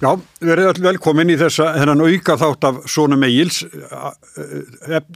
Já, 0.00 0.14
verið 0.40 0.64
all 0.70 0.80
velkomin 0.80 1.28
í 1.28 1.34
þessa 1.36 1.74
hennan 1.76 2.00
auka 2.00 2.38
þátt 2.40 2.62
af 2.64 2.76
Sónum 2.88 3.20
Egils. 3.26 3.58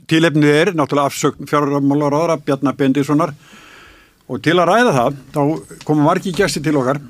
Tilefnið 0.05 0.51
er 0.51 0.69
náttúrulega 0.77 1.09
afsögn 1.09 1.49
fjármálaráðara 1.49 2.35
Bjarnar 2.45 2.77
Bendissonar 2.77 3.33
og 4.29 4.43
til 4.45 4.53
að 4.59 4.69
ræða 4.69 4.91
það, 4.93 5.17
þá 5.33 5.41
komum 5.89 6.05
margi 6.05 6.35
gæsti 6.37 6.61
til 6.61 6.75
okkar. 6.77 7.01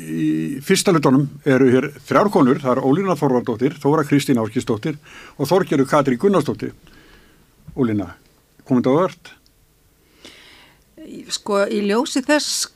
Í 0.00 0.30
fyrsta 0.64 0.96
lutonum 0.96 1.28
eru 1.44 1.68
hér 1.68 1.90
þrjárkonur, 2.08 2.62
það 2.64 2.72
er 2.78 2.82
Ólína 2.88 3.18
Þorvaldóttir, 3.20 3.76
Þóra 3.84 4.06
Kristín 4.08 4.40
Árkistóttir 4.40 4.96
og 5.36 5.52
Þorgeru 5.52 5.84
Katri 5.92 6.16
Gunnarsdóttir. 6.16 6.72
Ólína, 7.76 8.14
komið 8.64 8.88
það 8.88 9.00
vörd? 9.02 9.34
Sko, 11.36 11.66
í 11.68 11.84
ljósi 11.84 12.24
þess 12.24 12.70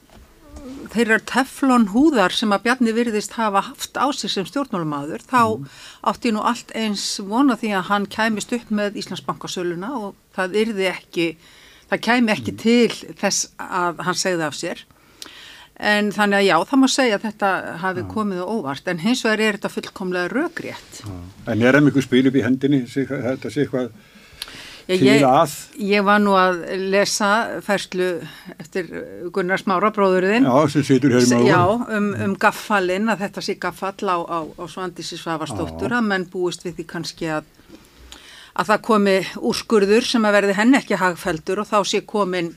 þeirra 0.95 1.19
teflon 1.29 1.89
húðar 1.93 2.35
sem 2.35 2.53
að 2.55 2.65
Bjarni 2.67 2.95
virðist 2.97 3.37
hafa 3.39 3.65
haft 3.69 3.99
á 4.01 4.07
sig 4.17 4.33
sem 4.33 4.47
stjórnmálumadur 4.49 5.25
þá 5.25 5.43
mm. 5.43 5.69
átti 6.13 6.33
nú 6.35 6.45
allt 6.47 6.73
eins 6.79 7.05
vona 7.25 7.59
því 7.61 7.75
að 7.79 7.87
hann 7.91 8.09
kæmist 8.11 8.55
upp 8.57 8.73
með 8.75 8.99
Íslandsbankasöluna 9.03 9.93
og 9.99 10.17
það 10.37 10.59
yrði 10.63 10.89
ekki, 10.93 11.29
það 11.93 12.05
kæmi 12.09 12.35
ekki 12.37 12.55
mm. 12.55 12.61
til 12.65 13.15
þess 13.21 13.49
að 13.61 14.05
hann 14.09 14.21
segði 14.25 14.49
af 14.49 14.59
sér 14.59 14.85
en 15.75 16.11
þannig 16.15 16.39
að 16.39 16.47
já 16.47 16.57
það 16.71 16.81
má 16.81 16.89
segja 16.93 17.19
að 17.19 17.25
þetta 17.27 17.53
hafi 17.83 18.05
komið 18.13 18.43
óvart 18.47 18.91
en 18.91 19.01
hins 19.03 19.25
vegar 19.27 19.43
er 19.43 19.57
þetta 19.59 19.73
fullkomlega 19.75 20.31
röggrétt. 20.31 21.01
En 21.51 21.63
er 21.63 21.75
það 21.75 21.87
mjög 21.89 22.05
spil 22.07 22.27
upp 22.31 22.39
í 22.39 22.45
hendinni 22.45 22.85
þetta 22.87 23.51
sé 23.51 23.65
eitthvað 23.65 23.91
Ég, 24.85 25.23
ég 25.81 26.05
var 26.05 26.19
nú 26.21 26.35
að 26.37 26.59
lesa 26.93 27.31
ferslu 27.65 28.09
eftir 28.59 28.91
Gunnar 29.33 29.63
Smára 29.63 29.89
bróðurðinn 29.97 30.45
Já, 30.45 30.53
Já, 31.49 31.63
um, 31.97 32.11
um 32.27 32.35
gaffalinn 32.37 33.09
að 33.09 33.25
þetta 33.25 33.45
sé 33.47 33.57
gaffall 33.63 34.13
á, 34.13 34.19
á, 34.21 34.39
á 34.45 34.65
Svandísi 34.69 35.17
Svavarsdóttur 35.17 35.95
að 35.97 36.09
menn 36.11 36.29
búist 36.29 36.67
við 36.67 36.83
því 36.83 36.89
kannski 36.93 37.31
að 37.33 37.49
að 38.55 38.71
það 38.71 38.85
komi 38.87 39.17
úrskurður 39.41 40.07
sem 40.07 40.29
að 40.29 40.37
verði 40.39 40.59
henn 40.61 40.79
ekki 40.79 40.99
hagfeldur 41.01 41.65
og 41.65 41.71
þá 41.71 41.79
sé 41.89 42.05
komin 42.07 42.53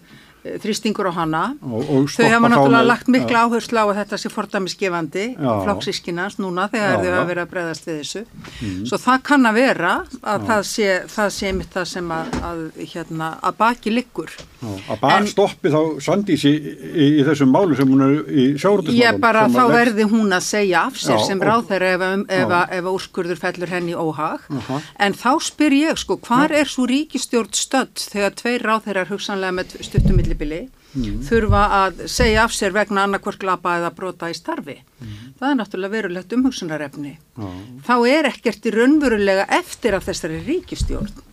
þrýstingur 0.64 1.10
á 1.10 1.14
hana. 1.18 1.44
Og, 1.62 1.82
og 1.84 2.10
þau 2.12 2.26
hafa 2.26 2.52
náttúrulega 2.52 2.82
með, 2.82 2.90
lagt 2.92 3.12
mikla 3.14 3.44
ja. 3.44 3.46
áherslu 3.48 3.82
á 3.82 3.86
að 3.86 3.98
þetta 4.02 4.20
sé 4.22 4.32
fordæmisgefandi 4.34 5.26
flokksískinans 5.38 6.38
núna 6.42 6.68
þegar 6.74 6.94
já, 6.94 7.00
þau 7.04 7.12
hafa 7.14 7.30
verið 7.32 7.44
að 7.44 7.52
bregðast 7.54 7.88
við 7.88 8.00
þessu. 8.02 8.24
Mm. 8.58 8.84
svo 8.90 9.00
það 9.02 9.24
kann 9.28 9.50
að 9.50 9.58
vera 9.62 9.94
að 10.22 10.46
það 10.50 10.62
sé, 10.72 10.90
það 11.14 11.32
sé 11.38 11.54
mitt 11.58 11.74
það 11.74 11.88
sem 11.94 12.14
að, 12.18 12.38
að, 12.50 12.62
hérna, 12.94 13.32
að 13.42 13.58
baki 13.62 13.94
liggur. 13.94 14.34
Já, 14.58 14.72
að 14.90 15.02
baki 15.04 15.32
stoppi 15.34 15.72
þá 15.74 15.82
Sandísi 16.02 16.50
í, 16.50 16.72
í, 16.88 17.08
í 17.20 17.26
þessum 17.28 17.52
málu 17.54 17.78
sem 17.78 17.92
hún 17.92 18.06
er 18.06 18.16
í 18.26 18.46
sjárutismálum 18.58 18.98
ég 18.98 19.20
bara 19.22 19.44
þá 19.54 19.62
verði 19.70 20.08
hún 20.10 20.34
að 20.34 20.46
segja 20.48 20.86
af 20.88 20.98
sér 20.98 21.20
já, 21.20 21.26
sem 21.30 21.44
ráð 21.44 21.68
þeirra 21.70 21.92
ef, 21.94 22.06
ef, 22.40 22.56
ef 22.80 22.90
úrskurður 22.90 23.42
fellur 23.42 23.74
henni 23.74 23.94
óhag. 23.94 24.42
Uh 24.50 24.58
-huh. 24.70 24.88
en 24.98 25.14
þá 25.14 25.30
spyr 25.46 25.78
ég 25.78 26.02
sko 26.02 26.18
hvar 26.18 26.54
er 26.54 26.70
svo 26.70 26.88
ríkistjórn 26.90 27.54
stödd 27.54 28.02
þegar 28.02 28.36
tveir 28.40 28.66
ráð 28.66 28.88
þeirra 28.88 29.06
hugsanlega 29.12 29.58
með 29.60 29.78
stuttumilli 29.86 30.37
millibili 30.38 30.68
mm. 30.94 31.22
þurfa 31.26 31.62
að 31.84 32.08
segja 32.10 32.44
af 32.46 32.54
sér 32.54 32.74
vegna 32.74 33.06
annarkvörk 33.06 33.44
lapa 33.44 33.78
eða 33.80 33.92
brota 33.96 34.30
í 34.30 34.36
starfi. 34.36 34.78
Mm. 35.02 35.34
Það 35.40 35.50
er 35.50 35.58
náttúrulega 35.60 35.96
verulegt 35.96 36.34
umhugsunarefni. 36.34 37.18
Mm. 37.38 37.82
Þá 37.86 37.96
er 38.10 38.30
ekkert 38.32 38.66
í 38.66 38.74
raunverulega 38.74 39.48
eftir 39.58 39.98
af 39.98 40.08
þessari 40.08 40.42
ríkistjórn. 40.46 41.24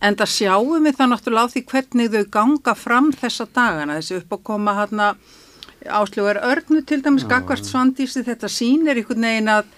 En 0.00 0.16
það 0.16 0.32
sjáum 0.32 0.86
við 0.86 0.96
það 0.96 1.12
náttúrulega 1.12 1.44
á 1.44 1.52
því 1.52 1.64
hvernig 1.70 2.10
þau 2.10 2.24
ganga 2.32 2.74
fram 2.74 3.12
þessa 3.12 3.46
dagana, 3.52 3.98
þessi 4.00 4.20
upp 4.20 4.34
að 4.36 4.44
koma 4.48 4.76
hérna 4.78 5.14
áslögar 5.88 6.42
örnu 6.44 6.82
til 6.84 7.00
dæmis 7.04 7.24
gagvart 7.28 7.64
svandísi, 7.64 8.24
þetta 8.24 8.48
sínir 8.52 8.98
einhvern 9.00 9.24
veginn 9.24 9.48
að, 9.48 9.70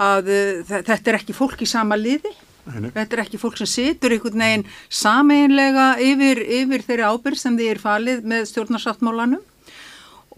að 0.00 0.30
þetta 0.70 1.12
er 1.12 1.18
ekki 1.18 1.36
fólk 1.36 1.60
í 1.64 1.68
sama 1.68 1.98
liði 2.00 2.32
Þetta 2.62 3.16
er 3.16 3.22
ekki 3.24 3.40
fólk 3.42 3.56
sem 3.58 3.66
situr 3.70 4.14
einhvern 4.14 4.42
veginn 4.44 4.66
sameinlega 4.92 5.86
yfir, 6.02 6.38
yfir 6.60 6.84
þeirri 6.86 7.08
ábyrg 7.08 7.40
sem 7.40 7.56
þið 7.58 7.70
er 7.72 7.80
falið 7.82 8.28
með 8.32 8.46
stjórnarsáttmálanum. 8.52 9.42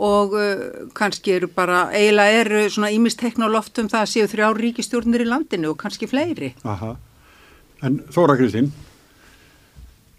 Og 0.04 0.32
uh, 0.34 0.62
kannski 0.96 1.36
eru 1.36 1.46
bara, 1.54 1.84
eiginlega 1.94 2.40
eru 2.40 2.62
svona 2.66 2.90
ímistekna 2.90 3.46
á 3.46 3.54
loftum 3.54 3.90
það 3.92 4.00
að 4.00 4.10
séu 4.10 4.30
þrjá 4.32 4.48
ríkistjórnir 4.58 5.22
í 5.22 5.28
landinu 5.28 5.70
og 5.70 5.78
kannski 5.84 6.08
fleiri. 6.10 6.50
Aha, 6.66 6.96
en 7.86 8.00
Þóra 8.10 8.34
Kristín, 8.40 8.72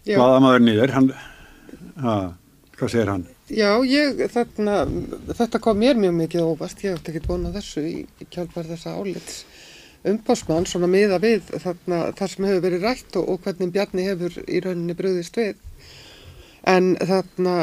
hvaða 0.08 0.38
maður 0.46 0.64
nýður, 0.64 0.94
hann, 0.96 1.10
að, 2.00 2.30
hvað 2.78 2.94
segir 2.94 3.12
hann? 3.12 3.26
Já, 3.52 3.68
ég, 3.84 4.24
þarna, 4.32 4.78
þetta 5.36 5.60
kom 5.62 5.76
mér 5.84 6.00
mjög 6.00 6.16
mikið 6.22 6.48
óvast, 6.48 6.80
ég 6.86 6.96
ætti 6.96 7.12
ekki 7.12 7.26
búin 7.28 7.44
að 7.50 7.60
þessu 7.60 7.84
í, 7.84 7.94
í 8.08 8.30
kjálpar 8.32 8.70
þessa 8.72 8.96
álits 8.96 9.42
umbásmann 10.06 10.66
svona 10.68 10.90
miða 10.90 11.20
við 11.22 11.48
þarna, 11.62 12.02
það 12.18 12.32
sem 12.32 12.48
hefur 12.50 12.66
verið 12.66 12.88
rætt 12.88 13.20
og, 13.20 13.30
og 13.32 13.46
hvernig 13.46 13.72
Bjarni 13.74 14.06
hefur 14.06 14.40
í 14.46 14.60
rauninni 14.64 14.98
bröðist 14.98 15.40
við. 15.40 15.56
En 16.66 16.96
þarna 16.98 17.56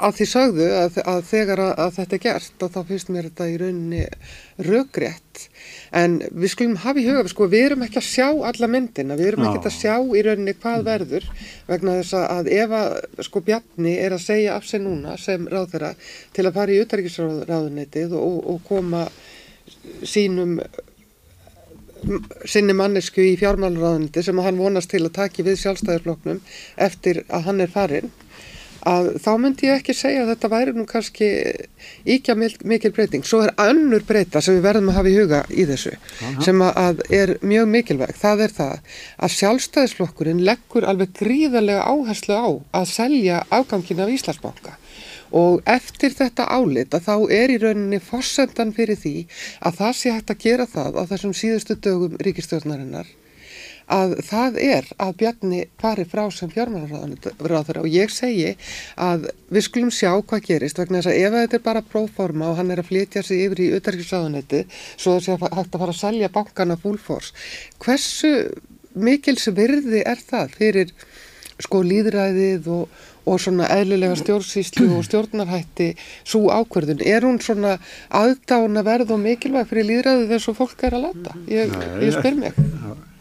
að 0.00 0.16
því 0.18 0.26
sagðu 0.28 0.66
að, 0.74 0.98
að 1.08 1.20
þegar 1.28 1.62
að, 1.64 1.72
að 1.84 1.94
þetta 1.98 2.16
er 2.16 2.22
gert 2.24 2.64
og 2.64 2.72
þá 2.74 2.80
finnst 2.88 3.10
mér 3.12 3.28
þetta 3.28 3.48
í 3.48 3.56
rauninni 3.60 4.02
röggrétt 4.66 5.42
en 5.96 6.16
við 6.30 6.52
skulum 6.54 6.78
hafa 6.84 7.02
í 7.02 7.06
huga, 7.08 7.24
sko, 7.30 7.48
við 7.50 7.66
erum 7.68 7.84
ekki 7.86 8.00
að 8.00 8.08
sjá 8.08 8.28
alla 8.50 8.68
myndina, 8.70 9.16
við 9.18 9.32
erum 9.32 9.46
ekki 9.48 9.70
að 9.70 9.76
sjá 9.76 9.94
í 10.00 10.24
rauninni 10.26 10.56
hvað 10.60 10.86
verður 10.88 11.26
vegna 11.68 11.96
þess 12.00 12.18
að 12.20 12.52
ef 12.56 12.76
að 12.80 13.26
sko 13.28 13.44
Bjarni 13.48 13.96
er 14.00 14.16
að 14.16 14.24
segja 14.26 14.56
af 14.56 14.68
sig 14.68 14.84
núna 14.84 15.16
sem 15.20 15.48
ráð 15.50 15.74
þeirra 15.74 15.92
til 16.36 16.46
að 16.46 16.56
fara 16.60 16.76
í 16.76 16.80
utarikisráðunitið 16.84 18.16
og, 18.20 18.38
og 18.54 18.62
koma 18.68 19.06
sínum 20.06 20.58
sinni 22.48 22.76
mannesku 22.76 23.22
í 23.24 23.36
fjármálurraðuniti 23.40 24.24
sem 24.24 24.40
hann 24.44 24.60
vonast 24.60 24.90
til 24.92 25.04
að 25.04 25.14
taki 25.18 25.46
við 25.46 25.60
sjálfstæðarfloknum 25.64 26.42
eftir 26.88 27.24
að 27.28 27.46
hann 27.48 27.64
er 27.64 27.72
farin 27.72 28.10
að 28.88 29.10
þá 29.20 29.30
myndi 29.40 29.68
ég 29.68 29.80
ekki 29.80 29.94
segja 29.96 30.22
að 30.24 30.30
þetta 30.32 30.50
væri 30.54 30.74
nú 30.76 30.86
kannski 30.88 31.28
íkja 32.08 32.36
mikil 32.38 32.92
breyting. 32.96 33.26
Svo 33.28 33.42
er 33.44 33.52
önnur 33.60 34.04
breyta 34.08 34.40
sem 34.40 34.56
við 34.56 34.66
verðum 34.68 34.90
að 34.92 34.98
hafa 35.00 35.10
í 35.10 35.16
huga 35.18 35.40
í 35.52 35.66
þessu 35.68 35.94
Aha. 35.96 36.32
sem 36.46 36.64
að 36.64 37.02
er 37.12 37.34
mjög 37.44 37.70
mikilvæg. 37.74 38.14
Það 38.20 38.44
er 38.46 38.56
það 38.56 38.98
að 39.20 39.34
sjálfstæðisflokkurinn 39.36 40.44
leggur 40.48 40.88
alveg 40.88 41.12
gríðarlega 41.20 41.84
áherslu 41.84 42.36
á 42.40 42.48
að 42.80 42.92
selja 42.94 43.42
afgangin 43.52 44.04
af 44.04 44.14
Íslandsbanka 44.16 44.79
og 45.36 45.62
eftir 45.70 46.14
þetta 46.16 46.48
álit 46.50 46.94
að 46.94 47.06
þá 47.06 47.14
er 47.38 47.54
í 47.54 47.60
rauninni 47.62 48.02
fórsendan 48.02 48.74
fyrir 48.76 48.98
því 48.98 49.16
að 49.60 49.80
það 49.80 49.96
sé 50.00 50.14
hægt 50.16 50.34
að 50.34 50.44
gera 50.44 50.68
það 50.70 51.00
á 51.00 51.02
þessum 51.12 51.34
síðustu 51.36 51.78
dögum 51.78 52.20
ríkistjórnarinnar 52.24 53.10
að 53.90 54.14
það 54.26 54.58
er 54.62 54.88
að 55.02 55.14
Bjarni 55.20 55.60
fari 55.80 56.06
frá 56.08 56.22
sem 56.34 56.50
fjármálaráður 56.52 57.82
og 57.82 57.88
ég 57.90 58.12
segi 58.14 58.54
að 59.00 59.28
við 59.50 59.66
skulum 59.66 59.92
sjá 59.94 60.12
hvað 60.14 60.44
gerist 60.46 60.78
vegna 60.78 61.00
þess 61.00 61.10
að 61.10 61.20
ef 61.24 61.36
þetta 61.36 61.58
er 61.58 61.64
bara 61.66 61.86
próforma 61.94 62.50
og 62.50 62.60
hann 62.60 62.70
er 62.70 62.82
að 62.82 62.90
flytja 62.92 63.24
sig 63.26 63.44
yfir 63.46 63.64
í 63.64 63.70
auðarkiðsáðanetti 63.74 64.62
svo 64.94 65.16
það 65.16 65.24
sé 65.26 65.38
hægt 65.42 65.74
að 65.74 65.82
fara 65.82 65.96
að 65.96 66.00
selja 66.00 66.32
bankana 66.34 66.78
full 66.80 66.98
force. 67.02 67.34
Hversu 67.82 68.32
mikils 68.94 69.48
virði 69.54 70.04
er 70.06 70.22
það 70.22 70.56
fyrir 70.58 70.94
sko 71.60 71.82
líðræðið 71.84 72.70
og 72.72 73.00
og 73.30 73.42
svona 73.42 73.68
eðlilega 73.70 74.18
stjórnsýslu 74.20 74.88
og 74.96 75.06
stjórnarhætti 75.06 75.92
svo 76.24 76.48
ákverðun. 76.50 77.04
Er 77.06 77.26
hún 77.26 77.38
svona 77.42 77.76
aðdána 78.08 78.84
verð 78.86 79.14
og 79.14 79.22
mikilvæg 79.22 79.70
fyrir 79.70 79.88
líðræðið 79.92 80.34
þess 80.34 80.50
að 80.50 80.58
fólk 80.58 80.84
er 80.88 80.98
að 80.98 81.06
lata? 81.06 81.38
Ég, 81.50 81.78
ég 82.02 82.18
spyr 82.18 82.36
mig. 82.40 82.60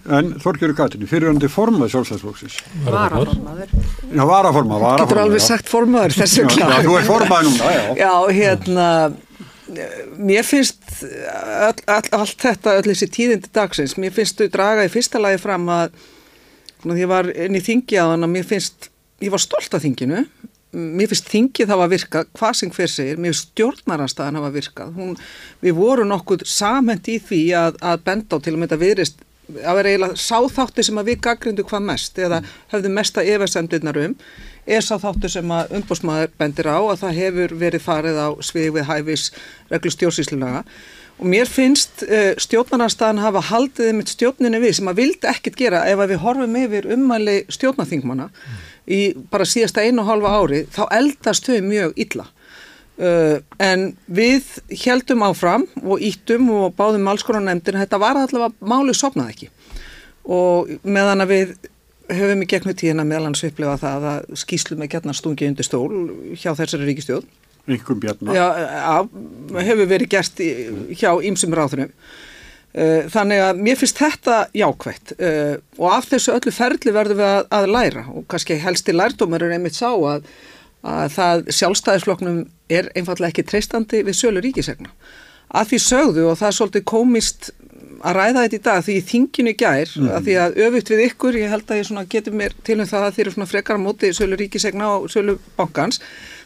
En 0.09 0.31
Þorgjörður 0.41 0.75
Gatini, 0.77 1.07
fyrirhandi 1.09 1.50
formaði 1.51 1.94
sjálfstæðsflóksis? 1.94 2.56
Varaformaður. 2.88 3.73
Já, 4.09 4.21
varaformaður. 4.25 4.85
Þú 4.88 5.03
getur 5.03 5.21
alveg 5.23 5.44
sagt 5.45 5.69
formaður 5.69 6.15
þessu 6.17 6.45
klart. 6.50 6.71
Já, 6.73 6.85
þú 6.88 6.95
er 6.97 7.06
formaði 7.06 7.50
núna, 7.51 7.73
já. 7.75 7.83
Já, 8.00 8.13
hérna, 8.39 8.88
mér 10.17 10.47
finnst 10.47 11.03
all, 11.06 11.75
all, 11.85 12.07
allt 12.21 12.45
þetta, 12.45 12.77
öll 12.79 12.88
þessi 12.89 13.09
tíðindi 13.19 13.51
dagsins, 13.53 13.97
mér 14.01 14.15
finnst 14.15 14.39
þau 14.39 14.50
draga 14.56 14.88
í 14.88 14.94
fyrsta 14.94 15.21
lagi 15.21 15.41
fram 15.44 15.69
að, 15.73 15.94
því 16.85 16.97
ég 17.03 17.11
var 17.11 17.29
inn 17.35 17.59
í 17.59 17.63
þingi 17.69 18.01
á 18.01 18.09
þann 18.13 18.25
að 18.25 18.33
mér 18.33 18.50
finnst 18.50 18.89
ég 19.21 19.33
var 19.33 19.44
stolt 19.44 19.74
af 19.74 19.83
þinginu. 19.86 20.25
Mér 20.69 21.10
finnst 21.10 21.31
þingið 21.31 21.71
var 21.74 21.89
virkað 21.89 22.27
hvað 22.38 22.60
sem 22.60 22.74
hver 22.75 22.92
segir, 22.92 23.18
mér 23.18 23.33
finnst 23.33 23.48
stjórnaranstæðan 23.56 24.38
það 24.38 24.45
var 24.45 24.54
virkað, 24.54 24.92
Hún, 25.00 25.16
við 25.63 25.80
vorum 25.80 26.12
nokkuð 26.12 26.45
samhend 26.45 27.10
í 27.10 27.18
því 27.25 27.42
að, 27.57 27.80
að 27.81 28.06
benda 28.06 28.38
á 28.38 28.44
til 28.45 28.54
og 28.54 28.62
með 28.62 28.69
þetta 28.69 28.83
viðrist 28.83 29.25
að 29.50 29.80
vera 29.80 29.92
eiginlega 29.94 30.21
sáþáttu 30.21 30.86
sem 30.86 31.01
að 31.01 31.10
við 31.10 31.19
gaggrindu 31.25 31.66
hvað 31.66 31.86
mest 31.88 32.21
eða 32.21 32.42
höfðum 32.69 32.95
mesta 33.00 33.25
yfirsendirnar 33.25 34.00
um 34.04 34.16
er 34.69 34.86
sáþáttu 34.86 35.31
sem 35.31 35.54
að 35.56 35.75
umbúrsmaður 35.80 36.33
bendir 36.38 36.69
á 36.69 36.77
að 36.77 37.01
það 37.01 37.19
hefur 37.24 37.56
verið 37.63 37.86
farið 37.86 38.21
á 38.21 38.30
svið 38.45 38.71
við 38.77 38.89
hæfis 38.92 39.27
reglu 39.74 39.94
stjórnsýslunaga 39.95 40.63
Og 41.19 41.27
mér 41.27 41.50
finnst 41.51 42.06
uh, 42.06 42.30
stjórnarnarstaðan 42.39 43.18
hafa 43.19 43.42
haldið 43.50 43.89
með 43.98 44.13
stjórninu 44.13 44.62
við 44.63 44.77
sem 44.77 44.88
að 44.88 45.01
vildi 45.01 45.27
ekkert 45.27 45.57
gera 45.60 45.81
ef 45.92 46.00
að 46.00 46.13
við 46.13 46.21
horfum 46.24 46.54
yfir 46.56 46.88
ummæli 46.95 47.42
stjórnarþingmana 47.51 48.30
mm 48.30 48.69
í 48.89 49.00
bara 49.31 49.47
síðasta 49.47 49.86
einu 49.86 50.03
og 50.03 50.09
halva 50.09 50.36
ári 50.39 50.65
þá 50.74 50.83
eldast 50.97 51.50
þau 51.50 51.59
mjög 51.65 51.97
illa. 52.06 52.27
Uh, 53.00 53.39
en 53.63 53.94
við 54.12 54.57
heldum 54.81 55.24
áfram 55.24 55.63
og 55.86 56.01
íttum 56.03 56.50
og 56.51 56.74
báðum 56.75 57.06
málskóranemndin, 57.07 57.80
þetta 57.80 58.00
var 58.01 58.19
allavega 58.19 58.51
málið 58.59 58.97
sopnað 59.00 59.36
ekki. 59.36 59.51
Og 60.30 60.74
meðan 60.83 61.24
að 61.24 61.31
við 61.31 61.53
höfum 62.09 62.44
í 62.44 62.47
gegnum 62.50 62.75
tíðina 62.77 63.06
meðal 63.07 63.30
hans 63.30 63.44
upplefa 63.45 63.77
það 63.80 64.07
að 64.12 64.39
skýslu 64.41 64.77
með 64.80 64.95
gætna 64.95 65.15
stungi 65.15 65.47
undir 65.47 65.68
stól 65.68 65.92
hjá 66.33 66.51
þessari 66.57 66.89
ríkistjóð 66.89 67.27
Já, 68.33 68.45
hefur 69.68 69.89
verið 69.89 70.09
gert 70.09 70.42
hjá 70.97 71.12
ýmsum 71.30 71.53
ráðunum 71.53 71.92
þannig 73.10 73.42
að 73.42 73.63
mér 73.66 73.80
finnst 73.80 73.98
þetta 73.98 74.38
jákvægt 74.54 75.16
uh, 75.18 75.56
og 75.80 75.89
af 75.95 76.10
þessu 76.12 76.36
öllu 76.36 76.54
ferli 76.54 76.94
verðum 76.94 77.21
við 77.21 77.31
að, 77.31 77.44
að 77.57 77.71
læra 77.74 78.06
og 78.13 78.27
kannski 78.30 78.60
helsti 78.62 78.94
lærdómar 78.94 79.45
er 79.45 79.56
einmitt 79.57 79.77
sá 79.80 79.89
að 79.89 80.27
að 80.86 81.16
það 81.16 81.50
sjálfstæðisfloknum 81.57 82.44
er 82.71 82.88
einfallega 82.95 83.33
ekki 83.33 83.48
treystandi 83.50 84.04
við 84.07 84.16
sölu 84.16 84.44
ríkisegna. 84.44 84.94
Að 85.50 85.71
því 85.71 85.80
sögðu 85.83 86.27
og 86.30 86.38
það 86.39 86.48
er 86.48 86.56
svolítið 86.56 86.86
komist 86.88 87.50
að 88.00 88.16
ræða 88.16 88.44
þetta 88.45 88.56
í 88.56 88.63
dag 88.68 88.83
því 88.86 88.95
í 88.95 89.06
þinginu 89.10 89.54
gær 89.60 89.94
mm. 89.98 90.10
að 90.16 90.27
því 90.27 90.36
að 90.39 90.60
öfugt 90.66 90.92
við 90.94 91.01
ykkur, 91.07 91.39
ég 91.42 91.51
held 91.51 91.71
að 91.74 91.81
ég 91.81 92.12
geti 92.13 92.31
mér 92.31 92.56
til 92.63 92.77
um 92.80 92.88
það 92.88 93.07
að 93.07 93.18
þeir 93.18 93.31
eru 93.31 93.48
frekar 93.50 93.80
á 93.80 93.86
móti 93.86 94.12
sölu 94.16 94.39
ríkisegna 94.39 94.92
og 94.95 95.10
sölu 95.12 95.36
bankans 95.57 96.00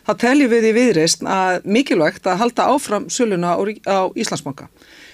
þá 0.08 0.14
teljum 0.24 0.52
við 0.52 0.70
í 0.72 0.74
viðreist 0.80 1.22
að 1.30 1.68
mikilvægt 1.70 2.26
að 2.28 2.42
halda 2.42 2.70
áfram 2.74 3.06
söluna 3.14 3.54
á, 3.54 3.62
á 3.86 4.00
Íslandsbanka. 4.18 4.70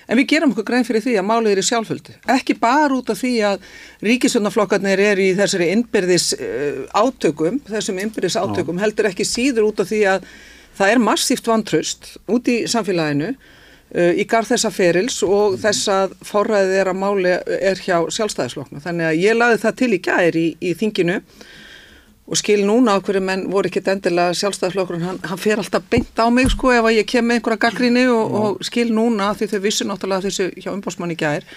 En 0.10 0.18
við 0.18 0.32
gerum 0.32 0.54
okkur 0.56 0.66
grein 0.66 0.86
fyrir 0.88 1.04
því 1.06 1.16
að 1.22 1.28
málið 1.30 1.52
er 1.54 1.62
í 1.62 1.66
sjálfhöldu. 1.68 2.16
Ekki 2.34 2.56
bara 2.58 2.96
út 2.96 3.12
af 3.14 3.20
því 3.22 3.34
að 3.46 3.68
ríkisvöndaflokkarnir 4.08 5.04
er 5.06 5.22
í 5.22 5.28
þessari 5.38 5.70
innbyrðis 5.76 6.32
uh, 6.34 6.82
átökum, 6.98 7.60
þessum 7.70 8.02
innbyrðis 8.02 8.40
átökum, 8.42 8.82
heldur 8.82 9.12
ekki 9.12 9.28
síður 9.28 9.70
út 9.70 9.84
af 9.84 9.92
því 9.92 10.02
að 10.16 10.26
það 10.80 10.94
er 10.96 11.04
massíft 11.04 11.50
vantröst 11.52 12.12
út 12.32 12.50
í 12.50 12.58
samfélaginu 12.72 13.30
uh, 13.36 14.12
í 14.18 14.26
garð 14.30 14.56
þessa 14.56 14.74
ferils 14.74 15.22
og 15.28 15.60
þess 15.62 15.94
að 15.94 16.18
forræðið 16.32 16.82
er 16.82 16.90
að 16.90 17.02
máli 17.04 17.38
er 17.60 17.86
hjá 17.86 18.00
sjálfstæðisflokkna. 18.18 18.82
Þannig 18.82 19.12
að 19.12 19.24
ég 19.28 19.38
laði 19.38 19.62
það 19.62 19.80
til 19.84 19.92
í 19.94 20.04
gæri 20.10 20.46
í, 20.48 20.54
í 20.72 20.76
þinginu 20.80 21.22
og 22.30 22.38
skil 22.38 22.62
núna 22.68 22.94
á 22.94 23.02
hverju 23.02 23.22
menn 23.26 23.48
voru 23.50 23.70
ekkit 23.72 23.90
endilega 23.90 24.36
sjálfstæðarflokkurinn, 24.38 25.06
hann, 25.08 25.20
hann 25.26 25.42
fer 25.42 25.58
alltaf 25.58 25.86
beint 25.90 26.20
á 26.22 26.30
mig 26.30 26.52
sko 26.54 26.72
ef 26.76 26.86
að 26.86 27.00
ég 27.00 27.08
kem 27.10 27.26
með 27.26 27.40
einhverja 27.40 27.64
gaggríni 27.66 28.06
og, 28.14 28.36
og 28.40 28.66
skil 28.66 28.92
núna 28.94 29.32
því 29.38 29.50
þau 29.54 29.62
vissu 29.64 29.88
náttúrulega 29.90 30.28
þessu 30.28 30.50
hjá 30.62 30.70
umbósmann 30.76 31.16
í 31.16 31.18
gæðir 31.18 31.48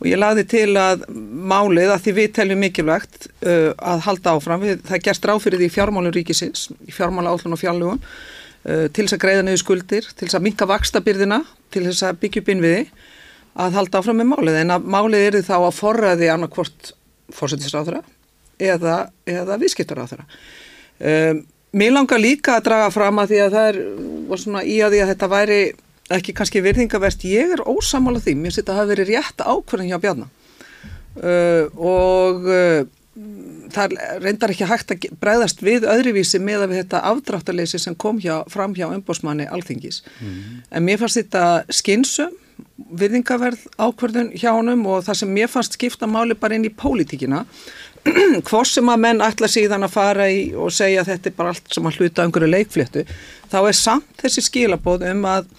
og 0.00 0.08
ég 0.08 0.18
laði 0.18 0.46
til 0.48 0.72
að 0.80 1.06
málið 1.52 1.94
að 1.94 2.04
því 2.04 2.14
við 2.18 2.28
teljum 2.40 2.62
mikilvægt 2.64 3.30
uh, 3.44 3.70
að 3.76 4.04
halda 4.08 4.34
áfram, 4.34 4.62
við, 4.64 4.84
það 4.88 5.02
gerst 5.06 5.26
ráð 5.28 5.42
fyrir 5.44 5.62
því 5.62 5.70
fjármálun 5.76 6.14
ríkisins, 6.16 6.68
fjármála 6.90 7.34
átlun 7.36 7.54
og 7.54 7.60
fjárlugun 7.60 8.00
uh, 8.00 8.86
til 8.88 9.04
þess 9.04 9.18
að 9.18 9.24
greiða 9.26 9.44
niður 9.46 9.62
skuldir, 9.62 10.08
til 10.08 10.26
þess 10.26 10.38
að 10.40 10.46
minka 10.48 10.68
vakstabyrðina, 10.70 11.42
til 11.70 11.84
þess 11.86 12.06
að 12.08 12.22
byggja 12.24 12.42
upp 12.42 12.54
innviði 12.54 12.86
að 13.60 13.76
halda 13.76 14.00
áfram 14.00 14.22
með 14.22 14.30
málið. 14.30 14.58
En 14.62 14.72
að 14.72 14.88
málið 14.94 15.26
eru 15.26 15.44
þá 15.44 15.56
að 15.58 15.76
forraði 15.76 16.32
annarkvort 16.32 16.94
fórsetisráðra 17.36 18.00
eða, 18.60 18.98
eða 19.28 19.58
viðskiptar 19.60 20.02
á 20.02 20.10
þeirra. 20.10 20.26
Um, 21.00 21.44
mér 21.72 21.94
langar 21.94 22.20
líka 22.20 22.58
að 22.58 22.66
draga 22.68 22.90
fram 22.94 23.22
að 23.22 23.32
því 23.32 23.40
að 23.44 23.56
það 23.56 23.70
er, 23.70 23.80
var 24.30 24.42
svona 24.42 24.64
í 24.66 24.76
að 24.84 24.94
því 24.94 25.02
að 25.04 25.12
þetta 25.14 25.30
væri 25.34 25.60
ekki 26.10 26.34
kannski 26.34 26.62
virðingavert, 26.64 27.26
ég 27.30 27.54
er 27.54 27.62
ósamála 27.68 28.22
því, 28.22 28.36
mér 28.38 28.54
setja 28.54 28.72
að 28.72 28.78
það 28.78 28.80
hafi 28.80 28.94
verið 28.94 29.12
rétt 29.12 29.44
ákverðin 29.46 29.92
hjá 29.92 30.00
Bjarnar 30.02 30.30
uh, 31.20 31.64
og 31.78 32.48
uh, 32.50 32.80
það 33.70 33.96
reyndar 34.24 34.54
ekki 34.54 34.68
hægt 34.70 34.94
að 34.94 35.08
bregðast 35.22 35.62
við 35.62 35.86
öðruvísi 35.90 36.40
með 36.42 36.64
að 36.64 36.72
við 36.72 36.82
þetta 36.82 37.02
afdráttaleysi 37.10 37.80
sem 37.82 37.94
kom 37.94 38.20
hjá, 38.22 38.40
fram 38.50 38.74
hjá 38.74 38.88
umbósmanni 38.88 39.46
alþingis, 39.50 40.02
mm. 40.18 40.62
en 40.70 40.86
mér 40.86 41.00
fannst 41.02 41.20
þetta 41.20 41.44
skinsum, 41.80 42.34
virðingaverð 43.00 43.62
ákverðin 43.78 44.32
hjá 44.34 44.50
honum 44.56 44.82
og 44.90 45.04
það 45.06 45.20
sem 45.22 45.30
mér 45.36 45.50
fannst 45.52 45.76
skipta 45.78 46.08
máli 46.10 46.34
bara 46.38 46.56
inn 46.58 46.66
í 46.66 46.72
pólitíkina 46.74 47.44
hvort 48.48 48.70
sem 48.70 48.88
að 48.92 49.02
menn 49.04 49.24
ætla 49.24 49.48
síðan 49.50 49.86
að 49.86 49.94
fara 49.96 50.28
í 50.32 50.42
og 50.56 50.72
segja 50.74 51.04
þetta 51.08 51.30
er 51.30 51.36
bara 51.36 51.54
allt 51.54 51.74
sem 51.74 51.86
að 51.86 52.00
hluta 52.00 52.24
einhverju 52.24 52.52
leikfléttu, 52.54 53.04
þá 53.52 53.58
er 53.60 53.76
samt 53.76 54.22
þessi 54.22 54.46
skilabóð 54.46 55.06
um 55.10 55.26
að 55.28 55.50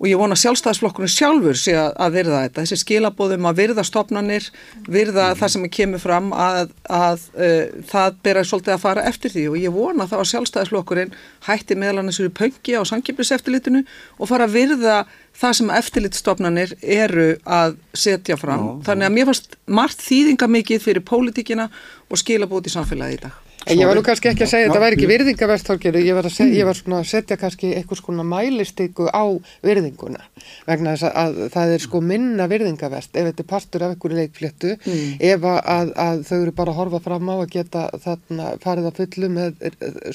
og 0.00 0.08
ég 0.08 0.16
vona 0.16 0.36
sjálfstæðisflokkurinn 0.38 1.12
sjálfur 1.12 1.58
sé 1.60 1.74
að, 1.76 1.90
að 2.00 2.14
virða 2.16 2.38
þetta, 2.46 2.62
þessi 2.62 2.78
skilabóðum 2.80 3.48
að 3.50 3.58
virða 3.60 3.84
stopnarnir, 3.84 4.46
virða 4.88 5.26
mm. 5.28 5.40
það 5.40 5.52
sem 5.54 5.66
kemur 5.76 6.02
fram 6.02 6.30
að, 6.32 6.72
að 6.88 7.26
uh, 7.36 7.82
það 7.90 8.20
bera 8.24 8.44
svolítið 8.48 8.76
að 8.76 8.84
fara 8.86 9.04
eftir 9.10 9.34
því 9.34 9.44
og 9.50 9.58
ég 9.60 9.74
vona 9.76 10.08
þá 10.08 10.16
að 10.22 10.30
sjálfstæðisflokkurinn 10.32 11.12
hætti 11.50 11.76
meðal 11.76 12.00
hann 12.00 12.12
þessu 12.12 12.32
pöngi 12.40 12.78
á 12.80 12.82
sannkipliseftilitinu 12.88 13.84
og 14.16 14.32
fara 14.32 14.48
að 14.48 14.56
virða 14.56 14.96
það 15.40 15.54
sem 15.60 15.74
eftirlitstofnanir 15.76 16.74
eru 16.80 17.28
að 17.44 17.76
setja 17.92 18.40
fram. 18.40 18.66
Já, 18.80 18.88
Þannig 18.88 19.10
að 19.10 19.14
mér 19.18 19.30
fannst 19.30 19.60
margt 19.68 20.02
þýðinga 20.04 20.50
mikið 20.56 20.84
fyrir 20.88 21.06
pólitíkina 21.06 21.68
og 22.08 22.20
skilabóti 22.20 22.72
samfélagi 22.72 23.20
í 23.20 23.22
dag. 23.28 23.49
Ég 23.68 23.84
var 23.84 23.98
nú 23.98 24.02
kannski 24.02 24.30
ekki 24.30 24.46
að 24.46 24.50
segja 24.50 24.66
að 24.66 24.70
þetta 24.70 24.82
væri 24.82 24.96
ekki 24.96 25.08
virðingavert 25.10 25.66
þorgeri, 25.68 26.00
ég. 26.06 26.16
Var 26.16 26.26
að, 26.26 26.32
segja, 26.32 26.56
ég 26.56 26.66
var 26.68 26.78
svona 26.78 27.00
að 27.02 27.08
setja 27.10 27.36
kannski 27.40 27.72
einhvers 27.76 28.00
konar 28.04 28.26
mælistyku 28.28 29.08
á 29.12 29.24
virðinguna 29.66 30.22
vegna 30.66 30.94
þess 30.96 31.10
að 31.10 31.40
það 31.52 31.74
er 31.74 31.84
sko 31.84 32.00
minna 32.00 32.48
virðingavert 32.50 33.12
ef 33.20 33.28
þetta 33.28 33.44
er 33.44 33.50
partur 33.52 33.84
af 33.84 33.94
einhverju 33.94 34.20
leikfléttu 34.20 34.72
mm. 34.78 35.14
ef 35.30 35.46
að, 35.52 35.92
að 36.06 36.24
þau 36.30 36.36
eru 36.40 36.56
bara 36.56 36.74
að 36.74 36.80
horfa 36.80 37.02
fram 37.04 37.28
á 37.28 37.36
að 37.36 37.48
geta 37.52 37.86
þarna 38.06 38.52
farið 38.64 38.90
að 38.90 39.00
fullu 39.02 39.32
með 39.36 39.66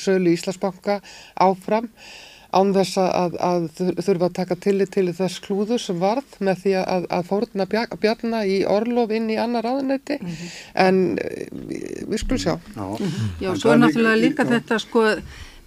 sölu 0.01 0.33
Íslasbanka 0.33 0.99
áfram 1.45 1.91
án 2.55 2.71
þess 2.75 2.99
að, 3.01 3.37
að 3.43 3.65
þurfa 3.77 4.29
að 4.29 4.35
taka 4.39 4.57
tillit 4.65 4.93
til 4.95 5.07
þess 5.15 5.41
klúður 5.43 5.81
sem 5.81 5.99
varð 6.01 6.37
með 6.39 6.61
því 6.63 6.75
að, 6.81 7.07
að 7.17 7.27
fórna 7.29 7.67
bjarna 7.69 8.43
í 8.47 8.59
orlof 8.69 9.11
inn 9.15 9.31
í 9.33 9.39
annar 9.41 9.67
aðunæti 9.69 10.19
mm 10.21 10.29
-hmm. 10.29 10.53
en 10.85 11.01
eh, 11.19 11.49
við 12.07 12.21
skulum 12.23 12.43
sjá. 12.45 12.55
Já, 12.75 12.85
-hmm. 12.85 13.27
Já 13.41 13.51
svo 13.55 13.73
er 13.73 13.83
náttúrulega 13.83 14.23
líka 14.23 14.43
já. 14.43 14.49
þetta 14.55 14.79
sko 14.79 15.05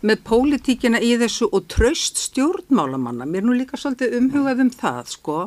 með 0.00 0.18
pólitíkina 0.24 1.00
í 1.02 1.16
þessu 1.18 1.48
og 1.52 1.66
traust 1.66 2.18
stjórnmálamanna, 2.22 3.26
mér 3.26 3.42
er 3.42 3.46
nú 3.48 3.56
líka 3.58 3.76
svolítið 3.76 4.14
umhugað 4.20 4.60
um 4.60 4.70
það 4.70 5.04
sko 5.10 5.38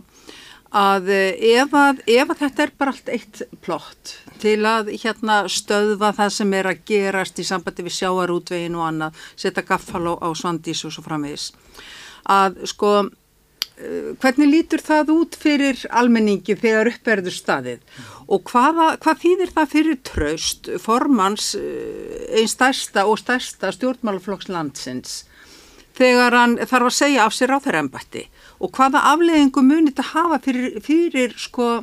að 0.72 1.10
eh, 1.12 1.60
ef, 1.60 1.74
að 1.76 2.04
ef 2.08 2.30
að 2.30 2.42
þetta 2.46 2.64
er 2.64 2.72
bara 2.78 2.92
allt 2.92 3.10
eitt 3.12 3.42
plott 3.64 4.21
til 4.42 4.60
að 4.68 4.92
hérna 5.04 5.42
stöðva 5.52 6.12
það 6.18 6.36
sem 6.38 6.54
er 6.58 6.70
að 6.72 6.84
gerast 6.92 7.40
í 7.42 7.48
sambandi 7.48 7.86
við 7.86 7.98
sjáarútvegin 8.00 8.78
og 8.80 8.88
annað, 8.88 9.24
setja 9.40 9.66
gaffal 9.68 10.18
á, 10.18 10.30
svandís 10.38 10.84
og 10.88 10.96
svo 10.96 11.06
framvegis. 11.06 11.52
Að 12.32 12.62
sko 12.70 12.92
eh, 13.02 14.12
hvernig 14.22 14.52
lítur 14.52 14.84
það 14.86 15.14
út 15.16 15.38
fyrir 15.40 15.82
almenningi 15.90 16.58
þegar 16.60 16.92
uppverður 16.94 17.38
staðið? 17.38 17.82
Og 18.32 18.46
hvaða, 18.48 18.94
hvað 19.04 19.24
þýðir 19.26 19.56
það 19.58 19.74
fyrir 19.76 20.00
traust 20.12 20.72
formans 20.82 21.52
eh, 21.60 22.30
einn 22.38 22.52
stærsta 22.52 23.08
og 23.10 23.20
stærsta 23.22 23.74
stjórnmálaflokkslandsins 23.76 25.22
þegar 25.98 26.36
hann 26.36 26.58
þarf 26.64 26.90
að 26.90 26.98
segja 26.98 27.26
af 27.26 27.36
sér 27.36 27.54
á 27.56 27.58
þeirra 27.62 27.82
embætti 27.86 28.28
og 28.62 28.72
hvaða 28.78 29.04
afleðingu 29.12 29.64
munir 29.66 29.92
þetta 29.92 30.08
hafa 30.14 30.40
fyrir, 30.44 30.78
fyrir 30.86 31.36
sko 31.40 31.82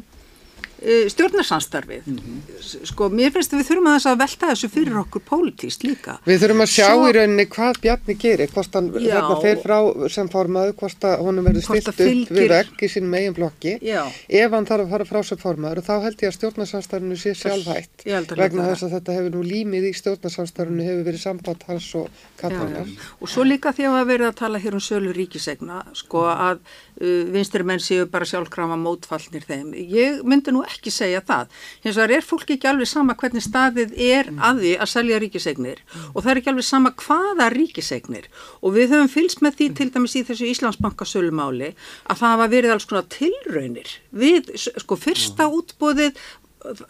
stjórnarsanstarfið 0.79 2.07
mm 2.07 2.19
-hmm. 2.19 2.85
sko, 2.87 3.09
mér 3.11 3.33
finnst 3.35 3.53
að 3.53 3.59
við 3.63 3.69
þurfum 3.71 3.89
að, 3.91 4.07
að 4.07 4.19
velta 4.23 4.51
þessu 4.53 4.69
fyrir 4.69 4.93
mhm. 4.93 5.01
okkur 5.01 5.23
pólitíst 5.31 5.85
líka. 5.85 6.19
Við 6.27 6.43
þurfum 6.43 6.63
að 6.65 6.71
sjá 6.75 6.89
Svo, 6.89 7.09
í 7.09 7.13
rauninni 7.17 7.47
hvað 7.47 7.81
Bjarni 7.83 8.15
gerir 8.15 8.53
hvort 8.53 8.75
hann 8.75 8.91
hérna 8.95 9.41
fer 9.43 9.59
frá 9.63 9.79
sem 10.09 10.29
formaður 10.29 10.75
hvort 10.79 11.09
honum 11.19 11.45
verður 11.45 11.65
stilt 11.67 11.89
upp 11.89 11.99
fylgir, 11.99 12.37
við 12.39 12.49
vekk 12.55 12.83
í 12.83 12.89
sín 12.93 13.09
megin 13.11 13.35
blokki 13.35 13.79
já. 13.83 14.03
ef 14.29 14.51
hann 14.53 14.67
þarf 14.67 14.87
að 14.87 14.91
fara 14.95 15.05
frá 15.05 15.21
sem 15.25 15.39
formaður 15.39 15.83
þá 15.89 15.95
held 16.05 16.23
ég 16.23 16.31
að 16.31 16.37
stjórnarsanstarfinu 16.39 17.17
sé 17.17 17.35
sjálfhætt 17.35 18.07
vegna 18.39 18.69
þess 18.71 18.87
að 18.87 18.95
þetta 18.97 19.17
hefur 19.19 19.37
nú 19.37 19.43
límið 19.43 19.89
í 19.91 19.93
stjórnarsanstarfinu 19.99 20.87
hefur 20.87 21.05
verið 21.09 21.23
samband 21.23 21.65
hans 21.69 21.89
og 21.99 22.09
kattanar 22.41 22.87
Og 23.21 23.31
svo 23.31 23.45
líka 23.47 23.73
því 23.75 23.89
að 23.89 23.97
við 23.99 24.11
verðum 24.13 24.33
að 24.33 24.39
tala 24.43 24.63
hér 24.63 24.79
um 24.79 24.85
sölu 24.85 25.13
ríkisegna 25.17 25.83
sko 25.97 26.27
að 26.31 26.63
uh, 27.01 27.29
vinstri 27.35 27.67
menn 27.67 27.83
séu 27.83 28.07
bara 28.11 28.29
sjálfkrafa 28.29 28.79
mótfallnir 28.81 29.47
þeim 29.49 29.75
ég 29.79 30.23
myndi 30.29 30.55
nú 30.55 30.65
ekki 30.67 30.93
segja 30.95 31.23
það. 31.25 31.53
Hins 31.85 31.99
vegar 31.99 32.17
er 32.19 32.27
fólki 32.27 32.57
ekki 32.57 32.71
alveg 32.71 32.91
sama 32.91 33.17
hvernig 33.19 33.45
staðið 33.45 33.95
er 33.95 34.33
mm. 34.33 34.43
að 34.49 34.65
því 34.65 34.75
að 34.79 34.93
selja 34.95 35.21
ríkisegnir 35.23 35.85
mm. 35.85 36.09
og 36.13 36.19
það 36.23 36.33
er 36.33 36.43
ekki 36.43 36.53
alveg 36.55 36.69
sama 36.69 36.95
hvaða 37.05 37.49
ríkisegnir 37.55 38.29
og 38.63 38.75
við 38.77 38.97
höfum 38.97 39.13
fylst 39.13 39.45
með 39.45 39.61
því 39.61 39.71
til 39.79 39.89
dæmis 39.95 40.19
í 40.19 40.25
þessu 40.29 40.51
Íslandsbankasölumáli 40.55 41.73
að 41.73 42.21
það 42.21 42.35
hafa 42.35 42.51
verið 42.57 42.75
alls 42.75 42.89
konar 42.91 43.09
tilraunir 43.15 43.95
við 44.11 44.53
sko 44.59 44.99
fyrsta 44.99 45.49
mm. 45.49 45.59
útbóðið 45.63 46.21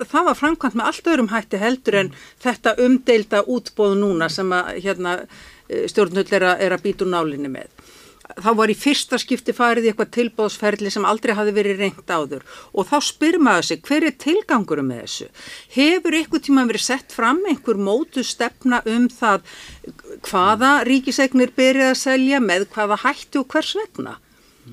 það 0.08 0.28
var 0.28 0.38
framkvæmt 0.38 0.78
með 0.78 0.90
allt 0.90 1.10
öðrum 1.12 1.30
hætti 1.32 1.60
heldur 1.60 1.98
en 2.00 2.10
þetta 2.42 2.74
umdeilda 2.84 3.42
útbóð 3.52 3.96
núna 4.00 4.28
sem 4.32 4.52
að 4.54 4.70
hérna, 4.84 5.14
er 5.68 6.46
að, 6.48 6.54
er 6.64 6.74
að 6.74 6.84
býta 6.84 7.04
úr 7.04 7.12
nálinni 7.12 7.52
með 7.52 7.68
þá 8.36 8.50
var 8.58 8.72
í 8.72 8.76
fyrsta 8.76 9.18
skipti 9.20 9.54
farið 9.56 9.88
í 9.88 9.90
eitthvað 9.92 10.12
tilbóðsferðli 10.18 10.92
sem 10.92 11.06
aldrei 11.08 11.34
hafi 11.38 11.54
verið 11.56 11.82
reynd 11.82 12.12
áður 12.12 12.44
og 12.72 12.88
þá 12.90 12.96
spyr 13.08 13.40
maður 13.42 13.68
sig 13.70 13.82
hver 13.88 14.08
er 14.08 14.16
tilgangurum 14.20 14.90
með 14.92 15.02
þessu? 15.06 15.28
Hefur 15.78 16.18
ykkur 16.20 16.44
tíma 16.44 16.66
verið 16.68 16.86
sett 16.90 17.16
fram 17.16 17.40
einhver 17.48 17.80
mótu 17.80 18.24
stefna 18.26 18.82
um 18.86 19.08
það 19.12 19.44
hvaða 20.28 20.72
ríkisegnir 20.88 21.54
byrjað 21.56 21.94
að 21.94 22.00
selja 22.04 22.40
með 22.44 22.68
hvaða 22.74 23.02
hætti 23.06 23.40
og 23.40 23.52
hvers 23.52 23.76
vegna? 23.80 24.18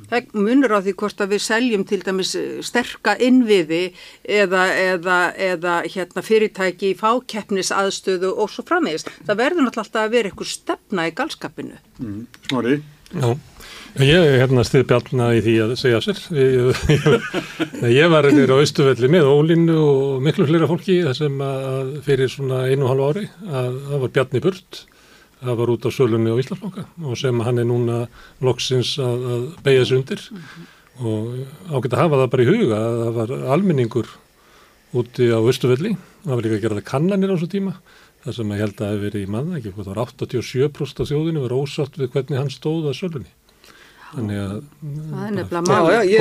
Það 0.09 0.33
munur 0.35 0.73
á 0.75 0.79
því 0.83 0.93
hvort 0.99 1.21
að 1.23 1.31
við 1.33 1.41
seljum 1.45 1.85
til 1.87 1.99
dæmis 2.03 2.33
sterka 2.67 3.15
innviði 3.23 3.81
eða, 4.23 4.65
eða, 4.75 5.19
eða 5.47 5.75
hérna, 5.87 6.23
fyrirtæki 6.25 6.91
í 6.91 6.97
fákeppnis 6.99 7.71
aðstöðu 7.71 8.33
og 8.35 8.51
svo 8.51 8.65
framvegist. 8.67 9.07
Það 9.23 9.41
verður 9.41 9.67
náttúrulega 9.67 9.85
alltaf 9.85 10.03
að 10.03 10.17
vera 10.17 10.31
einhver 10.33 10.51
stefna 10.51 11.07
í 11.07 11.15
galskapinu. 11.15 11.79
Mm. 12.01 12.21
Snorri? 12.49 12.77
Já, 13.13 13.29
ég 14.01 14.15
er 14.15 14.39
hérna 14.41 14.63
stið 14.65 14.87
bjálna 14.89 15.29
í 15.37 15.43
því 15.45 15.53
að 15.65 15.75
segja 15.79 16.01
sér. 16.03 16.23
Ég, 16.33 16.81
ég, 16.95 17.29
ég 17.99 18.09
var 18.11 18.27
nýra 18.33 18.57
á 18.57 18.63
Östuvelli 18.63 19.11
með 19.13 19.29
Ólinu 19.29 19.77
og 19.77 20.25
miklu 20.25 20.47
flera 20.49 20.67
fólki 20.71 21.03
þessum 21.05 21.39
að 21.45 21.95
fyrir 22.07 22.31
svona 22.33 22.65
einu 22.71 22.87
og 22.87 22.91
halvu 22.93 23.07
ári 23.11 23.29
að 23.45 23.79
það 23.85 24.03
var 24.03 24.13
Bjarni 24.17 24.43
Burt 24.43 24.85
það 25.45 25.59
var 25.59 25.71
út 25.73 25.87
á 25.87 25.89
sölunni 25.93 26.33
á 26.33 26.39
Íslandsbanka 26.41 26.85
og 27.03 27.17
sem 27.19 27.41
hann 27.45 27.61
er 27.61 27.67
núna 27.69 28.05
loksins 28.45 28.95
að, 29.01 29.25
að 29.33 29.43
beigja 29.65 29.83
þessu 29.83 29.99
undir 29.99 30.21
mm 30.25 30.41
-hmm. 30.41 30.69
og 31.09 31.75
ágætt 31.75 31.93
að 31.93 32.03
hafa 32.03 32.21
það 32.21 32.31
bara 32.33 32.45
í 32.45 32.49
huga 32.51 32.77
að 32.79 33.01
það 33.03 33.13
var 33.19 33.35
almenningur 33.55 34.07
úti 34.95 35.27
á 35.27 35.39
Östuvelli, 35.43 35.97
það 36.23 36.35
var 36.35 36.43
líka 36.43 36.55
að 36.55 36.63
gera 36.63 36.75
það 36.79 36.89
kannanir 36.89 37.31
á 37.31 37.35
þessu 37.35 37.51
tíma, 37.51 37.73
það 38.25 38.37
sem 38.39 38.53
ég 38.55 38.63
held 38.65 38.81
að 38.81 38.93
hefur 38.93 39.05
verið 39.05 39.25
í 39.25 39.31
manna, 39.37 39.57
ekki, 39.59 39.73
það 39.77 39.89
var 39.91 40.03
87% 40.03 41.01
af 41.01 41.11
þjóðinu 41.11 41.45
var 41.45 41.57
ósátt 41.57 41.99
við 42.01 42.13
hvernig 42.15 42.41
hann 42.41 42.53
stóð 42.53 42.91
að 42.91 42.99
sölunni 42.99 43.33
Þannig 44.15 44.39
að 44.39 44.51
það 44.85 45.23
er 45.25 45.33
nefnilega 45.35 45.61
máli. 45.67 46.17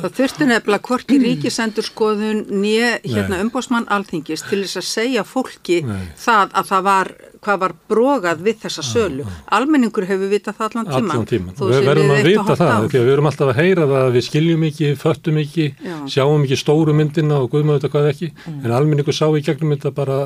Það 0.00 0.14
þurfti 0.18 0.48
nefnilega 0.50 0.88
hvorki 0.88 1.18
ríkisendur 1.22 1.86
skoðun 1.86 2.42
nýja 2.62 2.90
hérna 3.04 3.40
umbósmann 3.44 3.86
alþingis 3.92 4.44
til 4.48 4.62
þess 4.64 4.80
að 4.80 4.88
segja 4.88 5.24
fólki 5.26 5.82
Nei. 5.86 6.08
það 6.18 6.56
að 6.58 6.70
það 6.72 6.86
var, 6.88 7.12
hvað 7.46 7.62
var 7.62 7.74
brogað 7.90 8.44
við 8.46 8.60
þessa 8.64 8.84
sölu. 8.84 9.26
Almenningur 9.56 10.06
hefur 10.08 10.30
vitað 10.30 10.58
það 10.58 10.68
allan 10.68 10.88
tíman. 10.90 11.10
Allan 11.14 11.26
tíman. 11.30 11.58
Við 11.60 11.90
verðum 11.90 12.14
að 12.14 12.30
vita 12.30 12.56
það, 12.60 12.86
því 12.92 13.00
að 13.00 13.06
við 13.08 13.12
erum 13.14 13.28
alltaf 13.30 13.52
að 13.52 13.60
heyra 13.62 13.88
það 13.90 14.06
að 14.06 14.16
við 14.16 14.24
skiljum 14.28 14.64
ekki, 14.70 14.94
föttum 15.00 15.42
ekki, 15.42 15.66
Já. 15.86 15.96
sjáum 16.16 16.46
ekki 16.46 16.58
stóru 16.60 16.96
myndina 16.96 17.42
og 17.42 17.52
guðum 17.52 17.74
auðvitað 17.74 17.94
hvað 17.94 18.08
ekki, 18.12 18.32
mm. 18.34 18.56
en 18.64 18.78
almenningur 18.80 19.16
sá 19.16 19.26
í 19.30 19.44
gegnum 19.46 19.76
þetta 19.76 19.94
bara... 19.96 20.22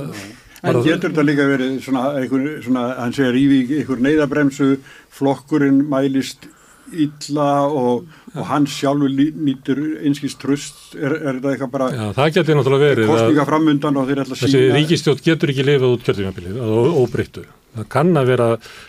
En 0.60 0.76
getur 0.84 1.08
þetta 1.08 1.24
líka 1.24 1.44
verið 1.48 1.76
svona, 1.80 2.06
einhver, 2.20 2.48
svona 2.60 2.86
hann 2.98 3.14
segir 3.16 3.38
í 3.40 3.60
einhver 3.78 4.02
neyðabremsu 4.04 4.74
flokkurinn 5.16 5.86
mælist 5.88 6.50
illa 6.90 7.50
og, 7.68 8.08
og 8.38 8.46
hann 8.46 8.66
sjálfur 8.70 9.10
nýtur 9.10 9.80
einskist 10.06 10.38
tröst 10.42 10.94
er, 10.94 11.14
er 11.16 11.38
þetta 11.38 11.54
eitthvað 11.54 11.72
bara 11.72 11.88
Já, 11.94 12.04
það 12.18 12.34
getur 12.36 12.58
náttúrulega 12.60 12.90
verið 12.92 13.10
kostninga 13.10 13.46
framundan 13.48 13.98
og 14.00 14.10
þeir 14.10 14.22
ætla 14.24 14.36
að 14.36 14.42
sína 14.42 14.50
Þessi 14.52 14.74
ríkistjótt 14.76 15.24
getur 15.26 15.52
ekki 15.54 15.66
lifað 15.66 15.94
út 15.96 16.04
kjörðingabilið 16.06 16.60
að 16.66 17.00
óbreyttu. 17.00 17.46
Það 17.70 17.88
kann 17.94 18.18
að 18.18 18.30
vera 18.32 18.48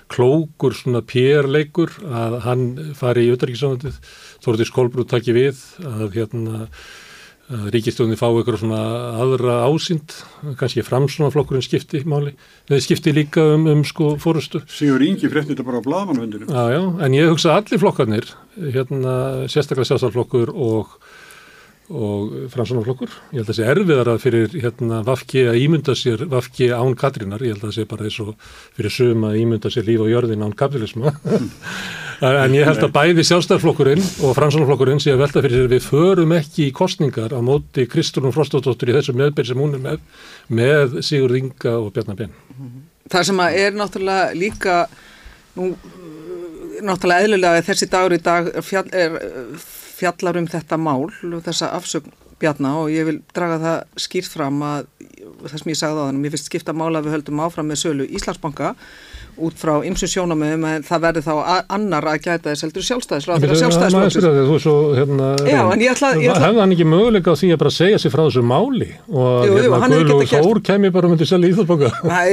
klókur 0.09 0.73
svona 0.77 1.03
pérleikur 1.05 1.91
að 2.09 2.37
hann 2.47 2.63
fari 2.97 3.27
í 3.27 3.33
auðverkisánandið 3.33 3.99
Þórtís 4.41 4.73
Kolbrú 4.73 5.05
takki 5.09 5.35
við 5.37 5.59
að 5.85 6.17
hérna 6.17 6.67
ríkistjóðinni 7.51 8.17
fá 8.19 8.27
ykkur 8.29 8.57
svona 8.61 8.81
aðra 9.21 9.57
ásýnd, 9.67 10.13
kannski 10.59 10.83
framsunaflokkurinn 10.87 11.65
skipti 11.65 12.03
máli, 12.07 12.33
þeir 12.71 12.83
skipti 12.85 13.13
líka 13.15 13.43
um, 13.55 13.67
um 13.71 13.83
sko 13.87 14.13
fórustu. 14.21 14.63
Sigur 14.71 15.03
Ingi 15.05 15.29
frétti 15.31 15.53
þetta 15.53 15.65
bara 15.67 15.81
á 15.83 15.87
blagamannvendinu. 15.87 16.47
Já, 16.47 16.63
já, 16.75 16.81
en 17.05 17.17
ég 17.17 17.31
hugsa 17.31 17.57
allir 17.57 17.81
flokkarnir, 17.81 18.29
hérna 18.57 19.15
sérstaklega 19.51 19.91
sjálfsarflokkur 19.91 20.53
og 20.55 20.95
og 21.91 22.35
fransunarflokkur. 22.53 23.11
Ég 23.31 23.41
held 23.41 23.45
að 23.45 23.51
það 23.51 23.57
sé 23.57 23.67
erfiðara 23.73 24.15
fyrir 24.21 24.53
hérna 24.55 25.01
Vafki 25.07 25.43
að 25.51 25.59
ímynda 25.61 25.95
sér 25.97 26.23
Vafki 26.31 26.69
án 26.71 26.95
Katrínar, 26.99 27.43
ég 27.43 27.55
held 27.55 27.65
að 27.65 27.69
það 27.69 27.75
sé 27.77 27.87
bara 27.89 28.07
eins 28.07 28.19
og 28.23 28.31
fyrir 28.77 28.95
sögum 28.95 29.27
að 29.27 29.39
ímynda 29.41 29.71
sér 29.73 29.87
líf 29.89 30.05
og 30.05 30.11
jörðin 30.11 30.45
án 30.45 30.55
kapitalisma. 30.57 31.13
en 32.29 32.55
ég 32.55 32.67
held 32.69 32.83
að 32.85 32.93
bæði 32.95 33.25
sjálfstæðarflokkurinn 33.27 34.03
og 34.27 34.35
fransunarflokkurinn 34.37 35.01
sé 35.01 35.15
að 35.15 35.23
velta 35.23 35.43
fyrir 35.43 35.63
sér 35.63 35.71
við 35.71 35.87
förum 35.87 36.35
ekki 36.37 36.67
í 36.67 36.75
kostningar 36.75 37.33
á 37.33 37.39
móti 37.43 37.87
Kristúrun 37.89 38.35
Frostóttur 38.35 38.91
í 38.91 38.97
þessum 38.97 39.17
meðbyrg 39.21 39.51
sem 39.51 39.61
hún 39.61 39.75
er 39.77 39.83
með, 39.85 40.03
með 40.47 40.99
Sigur 41.07 41.35
Inga 41.39 41.77
og 41.79 41.91
Bjarnar 41.95 42.19
Ben. 42.19 42.35
Það 43.11 43.27
sem 43.31 43.43
er 43.49 43.75
náttúrulega 43.75 44.37
líka 44.37 44.77
nú, 45.57 45.73
náttúrulega 46.85 47.25
eðlulega 47.25 47.67
þessi 47.67 47.89
dagur 47.91 48.15
í 48.15 48.21
dag 48.23 48.51
fjall, 48.63 48.87
er 48.93 49.17
fjallar 50.01 50.41
um 50.41 50.49
þetta 50.49 50.81
mál, 50.81 51.07
þessa 51.45 51.71
afsögn 51.77 52.17
Bjarnar 52.41 52.79
og 52.81 52.89
ég 52.89 53.05
vil 53.05 53.19
draga 53.35 53.59
það 53.61 53.99
skýrt 54.01 54.33
fram 54.33 54.61
að 54.65 54.87
það 55.43 55.57
sem 55.61 55.71
ég 55.71 55.79
sagði 55.79 56.01
á 56.01 56.05
þannig, 56.07 56.23
mér 56.23 56.33
finnst 56.33 56.49
skipta 56.49 56.73
mála 56.73 57.03
við 57.05 57.15
höldum 57.15 57.41
áfram 57.45 57.69
með 57.69 57.81
sölu 57.83 58.07
Íslandsbanka 58.09 58.73
út 59.37 59.55
frá 59.61 59.73
ymsum 59.87 60.09
sjónamöðum 60.11 60.65
en 60.69 60.85
það 60.87 61.03
verður 61.05 61.25
þá 61.27 61.33
annar 61.77 62.07
að 62.11 62.19
gæta 62.25 62.49
þess 62.49 62.65
heldur 62.65 62.85
sjálfstæðisráð 62.87 63.45
þegar 63.45 63.59
sjálfstæðisráð 63.61 64.35
hefði 66.41 66.61
hann 66.61 66.75
ekki 66.75 66.87
möguleika 66.87 67.31
á 67.31 67.39
því 67.39 67.51
að 67.55 67.61
bara 67.63 67.73
segja 67.75 68.01
sér 68.01 68.13
frá 68.15 68.23
þessu 68.25 68.43
máli? 68.45 68.89
Og 69.11 69.47
jú, 69.47 69.53
jú, 69.57 69.71
hérna 69.75 70.01
Guðlu 70.01 70.27
Þór 70.31 70.61
kemur 70.65 70.95
bara 70.95 71.11
að 71.11 71.25
selja 71.29 71.51
íþjóðsbóka 71.51 71.89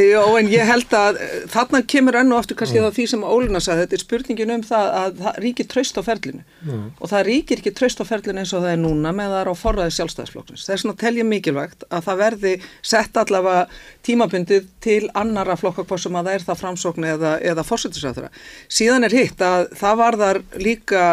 Jó 0.09 0.25
en 0.38 0.50
ég 0.52 0.69
held 0.69 0.93
að 0.97 1.21
þarna 1.52 1.83
kemur 1.95 2.19
enn 2.21 2.33
og 2.33 2.43
aftur 2.43 2.59
kannski 2.59 2.83
þá 2.83 2.90
því 2.95 3.07
sem 3.12 3.25
Ólina 3.28 3.61
sagði 3.62 3.85
þetta 3.85 3.97
er 3.99 4.02
spurningin 4.05 4.55
um 4.55 4.64
það 4.67 4.87
að 4.99 5.23
það 5.23 5.38
ríkir 5.45 5.69
tröst 5.69 5.99
á 5.99 6.02
ferlinu. 6.05 6.43
Jú. 6.67 6.78
og 6.99 7.11
það 7.11 7.25
ríkir 7.28 7.61
ekki 7.62 7.73
tröst 7.76 8.00
á 8.02 8.05
ferlinu 8.09 8.43
eins 8.43 8.52
og 8.57 8.64
það 8.64 8.75
er 8.75 8.81
núna 8.83 9.12
með 9.17 9.33
það 9.35 9.43
er 9.43 9.50
á 9.50 9.55
forræði 9.59 9.95
sjálfstæðisflokksins. 9.97 10.64
Það 10.67 10.75
er 10.75 10.83
svona 10.83 11.00
telja 11.02 11.26
mikilvægt 11.28 11.87
að 11.88 12.07
það 12.09 12.21
verði 12.23 12.55
sett 12.93 13.21
allavega 13.23 13.62
tímabundið 14.09 14.69
til 14.85 15.00
annara 15.19 15.59
flokka 15.61 15.87
hvað 15.88 16.02
sem 16.05 16.19
að 16.19 16.31
það 16.31 16.38
er 16.38 16.47
það 16.49 16.62
framsókn 16.88 17.09
eða, 17.14 17.38
eða 17.40 17.64
fórsettisræðara. 17.66 18.30
Síðan 18.68 19.09
er 19.09 19.16
hitt 19.16 19.40
að 19.40 19.73
það 19.78 20.04
var 20.04 20.23
þar 20.23 20.45
líka 20.59 21.09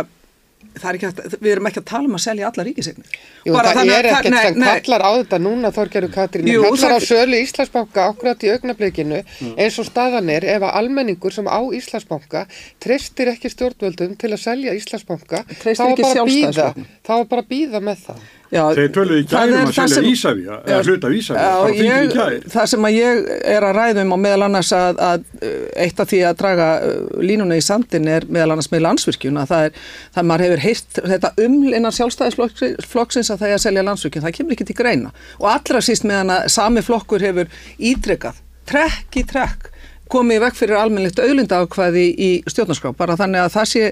Að, 0.75 1.37
við 1.39 1.53
erum 1.53 1.69
ekki 1.69 1.79
að 1.79 1.85
tala 1.87 2.09
um 2.09 2.17
að 2.17 2.21
selja 2.25 2.49
alla 2.49 2.63
ríkisegnir 2.67 3.13
Jú, 3.45 3.53
Bara 3.53 3.71
það 3.77 3.91
er 3.95 4.07
ekkert 4.09 4.35
sem 4.35 4.57
kallar 4.65 5.03
á 5.07 5.11
þetta 5.21 5.37
núna 5.39 5.69
Þorgeru 5.71 6.09
Katrín, 6.11 6.49
það 6.49 6.65
kallar 6.65 6.91
það... 6.91 6.95
á 6.99 7.07
sölu 7.07 7.39
Íslandsbanka 7.39 8.07
ákvæmt 8.09 8.43
í 8.43 8.51
augnablikinu. 8.51 9.21
Mm. 9.23 9.53
eins 9.55 9.77
og 9.79 9.87
staðan 9.87 10.33
er 10.33 10.47
ef 10.51 10.65
að 10.65 10.75
almenningur 10.81 11.31
sem 11.31 11.47
á 11.47 11.59
Íslandsbanka 11.79 12.43
treystir 12.83 13.31
ekki 13.31 13.53
stjórnvöldum 13.53 14.17
til 14.19 14.33
að 14.33 14.41
selja 14.41 14.75
Íslandsbanka 14.75 15.45
þá 15.63 17.13
var 17.13 17.29
bara 17.31 17.45
að 17.45 17.51
býða 17.53 17.79
með 17.85 18.03
það 18.09 18.27
Já, 18.53 18.61
Þeir 18.77 18.91
töluði 18.93 19.21
í 19.23 19.25
gærum 19.29 19.55
að 19.57 19.71
selja 19.73 19.95
sem, 19.95 20.07
Ísafja, 20.11 20.57
eða 20.69 20.81
hluta 20.85 21.09
Ísafja, 21.17 22.25
það 22.53 22.69
sem 22.71 22.87
að 22.87 22.95
ég 22.95 23.21
er 23.55 23.65
að 23.65 23.79
ræðum 23.79 24.13
og 24.13 24.21
meðal 24.21 24.45
annars 24.45 24.69
að, 24.75 25.01
að 25.01 25.25
eitt 25.81 26.01
af 26.03 26.11
því 26.11 26.21
að 26.29 26.37
draga 26.43 26.69
uh, 26.85 26.95
línuna 27.25 27.57
í 27.57 27.65
sandin 27.65 28.09
er 28.11 28.27
meðal 28.29 28.53
annars 28.53 28.69
með 28.73 28.85
landsvirkjuna, 28.85 29.47
það 29.49 29.69
er, 29.69 29.83
það 30.17 30.29
maður 30.29 30.45
hefur 30.45 30.65
heilt 30.67 31.01
þetta 31.15 31.33
umlinnar 31.47 31.97
sjálfstæðisflokksins 31.97 33.33
að 33.33 33.41
það 33.43 33.49
er 33.49 33.57
að 33.57 33.65
selja 33.65 33.85
landsvirkjuna, 33.89 34.27
það 34.27 34.37
kemur 34.39 34.57
ekki 34.57 34.69
til 34.69 34.79
greina. 34.79 35.13
Og 35.41 35.49
allra 35.55 35.81
síst 35.85 36.05
meðan 36.05 36.35
að 36.37 36.49
sami 36.53 36.85
flokkur 36.85 37.25
hefur 37.25 37.49
ítrekkað, 37.81 38.43
trekk 38.69 39.21
í 39.21 39.25
trekk 39.33 39.71
komið 40.11 40.41
vekk 40.43 40.59
fyrir 40.59 40.79
almennilegt 40.79 41.21
auðlindaákvæði 41.23 42.05
í 42.21 42.29
stjórnarskrá, 42.51 42.91
bara 42.97 43.17
þannig 43.19 43.45
að 43.45 43.53
það 43.55 43.69
sé 43.71 43.85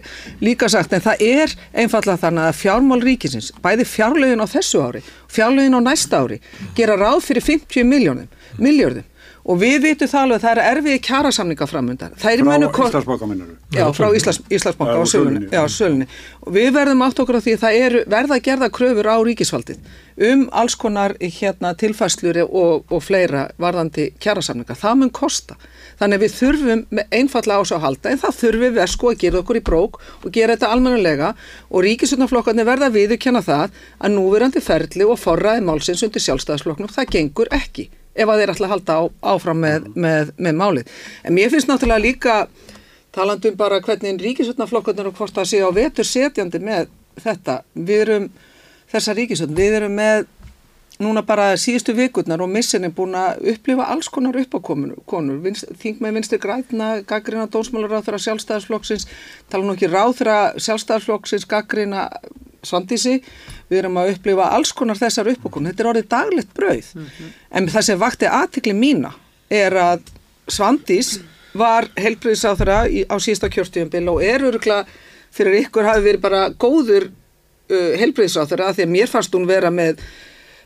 líka 0.45 0.69
sagt, 0.69 0.93
en 0.93 1.03
það 1.03 1.23
er 1.25 1.55
einfallega 1.83 2.21
þannig 2.25 2.49
að 2.49 2.59
fjármál 2.59 3.01
ríkisins, 3.03 3.49
bæði 3.63 3.87
fjárlögin 3.89 4.43
á 4.43 4.47
þessu 4.49 4.83
ári, 4.83 5.01
fjárlögin 5.33 5.79
á 5.79 5.81
næsta 5.81 6.21
ári 6.21 6.39
gera 6.77 6.99
ráð 6.99 7.23
fyrir 7.29 7.47
50 7.49 7.89
miljónum 7.89 8.29
miljörðum 8.61 9.09
og 9.43 9.59
við 9.59 9.77
vitum 9.83 10.07
það 10.07 10.21
alveg 10.25 10.37
að 10.37 10.45
það 10.45 10.53
er 10.53 10.69
erfið 10.71 10.99
kjærasamninga 11.07 11.67
framöndar. 11.67 12.13
Frá 12.19 12.31
Íslandsbanka 12.33 13.27
minnur? 13.27 13.49
Já, 13.75 13.83
frá 13.95 14.07
Íslands, 14.15 14.39
Íslandsbanka 14.47 14.95
á 14.95 15.05
sölunni. 15.09 15.49
Já, 15.51 15.63
sölunni. 15.67 16.07
Og 16.47 16.55
við 16.55 16.69
verðum 16.77 17.03
átt 17.03 17.19
okkur 17.19 17.39
á 17.39 17.43
því 17.43 17.55
að 17.57 17.63
það 17.65 17.79
er 17.81 17.97
verða 18.13 18.37
að 18.37 18.45
gerða 18.47 18.69
kröfur 18.77 19.09
á 19.11 19.17
ríkisfaldið 19.27 19.93
um 20.23 20.43
alls 20.53 20.75
konar 20.77 21.15
hérna, 21.19 21.73
tilfæslur 21.73 22.37
og, 22.45 22.83
og 22.87 23.01
fleira 23.01 23.47
varðandi 23.59 24.11
kjærasamninga. 24.21 24.77
Það 24.77 24.99
mun 25.01 25.11
kosta. 25.13 25.57
Þannig 25.99 26.19
að 26.19 26.23
við 26.23 26.35
þurfum 26.37 27.01
einfalla 27.17 27.57
ás 27.57 27.73
að 27.73 27.83
halda 27.87 28.13
en 28.13 28.21
það 28.21 28.37
þurfum 28.41 28.77
við 28.77 28.91
sko 28.93 29.11
að 29.11 29.19
gera 29.23 29.41
okkur 29.41 29.59
í 29.59 29.63
brók 29.65 29.99
og 30.21 30.29
gera 30.35 30.55
þetta 30.55 30.71
almennulega 30.75 31.33
og 31.69 31.83
ríkisutnaflokkarnir 31.87 32.69
verða 32.69 32.89
að 32.91 32.99
viðurkenna 32.99 33.43
það 33.45 33.81
að 33.99 34.15
núverandi 34.15 34.63
ferli 34.63 35.09
og 35.09 35.19
forraði 35.21 35.65
málsins 35.65 36.05
undir 36.05 36.25
sjálfstæðarsflokknum 36.25 36.93
það 36.93 37.13
gengur 37.17 37.53
ekki 37.53 37.89
ef 38.13 38.29
að 38.29 38.41
þeir 38.41 38.53
ætla 38.53 38.69
að 38.69 38.73
halda 38.75 38.97
á, 38.99 39.01
áfram 39.33 39.63
með, 39.63 39.89
með, 39.95 40.33
með 40.37 40.59
málið. 40.59 40.93
En 41.23 41.37
mér 41.37 41.53
finnst 41.53 41.69
náttúrulega 41.69 42.05
líka 42.05 42.35
talandum 43.13 43.57
bara 43.57 43.81
hvernig 43.81 44.21
ríkisvöldnaflokkarnir 44.21 45.09
og 45.09 45.17
hvort 45.17 45.35
það 45.35 45.49
sé 45.49 45.61
á 45.61 45.69
vetur 45.73 46.07
setjandi 46.07 46.61
með 46.63 46.93
þetta. 47.23 47.59
Við 47.73 48.05
erum 48.05 48.29
þessa 48.93 49.17
ríkisvöldn, 49.17 49.57
við 49.57 49.77
erum 49.81 49.97
með 49.97 50.25
núna 51.01 51.23
bara 51.25 51.53
síðustu 51.57 51.95
vikurnar 51.97 52.41
og 52.43 52.51
missin 52.53 52.85
er 52.85 52.93
búin 52.95 53.15
að 53.17 53.41
upplifa 53.53 53.87
alls 53.89 54.09
konar 54.13 54.37
uppákonur, 54.39 54.99
þing 55.81 56.01
með 56.03 56.19
vinstri 56.19 56.39
græna, 56.41 56.89
gaggrina 57.09 57.47
dósmálar 57.51 57.95
ráð 57.95 58.07
þeirra 58.07 58.21
sjálfstæðarsflokksins, 58.27 59.07
tala 59.49 59.65
nú 59.65 59.75
ekki 59.75 59.89
ráð 59.89 60.19
þeirra 60.19 60.37
sjálfstæðarsflokksins, 60.61 61.47
gaggrina 61.49 62.07
svandísi, 62.63 63.19
við 63.73 63.81
erum 63.83 63.99
að 64.01 64.13
upplifa 64.13 64.49
alls 64.55 64.73
konar 64.77 64.99
þessar 64.99 65.31
uppákonur, 65.33 65.73
þetta 65.73 65.83
er 65.83 65.91
orðið 65.91 66.09
daglegt 66.13 66.53
brauð, 66.57 66.89
mm 66.95 67.05
-hmm. 67.05 67.31
en 67.57 67.69
það 67.73 67.87
sem 67.89 67.99
vakti 67.99 68.29
aðtikli 68.29 68.75
mína 68.77 69.13
er 69.49 69.77
að 69.77 70.11
svandís 70.47 71.17
var 71.53 71.89
helbriðsáð 71.99 72.61
þeirra 72.61 72.79
á 73.09 73.15
sísta 73.21 73.49
kjörstjöfumbil 73.49 74.07
og 74.09 74.23
er 74.25 74.45
örugla 74.49 74.83
fyrir 75.33 75.59
ykkur 75.63 75.87
hafi 75.87 76.05
verið 76.07 76.21
bara 76.23 76.49
góður 76.49 77.09
uh, 77.69 77.93
að 77.97 78.75
því 78.77 78.85
að 78.85 78.93
mér 78.93 79.11
fannst 79.11 79.33
hún 79.33 79.47
vera 79.49 79.69
með 79.73 80.01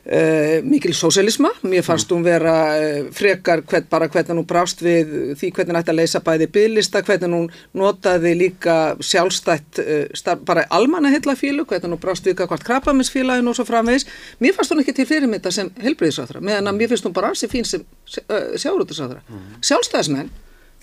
Uh, 0.07 0.63
mikil 0.63 0.93
sósélisma, 0.95 1.49
mér 1.67 1.83
fannst 1.83 2.11
hún 2.15 2.21
vera 2.23 2.51
uh, 2.79 3.07
frekar 3.11 3.59
hvern, 3.67 3.89
bara 3.91 4.07
hvernig 4.07 4.37
hún 4.37 4.45
brást 4.47 4.79
við 4.79 5.09
því 5.35 5.49
hvernig 5.51 5.73
hún 5.73 5.79
ætti 5.81 5.91
að 5.91 5.97
leysa 5.99 6.21
bæði 6.23 6.45
bygglista, 6.55 7.01
hvernig 7.03 7.33
hún 7.35 7.49
notaði 7.75 8.31
líka 8.39 8.75
sjálfstætt 9.03 9.81
uh, 9.83 10.05
starf, 10.15 10.45
bara 10.47 10.63
almanna 10.71 11.11
heillafílu, 11.11 11.65
hvernig 11.67 11.91
hún 11.91 11.99
brást 11.99 12.23
við 12.23 12.39
hvort 12.39 12.63
krabbaminsfílaðin 12.69 13.51
og 13.51 13.57
svo 13.59 13.65
framvegis. 13.67 14.07
Mér 14.39 14.55
fannst 14.55 14.71
hún 14.71 14.79
ekki 14.85 14.95
til 14.95 15.07
fyrirmynda 15.09 15.51
sem 15.51 15.73
helbriðisáþra 15.83 16.39
meðan 16.39 16.71
að 16.71 16.79
mér 16.79 16.93
finnst 16.93 17.09
hún 17.09 17.17
bara 17.17 17.33
ansi 17.33 17.51
fín 17.51 17.67
sem 17.67 17.83
sjáurútusáþra. 18.07 19.19
Mm. 19.27 19.59
Sjálfstæðismenn 19.59 20.31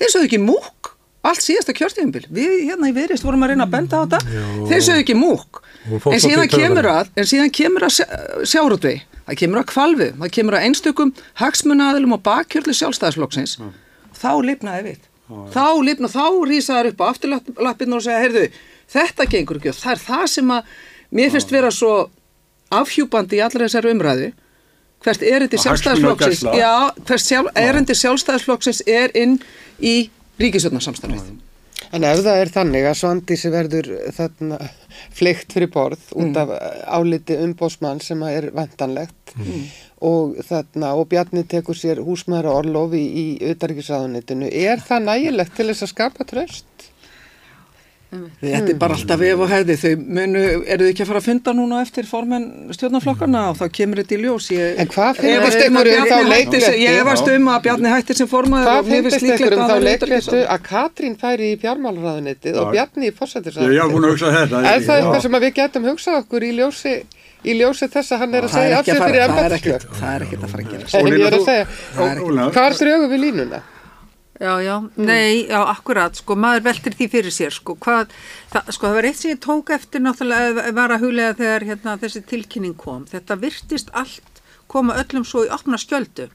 þeir 0.03 0.13
sögðu 0.19 0.29
ekki 0.29 0.43
múk 0.45 0.93
allt 1.25 1.41
síðasta 1.41 1.73
kjörtíðinbil, 1.73 2.27
við 2.29 2.55
hérna 2.69 2.93
í 2.93 2.95
veriðst 3.01 3.25
vorum 3.25 3.47
að 3.47 3.55
reyna 3.55 3.65
að 3.65 3.75
benda 3.79 3.97
á 3.97 4.03
þetta, 4.05 4.39
þeir 4.69 4.87
sögðu 4.91 5.05
ekki 5.07 5.17
múk 5.17 5.63
en 6.13 6.21
síðan 6.21 6.51
kemur 6.53 6.93
að, 6.93 7.13
en 7.17 7.29
síðan 7.33 7.53
kemur 7.55 7.89
að 7.89 8.03
sjárútvei 8.45 8.99
það 9.27 9.39
kemur 9.41 9.61
að 9.63 9.69
kvalvi, 9.73 10.09
það 10.21 10.33
kemur 10.37 10.59
að 10.59 10.67
einstökum 10.69 11.13
hagsmunaðilum 11.41 12.17
og 12.17 12.23
bakkjörli 12.27 12.77
sjálfstæðisflokksins. 12.81 13.59
Mm. 13.61 13.73
þá 14.15 14.31
lifnaði 14.47 14.85
við. 14.89 15.09
Ah, 15.25 15.47
þá 15.55 15.67
lifnaði, 15.89 16.13
þá 16.15 16.27
rýsaður 16.51 16.91
upp 16.93 17.01
á 17.03 17.05
afturlappinu 17.11 17.99
og 17.99 18.05
segja, 18.05 18.21
heyrðu, 18.25 18.45
þetta 18.95 19.29
gengur 19.33 19.61
ekki 19.61 19.73
og 19.73 19.79
það 19.81 19.95
er 19.95 20.03
það 20.05 20.27
sem 20.35 20.53
að 20.55 20.75
mér 21.15 21.33
finnst 21.35 21.55
vera 21.55 21.73
svo 21.75 21.95
afhjúbandi 22.75 23.39
í 23.39 23.45
allar 23.45 23.67
þessari 23.67 23.95
umræðu. 23.95 24.33
Hvert 25.05 25.25
erindi 25.29 25.61
sjálfstæðisflokksins 25.61 26.45
já, 26.57 26.75
hvert 27.05 27.25
sjálf, 27.25 27.51
erindi 27.61 27.97
sjálfstæðisflokksins 27.99 28.85
er 28.89 29.13
inn 29.19 29.37
í 29.81 29.97
ríkisjónarsamstæðið 30.41 31.35
En 31.95 32.05
ef 32.07 32.21
það 32.25 32.41
er 32.41 32.51
þannig 32.55 32.87
að 32.89 32.97
Svandísi 32.99 33.51
verður 33.55 33.89
þarna 34.17 34.59
fleikt 35.15 35.55
fyrir 35.55 35.71
borð 35.75 36.09
út 36.17 36.33
mm. 36.33 36.39
af 36.43 36.97
áliti 36.99 37.37
umbósmann 37.39 38.03
sem 38.03 38.23
er 38.27 38.49
vantanlegt 38.55 39.35
mm. 39.39 39.61
og 40.11 40.41
þarna 40.49 40.95
og 40.99 41.07
Bjarni 41.13 41.45
tekur 41.51 41.79
sér 41.79 42.03
húsmaður 42.03 42.51
og 42.51 42.59
orlofi 42.65 43.03
í 43.05 43.27
auðarrikiðsraðunitinu, 43.51 44.51
er 44.51 44.83
það 44.83 45.09
nægilegt 45.11 45.55
til 45.59 45.69
þess 45.71 45.87
að 45.87 45.93
skapa 45.95 46.27
tröst? 46.31 46.91
Þetta 48.41 48.71
er 48.75 48.79
bara 48.81 48.95
alltaf 48.99 49.21
ef 49.29 49.43
og 49.45 49.49
hefði. 49.51 49.77
Þau 49.85 49.93
munu, 50.19 50.43
eru 50.65 50.85
þau 50.85 50.91
ekki 50.93 51.05
að 51.05 51.11
fara 51.11 51.21
að 51.23 51.29
funda 51.29 51.55
núna 51.59 51.81
eftir 51.85 52.09
formen 52.09 52.45
stjórnarflokkarna 52.77 53.43
og 53.51 53.59
þá 53.61 53.65
kemur 53.79 54.01
þetta 54.03 54.15
í 54.15 54.21
ljós. 54.25 54.49
Ég, 54.55 54.79
En 54.85 54.91
hvað 54.95 55.21
finnst 55.21 55.59
ykkur 55.65 55.91
um 55.95 56.07
þá 56.13 56.19
leikletu? 56.31 56.73
Ég 56.85 56.99
hefast 57.01 57.31
um 57.35 57.51
að 57.55 57.59
Bjarni 57.69 57.89
hættir 57.95 58.17
sem 58.21 58.29
formaður 58.31 58.71
Hvað 58.71 58.93
finnst 58.93 59.29
ykkur 59.35 59.53
um 59.59 59.65
þá 59.65 59.77
leikletu 59.89 60.39
að 60.55 60.65
Katrín 60.71 61.15
færi 61.21 61.53
í 61.55 61.59
fjármálraðunitið 61.65 62.55
og 62.63 62.73
Bjarni 62.75 63.11
í 63.11 63.15
fórsættisraðunitið 63.19 64.25
Er 64.65 64.81
það 64.85 64.97
eitthvað 65.01 65.23
sem 65.27 65.39
við 65.45 65.53
getum 65.61 65.85
hugsað 65.91 66.21
okkur 66.23 66.43
í 66.45 66.51
ljósi 66.59 66.95
í 67.45 67.53
ljósi 67.59 67.89
þess 67.93 68.15
að 68.17 68.19
hann 68.25 68.35
er 68.39 68.47
að 68.47 68.53
segja 68.55 68.79
af 68.79 68.85
sig 68.89 69.01
fyrir 69.05 69.23
embættisklökk 69.27 69.97
Það 70.01 70.15
er 70.15 70.23
ekkert 70.25 70.43
að 70.45 70.51
fara 70.55 70.63
að 70.65 70.69
gera 70.73 70.85
Hvað 72.55 72.79
drögu 72.81 73.07
við 73.13 73.21
línuna? 73.27 73.61
Já, 74.41 74.59
já, 74.63 74.81
mm. 74.81 75.05
nei, 75.07 75.47
já, 75.47 75.61
akkurat, 75.71 76.17
sko, 76.19 76.35
maður 76.35 76.65
veltir 76.67 76.95
því 76.99 77.07
fyrir 77.13 77.35
sér, 77.35 77.55
sko, 77.55 77.77
hvað, 77.79 78.11
það, 78.51 78.71
sko, 78.75 78.89
það 78.89 78.97
var 78.97 79.07
eitt 79.07 79.19
sem 79.21 79.31
ég 79.31 79.43
tók 79.45 79.71
eftir 79.77 80.03
náttúrulega, 80.03 80.65
var 80.75 80.95
að 80.95 81.05
huglega 81.05 81.37
þegar, 81.39 81.67
hérna, 81.69 81.95
þessi 82.03 82.23
tilkynning 82.33 82.75
kom, 82.75 83.05
þetta 83.13 83.37
virtist 83.39 83.93
allt 83.95 84.43
koma 84.67 84.97
öllum 84.99 85.23
svo 85.29 85.45
í 85.47 85.53
opna 85.55 85.79
skjöldu, 85.79 86.27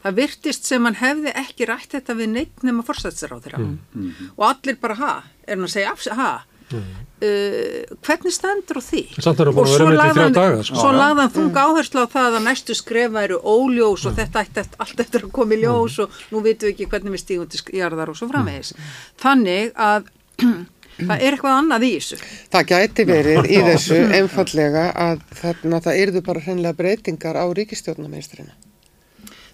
það 0.00 0.16
virtist 0.22 0.70
sem 0.70 0.88
hann 0.88 0.96
hefði 1.02 1.36
ekki 1.42 1.68
rætt 1.68 1.92
þetta 1.92 2.16
við 2.22 2.32
neitt 2.38 2.64
nema 2.64 2.86
fórstætsar 2.88 3.36
á 3.36 3.38
þeirra 3.44 3.60
mm. 3.60 3.76
Mm. 4.00 4.32
og 4.32 4.48
allir 4.48 4.80
bara, 4.80 4.96
ha, 5.02 5.14
er 5.44 5.58
hann 5.58 5.68
að 5.68 5.74
segja 5.76 6.16
ha, 6.16 6.32
uh, 7.22 7.96
hvernig 8.02 8.34
stendur 8.34 8.80
á 8.80 8.82
því 8.82 9.02
og 9.22 9.70
svo 9.70 9.88
lagðan, 9.94 10.34
sko. 10.66 10.76
svo 10.76 10.90
lagðan 10.96 11.28
mm. 11.28 11.34
þunga 11.36 11.66
áherslu 11.68 12.04
á 12.04 12.06
það 12.12 12.38
að 12.38 12.46
næstu 12.48 12.76
skrefa 12.78 13.24
eru 13.26 13.38
óljós 13.40 14.06
og 14.08 14.12
mm. 14.12 14.18
þetta 14.20 14.44
ætti 14.44 14.64
allt 14.84 15.04
eftir 15.06 15.26
að 15.26 15.34
koma 15.38 15.56
í 15.56 15.62
ljós 15.62 15.98
mm. 15.98 16.04
og 16.04 16.34
nú 16.34 16.42
vitum 16.44 16.68
við 16.68 16.74
ekki 16.74 16.90
hvernig 16.92 17.16
við 17.16 17.24
stígum 17.24 17.50
til 17.52 17.78
jarðar 17.78 18.12
og 18.12 18.18
svo 18.18 18.30
framvegis 18.32 18.74
þannig 19.22 19.72
að 19.76 20.10
það 21.08 21.14
er 21.18 21.28
eitthvað 21.30 21.60
annað 21.60 21.86
í 21.86 21.92
þessu 21.96 22.20
Það 22.52 22.66
gæti 22.72 23.06
verið 23.08 23.48
í 23.48 23.62
þessu 23.68 24.02
einfallega 24.18 24.90
að 25.06 25.24
þarna 25.38 25.80
það 25.86 26.02
erðu 26.06 26.26
bara 26.26 26.44
hreinlega 26.44 26.78
breytingar 26.82 27.38
á 27.38 27.46
ríkistjórnarmeisturina 27.60 28.58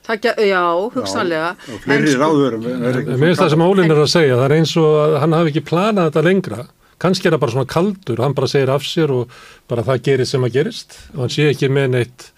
Það, 0.08 0.24
já, 0.40 0.62
hugsanlega. 0.94 1.48
Og 1.68 1.82
fleiri 1.84 2.08
sko- 2.14 2.22
ráðurum. 2.22 2.62
Mér 2.64 3.26
finnst 3.26 3.42
það 3.42 3.50
sem 3.52 3.64
Ólin 3.66 3.92
er 3.92 3.98
að 4.00 4.06
segja, 4.08 4.38
það 4.38 4.44
er 4.46 4.54
eins 4.56 4.70
og 4.80 4.94
að 5.02 5.16
hann 5.20 5.34
hafi 5.36 5.50
ekki 5.52 5.62
planað 5.68 6.06
þetta 6.08 6.22
lengra 6.24 6.62
kannski 7.02 7.28
er 7.28 7.36
það 7.36 7.44
bara 7.44 7.54
svona 7.56 7.70
kaldur, 7.70 8.24
hann 8.24 8.34
bara 8.38 8.50
segir 8.50 8.72
af 8.74 8.86
sér 8.86 9.14
og 9.14 9.38
bara 9.70 9.86
það 9.86 10.02
gerist 10.08 10.34
sem 10.34 10.48
að 10.48 10.58
gerist 10.58 10.98
og 11.14 11.22
hann 11.24 11.32
sé 11.34 11.48
ekki 11.52 11.70
með 11.72 11.94
neitt 11.94 12.28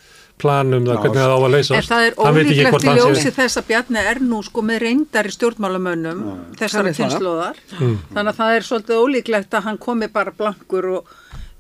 planum 0.40 0.86
það, 0.86 1.00
hvernig 1.04 1.20
það 1.20 1.34
á 1.34 1.38
að 1.38 1.54
leysa 1.54 1.76
en 1.76 1.86
það 1.88 2.06
er 2.06 2.18
ólíklegt 2.20 2.86
í 2.86 2.94
ljósi 2.98 3.32
þess 3.36 3.60
að 3.60 3.68
Bjarni 3.70 4.04
er 4.12 4.22
nú 4.24 4.40
sko 4.46 4.64
með 4.64 4.82
reyndar 4.86 5.28
í 5.28 5.34
stjórnmálamönnum 5.36 6.22
þessara 6.60 6.94
kynnslóðar 6.96 7.60
mm. 7.76 7.96
þannig 8.14 8.32
að 8.32 8.40
það 8.40 8.56
er 8.56 8.68
svolítið 8.70 9.04
ólíklegt 9.04 9.58
að 9.58 9.66
hann 9.68 9.80
komi 9.82 10.10
bara 10.12 10.34
blankur 10.36 10.90
og 10.96 11.14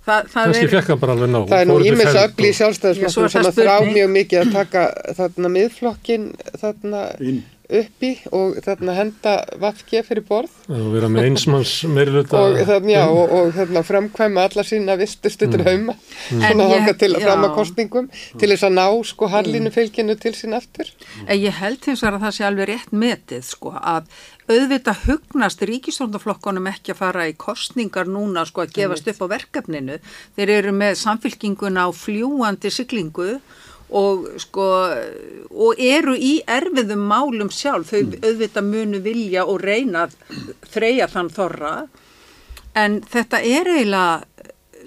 það, 0.06 0.30
það 0.32 0.56
er 0.62 0.72
það 0.72 1.56
er 1.60 1.70
nú 1.70 1.78
ímis 1.84 2.20
öfli 2.24 2.50
í 2.50 2.58
sjálfstæðisflokkum 2.60 3.32
sem 3.34 3.48
að 3.50 3.60
þrá 3.60 3.74
mjög 3.90 4.12
mikið 4.16 4.44
að 4.44 4.52
taka 4.56 4.86
þarna 5.18 5.54
miðflokkin 5.56 6.28
þarna 6.62 7.06
inn 7.20 7.42
uppi 7.80 8.10
og 8.34 8.58
þarna 8.64 8.94
henda 8.96 9.34
vafkja 9.60 10.02
fyrir 10.06 10.24
borð. 10.26 10.52
Og 10.70 10.88
vera 10.94 11.10
með 11.12 11.28
einsmanns 11.28 11.74
meirluta 11.88 12.40
og, 12.40 12.58
þarna, 12.68 12.92
já, 12.92 13.04
og, 13.06 13.34
og 13.36 13.52
þarna 13.56 13.84
framkvæma 13.86 14.46
alla 14.48 14.64
sína 14.66 14.96
vistustutur 15.00 15.62
mm. 15.64 15.86
mm. 15.92 16.42
svona 16.44 16.68
hóka 16.72 16.96
til 17.00 17.12
að 17.14 17.26
frama 17.28 17.52
kostningum 17.54 18.10
til 18.40 18.50
þess 18.50 18.66
að 18.68 18.76
ná 18.80 18.84
sko 19.12 19.30
harlinu 19.30 19.72
fylginu 19.74 20.18
til 20.20 20.34
sín 20.38 20.58
aftur. 20.58 20.90
En 21.26 21.38
ég 21.38 21.56
held 21.62 21.86
hins 21.86 22.04
vegar 22.04 22.18
að 22.18 22.26
það 22.26 22.36
sé 22.36 22.46
alveg 22.50 22.70
rétt 22.72 22.94
metið 23.06 23.48
sko 23.52 23.74
að 23.78 24.10
auðvitað 24.50 25.02
hugnast 25.06 25.62
ríkistórnaflokkonum 25.68 26.68
ekki 26.72 26.94
að 26.94 27.00
fara 27.04 27.26
í 27.30 27.36
kostningar 27.38 28.08
núna 28.10 28.42
sko 28.48 28.64
að 28.64 28.74
gefast 28.80 29.10
upp 29.12 29.22
á 29.22 29.26
verkefninu. 29.36 30.00
Þeir 30.36 30.54
eru 30.58 30.74
með 30.74 30.98
samfylkinguna 31.04 31.86
á 31.86 31.90
fljúandi 31.94 32.72
syklingu 32.74 33.36
og 33.36 33.69
sko 34.38 34.66
og 35.50 35.80
eru 35.82 36.14
í 36.14 36.36
erfiðum 36.46 37.02
málum 37.10 37.50
sjálf 37.50 37.90
þau 37.90 38.02
mm. 38.04 38.18
auðvitað 38.22 38.68
munu 38.68 39.00
vilja 39.02 39.46
og 39.50 39.62
reyna 39.64 40.06
að 40.06 40.14
þreja 40.70 41.08
þann 41.10 41.32
þorra 41.34 41.72
en 42.78 43.00
þetta 43.10 43.40
er 43.42 43.72
eiginlega 43.74 44.30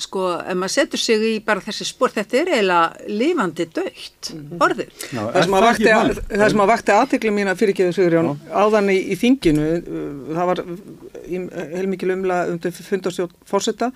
sko, 0.02 0.24
ef 0.42 0.58
maður 0.58 0.74
setur 0.74 1.02
sig 1.02 1.26
í 1.28 1.34
bara 1.46 1.62
þessi 1.63 1.86
spór, 1.88 2.13
þetta 2.16 2.39
er 2.39 2.52
eiginlega 2.56 3.12
lifandi 3.20 3.68
dögt 3.76 4.32
mm. 4.34 4.56
orðið. 4.63 4.96
Já, 5.12 5.20
það 5.20 5.39
sem 5.46 5.58
að 5.58 5.68
vakti, 5.68 5.92
að, 5.94 6.24
að 6.39 6.72
vakti 6.72 6.96
aðteglum 6.96 7.38
mína 7.38 7.56
fyrir 7.60 7.76
ekki 7.76 7.88
þessu 7.89 8.02
Sigurjón, 8.02 8.32
áðan 8.50 8.92
í, 8.94 8.98
í 9.13 9.20
þinginu 9.20 9.70
uh, 9.78 10.10
það 10.32 10.52
var 10.52 10.63
heilmikið 11.76 12.16
umla 12.18 12.42
undir 12.54 12.76
fundarstjórn 12.80 13.38
fórsetta 13.50 13.92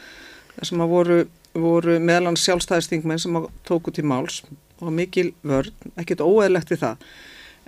þar 0.54 0.72
sem 0.72 0.86
að 0.86 0.93
voru, 0.93 1.20
voru 1.58 1.98
meðlan 2.04 2.39
sjálfstæðistingmenn 2.39 3.22
sem 3.22 3.41
tóku 3.67 3.93
til 3.96 4.06
máls 4.10 4.43
og 4.82 4.94
mikil 4.94 5.32
vörn, 5.48 5.74
ekkert 5.98 6.24
óeðlegt 6.26 6.74
við 6.74 6.84
það. 6.84 7.08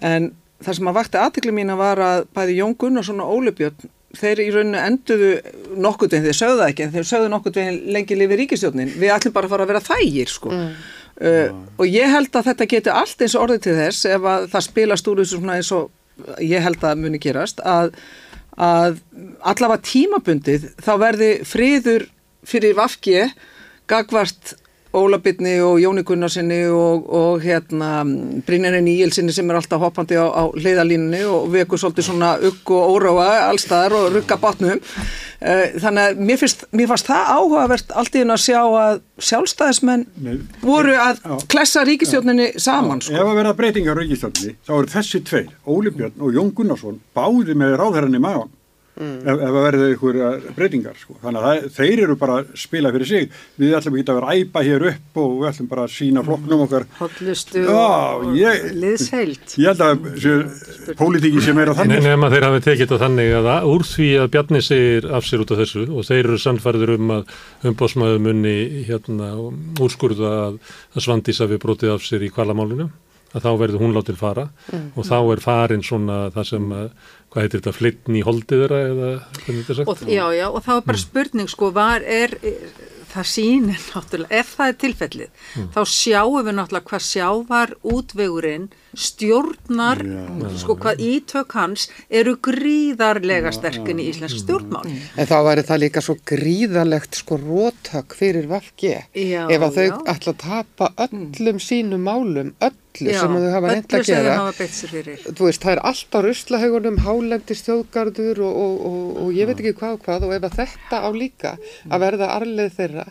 En 0.10 0.32
það 0.63 0.78
sem 0.80 0.91
að 0.91 1.00
vakti 1.00 1.22
aðtikli 1.22 1.56
mín 1.56 1.74
að 1.74 1.82
var 1.84 2.04
að 2.04 2.28
bæði 2.36 2.60
Jón 2.60 2.76
Gunnarsson 2.80 3.24
og 3.24 3.34
Óli 3.38 3.56
Björn, 3.56 3.89
þeir 4.19 4.41
í 4.41 4.48
rauninu 4.54 4.80
enduðu 4.82 5.34
nokkurt 5.78 6.15
veginn, 6.15 6.26
þeir 6.30 6.39
sögðu 6.39 6.62
það 6.62 6.72
ekki, 6.72 6.86
en 6.86 6.95
þeir 6.95 7.10
sögðu 7.12 7.34
nokkurt 7.34 7.60
veginn 7.60 7.80
lengi 7.93 8.17
lifið 8.17 8.41
ríkistjónin. 8.43 8.95
Við 8.98 9.13
ætlum 9.13 9.36
bara 9.36 9.50
að 9.50 9.54
fara 9.54 9.67
að 9.67 9.74
vera 9.74 9.86
þægir, 9.86 10.34
sko. 10.34 10.54
Mm. 10.56 10.72
Uh, 11.19 11.50
og 11.76 11.89
ég 11.91 12.08
held 12.08 12.32
að 12.39 12.45
þetta 12.48 12.67
getur 12.72 12.95
allt 12.95 13.22
eins 13.26 13.36
orðið 13.36 13.63
til 13.65 13.74
þess 13.76 14.06
ef 14.08 14.28
að 14.32 14.45
það 14.54 14.65
spilast 14.69 15.10
úr 15.12 15.19
þessu 15.19 15.39
svona 15.41 15.58
eins 15.60 15.72
og 15.76 15.89
ég 16.39 16.63
held 16.63 16.86
að 16.88 17.02
muni 17.04 17.19
gerast 17.19 17.60
að, 17.67 17.91
að 18.56 19.02
allavega 19.52 19.84
tímabundið 19.89 20.69
þá 20.80 20.91
verði 21.02 21.30
friður 21.48 22.06
fyrir 22.48 22.78
vafki 22.78 23.26
gagvart 23.91 24.56
Ólabitni 24.93 25.60
og 25.62 25.78
Jóni 25.84 26.02
Gunnarsinni 26.04 26.63
og, 26.73 27.06
og 27.13 27.43
hérna 27.43 28.02
Brynjarinn 28.47 28.89
Íelsinni 28.89 29.34
sem 29.36 29.49
er 29.52 29.60
alltaf 29.60 29.84
hoppandi 29.84 30.17
á, 30.17 30.25
á 30.25 30.43
leiðalínunni 30.58 31.21
og 31.30 31.52
veku 31.54 31.78
svolítið 31.78 32.08
svona 32.10 32.36
ugg 32.41 32.71
og 32.73 32.95
óráa 32.97 33.49
allstaðar 33.52 33.97
og 33.99 34.13
rugga 34.17 34.39
bátnum 34.41 34.82
Eh, 35.39 35.69
Þannig 35.80 36.04
að 36.04 36.17
mér, 36.28 36.38
finnst, 36.41 36.65
mér 36.75 36.89
fannst 36.91 37.08
það 37.08 37.30
áhugavert 37.32 37.93
allt 37.95 38.15
í 38.17 38.19
henn 38.19 38.34
að 38.34 38.41
sjá 38.43 38.58
að 38.60 38.97
sjálfstæðismenn 39.23 40.02
Nei. 40.25 40.34
voru 40.60 40.97
að 40.99 41.21
Já. 41.23 41.36
klessa 41.54 41.84
ríkistjórninni 41.88 42.49
saman 42.60 42.99
sko. 42.99 43.15
Ef 43.15 43.23
að 43.23 43.38
verða 43.39 43.54
breytingar 43.56 43.95
á 43.95 43.99
ríkistjórninni, 44.04 44.58
þá 44.67 44.73
eru 44.75 44.91
þessi 44.91 45.21
tveir, 45.30 45.54
Óli 45.63 45.93
Björn 45.95 46.19
og 46.19 46.36
Jón 46.36 46.52
Gunnarsson, 46.58 46.99
báði 47.15 47.56
með 47.56 47.78
ráðherran 47.80 48.19
í 48.19 48.21
maðan. 48.25 48.52
Ef, 48.99 49.29
ef 49.39 49.53
að 49.55 49.63
verða 49.63 49.85
ykkur 49.93 50.17
breytingar 50.57 50.97
sko. 50.99 51.13
þannig 51.23 51.39
að 51.39 51.45
það, 51.49 51.67
þeir 51.77 52.01
eru 52.03 52.15
bara 52.19 52.33
að 52.41 52.49
spila 52.59 52.89
fyrir 52.91 53.07
sig. 53.07 53.29
Við 53.62 53.75
ætlum 53.77 53.95
ekki 53.95 54.12
að 54.12 54.17
vera 54.19 54.33
æpa 54.35 54.63
hér 54.67 54.85
upp 54.89 55.19
og 55.23 55.29
við 55.39 55.47
ætlum 55.53 55.69
bara 55.71 55.85
að 55.88 55.93
sína 55.95 56.23
flokknum 56.27 56.63
okkar. 56.65 56.85
Hollustu 56.99 57.63
Já, 57.63 57.77
og 57.79 58.35
ég- 58.35 58.67
liðsheild. 58.75 59.55
ég 59.55 59.71
held 59.71 59.85
að 59.88 60.03
þessi 60.19 60.95
pólitíki 60.99 61.41
sem 61.47 61.57
er 61.63 61.71
á 61.71 61.73
Nei, 61.73 61.79
þannig 61.79 62.03
nema 62.09 62.29
þeir 62.33 62.47
hafi 62.49 62.63
tekið 62.67 62.85
þetta 62.89 63.01
þannig 63.05 63.33
að 63.39 63.69
úr 63.71 63.88
því 63.93 64.09
að 64.19 64.31
Bjarni 64.35 64.62
segir 64.67 65.09
af 65.15 65.23
sér 65.29 65.45
út 65.45 65.51
af 65.55 65.62
þessu 65.63 65.85
og 65.89 66.03
þeir 66.09 66.23
eru 66.25 66.38
sannfærður 66.43 66.95
um 66.99 67.12
að 67.19 67.38
umbóðsmaður 67.71 68.19
munni 68.27 68.57
hérna 68.89 69.31
úrskurða 69.79 70.31
að, 70.49 70.59
að 70.95 71.05
Svandís 71.05 71.39
hafi 71.39 71.57
brotið 71.62 71.95
af 71.95 72.03
sér 72.03 72.25
í 72.27 72.31
kvalamálinu 72.33 72.89
að 73.29 73.43
þá 73.45 73.49
verður 73.62 73.81
hún 73.83 73.91
látin 73.93 74.17
fara. 74.17 74.47
Og 74.97 75.05
þá 75.05 75.17
er 75.35 75.41
farin 75.43 75.83
svona 75.85 76.31
það 76.33 76.47
sem 76.49 76.63
að, 76.73 76.88
hvað 77.30 77.46
heitir 77.46 77.62
þetta, 77.62 77.76
flittn 77.78 78.20
í 78.20 78.26
holdið 78.26 78.63
þeirra 78.63 78.84
eða 78.89 79.10
hvernig 79.39 79.65
þetta 79.65 79.74
er 79.74 79.80
sagt? 79.80 79.89
Og, 79.94 80.06
já, 80.10 80.26
já, 80.38 80.46
og 80.50 80.62
það 80.65 80.80
var 80.80 80.86
bara 80.89 81.02
spurning, 81.04 81.52
sko, 81.52 81.72
var 81.76 82.06
er, 82.06 82.36
það 83.13 83.30
sýnir 83.34 83.84
náttúrulega, 83.94 84.42
ef 84.42 84.54
það 84.58 84.74
er 84.74 84.78
tilfellið, 84.84 85.46
þá 85.76 85.82
sjáum 85.94 86.39
við 86.48 86.58
náttúrulega 86.60 86.89
hvað 86.92 87.06
sjávar 87.10 87.76
útvegurinn 87.96 88.70
stjórnar, 88.97 90.02
sko, 90.60 90.75
hvað 90.80 91.02
ítök 91.04 91.54
hans 91.58 91.88
eru 92.10 92.36
gríðarlega 92.41 93.52
sterkinn 93.54 94.02
í 94.02 94.10
íslensk 94.12 94.41
stjórnmál. 94.43 94.84
En 95.19 95.30
þá 95.30 95.38
væri 95.45 95.65
það 95.67 95.82
líka 95.86 96.04
svo 96.06 96.17
gríðalegt 96.32 97.19
sko 97.19 97.39
rótök 97.41 98.17
fyrir 98.17 98.49
Valgi 98.49 98.95
Já, 99.13 99.45
ef 99.45 99.65
að 99.67 99.80
þau 99.80 99.88
já. 99.88 99.97
ætla 100.15 100.34
að 100.34 100.39
tapa 100.43 100.91
öllum 101.06 101.62
sínum 101.63 102.06
málum, 102.08 102.54
öllu 102.60 103.13
Já, 103.13 103.21
sem 103.21 103.36
að 103.38 103.45
þau 103.45 103.54
hafa 103.56 103.73
reynd 103.73 103.97
öllu 103.99 103.99
að 103.99 104.10
gera. 104.10 104.36
veist, 105.39 105.63
það 105.63 105.73
er 105.75 105.84
allt 105.91 106.15
á 106.15 106.19
ruslahaugunum, 106.25 107.02
hálendi 107.06 107.58
stjóðgarður 107.60 108.41
og, 108.47 108.62
og, 108.63 108.80
og, 108.89 109.19
og 109.23 109.36
ég 109.38 109.49
veit 109.49 109.60
ekki 109.62 109.75
hvað 109.80 109.97
og 109.99 110.08
hvað 110.08 110.30
og 110.30 110.38
ef 110.38 110.47
að 110.49 110.58
þetta 110.63 111.04
á 111.06 111.10
líka 111.13 111.58
að 111.89 112.08
verða 112.08 112.32
arleið 112.39 112.73
þeirra 112.80 113.06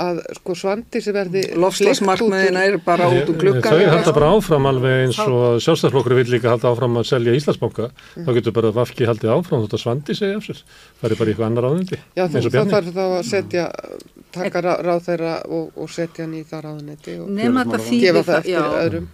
að 0.00 0.20
sko 0.38 0.56
svandi 0.58 1.00
sem 1.02 1.14
verði 1.16 1.42
Lofslagsmarkmiðina 1.56 2.64
er 2.68 2.78
bara 2.84 3.08
út 3.12 3.30
úr 3.32 3.38
gluggan 3.40 3.76
Þau 3.76 3.92
halda 3.92 4.14
bara 4.16 4.30
áfram 4.36 4.68
alveg 4.70 5.02
eins 5.06 5.20
og 5.24 5.38
að 5.50 5.58
sjálfstæðsflokkur 5.66 6.16
vil 6.20 6.26
líka 6.34 6.52
halda 6.52 6.72
áfram 6.72 6.98
að 7.00 7.08
selja 7.10 7.36
Íslandsbanka. 7.38 7.88
Þá 8.16 8.30
getur 8.38 8.56
bara 8.56 8.72
Vafki 8.76 9.08
haldið 9.08 9.34
áfram 9.36 9.64
þótt 9.64 9.76
að 9.78 9.82
Svandi 9.84 10.16
segja 10.18 10.40
af 10.40 10.46
sér. 10.46 10.62
Farið 11.02 11.20
bara 11.20 11.28
í 11.28 11.34
eitthvað 11.34 11.50
annar 11.50 11.68
áðundi 11.70 12.00
Já, 12.16 12.24
þú, 12.24 12.38
eins 12.38 12.48
og 12.48 12.56
það 12.56 12.72
þarf 12.74 12.96
þá 12.96 13.04
að 13.06 13.20
setja, 13.30 13.66
taka 14.36 14.64
rá, 14.64 14.72
ráð 14.84 15.04
þeirra 15.10 15.34
og, 15.52 15.68
og 15.76 15.92
setja 15.92 16.26
hann 16.26 16.34
í 16.36 16.42
það 16.46 16.66
ráðunetti 16.66 17.20
og 17.20 17.30
Nefn 17.36 17.62
að 17.62 17.72
það 17.74 17.88
gefa 17.92 18.22
það 18.22 18.30
það, 18.30 18.40
eftir 18.40 18.56
já, 18.56 18.64
öðrum. 18.82 19.08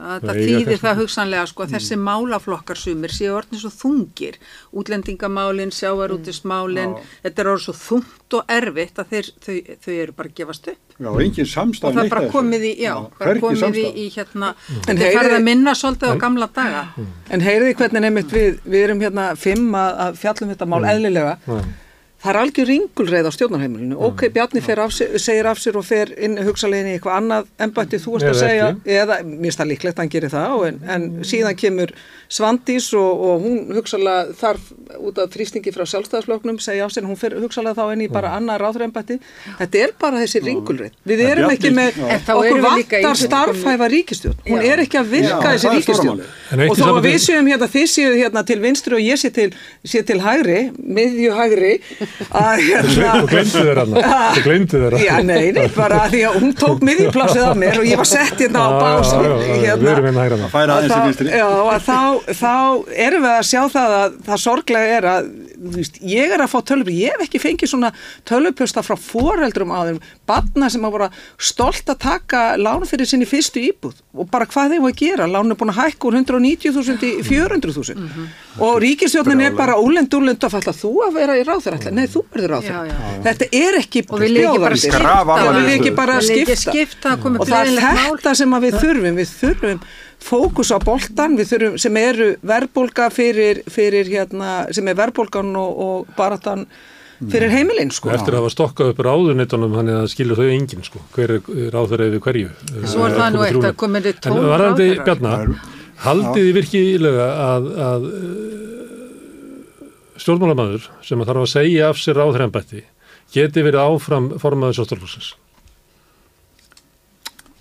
Að 0.00 0.20
Það 0.20 0.30
það 0.30 0.38
þýðir 0.48 0.80
það 0.80 1.00
hugsanlega 1.00 1.46
sko 1.50 1.64
að 1.64 1.74
þessi 1.74 1.98
málaflokkar 2.00 2.80
sumir 2.80 3.12
séu 3.14 3.34
orðin 3.36 3.60
svo 3.60 3.70
þungir, 3.74 4.38
útlendingamálin, 4.80 5.72
sjávarútismálin, 5.76 6.94
þetta 7.24 7.42
er 7.44 7.50
orðin 7.52 7.66
svo 7.66 7.74
þungt 7.80 8.36
og 8.38 8.54
erfitt 8.56 9.02
að 9.02 9.12
þeir, 9.12 9.30
þau, 9.44 9.76
þau 9.84 9.92
eru 9.96 10.16
bara 10.20 10.32
gefast 10.40 10.70
upp. 10.72 10.96
Já, 11.00 11.10
engin 11.24 11.46
Og 11.46 11.52
samstæð 11.52 11.94
það 11.96 12.02
er 12.04 12.10
bara 12.14 12.30
komið 12.32 12.64
í, 12.68 12.72
já, 12.84 12.94
bara 13.18 13.36
komið 13.40 13.78
í, 13.80 13.84
í 14.04 14.08
hérna, 14.14 14.54
þetta 14.86 15.06
er 15.06 15.14
farið 15.18 15.36
að 15.36 15.46
minna 15.50 15.76
svolítið 15.78 16.12
á 16.12 16.16
gamla 16.24 16.50
daga. 16.56 16.82
En 17.30 17.44
heyriði 17.44 17.76
hvernig 17.78 18.04
nefnitt 18.06 18.34
við, 18.36 18.58
við 18.64 18.88
erum 18.88 19.04
hérna 19.04 19.30
fimm 19.40 19.70
að, 19.76 20.02
að 20.06 20.18
fjallum 20.24 20.52
þetta 20.54 20.68
mál 20.68 20.82
eðlilega. 20.92 21.38
Það 22.20 22.30
er 22.34 22.36
algjör 22.36 22.66
ringulreið 22.68 23.26
á 23.26 23.32
stjórnarheimilinu. 23.32 23.96
Ok, 24.04 24.26
Bjarni 24.34 24.60
fer 24.60 24.80
af 24.84 24.90
sér, 24.92 25.14
segir 25.16 25.46
af 25.48 25.56
sér 25.56 25.78
og 25.80 25.86
fer 25.88 26.10
inn 26.20 26.36
hugsalegin 26.44 26.90
í 26.90 26.96
eitthvað 26.98 27.16
annað 27.16 27.46
embætti 27.64 28.00
þú 28.02 28.18
ert 28.18 28.26
að 28.28 28.40
segja, 28.42 28.66
ekki. 28.74 28.96
eða 29.00 29.16
mér 29.24 29.56
það 29.56 29.70
líklegt 29.70 29.94
að 29.96 30.02
hann 30.04 30.12
gerir 30.12 30.32
það, 30.34 30.56
og 30.58 30.66
en, 30.68 30.80
en 30.96 31.06
síðan 31.24 31.56
kemur 31.56 31.94
Svandís 32.30 32.90
og, 32.94 33.22
og 33.24 33.40
hún 33.46 33.72
hugsalega 33.74 34.34
þarf 34.38 34.68
út 35.00 35.16
af 35.18 35.32
þrýstingi 35.32 35.72
frá 35.74 35.82
sjálfstæðarsfloknum 35.88 36.60
segja 36.62 36.84
af 36.84 36.92
sér, 36.94 37.08
hún 37.08 37.18
fer 37.18 37.34
hugsalega 37.40 37.74
þá 37.80 37.94
inn 37.96 38.04
í 38.04 38.10
bara 38.12 38.34
annað 38.36 38.60
ráðræðembætti. 38.66 39.16
Þetta 39.62 39.80
er 39.80 39.96
bara 40.04 40.20
þessi 40.20 40.44
ringulreið. 40.44 40.92
Við 41.08 41.24
erum 41.24 41.48
Bjarni- 41.48 41.56
ekki 41.56 41.72
með, 41.74 41.98
okkur 42.20 42.50
erum 42.52 42.68
við 42.68 42.76
líka 42.82 43.00
í 43.00 43.08
vantar 43.08 43.22
starfhæfa 43.24 43.88
ríkistjórn. 43.96 44.44
Hún 44.46 44.62
er 44.68 44.84
ekki 44.84 45.00
að 45.00 45.10
virka 45.16 45.56
þessi 45.56 45.72
ríkistjórn. 45.74 46.22
Og 46.68 46.76
þó 46.78 46.86
að 46.92 47.02
við 47.08 47.18
séum 47.24 47.50
hérna, 47.50 47.70
þið 47.74 47.88
séu 47.96 48.14
hérna 48.20 48.44
til 48.46 48.60
vinstri 48.62 48.94
og 49.00 49.02
ég 49.08 49.18
sé 49.24 49.32
til, 49.34 49.48
sé 49.82 50.04
til 50.06 50.20
hægri, 50.22 50.60
miðju 50.78 51.34
hægri, 51.34 51.72
að 52.30 52.62
hérna, 52.66 53.12
Þú 53.20 53.28
glemdu 53.30 53.64
þeirra 53.64 53.84
hann 53.84 54.34
Þú 54.36 54.44
glemdu 54.46 54.80
þeirra 54.84 55.02
já, 55.02 55.12
nei, 55.26 55.50
nei, 55.56 55.66
bara 55.74 56.00
því 56.12 56.22
að 56.28 56.38
hún 56.40 56.54
tók 56.60 56.84
miðjuplássið 56.86 57.46
af 57.48 57.60
mér 57.60 57.80
og 57.80 57.88
ég 57.90 58.00
var 58.00 58.10
sett 58.10 58.42
hérna 58.42 58.66
á 58.66 58.70
bás, 58.76 59.12
Við 59.14 59.68
erum 59.70 59.80
hérna, 59.80 59.94
hérna 59.96 60.24
hægra 60.24 60.38
að 60.38 60.42
með 60.44 60.52
færa 60.54 60.74
að 60.74 60.80
aðeins 60.80 60.96
í 60.96 61.06
vinstri. 61.08 61.32
Já, 61.40 61.48
að 61.74 61.86
þá, 61.86 62.00
þá 62.40 62.54
erum 63.06 63.26
við 63.26 63.32
að 63.36 63.48
sjá 63.50 63.62
það 63.76 63.96
að 64.00 64.18
það 64.28 64.42
sorglega 64.44 64.98
er 64.98 65.08
að 65.10 65.30
veist, 65.60 65.98
ég 66.06 66.32
er 66.34 66.40
að 66.42 66.52
fá 66.52 66.58
tölupur, 66.70 66.94
ég 66.94 67.14
hef 67.14 67.24
ekki 67.26 67.40
fengið 67.42 67.72
svona 67.72 67.90
tölupösta 68.28 68.84
frá 68.84 68.96
foreldrum 69.00 69.72
á 69.74 69.80
þeim, 69.88 70.00
badna 70.28 70.70
sem 70.72 70.84
að 70.86 70.94
voru 70.96 71.08
stolt 71.40 71.92
að 71.92 72.00
taka 72.04 72.42
lán 72.60 72.86
fyrir 72.88 73.08
sinni 73.08 73.28
fyrstu 73.28 73.62
íbúð. 73.68 73.98
Og 74.16 74.28
bara 74.32 74.48
hvað 74.50 74.76
þeim 74.76 74.88
að 74.88 74.96
gera, 75.02 75.28
lán 75.30 75.52
er 75.52 75.58
búin 75.60 75.72
að 75.74 75.82
hækka 75.84 76.08
úr 76.10 76.18
190.000 76.22 77.06
í 77.10 77.12
400.000 77.26 78.08
og 78.60 78.80
ríkistjórnin 78.82 79.44
er 79.46 79.54
bara 79.56 79.76
úlend 79.80 80.12
úlend 80.16 80.40
í 82.00 82.04
nei 82.04 82.10
þú 82.10 82.22
verður 82.34 82.54
Já, 82.64 82.76
já. 82.88 82.98
þetta 83.26 83.48
er 83.60 83.78
ekki 83.80 84.02
bjóðandi. 84.08 84.82
skipta. 84.82 85.00
Grafalvarleg 85.00 85.60
Já, 85.60 85.66
við 85.66 85.74
ekki 85.78 85.94
bara 85.96 86.20
skipta. 86.20 87.16
og 87.30 87.42
það 87.48 87.72
er 87.72 87.98
þetta 88.04 88.36
sem 88.40 88.54
að 88.56 88.66
við 88.66 88.78
þurfum 88.84 89.18
við 89.20 89.34
þurfum 89.40 89.82
fókus 90.20 90.70
á 90.72 90.78
boltan 90.84 91.36
við 91.38 91.52
þurfum, 91.54 91.76
sem 91.80 91.96
eru 92.00 92.30
verðbólga 92.44 93.10
fyrir, 93.14 93.62
fyrir 93.70 94.08
hérna, 94.10 94.54
sem 94.72 94.88
er 94.88 94.98
verðbólgan 94.98 95.52
og, 95.56 95.84
og 95.86 96.16
baratan 96.16 96.66
fyrir 97.30 97.52
heimilinn 97.52 97.90
sko. 97.92 98.12
Eftir 98.14 98.36
að 98.36 98.44
hafa 98.44 98.52
stokkað 98.54 98.94
upp 98.94 99.02
ráðunitunum 99.04 99.74
þannig 99.76 99.96
að 99.96 100.04
það 100.04 100.12
skilur 100.14 100.40
þau 100.40 100.48
enginn 100.54 100.86
sko. 100.86 101.02
Hver 101.16 101.34
er 101.36 101.50
ráður 101.74 102.06
yfir 102.06 102.24
hverju? 102.24 102.54
Svo 102.88 103.04
er 103.08 103.18
það 103.18 103.34
nú 103.34 103.44
eitt 103.44 103.60
að 103.60 103.76
komið 103.82 104.08
þið 104.08 104.14
En 104.16 104.24
tólf 104.24 104.48
varandi 104.54 104.88
ráðherrar. 104.88 105.04
Bjarnar 105.10 105.78
haldið 106.00 106.46
þið 106.46 106.54
virkilega 106.56 107.26
að, 107.44 107.66
að 107.84 108.06
stjórnmálamæður 110.20 110.88
sem 111.06 111.20
að 111.22 111.30
þarf 111.30 111.44
að 111.46 111.52
segja 111.54 111.88
af 111.90 112.00
sér 112.02 112.18
ráðhrembætti 112.20 112.82
geti 113.34 113.62
verið 113.66 113.84
áfram 113.86 114.26
formaður 114.42 114.78
sjóstólflóksins 114.80 115.30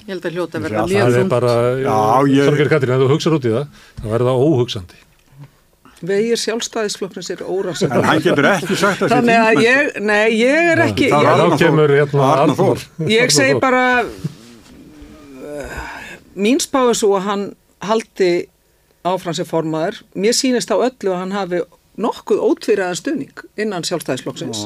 Ég 0.09 0.15
held 0.15 0.25
að 0.25 0.33
hljóta 0.39 0.57
að 0.57 0.63
Já, 0.63 0.65
verða 0.65 0.79
það 0.79 0.89
mjög 0.89 1.05
er 1.05 1.19
þungt. 1.19 1.29
bara, 1.29 1.51
Já, 1.83 1.97
ég- 2.33 2.47
Þorger 2.49 2.69
Katrín, 2.71 2.93
ef 2.95 3.01
þú 3.03 3.09
hugsar 3.11 3.35
út 3.37 3.45
í 3.45 3.51
það 3.53 3.65
þá 3.99 4.07
er 4.17 4.23
það 4.25 4.39
óhugsandi 4.47 5.05
vegir 6.09 6.39
sjálfstæðisflokknins 6.39 7.29
er 7.33 7.41
órasað 7.43 7.91
en 7.99 8.05
hann 8.07 8.21
getur 8.23 8.45
ekki 8.47 8.75
sagt 8.79 9.01
að 9.03 9.11
þannig 9.11 9.39
að 9.43 9.57
ég, 9.65 9.89
nei 9.99 10.29
ég 10.39 10.69
er 10.71 10.81
ekki 10.85 11.09
Það 11.11 11.19
ég, 11.19 11.27
var 11.27 11.35
þá 11.35 11.43
Arnar 11.43 11.59
kemur 11.59 11.91
Þór. 11.91 11.97
hérna 11.99 12.21
Arnar 12.23 12.43
Arnar. 12.45 12.55
Þór. 12.55 13.09
ég 13.11 13.33
segi 13.35 13.57
bara 13.59 13.83
mín 16.39 16.61
spáðu 16.63 16.93
svo 16.95 17.11
að 17.19 17.25
hann 17.27 17.43
haldi 17.89 18.31
áfram 19.07 19.35
sem 19.35 19.47
formaður 19.47 19.99
mér 20.15 20.35
sýnist 20.39 20.71
á 20.71 20.77
öllu 20.79 21.11
að 21.13 21.19
hann 21.23 21.35
hafi 21.35 21.61
nokkuð 21.99 22.39
ótvíraðan 22.47 22.97
stuðning 22.97 23.41
innan 23.59 23.83
sjálfstæðisflokksins. 23.87 24.61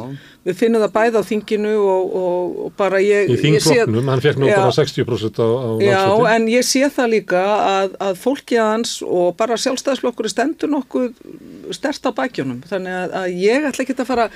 Við 0.46 0.58
finnum 0.60 0.84
það 0.84 0.92
bæði 0.96 1.22
á 1.22 1.24
þinginu 1.30 1.72
og, 1.80 2.16
og, 2.20 2.58
og 2.66 2.74
bara 2.80 3.00
ég 3.04 3.32
í 3.34 3.38
þingflokknum, 3.42 4.10
hann 4.12 4.24
fekk 4.24 4.42
nú 4.42 4.50
Já. 4.50 4.58
bara 4.60 4.74
60% 4.76 5.40
á, 5.42 5.48
á 5.48 5.70
Já, 5.82 6.00
landsvöldi. 6.04 6.34
en 6.34 6.48
ég 6.54 6.68
sé 6.68 6.90
það 6.94 7.14
líka 7.16 7.44
að, 7.54 7.96
að 8.08 8.20
fólkið 8.24 8.62
hans 8.64 8.96
og 9.06 9.32
bara 9.40 9.58
sjálfstæðisflokkur 9.64 10.30
stendur 10.32 10.74
nokkuð 10.74 11.08
stert 11.74 12.06
á 12.06 12.12
bækjunum, 12.14 12.60
þannig 12.70 12.98
að, 13.00 13.16
að 13.22 13.40
ég 13.44 13.70
ætla 13.70 13.86
ekki 13.86 13.98
að 13.98 14.12
fara, 14.12 14.28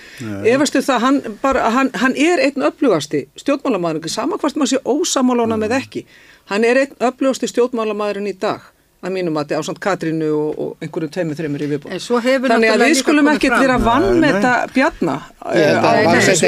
efastu 0.54 0.82
það 0.86 1.04
hann, 1.06 1.20
bara, 1.44 1.68
hann, 1.76 1.92
hann 2.02 2.18
er 2.18 2.42
einn 2.48 2.66
öflugasti 2.70 3.28
stjórnmálamæður, 3.44 4.02
ekki 4.02 4.16
sama 4.16 4.40
hvort 4.42 4.58
maður 4.58 4.74
sé 4.74 4.82
ósamálána 4.88 5.60
með 5.60 5.78
ekki, 5.82 6.08
hann 6.50 6.66
er 6.66 6.82
einn 6.86 6.98
öflugasti 7.12 7.52
stjórnmálamæðurinn 7.52 8.32
í 8.32 8.38
dag 8.40 8.72
að 9.04 9.14
mínum 9.14 9.38
að 9.38 9.46
þetta 9.46 9.62
ásand 9.62 9.80
Katrínu 9.84 10.30
og, 10.34 10.60
og 10.64 10.84
einhverjum 10.84 11.14
tveimur 11.14 11.38
þreimur 11.38 11.64
í 11.64 11.70
viðbúð. 11.74 11.94
En 11.94 12.04
svo 12.04 12.20
hefur 12.24 12.54
Þannig 12.54 12.74
að 12.74 12.84
við 12.88 13.00
skulum 13.04 13.32
ekkert 13.34 13.58
vera 13.62 13.78
vann 13.84 14.08
með 14.24 14.38
þetta 14.38 14.54
bjarna. 14.74 15.18
Eh, 15.54 15.72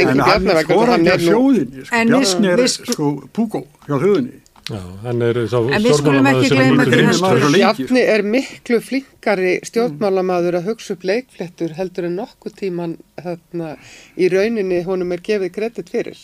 en 0.04 0.24
hann 0.26 0.50
er 0.50 0.62
skoran 0.66 1.06
hjá 1.08 1.16
nú- 1.16 1.26
þjóðinni 1.30 1.86
sko. 1.86 2.04
Bjarni 2.10 2.54
er 2.56 2.68
sko 2.68 3.12
púkó 3.34 3.66
hjá 3.88 3.98
þjóðinni 3.98 4.40
Já, 4.70 4.82
hann 5.02 5.22
er 5.26 5.38
sá 5.50 5.58
En 5.58 5.82
við 5.82 5.96
skulum 5.98 6.28
ekki 6.30 6.50
gleyma 6.54 6.86
Bjarni 6.86 8.02
er 8.14 8.22
miklu 8.22 8.78
flinkari 8.86 9.54
stjórnmálamaður 9.66 10.60
að 10.60 10.68
hugsa 10.70 10.94
upp 10.94 11.06
leikflettur 11.10 11.74
heldur 11.78 12.06
en 12.06 12.20
nokkuð 12.20 12.58
tíman 12.60 12.94
þarna, 13.18 13.72
í 14.14 14.30
rauninni 14.30 14.84
honum 14.86 15.16
er 15.16 15.24
gefið 15.26 15.56
kredit 15.56 15.90
fyrir 15.90 16.20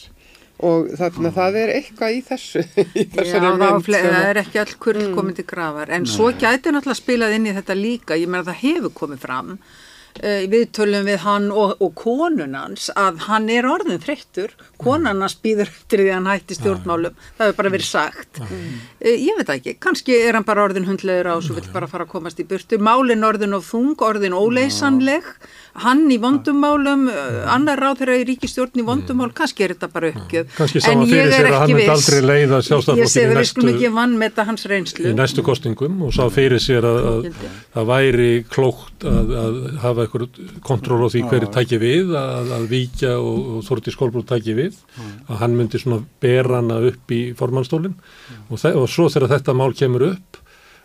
og 0.63 0.87
þarna 0.95 1.31
það 1.35 1.57
er 1.63 1.71
eitthvað 1.75 2.13
í 2.15 2.21
þessu 2.29 2.61
í 3.01 3.03
Já, 3.03 3.09
þessari 3.17 3.47
það, 3.47 3.57
mynd 3.59 3.89
það 3.89 4.05
að- 4.11 4.29
er 4.29 4.39
ekki 4.43 4.61
all 4.61 4.75
kurl 4.85 5.07
komið 5.17 5.35
til 5.41 5.45
grafar. 5.49 5.91
En 5.97 6.05
svo 6.07 6.29
gæti 6.31 6.71
náttúrulega 6.71 7.01
spilað 7.01 7.35
inn 7.39 7.49
í 7.51 7.55
þetta 7.57 7.75
líka. 7.79 8.15
Ég 8.21 8.29
meina 8.31 8.47
það 8.47 8.61
hefur 8.63 8.93
komið 9.01 9.19
fram 9.25 9.51
uh, 9.57 10.43
við 10.53 10.63
tölum 10.77 11.09
við 11.09 11.19
hann 11.25 11.49
og, 11.51 11.75
og 11.83 11.91
konun 11.99 12.55
hans 12.55 12.87
að 12.95 13.19
hann 13.27 13.49
er 13.51 13.67
orðin 13.67 13.99
þreyttur, 14.05 14.55
konan 14.81 15.21
hans 15.23 15.35
býður 15.43 15.69
eftir 15.71 16.03
því 16.03 16.09
að 16.11 16.17
hann 16.19 16.29
hætti 16.31 16.57
stjórnmálum, 16.59 17.15
það 17.37 17.45
hefur 17.49 17.59
bara 17.59 17.73
verið 17.75 17.89
sagt. 17.89 18.41
Uh, 18.41 19.11
ég 19.11 19.37
veit 19.37 19.47
það 19.49 19.59
ekki, 19.59 19.75
kannski 19.83 20.17
er 20.27 20.37
hann 20.39 20.47
bara 20.47 20.65
orðin 20.67 20.87
hundlegur 20.89 21.31
á 21.31 21.33
og 21.37 21.43
svo 21.45 21.57
vill 21.57 21.69
bara 21.73 21.89
fara 21.91 22.07
að 22.07 22.13
komast 22.15 22.39
í 22.41 22.47
burtu. 22.49 22.79
Málin 22.81 23.23
orðin 23.27 23.55
og 23.57 23.63
þung, 23.67 23.95
orðin 24.05 24.35
óleysanleg, 24.37 25.27
hann 25.85 26.05
í 26.11 26.17
vondumálum, 26.23 27.07
uh, 27.11 27.41
annar 27.51 27.79
ráð 27.81 28.01
þeirra 28.03 28.17
í 28.21 28.25
ríkistjórn 28.31 28.79
í 28.79 28.85
vondumál, 28.87 29.31
kannski 29.35 29.65
er 29.67 29.75
þetta 29.75 29.89
bara 29.91 30.11
uppgjöf. 30.13 30.51
Kannski 30.57 30.81
sá 30.83 30.91
En 30.95 31.03
ég 31.03 31.11
fyrir 31.11 31.27
er 31.27 31.33
sér 31.35 31.49
að 31.49 31.57
hann 31.59 31.69
ekki 31.69 31.79
viss. 31.81 31.93
aldrei 31.95 32.21
leiða 32.29 32.59
Ég 32.61 32.67
sjálfstæðarflokkin 32.69 33.11
segi 33.11 33.25
í 33.25 33.29
að 33.29 33.39
við 33.41 33.49
skulum 33.51 33.69
næstu, 33.69 33.79
ekki 33.81 33.93
vannmeta 33.95 34.45
hans 34.47 34.65
reynslu. 34.71 35.05
í 35.09 35.13
næstu 35.17 35.43
kostningum 35.45 36.01
og 36.07 36.13
sá 36.15 36.23
fyrir 36.31 36.61
sér 36.63 36.87
að, 36.87 36.99
að 37.11 37.27
það 37.75 37.85
væri 37.91 38.29
klókt 38.49 39.05
að, 39.05 39.33
að 39.41 39.57
hafa 39.83 40.05
eitthvað 40.05 40.25
kontról 40.65 41.01
á 41.03 41.07
því 41.11 41.21
hverju 41.29 41.49
tæki 41.55 41.77
við, 41.81 42.15
að, 42.15 42.53
að 42.55 42.63
víkja 42.71 43.11
og, 43.19 43.39
og 43.57 43.65
Þorti 43.67 43.91
Skólbrúð 43.93 44.25
tæki 44.31 44.55
við, 44.57 44.64
að 44.71 45.37
hann 45.41 45.55
myndi 45.59 45.81
svona 45.81 46.01
bera 46.23 46.59
hana 46.61 46.79
upp 46.91 47.11
í 47.15 47.21
formannstólinn 47.37 47.95
og, 48.49 48.57
og 48.75 48.87
svo 48.91 49.07
þegar 49.13 49.33
þetta 49.35 49.55
mál 49.57 49.73
kemur 49.77 50.07
upp, 50.11 50.39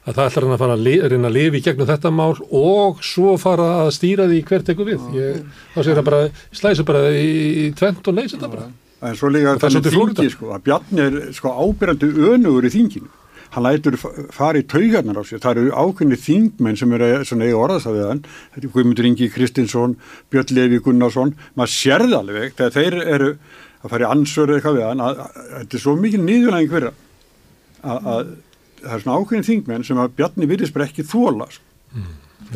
að 0.08 0.16
það 0.16 0.28
ætlar 0.30 0.46
hann 0.48 0.54
að 0.56 0.62
fara 0.64 0.76
að 0.78 1.10
reyna 1.12 1.28
að 1.28 1.36
lifa 1.36 1.58
í 1.60 1.64
gegnum 1.68 1.88
þetta 1.90 2.10
mál 2.16 2.34
og 2.56 3.02
svo 3.04 3.34
fara 3.40 3.66
að 3.84 3.90
stýra 3.98 4.28
því 4.30 4.42
hver 4.48 4.64
tekur 4.70 4.88
við. 4.88 5.08
Ég, 5.18 5.40
þá 5.74 5.78
segir 5.82 5.98
það 6.00 6.06
bara, 6.10 6.20
slæsir 6.62 6.86
bara 6.88 7.02
í, 7.12 7.30
í 7.66 7.70
tvent 7.76 8.08
og 8.08 8.16
leysi 8.16 8.36
þetta 8.38 8.52
bara. 8.54 8.68
En 9.00 9.16
svo 9.16 9.28
líka 9.32 9.54
Það 9.56 9.64
er 9.68 9.80
þannig 9.80 9.94
þingi 9.96 10.30
sko, 10.34 10.50
að 10.56 10.64
Bjarni 10.66 11.04
er 11.06 11.18
sko 11.36 11.52
ábyrjandi 11.56 12.08
önugur 12.34 12.66
í 12.68 12.72
þinginu. 12.74 13.08
Hann 13.50 13.64
lætur 13.66 13.96
fa- 13.98 14.10
fara 14.30 14.60
í 14.60 14.66
taugarnar 14.70 15.16
á 15.18 15.24
sér. 15.26 15.40
Það 15.42 15.58
eru 15.58 15.70
ákveðni 15.74 16.18
þingmenn 16.22 16.76
sem 16.78 16.92
eru 16.94 17.08
svona 17.26 17.48
eiga 17.48 17.62
orðasafið 17.64 18.04
hann. 18.06 18.20
Þetta 18.54 18.68
er 18.68 18.74
Guðmundur 18.76 19.08
Ingi 19.08 19.28
Kristinsson, 19.34 19.96
Björn 20.30 20.52
Levi 20.54 20.78
Gunnarsson. 20.84 21.32
Maður 21.58 21.72
sérði 21.74 22.14
alveg 22.20 22.54
þegar 22.60 22.76
þeir 22.76 22.98
eru 23.16 23.30
að 23.84 23.90
fara 23.94 24.04
í 24.06 24.10
ansvörðu 24.14 24.56
eitthvað 24.58 24.78
við 24.78 24.86
hann. 24.88 25.04
Þetta 25.60 25.78
er 25.78 25.84
svo 25.84 25.94
mikil 25.96 26.20
nýðunæðing 26.24 26.70
fyrir 26.74 26.90
að, 26.90 28.10
að 28.14 28.34
það 28.80 28.92
er 28.96 29.04
svona 29.04 29.16
ákveðni 29.20 29.48
þingmenn 29.50 29.86
sem 29.88 30.02
að 30.02 30.12
Bjarni 30.20 30.48
virðist 30.50 30.74
bara 30.76 30.88
ekki 30.90 31.06
þóla. 31.08 31.48
Sko. 31.52 31.64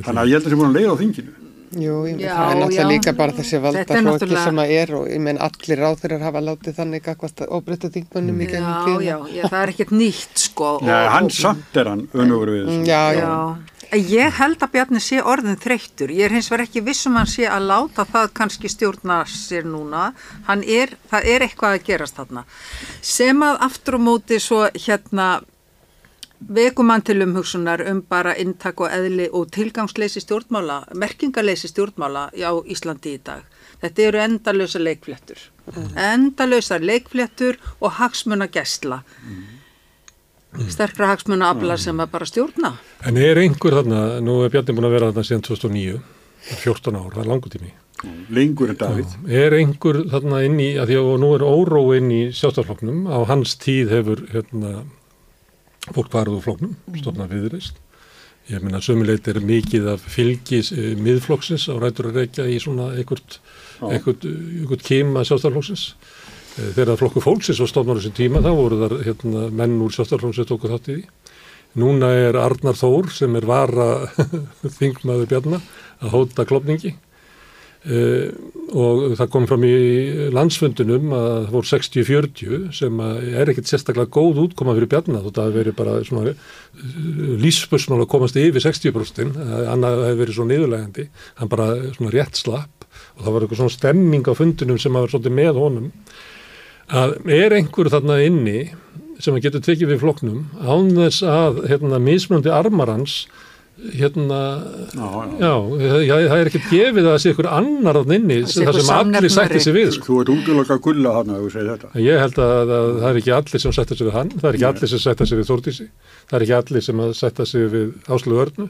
Þannig 0.04 0.20
að 0.20 0.28
ég 0.30 0.36
held 0.36 0.44
að 0.44 0.44
það 0.44 0.54
sé 0.54 0.60
búin 0.60 0.70
að 0.70 0.78
leiða 0.80 0.92
á 0.94 1.00
þinginu. 1.00 1.34
Jú, 1.74 1.94
ég, 2.06 2.20
Já, 2.22 2.30
það 2.38 2.50
er 2.52 2.58
náttúrulega 2.60 2.82
já. 2.84 2.90
líka 2.92 3.12
bara 3.18 3.32
þessi 3.34 3.56
Þetta 3.56 3.64
valdaflóki 3.64 4.04
náttúrulega- 4.06 4.44
sem 4.44 4.58
að 4.62 4.72
er 4.78 4.90
og 4.94 5.06
ég 5.10 5.20
menn 5.24 5.38
allir 5.42 5.80
ráþurar 5.82 6.20
hafa 6.22 6.40
látið 6.46 6.76
þannig 6.78 7.08
að 7.10 7.48
óbreyttu 7.50 7.88
þingmönnum 7.96 8.38
í 8.44 8.46
gennum 8.46 8.70
Já, 8.70 8.84
tíðina. 8.86 9.02
já, 9.08 9.16
já, 9.34 9.42
það 9.48 9.62
er 9.64 9.72
ekkert 9.72 9.90
nýtt 9.98 10.38
sko. 10.44 10.68
Nei, 10.86 10.92
og- 11.06 11.10
hann 11.16 11.30
samt 11.30 11.76
er 11.76 11.84
hann 11.90 12.06
önugur 12.14 12.52
við 12.54 12.62
þessu. 12.68 12.78
Mm, 12.78 12.86
Já, 12.86 13.02
já. 13.10 13.26
Já, 13.26 13.56
ég 13.92 14.36
held 14.38 14.62
að 14.62 14.72
Bjarni 14.74 15.00
sé 15.02 15.20
orðin 15.22 15.58
þreyttur. 15.60 16.12
Ég 16.14 16.28
er 16.28 16.34
hins 16.36 16.50
vegar 16.52 16.64
ekki 16.66 16.82
vissum 16.84 17.16
hann 17.18 17.30
sé 17.30 17.48
að 17.50 17.68
láta 17.70 18.04
það 18.08 18.30
kannski 18.38 18.70
stjórna 18.72 19.22
sér 19.30 19.66
núna. 19.68 20.12
Hann 20.48 20.64
er, 20.64 20.94
það 21.10 21.28
er 21.32 21.46
eitthvað 21.46 21.78
að 21.78 21.88
gerast 21.88 22.20
þarna. 22.20 22.44
Sem 23.00 23.42
að 23.44 23.58
aftur 23.68 23.98
á 23.98 24.00
móti 24.06 24.40
svo 24.42 24.64
hérna 24.74 25.28
vekum 26.44 26.90
hann 26.92 27.02
til 27.02 27.22
umhugsunar 27.24 27.84
um 27.88 28.02
bara 28.08 28.34
inntak 28.36 28.80
og 28.80 28.92
eðli 28.92 29.30
og 29.32 29.50
tilgangsleysi 29.54 30.20
stjórnmála, 30.24 30.84
merkingaleysi 30.94 31.70
stjórnmála 31.72 32.28
á 32.34 32.52
Íslandi 32.64 33.16
í 33.16 33.22
dag. 33.24 33.44
Þetta 33.80 34.02
eru 34.08 34.20
endalösa 34.22 34.80
leikfléttur. 34.80 35.40
Endalösa 35.96 36.78
leikfléttur 36.80 37.58
og 37.80 37.92
hagsmuna 37.98 38.48
gæsla. 38.48 39.02
Sterkra 40.70 41.08
hagsmuna 41.10 41.50
afla 41.50 41.76
sem 41.80 41.98
að 41.98 42.10
bara 42.12 42.26
stjórna. 42.28 42.74
En 43.06 43.18
er 43.18 43.40
einhver 43.42 43.74
þarna, 43.80 44.02
nú 44.22 44.40
er 44.44 44.52
Bjarni 44.54 44.76
búin 44.76 44.88
að 44.88 44.94
vera 44.96 45.08
þarna 45.10 45.26
síðan 45.26 45.46
2009, 45.48 46.02
14 46.62 46.98
ár, 47.00 47.08
það 47.14 47.22
er 47.24 47.30
langur 47.32 47.54
tími. 47.54 47.72
Lengur 48.34 48.70
en 48.70 48.78
Davíð. 48.78 49.14
Er 49.42 49.56
einhver 49.58 50.02
þarna 50.12 50.42
inn 50.46 50.58
í, 50.60 50.68
að 50.78 50.92
því 50.92 50.98
að 51.00 51.10
nú 51.22 51.30
er 51.36 51.46
óró 51.46 51.84
inn 51.96 52.10
í 52.14 52.20
sjálfstafloknum, 52.36 53.06
á 53.10 53.18
hans 53.30 53.56
tíð 53.62 53.94
hefur 53.96 54.22
hérna, 54.32 54.84
fólk 55.90 56.12
farið 56.12 56.38
úr 56.38 56.46
floknum, 56.46 56.76
stofnað 57.00 57.34
viðreist. 57.34 57.80
Ég 58.52 58.60
meina 58.60 58.82
sömuleit 58.84 59.24
er 59.30 59.38
mikið 59.40 59.86
af 59.94 60.02
fylgis 60.12 60.68
e, 60.76 60.92
miðflokksins 61.00 61.64
á 61.72 61.80
rætur 61.80 62.10
að 62.10 62.18
reykja 62.20 62.44
í 62.44 62.58
svona 62.60 62.90
einhvert, 62.92 63.38
einhvert, 63.80 64.26
einhvert 64.28 64.84
kima 64.84 65.22
sjálfstaflokksins. 65.24 65.94
E, 66.54 66.70
þegar 66.76 66.98
flokku 67.00 67.22
fólksins 67.24 67.60
var 67.62 67.70
stofnar 67.70 67.98
þessum 67.98 68.16
tíma 68.18 68.42
þá 68.44 68.50
voru 68.54 68.80
þar 68.82 68.98
hérna, 69.02 69.46
menn 69.62 69.80
úr 69.82 69.94
sjálfstaflokksins 69.94 70.50
tóku 70.50 70.70
þátt 70.70 70.90
í 70.92 70.98
því. 70.98 71.06
Núna 71.82 72.12
er 72.14 72.36
Arnar 72.38 72.78
Þór 72.78 73.10
sem 73.10 73.34
er 73.34 73.48
vara 73.50 73.88
þingmaður 74.78 75.30
Bjarnar 75.32 75.64
að 76.04 76.14
hóta 76.14 76.46
klopningi. 76.46 76.94
Uh, 77.84 78.30
og 78.72 79.10
það 79.18 79.28
kom 79.28 79.44
fram 79.44 79.64
í 79.68 79.72
landsfundunum 80.32 81.10
að 81.12 81.26
það 81.34 81.50
voru 81.52 81.68
60-40 81.68 82.62
sem 82.78 83.02
er 83.04 83.50
ekkert 83.52 83.68
sérstaklega 83.68 84.08
góð 84.14 84.40
útkoma 84.46 84.72
fyrir 84.78 84.88
Bjarnar 84.94 85.20
þótt 85.26 85.36
að 85.36 85.42
það 85.42 85.50
hefur 85.50 85.58
verið 85.58 85.76
bara 85.82 85.96
svona 86.08 86.32
uh, 86.32 86.38
lífspursmál 87.42 87.98
að 88.00 88.08
komast 88.14 88.38
yfir 88.40 88.64
60% 88.64 89.36
uh, 89.36 89.52
annað 89.74 90.00
hefur 90.06 90.22
verið 90.22 90.38
svo 90.38 90.46
niðurlegandi 90.48 91.04
hann 91.42 91.52
bara 91.52 91.68
svona 91.98 92.14
rétt 92.16 92.40
slapp 92.40 92.88
og 92.88 93.20
það 93.20 93.36
var 93.36 93.44
eitthvað 93.44 93.60
svona 93.60 93.76
stemming 93.76 94.32
á 94.32 94.38
fundunum 94.40 94.80
sem 94.80 94.96
að 94.96 95.04
vera 95.04 95.16
svolítið 95.18 95.36
með 95.42 95.60
honum 95.60 95.92
að 96.92 97.14
er 97.32 97.56
einhver 97.60 97.90
þarna 97.92 98.18
inni 98.26 98.58
sem 99.22 99.34
að 99.36 99.46
getur 99.46 99.62
tekið 99.64 99.92
við 99.94 100.02
flokknum 100.02 100.44
án 100.60 100.90
þess 100.98 101.22
að 101.24 101.64
hérna, 101.70 102.00
mismunandi 102.02 102.50
armar 102.52 102.90
hans 102.92 103.24
hérna, 103.74 104.38
Já, 104.94 105.08
já. 105.82 105.94
já, 106.06 106.14
það 106.30 106.36
er 106.38 106.48
ekkert 106.50 106.68
gefið 106.70 107.00
að 107.00 107.08
það 107.10 107.22
sé 107.24 107.32
ykkur 107.34 107.48
annar 107.50 107.98
þarna 107.98 108.18
inni 108.20 108.36
Það 108.46 108.78
sem 108.78 108.92
allir 108.94 109.32
sætti 109.34 109.62
sig 109.64 109.74
við 109.74 109.90
sko. 109.96 110.04
Þú 110.06 110.18
ert 110.22 110.30
útlöka 110.34 110.76
gulla 110.84 111.14
hann 111.16 111.32
að 111.34 111.40
þú 111.42 111.50
segir 111.54 111.70
þetta. 111.72 111.90
Ég 112.04 112.22
held 112.22 112.38
að, 112.44 112.72
að 112.78 112.86
það 113.00 113.08
er 113.10 113.18
ekki 113.20 113.34
allir 113.38 113.64
sem 113.64 113.74
sætta 113.74 113.98
sig 113.98 114.06
við 114.08 114.14
hann, 114.18 114.30
það 114.38 114.48
er 114.50 114.58
ekki 114.60 114.68
allir 114.70 114.92
sem 114.92 115.02
sætta 115.02 115.26
sig 115.26 115.40
við 115.40 115.50
Þórdísi, 115.50 115.88
það 116.30 116.38
er 116.38 116.46
ekki 116.46 116.56
allir 116.60 116.86
sem 116.86 117.02
að 117.06 117.14
sætta 117.18 117.48
sig 117.50 117.66
við 117.74 118.14
Áslu 118.14 118.40
Örnu. 118.44 118.68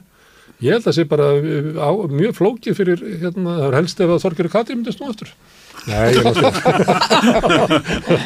Ég 0.64 0.70
held 0.76 0.84
að 0.84 0.88
það 0.88 0.96
sé 0.96 1.04
bara 1.10 1.28
á, 1.84 1.90
mjög 2.14 2.36
flókið 2.40 2.78
fyrir, 2.80 3.04
hérna, 3.20 3.58
það 3.60 3.68
er 3.68 3.78
helst 3.82 4.00
ef 4.00 4.14
að 4.14 4.24
Þorgjörður 4.24 4.54
Katri 4.56 4.78
myndist 4.78 5.02
nú 5.02 5.10
aftur. 5.12 5.34
Nei, 5.84 6.14
ég 6.16 6.24
mátti 6.24 6.40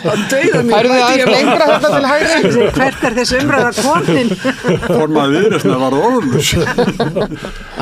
að 0.07 0.21
dauða 0.31 0.61
mér 0.63 0.75
Færðu 0.79 0.91
það 0.93 1.03
aðeins 1.05 1.31
lengra 1.33 1.65
þetta 1.73 1.89
til 1.95 2.07
hægri? 2.09 2.67
Hvert 2.77 3.01
er 3.09 3.17
þessi 3.17 3.41
umræða 3.43 3.73
komin? 3.79 4.31
Formaði 4.85 5.41
viðresna 5.43 5.79
var 5.81 5.97
orðlus. 5.99 6.51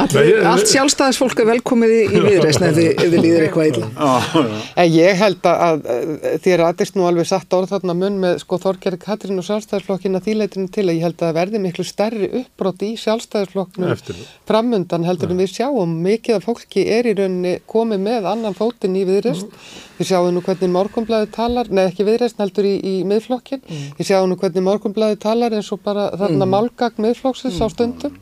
Allt 0.00 0.70
sjálfstæðisfólk 0.70 1.42
er 1.44 1.48
velkomið 1.50 1.92
í, 1.92 2.00
viðreisn 2.24 2.64
ef 2.70 2.78
þið, 2.78 3.16
líður 3.16 3.44
eitthvað 3.46 3.66
illa 3.72 3.86
En 4.80 4.88
ég 4.94 5.20
held 5.20 5.44
að, 5.50 5.56
að, 5.66 5.76
að 6.32 6.38
þér 6.46 6.64
aðeist 6.70 6.96
nú 6.96 7.04
alveg 7.10 7.28
satt 7.28 7.56
orð 7.58 7.74
þarna 7.74 7.98
mun 8.00 8.16
með 8.24 8.40
sko 8.46 8.60
Þorgerði 8.64 9.00
Katrín 9.04 9.40
og 9.42 9.46
sjálfstæðisflokkin 9.50 10.16
að 10.16 10.26
þýleitinu 10.30 10.72
til 10.72 10.86
að 10.86 10.94
ég 10.96 11.04
held 11.04 11.18
að 11.20 11.26
það 11.26 11.38
verði 11.42 11.62
miklu 11.66 11.84
stærri 11.86 12.32
uppbrot 12.40 12.80
í 12.86 12.90
það. 12.96 14.24
framundan 14.48 15.04
heldur 15.06 15.32
en 15.34 15.40
við 15.42 15.52
sjáum 15.52 15.92
mikið 16.06 16.38
af 16.38 16.46
fólki 16.48 16.86
er 16.96 17.08
í 17.10 17.14
rauninni 17.18 17.54
komið 17.68 18.00
með 18.06 18.28
annan 18.32 18.56
fótinn 18.56 18.96
í 18.96 19.04
viðreist 19.08 19.48
við 19.96 20.10
sjáum 20.10 20.32
nú 20.34 20.42
hvernig 20.44 20.72
morgunblæði 20.74 21.30
talar 21.34 21.70
nei 21.72 21.86
ekki 21.86 22.06
viðreist 22.06 22.40
heldur 22.42 22.68
í, 22.68 22.74
í 22.76 22.94
miðflokkin 23.08 23.62
við 23.66 24.10
sjáum 24.10 24.28
nú 24.30 24.36
hvernig 24.40 24.64
morgunblæði 24.66 25.18
talar 25.22 25.56
eins 25.56 25.72
og 25.74 25.82
bara 25.84 26.10
þarna 26.18 26.48
málgagn 26.50 27.02
miðflokksins 27.02 27.58
á 27.62 27.66
stundum. 27.72 28.14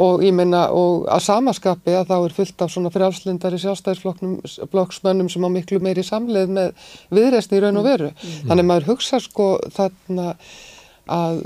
Og 0.00 0.24
ég 0.24 0.34
meina 0.36 0.66
og 0.74 1.06
að 1.12 1.24
samaskapi 1.28 1.96
að 1.98 2.10
þá 2.10 2.16
er 2.18 2.36
fullt 2.38 2.64
af 2.64 2.74
svona 2.74 2.92
frjálslindari 2.94 3.60
sjálfstæðisflokksmönnum 3.62 5.30
sem 5.32 5.46
á 5.46 5.50
miklu 5.54 5.80
meiri 5.84 6.04
samleið 6.06 6.54
með 6.58 6.86
viðreistni 7.14 7.58
í 7.58 7.64
raun 7.64 7.80
og 7.82 7.88
veru. 7.88 8.12
Þannig 8.48 8.68
maður 8.70 8.90
hugsa 8.92 9.20
sko 9.22 9.48
þarna 9.74 10.34
að 11.04 11.40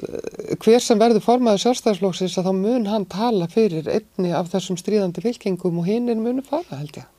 hver 0.62 0.82
sem 0.82 1.00
verður 1.00 1.24
formaður 1.24 1.64
sjálfstæðisflokksins 1.64 2.38
að 2.38 2.50
þá 2.50 2.52
mun 2.62 2.90
hann 2.92 3.06
tala 3.10 3.48
fyrir 3.50 3.88
einni 3.90 4.30
af 4.36 4.52
þessum 4.52 4.78
stríðandi 4.78 5.24
fylkingum 5.24 5.80
og 5.82 5.88
hinn 5.90 6.08
er 6.08 6.20
munu 6.20 6.44
fara 6.46 6.78
held 6.78 7.00
ég. 7.02 7.17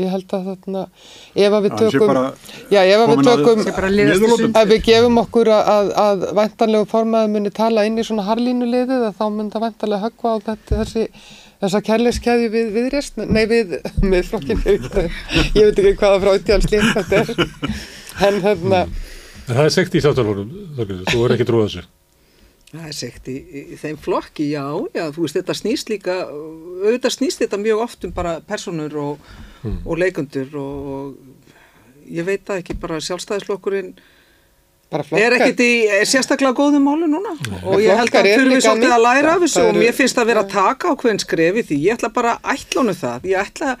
Ég 0.00 0.10
held 0.10 0.32
að 0.34 0.46
þarna, 0.48 0.82
ef 1.36 1.54
að 1.56 1.66
við 1.66 1.74
tökum, 1.78 2.20
já 2.72 2.80
ef 2.82 3.02
að 3.02 3.10
við 3.12 3.22
tökum, 3.28 3.62
ef 4.48 4.68
við 4.70 4.82
gefum 4.88 5.20
okkur 5.22 5.50
að, 5.54 5.70
að, 5.74 5.90
að 6.04 6.24
væntanlegu 6.40 6.88
formaður 6.90 7.32
muni 7.34 7.52
tala 7.54 7.84
inn 7.86 8.00
í 8.00 8.06
svona 8.06 8.26
harlínuliðið 8.26 9.06
að 9.10 9.18
þá 9.20 9.24
mun 9.36 9.50
það 9.52 9.66
væntanlega 9.68 10.04
höggva 10.08 10.34
á 10.34 10.36
þetta, 10.48 10.80
þessi, 10.82 11.06
þessa 11.64 11.82
kærleikskæði 11.90 12.52
við, 12.56 12.70
við 12.74 12.88
rest, 12.96 13.20
nei 13.20 13.44
við, 13.50 13.76
með 14.10 14.30
flokkin, 14.32 14.64
ég 14.64 15.60
veit 15.60 15.82
ekki 15.84 15.96
hvaða 16.02 16.22
frátíðanslík 16.24 16.88
þetta 16.98 17.22
er, 17.22 17.34
en 18.28 18.40
hérna, 18.48 18.86
En 19.44 19.58
það 19.58 19.66
er 19.66 19.72
sekt 19.74 19.94
í 19.94 20.00
Þorgjörður, 20.00 21.02
þú 21.10 21.18
er 21.26 21.34
ekki 21.34 21.44
trúið 21.44 21.66
þessu. 21.66 21.82
Það 22.74 22.88
er 22.90 22.96
segt 22.98 23.28
í, 23.30 23.36
í, 23.38 23.60
í 23.74 23.76
þeim 23.78 23.98
flokki, 24.02 24.48
já, 24.50 24.64
já, 24.96 25.04
þú 25.14 25.22
veist, 25.24 25.36
þetta 25.38 25.54
snýst 25.54 25.92
líka, 25.92 26.16
auðvitað 26.26 27.14
snýst 27.14 27.44
þetta 27.44 27.60
mjög 27.62 27.82
oft 27.84 28.06
um 28.08 28.14
bara 28.16 28.32
personur 28.48 28.96
og, 28.98 29.28
og 29.84 30.00
leikundur 30.00 30.56
og, 30.58 30.90
og 30.96 32.10
ég 32.10 32.26
veit 32.26 32.42
það 32.48 32.64
ekki, 32.64 32.76
bara 32.82 32.98
sjálfstæðisflokkurinn 33.04 33.94
Bara 34.92 35.02
flokkar. 35.06 35.24
er 35.24 35.34
ekkit 35.38 35.60
í 35.64 35.70
er 35.90 36.04
sérstaklega 36.06 36.54
góðum 36.54 36.84
málu 36.86 37.06
núna. 37.10 37.32
Og 37.64 37.80
ég 37.82 37.96
held 37.98 38.14
að 38.14 38.28
þurfum 38.28 38.52
við 38.52 38.64
svolítið 38.66 38.92
að 38.94 39.04
læra 39.06 39.32
af 39.32 39.40
þessu 39.42 39.62
og 39.64 39.78
mér 39.80 39.94
finnst 39.96 40.20
að 40.20 40.28
vera 40.30 40.42
að 40.44 40.52
taka 40.52 40.92
á 40.92 40.94
hvern 41.00 41.22
skrefi 41.22 41.64
því. 41.70 41.78
Ég 41.86 41.96
ætla 41.96 42.10
bara 42.14 42.34
að 42.36 42.58
ætlónu 42.58 42.94
það. 43.00 43.24
Ég 43.32 43.40
ætla 43.48 43.72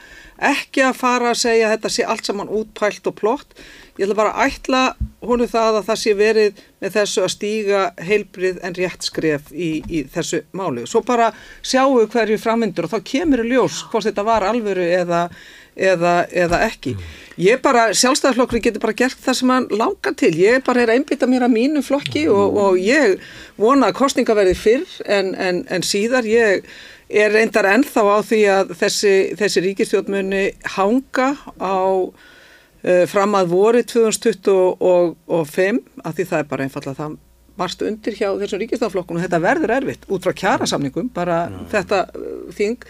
ekki 0.50 0.84
að 0.84 1.00
fara 1.00 1.32
að 1.32 1.40
segja 1.44 1.68
að 1.68 1.74
þetta 1.76 1.92
sé 1.94 2.06
allt 2.08 2.28
saman 2.28 2.52
útpælt 2.52 3.10
og 3.10 3.16
plott 3.18 3.58
ég 3.98 4.06
ætla 4.06 4.18
bara 4.18 4.34
að 4.34 4.52
ætla 4.52 4.82
honu 5.24 5.48
það 5.48 5.80
að 5.80 5.88
það 5.88 6.00
sé 6.02 6.14
verið 6.18 6.62
með 6.82 6.96
þessu 6.98 7.24
að 7.24 7.34
stíga 7.34 7.82
heilbrið 8.08 8.62
en 8.66 8.78
rétt 8.78 9.06
skref 9.06 9.52
í, 9.52 9.70
í 9.88 10.04
þessu 10.14 10.42
málu 10.56 10.86
svo 10.90 11.04
bara 11.06 11.30
sjáum 11.62 12.00
við 12.00 12.10
hverju 12.16 12.40
framvindur 12.42 12.88
og 12.88 12.96
þá 12.96 13.10
kemur 13.12 13.44
í 13.44 13.52
ljós 13.52 13.84
hvort 13.90 14.08
þetta 14.08 14.26
var 14.26 14.48
alvöru 14.48 14.88
eða 14.98 15.28
eða, 15.74 16.14
eða 16.30 16.60
ekki. 16.68 16.94
Ég 17.40 17.60
bara, 17.62 17.88
sjálfstæðarflokkurinn 17.98 18.62
getur 18.62 18.82
bara 18.84 18.96
gert 18.96 19.18
það 19.22 19.38
sem 19.40 19.52
hann 19.52 19.68
langar 19.74 20.14
til. 20.18 20.30
Ég 20.38 20.62
bara 20.66 20.84
er 20.84 20.92
að 20.92 21.00
einbytta 21.00 21.28
mér 21.30 21.46
að 21.48 21.54
mínu 21.56 21.82
flokki 21.84 22.26
og, 22.30 22.58
og 22.62 22.78
ég 22.78 23.18
vona 23.60 23.90
að 23.90 23.98
kostninga 23.98 24.36
verði 24.38 24.54
fyrr 24.58 24.98
en, 25.04 25.32
en, 25.34 25.62
en 25.74 25.86
síðar. 25.86 26.28
Ég 26.30 26.68
er 27.08 27.34
reyndar 27.34 27.68
ennþá 27.74 28.04
á 28.04 28.18
því 28.24 28.40
að 28.52 28.72
þessi, 28.80 29.14
þessi 29.40 29.64
ríkistjórnmunni 29.68 30.44
hanga 30.76 31.28
á 31.60 32.08
uh, 32.08 33.04
fram 33.10 33.36
að 33.38 33.52
voru 33.52 33.84
2025 33.84 35.84
að 36.04 36.18
því 36.18 36.28
það 36.32 36.40
er 36.40 36.50
bara 36.50 36.68
einfallega 36.68 37.00
það 37.02 37.20
marst 37.54 37.84
undir 37.86 38.16
hjá 38.18 38.32
þessum 38.40 38.58
ríkistaflokkunum 38.64 39.22
þetta 39.22 39.38
verður 39.42 39.72
erfitt 39.76 40.08
út 40.10 40.24
frá 40.24 40.34
kjærasamningum 40.40 41.10
bara 41.14 41.44
þetta 41.70 42.00
uh, 42.10 42.48
þing. 42.54 42.82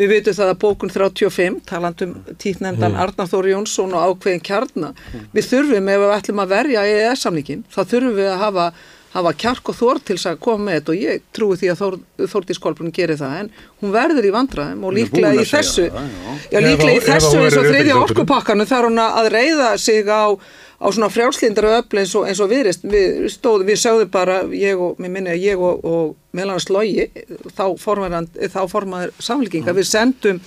Við 0.00 0.12
veitum 0.12 0.36
það 0.36 0.52
að 0.52 0.60
bókun 0.64 0.92
35 0.92 1.60
talandum 1.68 2.16
títnefndan 2.34 2.92
mm. 2.92 3.00
Arnar 3.00 3.30
Þóri 3.30 3.54
Jónsson 3.54 3.96
og 3.96 4.12
ákveðin 4.12 4.44
kjarna 4.44 4.92
við 5.32 5.52
þurfum 5.54 5.92
ef 5.94 6.04
við 6.04 6.16
ætlum 6.18 6.44
að 6.44 6.56
verja 6.56 6.86
EES-samningin 6.90 7.64
þá 7.72 7.80
þurfum 7.80 8.18
við 8.18 8.32
að 8.34 8.42
hafa, 8.44 8.66
hafa 9.10 9.32
kjark 9.42 9.72
og 9.72 9.76
þór 9.76 10.00
til 10.06 10.16
að 10.30 10.40
koma 10.44 10.66
með 10.66 10.78
þetta 10.78 10.92
og 10.92 11.04
ég 11.04 11.22
trúi 11.34 11.58
því 11.58 11.70
að 11.72 11.80
Þór, 11.80 11.98
Þórdís 12.30 12.62
Kolbrun 12.62 12.94
gerir 12.94 13.18
það 13.18 13.36
en 13.40 13.52
hún 13.82 13.94
verður 13.94 14.28
í 14.28 14.32
vandræðum 14.34 14.86
og 14.86 14.96
líklega 14.96 15.32
í 15.34 15.46
þessu 15.50 15.88
það, 15.90 16.10
já. 16.14 16.32
já, 16.54 16.58
líklega 16.66 16.94
í 16.94 17.00
ef 17.00 17.08
að 17.08 17.14
þessu 17.16 17.44
eins 17.44 17.60
og 17.60 17.70
þriðja 17.70 18.00
orkupakkanu 18.04 18.68
þarf 18.70 18.90
hún 18.90 19.04
að 19.04 19.30
reyða 19.34 19.70
sig 19.82 20.10
á 20.10 20.38
á 20.80 20.86
svona 20.88 21.10
frjálslindara 21.12 21.74
öfl 21.80 22.00
eins 22.00 22.14
og, 22.16 22.26
eins 22.28 22.40
og 22.40 22.48
viðrist, 22.48 22.84
við 22.88 23.26
stóðum, 23.34 23.68
við 23.68 23.80
sögðum 23.82 24.12
bara 24.14 24.40
ég 24.56 24.80
og, 24.80 24.96
mér 25.02 25.12
minni 25.12 25.34
að 25.34 25.42
ég 25.44 25.60
og, 25.60 25.82
og 25.84 26.14
meðlan 26.36 26.62
slogi, 26.62 27.10
þá 27.52 27.66
formaður 27.80 28.30
þá 28.54 28.60
formaður 28.70 29.12
samfélkinga, 29.20 29.74
við 29.76 29.90
sendum 29.90 30.40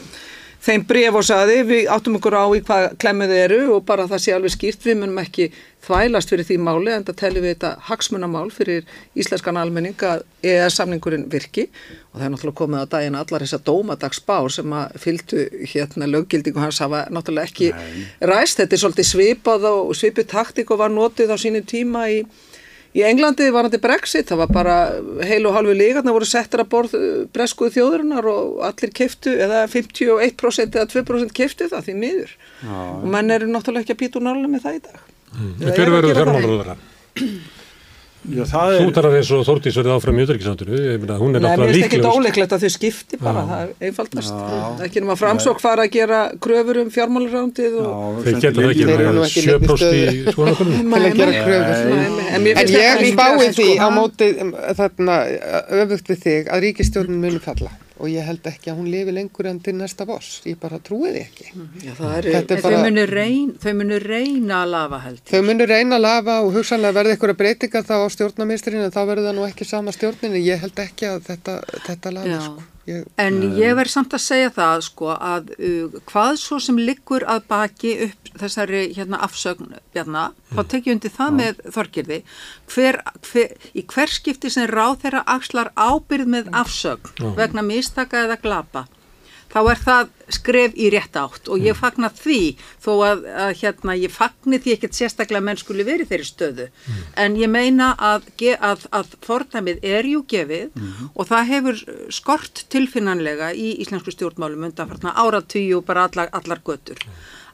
þeim 0.64 0.84
bref 0.88 1.18
og 1.20 1.26
saði 1.28 1.58
við 1.68 1.90
áttum 1.92 2.16
okkur 2.20 2.36
á 2.40 2.46
í 2.56 2.62
hvað 2.64 2.86
klemmuð 3.02 3.34
eru 3.36 3.60
og 3.76 3.86
bara 3.88 4.06
það 4.08 4.22
sé 4.24 4.36
alveg 4.36 4.54
skýrt, 4.54 4.86
við 4.86 5.00
munum 5.02 5.20
ekki 5.20 5.50
þvælast 5.84 6.32
fyrir 6.32 6.48
því 6.48 6.58
máli 6.64 6.94
en 6.94 7.04
það 7.10 7.18
teljum 7.20 7.44
við 7.44 7.56
þetta 7.56 7.72
hagsmunamál 7.90 8.46
fyrir 8.56 8.88
íslenskan 9.20 9.60
almenning 9.60 10.06
að 10.08 10.24
EES-samningurinn 10.48 11.28
virki. 11.32 11.68
Og 12.14 12.22
það 12.22 12.26
er 12.28 12.34
náttúrulega 12.36 12.60
komið 12.62 12.86
á 12.88 12.92
daginn 12.96 13.20
allar 13.20 13.44
þessar 13.44 13.66
dómadagsbár 13.68 14.50
sem 14.56 14.78
að 14.80 14.96
fylgdu 15.04 15.44
hérna 15.74 16.08
löggildingu 16.14 16.64
hans 16.64 16.80
hafa 16.84 17.04
náttúrulega 17.12 17.52
ekki 17.52 17.74
ræst, 18.32 18.62
þetta 18.62 18.78
er 18.78 18.84
svolítið 18.86 19.10
svipað 19.12 19.70
og 19.74 19.94
svipið 20.00 20.32
taktik 20.32 20.72
og 20.72 20.84
var 20.86 20.96
notið 20.96 21.36
á 21.36 21.38
sínum 21.40 21.68
tíma 21.68 22.08
í 22.14 22.24
Í 22.94 23.02
Englandi 23.08 23.48
var 23.50 23.66
hann 23.66 23.74
til 23.74 23.82
Brexit, 23.82 24.28
það 24.30 24.42
var 24.44 24.52
bara 24.54 24.76
heil 25.26 25.48
og 25.50 25.56
halvu 25.56 25.74
lígarna 25.74 26.14
voru 26.14 26.28
settir 26.30 26.62
að 26.62 26.70
borð 26.70 26.94
uh, 27.00 27.08
breskuðu 27.34 27.74
þjóðurinnar 27.78 28.28
og 28.30 28.62
allir 28.68 28.94
keftu, 28.94 29.34
eða 29.34 29.64
51% 29.72 30.78
eða 30.78 30.86
2% 30.92 31.34
keftu 31.34 31.72
það 31.72 31.88
því 31.88 31.98
miður. 32.04 32.38
Já. 32.62 32.78
Og 33.00 33.10
menn 33.16 33.34
eru 33.34 33.50
náttúrulega 33.50 33.88
ekki 33.88 33.98
að 33.98 34.02
býta 34.04 34.22
úr 34.22 34.28
nálega 34.28 34.54
með 34.54 34.68
það 34.68 34.78
í 34.78 34.84
dag. 34.86 35.04
Eða 35.34 35.76
hver 35.80 35.94
verður 35.98 36.22
gera 36.22 36.38
það? 36.70 36.88
Já, 38.24 38.44
það 38.48 38.74
Þú 38.78 38.84
er, 38.88 38.92
talar 38.96 39.16
eins 39.18 39.30
og 39.36 39.42
Þórdís 39.44 39.76
verið 39.76 39.94
áfram 39.98 40.20
í 40.20 40.24
utryggisanduru, 40.24 40.78
ég 40.80 41.02
meina 41.02 41.18
hún 41.20 41.36
er 41.36 41.44
Nei, 41.44 41.50
mér 41.50 41.58
náttúrulega 41.58 41.74
finnst 41.74 41.88
ekki 41.88 41.98
líklegust. 42.00 42.20
óleiklegt 42.22 42.56
að 42.56 42.64
þau 42.64 42.72
skipti 42.78 43.20
bara, 43.20 43.44
það 43.50 43.64
er 43.64 43.90
einfaldast. 43.90 44.38
Ekki 44.88 45.04
nema 45.04 45.18
framsók 45.20 45.60
fara 45.64 45.84
að 45.84 45.92
gera 45.98 46.22
kröfur 46.46 46.80
um 46.86 46.94
fjármálarándið 46.96 47.78
og... 47.84 48.22
Þeir 48.24 48.40
geta 48.40 48.56
það 48.62 48.72
ekki 48.72 48.88
Þeir 48.88 49.04
eru 49.04 49.12
nú 49.12 49.20
með 49.20 49.28
ekki 49.28 49.44
í 49.44 49.48
neinni 49.50 49.68
7% 49.68 50.00
í 50.00 50.36
skoðanakonum. 50.38 50.98
að 51.04 51.20
gera 51.20 51.44
kröfur. 51.44 51.86
nei, 51.92 52.24
En, 52.34 52.76
ég 52.78 53.06
spái 53.12 53.52
því 53.60 53.70
á 53.84 53.88
móti 53.92 54.30
um, 54.40 54.56
þarna 54.80 55.20
öfugt 55.84 56.14
við 56.14 56.24
þig 56.24 56.54
að 56.54 56.68
ríkistjórnin 56.70 57.20
muni 57.28 57.44
falla 57.44 57.76
og 58.00 58.08
ég 58.10 58.26
held 58.26 58.48
ekki 58.50 58.72
að 58.72 58.78
hún 58.80 58.90
lifi 58.90 59.12
lengur 59.14 59.46
en 59.50 59.60
til 59.64 59.76
næsta 59.78 60.06
voss. 60.10 60.42
Ég 60.50 60.58
bara 60.60 60.80
trúi 60.80 61.12
því 61.14 61.22
ekki. 61.22 61.46
Já, 61.86 61.94
það 62.00 62.18
er, 62.18 62.28
er 62.34 62.48
bara- 62.50 62.62
þau 62.64 62.84
munu 62.88 63.06
reyn, 63.06 63.54
þau 63.62 63.74
munu 63.80 64.00
reyna 64.02 64.64
að 64.64 64.72
lafa 64.74 65.00
held. 65.06 65.20
ég. 65.22 65.30
Þau 65.34 65.44
munu 65.50 65.66
reyna 65.70 65.96
að 66.00 66.06
lafa 66.08 66.36
og 66.42 66.54
hugsanlega 66.58 66.98
verði 66.98 67.16
eitthvað 67.18 67.38
breytingar 67.44 67.84
þá 67.86 67.96
á 68.02 68.08
stjórnarministrinu 68.16 68.84
en 68.88 68.92
þá 68.92 69.02
verður 69.06 69.30
það 69.30 69.36
nú 69.40 69.48
ekki 69.48 69.66
sama 69.70 69.92
stjórnin 69.92 70.34
en 70.34 70.42
ég 70.44 70.60
held 70.60 70.76
ekki 70.88 71.06
að 71.12 71.22
þetta, 71.30 71.60
þetta 71.88 72.14
lafi 72.18 72.30
Já. 72.34 72.40
sko. 72.42 72.64
Ég, 72.90 73.06
En 73.16 73.38
ég 73.56 73.76
verð 73.78 73.94
samt 73.94 74.14
að 74.16 74.24
segja 74.26 74.50
það 74.52 74.82
sko 74.90 75.12
að 75.16 75.54
uh, 75.56 76.00
hvað 76.10 76.34
svo 76.42 76.58
sem 76.64 76.80
liggur 76.82 77.24
að 77.32 77.46
baki 77.52 77.94
upp 78.10 78.32
þessari 78.42 78.82
hérna 78.98 79.22
afsögn 79.24 79.78
bjarna, 79.96 80.26
þá 80.52 80.62
tek 80.74 80.90
ég 80.90 80.98
undir 80.98 81.14
það 81.14 81.38
með 81.38 81.62
Þorkirði, 81.76 82.18
hver, 82.74 83.00
hver, 83.30 83.54
í 83.72 83.86
hver 83.94 84.12
skipti 84.12 84.52
sem 84.52 84.68
ráð 84.68 84.98
þeirra 85.06 85.24
axlar 85.36 85.72
ábyrð 85.80 86.34
með 86.36 86.52
afsögn 86.64 87.32
vegna 87.38 87.64
mistaka 87.64 88.26
eða 88.26 88.40
glapa, 88.44 88.88
þá 89.54 89.60
er 89.70 89.80
það 89.86 90.12
skref 90.34 90.76
í 90.82 90.88
rétt 90.90 91.18
átt 91.20 91.50
og 91.54 91.62
ég 91.62 91.78
fagna 91.78 92.10
því 92.10 92.38
þó 92.82 92.92
að, 93.06 93.24
að 93.46 93.52
hérna 93.62 93.96
ég 94.00 94.14
fagni 94.14 94.58
því 94.64 94.74
ekkert 94.78 94.98
sérstaklega 94.98 95.46
menn 95.46 95.60
skuli 95.62 95.86
verið 95.86 96.10
þeirri 96.10 96.26
stöðu. 96.30 96.68
En 97.22 97.36
ég 97.38 97.52
meina 97.54 97.92
að, 98.02 98.26
að, 98.58 98.88
að 98.98 99.14
fordæmið 99.28 99.84
er 99.86 100.10
jú 100.10 100.24
gefið 100.34 100.80
og 101.14 101.30
það 101.30 101.52
hefur 101.52 101.82
skort 102.18 102.64
tilfinnanlega 102.74 103.52
í 103.54 103.76
íslensku 103.86 104.16
stjórnmálum 104.16 104.66
undanfartna 104.72 105.14
áratugju 105.22 105.82
og 105.82 105.86
bara 105.86 106.08
allar, 106.10 106.32
allar 106.34 106.64
götur. 106.66 106.98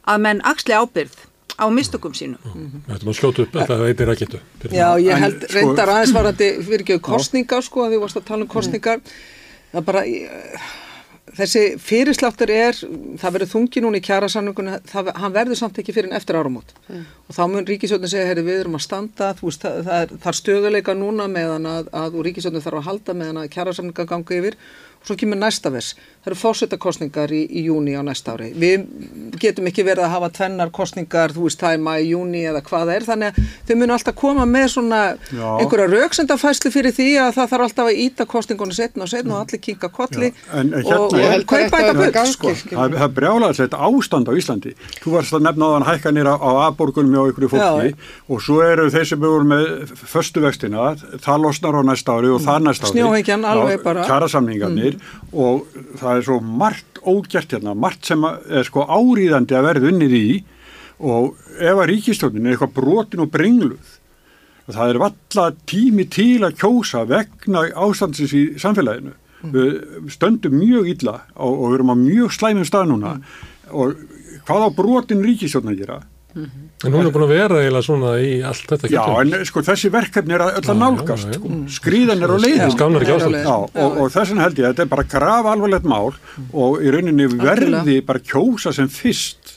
Að 0.07 0.23
menn 0.23 0.39
axli 0.47 0.73
ábyrð 0.79 1.17
á 1.59 1.67
mistökum 1.67 2.13
sínum. 2.15 2.39
Við 2.87 2.93
ættum 2.95 3.09
að 3.11 3.17
skjóta 3.19 3.43
upp, 3.43 3.55
þetta 3.59 3.75
veitir 3.83 4.09
að 4.13 4.21
getu. 4.21 4.39
Já, 4.71 4.87
ég 5.03 5.19
held 5.19 5.41
sko- 5.43 5.57
reyndar 5.57 5.91
aðeins 5.91 6.13
varandi 6.15 6.47
fyrir 6.63 6.85
ekki 6.85 6.99
kostningar 7.03 7.65
sko, 7.65 7.83
að 7.83 7.91
því 7.97 7.99
varst 8.05 8.19
að 8.21 8.29
tala 8.29 8.45
um 8.47 8.51
kostningar 8.53 9.01
það 9.73 9.83
bara 9.89 10.05
eh, 10.07 10.69
þessi 11.37 11.61
fyrirsláttur 11.83 12.51
er 12.53 12.77
það 13.19 13.35
verður 13.35 13.51
þungi 13.53 13.83
núna 13.83 13.99
í 13.99 14.03
kjærasamningunni 14.05 14.77
það, 14.89 15.11
hann 15.21 15.35
verður 15.35 15.59
samt 15.59 15.79
ekki 15.81 15.95
fyrir 15.95 16.09
en 16.09 16.17
eftir 16.17 16.39
áramót. 16.39 16.73
Og 16.89 17.35
þá 17.37 17.41
mun 17.51 17.67
ríkisjóðin 17.67 18.11
segja, 18.11 18.27
herri 18.29 18.45
við 18.47 18.61
erum 18.63 18.77
að 18.79 18.85
standa 18.85 19.31
þú 19.37 19.49
veist, 19.49 19.65
það, 19.65 19.81
það 19.87 20.03
er, 20.03 20.13
það 20.15 20.31
er 20.31 20.39
stöðuleika 20.39 20.95
núna 20.97 21.27
meðan 21.31 21.69
að, 21.69 21.89
að 22.01 22.19
ríkisjóðin 22.29 22.65
þarf 22.65 22.81
að 22.81 22.87
halda 22.89 23.17
meðan 23.21 23.41
að 23.43 23.51
kjærasamninga 23.55 24.07
ganga 24.13 24.39
yfir. 24.39 24.59
Og 24.99 25.07
svo 25.07 25.15
kemur 25.15 25.39
næsta 25.39 25.71
vers, 25.71 25.93
það 26.29 26.35
eru 26.35 26.39
fórsetakostningar 26.39 27.31
í, 27.33 27.41
í 27.49 27.63
júni 27.65 27.95
á 27.97 28.01
næsta 28.05 28.33
ári 28.35 28.49
við 28.59 28.85
getum 29.41 29.67
ekki 29.69 29.83
verið 29.87 30.05
að 30.05 30.13
hafa 30.13 30.29
tvennar 30.37 30.69
kostningar 30.75 31.33
þú 31.33 31.47
veist, 31.47 31.63
er 31.65 31.79
maður 31.81 32.05
í 32.05 32.09
júni 32.13 32.41
eða 32.49 32.61
hvað 32.65 32.83
það 32.85 32.93
er 32.95 33.05
þannig 33.07 33.39
að 33.39 33.49
þau 33.69 33.75
munu 33.79 33.95
alltaf 33.95 34.15
koma 34.19 34.45
með 34.49 34.67
svona 34.75 34.99
Já. 35.33 35.47
einhverja 35.63 35.87
rauksendafæslu 35.93 36.71
fyrir 36.73 36.95
því 36.97 37.07
að 37.23 37.31
það 37.39 37.49
þarf 37.53 37.65
alltaf 37.67 37.89
að 37.89 38.01
íta 38.05 38.27
kostingunni 38.29 38.77
setna 38.77 39.05
og 39.07 39.11
setna 39.13 39.35
og 39.39 39.45
allir 39.47 39.61
kinka 39.65 39.89
kolli 39.89 40.29
en- 40.29 40.73
en 40.73 40.73
og, 40.73 40.83
hérna- 40.83 40.99
og 40.99 41.35
að 41.39 41.45
kaupa 41.49 41.81
þetta 41.83 42.05
er 42.09 42.15
gangi, 42.19 42.33
sko. 42.35 42.53
það, 42.69 42.97
það 43.01 43.13
brjálaði 43.19 43.59
þetta 43.63 43.81
ástand 43.89 44.29
á 44.29 44.33
Íslandi. 44.39 44.73
Þú 45.03 45.13
varst 45.15 45.33
að 45.33 45.45
nefna 45.47 45.65
á 45.65 45.71
þann 45.75 45.87
hækkanir 45.89 46.27
á, 46.29 46.35
á 46.37 46.49
A-borgunum 46.69 47.13
hjá 47.15 47.31
ykkur 47.33 47.49
fólki 47.55 47.89
Já. 47.89 47.95
og 48.29 48.41
svo 48.45 48.59
eru 48.65 48.89
þeir 48.93 49.07
sem 49.09 49.23
eru 49.23 49.47
með 49.49 49.65
förstu 50.13 50.41
vextina, 50.43 50.95
það 51.23 51.41
losnar 51.45 51.79
á 51.79 51.81
næsta 51.89 52.13
ári 52.19 52.29
og 52.33 52.41
það 52.43 52.59
næsta 52.67 52.85
ári. 52.87 52.93
Snjóhengjan 52.93 53.45
alveg 53.47 53.83
bara. 53.83 54.05
Kjarasamningarnir 54.09 54.99
og 55.33 55.65
það 55.99 56.18
er 56.19 56.27
svo 56.27 56.39
margt 56.43 56.99
ógjert 57.07 57.55
hérna, 57.55 57.75
margt 57.75 58.09
sem 58.09 58.25
er 58.25 58.67
sko 58.67 58.85
áríðandi 58.85 59.57
að 59.57 59.67
verða 59.69 59.93
unnið 59.93 60.17
í 60.19 60.27
og 60.99 61.39
ef 61.55 61.77
að 61.77 61.87
ríkistjónin 61.93 62.45
er 62.45 62.55
eitthvað 62.57 62.75
brotin 62.75 63.23
og 63.23 63.31
brengluð 63.31 63.95
það 64.69 64.93
er 64.93 65.01
valla 65.01 65.45
tími 65.69 66.05
til 66.11 66.43
að 66.45 66.57
kjósa 66.61 67.05
vegna 67.09 67.65
ástandsins 67.73 68.35
í 68.37 68.43
samfélaginu. 68.61 69.15
Við 69.53 70.09
stöndum 70.11 70.57
mjög 70.59 70.89
illa 70.93 71.15
og, 71.35 71.53
og 71.53 71.65
við 71.69 71.75
erum 71.77 71.93
á 71.95 71.97
mjög 71.97 72.33
slæmum 72.35 72.67
stað 72.67 72.89
núna 72.91 73.13
og 73.71 74.01
hvað 74.47 74.65
á 74.67 74.69
brotin 74.75 75.23
ríkistjórn 75.23 75.71
að 75.71 75.83
gera? 75.83 75.99
En 76.35 76.93
hún 76.93 77.07
er 77.07 77.11
búin 77.15 77.25
að 77.25 77.31
vera 77.33 77.57
eiginlega 77.63 77.85
svona 77.87 78.11
í 78.21 78.33
allt 78.45 78.67
þetta 78.69 78.89
Já, 78.91 78.99
kjörtímabil. 79.01 79.33
en 79.39 79.47
sko 79.49 79.63
þessi 79.65 79.89
verkefni 79.93 80.35
er 80.37 80.43
að 80.45 80.51
öll 80.59 80.61
að 80.61 80.69
Já, 80.69 80.79
nálgast, 80.83 81.25
já, 81.25 81.31
já. 81.33 81.39
sko. 81.39 81.49
skrýðan 81.79 82.21
er 82.27 82.29
á 82.29 82.37
leiðin. 82.43 82.73
Skánar 82.75 83.01
ekki 83.05 83.11
Já, 83.11 83.17
ástand. 83.17 83.37
já, 83.39 83.43
Já, 83.49 83.83
og, 83.85 83.97
og 84.03 84.11
þess 84.13 84.29
vegna 84.33 84.45
held 84.45 84.59
ég 84.61 84.67
að 84.67 84.73
þetta 84.75 84.85
er 84.85 84.91
bara 84.93 85.07
graf 85.15 85.49
alvarlegt 85.53 85.87
mál 85.89 86.13
og 86.53 86.83
í 86.85 86.93
rauninni 86.93 87.27
verði 87.33 87.97
bara 88.05 88.19
kjósa 88.29 88.73
sem 88.77 88.87
fyrst 88.93 89.55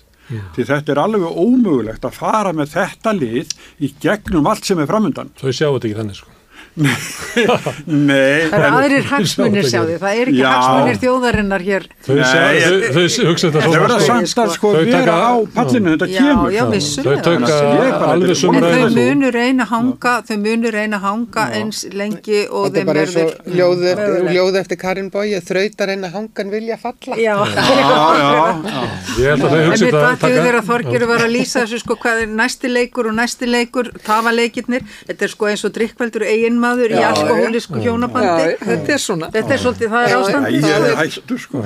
því 0.56 0.64
þetta 0.64 0.94
er 0.94 1.00
alveg 1.02 1.28
ómögulegt 1.28 2.06
að 2.08 2.16
fara 2.16 2.52
með 2.56 2.72
þetta 2.78 3.12
lið 3.20 3.52
í 3.84 3.92
gegnum 4.00 4.46
allt 4.48 4.64
sem 4.64 4.80
er 4.80 4.88
framöndan. 4.88 5.28
Þau 5.36 5.50
sjá 5.52 5.66
þetta 5.68 5.90
ekki 5.90 5.98
þannig 6.00 6.16
sko. 6.22 6.30
Nei, 6.72 8.48
Það 8.48 8.54
eru 8.56 8.68
aðrir 8.78 9.04
hagsmunir 9.10 9.66
sjá 9.68 9.80
því, 9.84 9.96
það 10.00 10.20
er 10.22 10.30
ekki 10.32 10.38
Já. 10.40 10.48
hagsmunir 10.52 10.98
þjóðarinnar 11.02 11.64
hér. 11.66 11.84
Þau, 12.06 12.14
Nei, 12.16 12.24
sjá, 12.24 12.40
ég- 12.56 12.62
þau, 12.62 13.04
þau 13.12 13.26
hugsa 13.28 13.46
þetta 13.48 13.60
Það 13.62 13.66
svona 13.66 13.82
verða 13.82 13.98
sko. 14.02 14.42
að 14.42 14.52
sko 14.56 14.72
Þau 14.72 14.84
vera 14.86 15.00
taka- 15.02 15.12
á 15.12 15.32
pallinu, 15.56 15.88
þetta 15.92 16.08
kemur. 16.12 16.50
já, 16.52 16.62
Þau 16.62 17.16
taka 17.22 17.52
Ég 17.52 17.92
bara- 17.92 18.12
alveg 18.12 18.32
En 18.32 18.40
sömu 18.42 18.60
þau 18.62 18.72
ræðu. 18.72 18.94
munu 18.96 19.30
reyna 19.32 19.64
að 19.64 19.68
hanga, 19.72 20.14
þau 20.28 20.36
munu 20.46 20.70
reyna 20.72 20.96
að 20.96 21.02
hanga 21.02 21.44
eins 21.52 21.84
lengi 21.92 22.40
og 22.50 22.64
Þetta 22.64 22.72
er 22.72 22.82
þeim 22.82 22.86
bara 22.86 23.00
eins 23.00 23.14
verður 23.14 23.32
og 23.32 24.32
ljóð, 24.32 24.56
eftir 24.62 24.76
Karin 24.78 25.10
Bói, 25.10 25.28
þrautar 25.42 25.88
einn 25.92 26.04
að 26.04 26.12
hangan 26.16 26.50
vilja 26.50 26.76
falla. 26.78 27.16
Já, 27.16 27.36
Já, 27.42 27.52
já, 27.52 28.30
já. 28.32 28.88
Ég 29.18 29.26
held 29.28 29.42
að 29.42 29.50
þau 29.50 29.60
En 29.62 29.70
hugsa 29.70 29.84
þetta 29.84 30.02
dættu 30.08 30.32
þegar 30.32 30.62
Þorgerur 30.62 31.06
var 31.08 31.20
að 31.26 31.32
lýsa 31.36 31.62
þessu 31.66 31.78
sko 31.82 31.96
hvað 31.96 32.22
er 32.22 32.26
næsti 32.28 32.68
leikur 32.72 33.06
og 33.08 33.14
næsti 33.18 33.46
leikur 33.50 33.90
tafaleikirnir, 34.06 34.82
þetta 35.08 35.22
er 35.22 35.28
sko 35.28 35.46
eins 35.50 35.64
og 35.64 35.72
drikkveldur 35.72 36.22
eiginmaður 36.22 36.51
í 36.58 37.00
Já, 37.00 37.08
alkohólisku 37.10 37.78
Já, 37.78 37.84
hjónabandi 37.86 38.46
þetta 38.62 38.94
er 38.94 39.02
svona. 39.02 39.28
þetta 39.34 39.54
er 39.56 39.62
svolítið, 39.62 39.92
það 39.92 40.06
er 40.06 40.14
ástand 40.18 40.48
ég 40.52 40.66
er 40.76 40.96
hættur 41.00 41.42
sko. 41.42 41.62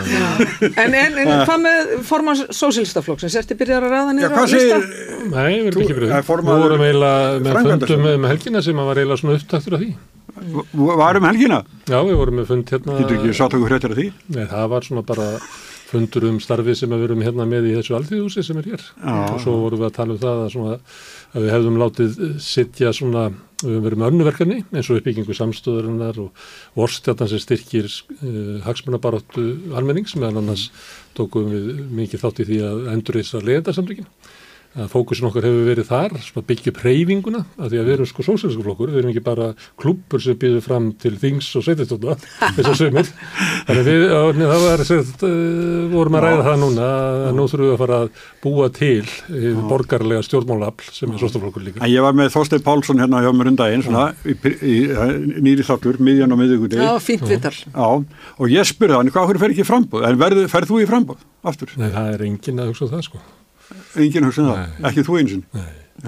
En, 0.71 0.97
en, 1.01 1.19
en 1.23 1.33
hvað 1.47 1.63
með 1.67 1.93
formann 2.09 2.43
sósílistaflokksins? 2.61 3.39
Ertu 3.43 3.59
byrjar 3.59 3.87
að 3.87 3.95
ræða 3.97 4.11
Já, 4.11 4.17
niður 4.19 4.35
á 4.35 4.37
hvað 4.37 4.57
lista? 4.57 4.81
Nei, 5.33 5.53
við 5.53 5.71
erum 5.71 5.87
ekki 5.87 5.99
því. 6.01 6.11
Við 6.27 6.51
vorum 6.51 6.85
eiginlega 6.87 7.39
með 7.47 7.61
fundum 7.71 8.05
með, 8.07 8.29
helgina 8.33 8.65
sem 8.67 8.83
var 8.89 9.01
eiginlega 9.01 9.23
svona 9.23 9.39
upptaktur 9.41 9.79
af 9.79 9.85
því. 9.85 9.93
varum 11.03 11.31
helgina? 11.31 11.63
Já, 11.87 12.01
við 12.03 12.19
vorum 12.21 12.41
með 12.41 12.51
fund 12.53 12.75
hérna. 12.75 12.99
Getur 13.01 13.17
ekki 13.21 13.39
sátt 13.39 13.57
okkur 13.57 13.73
hrettir 13.73 13.95
af 13.95 14.01
því? 14.01 14.11
Nei, 14.37 14.45
það 14.51 14.69
var 14.75 14.87
svona 14.87 15.07
bara 15.07 15.31
fundur 15.87 16.27
um 16.31 16.39
starfið 16.43 16.81
sem 16.81 16.93
við 16.93 17.05
erum 17.09 17.23
hérna 17.25 17.47
með 17.49 17.69
í 17.71 17.75
þessu 17.77 17.97
alþjóðhúsi 18.01 18.45
sem 18.47 18.59
er 18.61 18.71
hér. 18.73 18.85
Já. 18.99 19.15
Og 19.31 19.39
svo 19.45 19.55
vorum 19.63 19.83
við 19.83 19.89
að 19.89 19.97
tala 20.01 20.17
um 20.17 20.21
það 20.23 20.43
að, 20.43 20.49
svona, 20.55 20.79
að 21.37 21.45
við 21.45 21.53
hefðum 21.53 21.77
látið 21.83 22.17
sitja 22.41 22.93
svona, 22.97 23.27
við 23.61 23.75
höfum 23.75 23.85
verið 23.87 24.01
með 24.01 24.13
önnuverkefni 24.13 24.57
eins 24.73 24.89
og 24.89 25.01
uppbyggingu 25.01 25.37
samstöðarinnar 25.37 26.23
og 26.23 26.47
orstjarnan 26.87 27.31
sem 27.33 27.43
styrkir 27.43 27.91
uh, 27.91 28.57
hagsmunabaráttu 28.65 29.45
almennings. 29.77 30.17
Meðan 30.17 30.41
annars 30.43 30.71
tókum 31.19 31.51
við 31.53 31.85
mikið 32.01 32.25
þátt 32.25 32.43
í 32.43 32.49
því 32.51 32.61
að 32.71 32.91
endurreisa 32.95 33.45
legendarsamtökin 33.45 34.09
að 34.09 34.45
fókusin 34.93 35.29
okkar 35.31 35.47
hefur 35.47 35.69
verið 35.71 35.89
þar 35.89 36.17
byggja 36.47 36.73
upp 36.73 36.81
reyfinguna 36.85 37.43
að 37.57 37.73
því 37.73 37.81
að 37.81 37.87
við 37.87 37.95
erum 37.97 38.09
sko 38.11 38.25
sósælsku 38.27 38.65
flokkur, 38.67 38.93
við 38.93 39.01
erum 39.01 39.13
ekki 39.13 39.25
bara 39.25 39.49
klúppur 39.81 40.23
sem 40.23 40.37
býður 40.41 40.65
fram 40.67 40.91
til 41.01 41.15
þings 41.21 41.49
og 41.57 41.65
sveitistóta 41.65 42.17
þess 42.21 42.69
að 42.73 42.79
sömur 42.83 43.11
þannig 43.69 43.89
við, 43.89 44.05
það 44.43 44.65
var 44.67 44.85
sett, 44.91 45.25
uh, 45.25 45.87
vorum 45.95 46.19
að 46.19 46.27
ræða 46.27 46.47
það 46.51 46.61
núna 46.65 46.91
að 47.31 47.39
nú 47.39 47.47
þurfum 47.49 47.71
við 47.71 47.75
að 47.77 47.83
fara 47.85 48.01
að 48.03 48.23
búa 48.45 48.69
til 48.77 49.07
borgarlega 49.71 50.27
stjórnmálafl 50.27 50.93
sem 50.93 51.15
er 51.15 51.25
sóstaflokkur 51.25 51.67
líka 51.67 51.85
En 51.87 51.93
ég 51.93 52.05
var 52.05 52.17
með 52.17 52.33
Þorstein 52.35 52.65
Pálsson 52.67 53.01
hérna 53.01 53.23
hjá 53.25 53.31
mér 53.37 53.53
undaginn, 53.53 53.85
svona, 53.87 54.11
í, 54.27 54.35
í, 54.37 54.77
í 54.91 55.45
nýri 55.45 55.65
þáttur, 55.67 56.01
miðjan 56.03 56.35
og 56.35 56.41
miðugudegi. 56.41 56.83
Já, 56.83 56.99
fínt 57.03 57.27
vitar. 57.31 57.55
Já, 57.55 57.89
og 58.41 58.53
ég 58.53 58.69
spurði 58.69 58.99
hann, 58.99 59.13
hvað 59.15 59.31
hverju 59.31 59.45
fer 59.45 59.55
ekki 59.55 59.65
í 59.65 59.69
frambóð? 59.69 60.07
En 60.09 60.21
verðu, 60.21 60.47
ferð 60.53 60.73
þú 60.73 60.83
í 60.83 60.91
frambóð? 60.91 61.25
Aftur? 61.47 61.75
Nei, 61.79 61.91
það 61.95 62.13
er 62.17 62.29
enginn 62.31 62.63
að 62.63 62.73
hugsa 62.73 62.89
um 62.89 62.95
það 62.97 63.09
sko 63.11 63.25
Engin 63.97 64.29
hugsun 64.29 64.49
það, 64.53 64.63
ekki 64.91 65.05
þú 65.07 65.19
einsinn. 65.23 65.45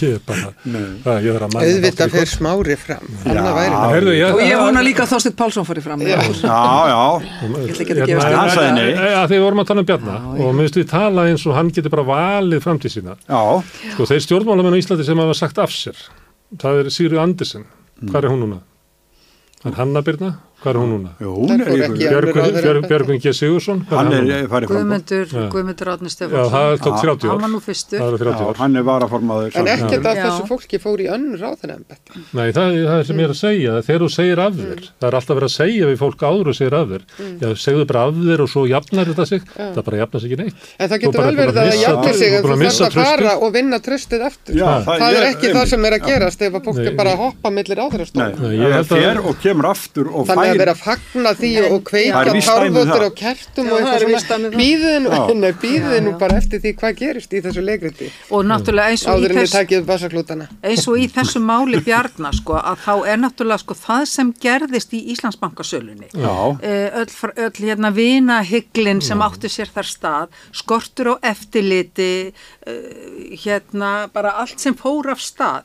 ég 0.00 0.14
er 0.16 0.20
bara, 0.24 0.50
það, 0.64 1.18
ég 1.26 1.34
þarf 1.36 1.44
að 1.44 1.50
manna 1.52 1.64
Auðvitað 1.68 2.12
fyrir 2.14 2.30
smári 2.30 2.76
fram. 2.80 3.10
Það. 3.22 3.58
Heyrðu, 3.92 4.14
ég, 4.16 4.32
Og 4.32 4.40
ég 4.40 4.62
vona 4.62 4.82
líka 4.84 5.04
að 5.04 5.10
Þorstein 5.12 5.34
Pálsson 5.36 5.66
fari 5.68 5.82
fram. 5.84 6.00
Já. 6.08 6.16
Já, 6.16 6.62
já, 6.88 7.02
Ég 7.44 7.74
ætla 7.74 7.84
ekki 7.84 7.96
að 7.96 8.00
gefast 8.08 8.38
Hann 8.38 8.52
sagði 8.54 8.72
nei. 8.78 9.12
að 9.20 9.26
því 9.28 9.36
við 9.36 9.44
vorum 9.44 9.62
að 9.62 9.68
tala 9.70 9.84
um 9.84 9.88
Bjarna 9.90 10.16
og 10.32 10.48
mér 10.56 10.64
finnst 10.64 10.80
við 10.80 10.88
tala 10.94 11.26
eins 11.28 11.44
og 11.44 11.58
hann 11.58 11.70
getur 11.76 11.92
bara 11.92 12.06
valið 12.08 12.64
framtíð 12.64 12.94
sína 12.96 13.18
já, 13.20 13.42
sko 13.92 14.08
þeir 14.10 14.24
stjórnmálamenn 14.26 14.76
á 14.76 14.80
Íslandi 14.80 15.06
sem 15.10 15.22
hafa 15.22 15.36
sagt 15.38 15.60
af 15.60 15.76
sér 15.76 16.00
það 16.64 16.80
er 16.80 16.90
Sigurður 16.96 17.22
Andersen 17.26 17.68
hvað 18.00 18.22
er 18.24 18.32
hún 18.32 18.42
núna? 18.46 18.60
Er 19.68 19.76
Hanna 19.76 20.00
Birna, 20.00 20.32
hvað 20.60 20.70
er 20.70 20.76
hún 20.80 20.90
núna? 20.94 21.10
Jú, 21.20 21.30
hún 21.40 21.50
er 21.54 21.66
fóru 21.66 21.80
í 21.80 21.84
ekki 21.86 22.04
Björgvin 22.10 22.36
ráðherra 22.36 22.60
Björg, 22.60 22.76
embætti. 22.76 22.90
Björgvin 22.90 23.20
G. 23.20 23.32
Sigursson 23.40 23.78
Hann 23.90 24.12
er 24.12 24.24
er 24.30 24.44
farið 24.50 24.66
frambóð. 24.68 24.80
Guðmundur, 24.80 25.26
Já. 25.30 25.44
Guðmundur 25.54 25.88
Átni 25.94 26.08
Já, 26.10 26.12
Stefánsson 26.14 26.52
það 26.54 26.68
tók 26.84 26.96
30 27.00 27.24
ár 27.24 27.30
hann 27.30 27.40
var 27.40 27.52
nú 27.54 27.60
fyrstur 27.64 27.98
það 28.00 28.08
eru 28.10 28.18
30 28.20 28.30
Já, 28.30 28.44
ár 28.50 28.56
hann 28.60 28.72
er 28.76 28.84
varaformaður. 28.90 29.50
En 29.60 29.66
ekkert 29.74 30.04
að 30.04 30.14
Já. 30.16 30.24
þessu 30.26 30.44
fólki 30.50 30.76
fór 30.80 30.98
í 31.00 31.06
önnur 31.10 31.38
ráðan 31.40 31.72
embætti. 31.78 32.10
Nei, 32.36 32.48
það, 32.52 32.66
það 32.90 32.98
er 33.00 33.04
sem 33.10 33.16
ég 33.16 33.24
er 33.24 33.32
að 33.34 33.40
segja, 33.40 33.72
þegar 33.88 34.00
þú 34.04 34.10
segir 34.14 34.38
af 34.44 34.52
þér, 34.60 34.80
það 35.00 35.08
er 35.10 35.14
alltaf 35.20 35.34
verið 35.40 35.48
að 35.50 35.56
segja 35.56 35.84
við 35.90 35.98
fólk 36.00 36.20
áður 36.30 36.46
og 36.50 36.56
segir 36.60 36.74
af 36.76 36.86
þér, 36.90 37.02
já, 37.40 37.48
segðu 37.64 37.84
bara 37.90 38.00
af 38.04 38.14
þér 38.20 38.40
og 38.44 38.48
svo 38.50 38.62
jafnar 38.70 39.06
þetta 39.10 39.24
sig, 39.30 39.40
það 39.56 39.82
bara 39.88 39.96
jafnar 40.04 40.20
sig 40.20 40.28
ekki 40.30 40.40
neitt. 40.44 40.58
En 40.80 40.86
það 40.90 40.98
Að 50.50 50.56
en 50.56 50.60
og 50.60 50.64
er 50.64 50.66
er 50.66 50.66
er 50.66 50.66
og 50.66 50.66
og 50.66 50.66
vera 50.66 50.72
að 50.72 50.82
fagna 50.84 51.32
því 51.40 51.52
og 51.60 51.80
Það 51.80 51.84
kveika 51.90 52.24
það. 52.90 53.04
og 53.06 53.14
kertum 53.14 53.66
Já, 53.66 53.72
og 53.72 53.80
eitthvað 53.80 54.00
svona. 54.20 55.50
býðið 55.60 56.00
nú 56.04 56.18
bara 56.18 56.36
eftir 56.40 56.60
því 56.60 56.72
hvað 56.80 56.96
gerist 57.00 57.32
í 57.32 57.42
þessu 57.44 57.64
leikriti 57.64 58.10
og 58.30 58.44
náttúrulega 58.44 58.90
eins 58.90 59.06
og, 59.06 59.24
en 59.24 59.36
þess, 59.38 59.54
takið 59.54 59.80
upp 59.80 59.88
vasaklútana. 59.90 60.48
eins 60.62 60.88
og 60.88 60.98
í 60.98 61.06
þessu 61.08 61.40
máli 61.40 61.80
Bjarnar 61.84 62.34
sko 62.34 62.56
að 62.58 62.76
þá 62.84 62.94
er 63.12 63.20
náttúrulega 63.24 63.58
sko 63.64 63.74
það 63.74 64.04
sem 64.10 64.32
gerðist 64.40 64.94
í 64.94 65.00
Íslandsbankasölunni. 65.14 66.08
Já. 66.14 66.58
Eh, 66.62 66.90
öll, 67.00 67.32
öll 67.36 67.58
hérna 67.60 67.90
vinahyglin 67.94 69.00
sem 69.02 69.20
áttu 69.20 69.48
sér 69.48 69.70
þar 69.70 69.86
stað 69.86 70.28
skortur 70.52 71.12
á 71.12 71.14
eftirliti 71.22 72.32
uh, 72.66 72.74
hérna 73.44 74.08
bara 74.12 74.30
allt 74.42 74.60
sem 74.60 74.74
fór 74.74 75.10
af 75.10 75.20
stað. 75.20 75.64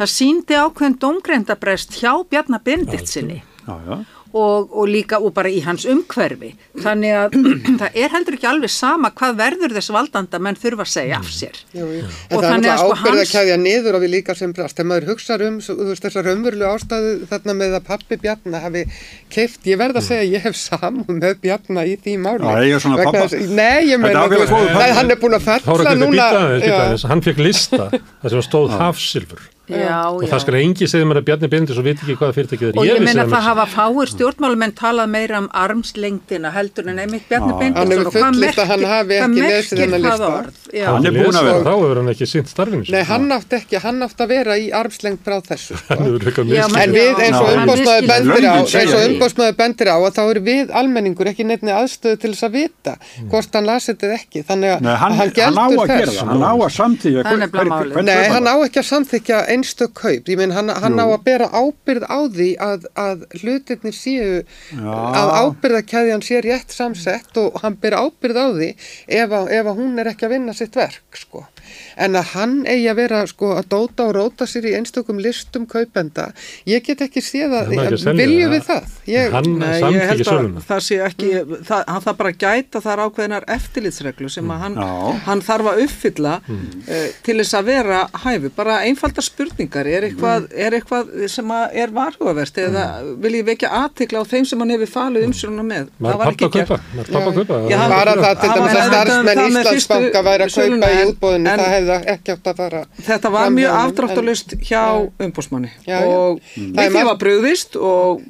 Það 0.00 0.08
síndi 0.08 0.56
ákveðin 0.56 0.98
domgreindabrest 1.00 1.98
hjá 2.00 2.24
Bjarnar 2.30 2.62
Benditsinni 2.64 3.42
Já, 3.66 3.74
já. 3.86 3.96
og, 4.32 4.70
og 4.78 4.86
líka 4.88 5.18
og 5.18 5.32
bara 5.34 5.50
í 5.50 5.58
hans 5.64 5.82
umhverfi 5.90 6.52
þannig 6.80 7.12
að 7.18 7.32
það 7.80 7.96
er 7.98 8.12
heldur 8.14 8.36
ekki 8.36 8.46
alveg 8.50 8.70
sama 8.70 9.10
hvað 9.18 9.34
verður 9.40 9.74
þess 9.74 9.90
valdanda 9.94 10.38
menn 10.42 10.58
þurfa 10.60 10.84
að 10.86 10.90
segja 10.92 11.18
af 11.18 11.28
sér 11.34 11.58
Jú, 11.74 11.88
jú. 11.98 12.04
Og 12.30 12.38
En 12.38 12.44
er 12.44 12.46
þannig 12.54 12.70
að 12.70 12.78
sko 12.80 12.94
ábyrða 12.94 13.10
hans- 13.10 13.24
að 13.24 13.34
kæðja 13.34 13.56
niður 13.64 13.98
og 13.98 14.04
við 14.04 14.12
líka 14.14 14.36
sem 14.38 14.54
brast. 14.56 14.76
Þegar 14.78 14.88
maður 14.92 15.08
hugsaður 15.10 15.46
um 15.50 15.58
svo- 15.66 15.98
þessar 16.04 16.26
raunverulega 16.30 16.72
ástæðu 16.78 17.12
þarna 17.30 17.56
með 17.60 17.76
að 17.80 17.84
pappi 17.90 18.20
Bjarna 18.22 18.62
hafi 18.64 18.84
keift, 19.34 19.60
ég 19.66 19.78
verð 19.82 20.00
að 20.00 20.06
segja 20.08 20.24
að 20.24 20.34
ég 20.38 20.46
hef 20.46 20.56
samúð 20.62 21.12
með 21.20 21.38
Bjarna 21.44 21.84
í 21.90 21.94
því 22.00 22.16
máli. 22.22 22.46
Já, 22.46 22.64
ég 22.70 22.74
er 22.78 23.14
þess- 23.18 23.54
Nei, 23.60 23.80
ég 23.90 24.00
meina, 24.02 24.24
að 24.30 24.96
hann 25.00 25.10
er 25.10 25.20
búin 25.20 25.38
að 25.38 25.48
Guði 25.66 25.96
núna. 26.06 27.08
hann 27.10 27.22
fekk 27.26 27.42
lista, 27.44 27.90
það 28.22 28.30
sem 28.36 28.42
stóð 28.46 28.76
hafsilfur. 28.78 29.42
Já, 29.70 30.00
Og 30.10 30.22
já. 30.24 30.28
það 30.32 30.40
skal 30.44 30.54
engi 30.60 30.88
segja 30.90 31.06
mér 31.06 31.20
að 31.20 31.26
Bjarni 31.30 31.48
Bindis 31.52 31.78
og 31.80 31.84
veit 31.86 31.98
ekki 32.02 32.16
hvaða 32.20 32.34
fyrirtækið 32.36 32.66
er. 32.70 32.78
og 32.80 32.84
ég 32.86 32.98
vissi 32.98 33.06
meina 33.06 33.24
það 33.24 33.34
það 33.36 33.46
hafa 33.48 33.66
fáir 33.74 34.10
stjórnmálumenn 34.14 34.74
talað 34.80 35.08
meira 35.14 35.38
um 35.40 35.48
armslengdina 35.52 36.50
heldur 36.54 36.88
en 36.90 36.98
einmitt 37.04 37.28
Bjarni 37.28 37.52
Já. 37.60 37.74
Hann 37.80 37.90
hefur 37.90 38.10
fullyrt 38.14 38.58
að 38.58 38.66
hann 38.70 38.84
hafi 38.90 39.14
ekki 39.20 39.40
lesið 39.44 39.78
þennan 39.80 40.02
lista. 40.04 40.30
Já. 40.72 40.86
Hann 40.90 41.06
er 41.06 41.12
búinn 41.16 41.38
að 41.40 41.44
vera. 41.48 41.60
Þá 41.60 41.72
hefur 41.80 41.96
hann 42.00 42.10
ekki 42.14 42.26
sýnt 42.30 42.48
starfinu. 42.50 42.84
Nei, 42.90 43.02
hann 43.10 43.26
átti 43.34 43.56
ekki, 43.60 43.76
hann 43.84 44.02
átti 44.06 44.22
að 44.24 44.28
vera 44.34 44.56
í 44.58 44.70
armslengt 44.72 45.22
frá 45.24 45.36
þessu. 45.44 45.74
En 46.80 46.92
við 46.94 47.18
eins 47.20 47.36
og 47.36 47.48
misskilur. 47.66 48.06
bendir 48.08 48.44
á, 48.46 48.54
eins 48.60 48.74
og 48.74 49.00
því. 49.00 49.08
umbóðsmaður 49.10 49.56
bendir 49.58 49.88
á 49.90 49.96
að 50.00 50.14
þá 50.16 50.22
er 50.30 50.38
við 50.46 50.70
almenningur 50.80 51.26
ekki 51.30 51.44
neittni 51.44 51.72
aðstöðu 51.74 52.16
til 52.22 52.30
þess 52.32 52.44
að 52.46 52.52
vita 52.56 52.92
hvort 53.30 53.52
hann 53.54 53.66
lasið 53.68 53.98
þetta 54.00 54.14
ekki. 54.16 54.42
Þannig 54.48 54.70
einstök 59.60 59.92
kaup. 60.00 60.28
Ég 60.28 60.38
meina, 60.40 60.56
hann, 60.56 60.72
hann 60.82 60.98
á 61.00 61.06
að 61.06 61.24
bera 61.26 61.48
ábyrð 61.52 62.06
á 62.08 62.18
því 62.32 62.48
að, 62.64 62.86
að 62.98 63.24
hlutirnir 63.40 63.96
séu, 63.96 64.42
Já. 64.72 64.92
að 65.20 65.32
ábyrðakæðjan 65.44 66.24
sé 66.24 66.42
rétt 66.44 66.74
samsett 66.74 67.40
og 67.40 67.60
hann 67.64 67.76
ber 67.80 67.98
ábyrð 68.00 68.40
á 68.40 68.46
því 68.56 68.70
ef 69.20 69.36
að, 69.40 69.50
ef 69.58 69.70
að 69.72 69.80
hún 69.82 70.00
er 70.00 70.12
ekki 70.12 70.28
að 70.28 70.36
vinna 70.36 70.56
sitt 70.56 70.78
verk, 70.78 71.20
sko. 71.20 71.44
En 72.00 72.18
að 72.18 72.32
hann 72.34 72.54
eigi 72.68 72.88
að 72.90 72.98
vera, 73.00 73.20
sko, 73.30 73.52
að 73.60 73.68
dóta 73.72 74.06
og 74.08 74.14
róta 74.16 74.46
sér 74.48 74.68
í 74.70 74.74
einstökum 74.78 75.20
listum 75.22 75.66
kaupenda, 75.70 76.30
ég 76.68 76.84
get 76.86 77.02
ekki 77.04 77.22
séð 77.24 77.56
að, 77.58 77.70
Hann 77.70 77.84
ekki 77.84 77.96
að 77.96 78.02
selja 78.04 78.26
viljum 78.26 78.54
við 78.54 78.64
það? 78.68 78.96
Ég, 79.10 79.34
Hann 79.34 79.50
Nei, 79.60 79.68
ég 79.68 79.84
samþykki 79.84 80.28
held 80.30 80.30
að 80.30 80.68
það 80.70 80.84
sé 80.86 81.00
ekki, 81.06 81.30
það, 81.68 81.84
hann 81.90 82.04
þarf 82.06 82.20
bara 82.20 82.32
að 82.32 82.40
gæta 82.44 82.82
þar 82.84 83.04
ákveðinar 83.06 83.48
eftirlitsreglu 83.56 84.30
sem 84.32 84.52
að 84.54 84.64
hann, 84.64 84.78
Já. 84.80 85.18
hann 85.26 85.44
þarf 85.44 85.70
að 85.72 85.82
uppfylla 85.86 86.34
uh, 86.46 87.08
til 87.26 87.36
þess 87.40 87.58
að 87.58 87.70
vera 87.70 88.00
hæfi. 88.24 88.52
Bara 88.56 88.78
einfalda 88.86 89.24
spurningar, 89.24 89.90
er 89.90 90.08
eitthvað, 90.08 90.48
er 90.54 90.78
eitthvað 90.78 91.12
sem 91.30 91.54
að 91.54 91.78
er 91.84 91.94
varhugavert 91.94 92.60
eða 92.60 92.86
vil 93.20 93.34
ég 93.38 93.46
vekja 93.48 93.72
aðtikla 93.82 94.22
á 94.22 94.24
þeim 94.30 94.48
sem 94.48 94.62
hann 94.62 94.74
hefur 94.74 94.92
falið 94.94 95.26
umsjónuna 95.28 95.66
með. 95.66 95.90
Það 96.00 96.20
var 96.20 96.32
ekki 96.34 96.50
gert. 96.54 96.72
pappa 97.10 98.10
að 98.10 98.22
það 98.24 98.40
til 98.40 98.50
dæmis 98.50 98.74
var 98.74 98.80
að 98.80 98.90
starfsmenn 98.90 99.42
Íslandsbanka 99.46 100.22
væri 100.26 100.46
að 100.46 100.54
kaupa 100.56 100.90
í 100.90 101.04
útbóðinu, 101.10 101.54
það 101.60 101.74
hefði 101.76 101.98
ekki 102.14 102.34
átt 102.34 102.50
að 102.52 102.56
fara 102.60 102.82
Þetta 103.10 103.30
var 103.36 103.50
mjög 103.56 103.76
afdráttalust 103.80 104.54
hjá 104.68 104.82
umbúsmanni 105.26 105.70
og 105.86 106.40
Það 106.50 106.64
við 106.64 106.74
því 106.76 106.94
margt- 106.94 107.08
var 107.10 107.18
brugðist 107.24 107.76
og 107.76 108.22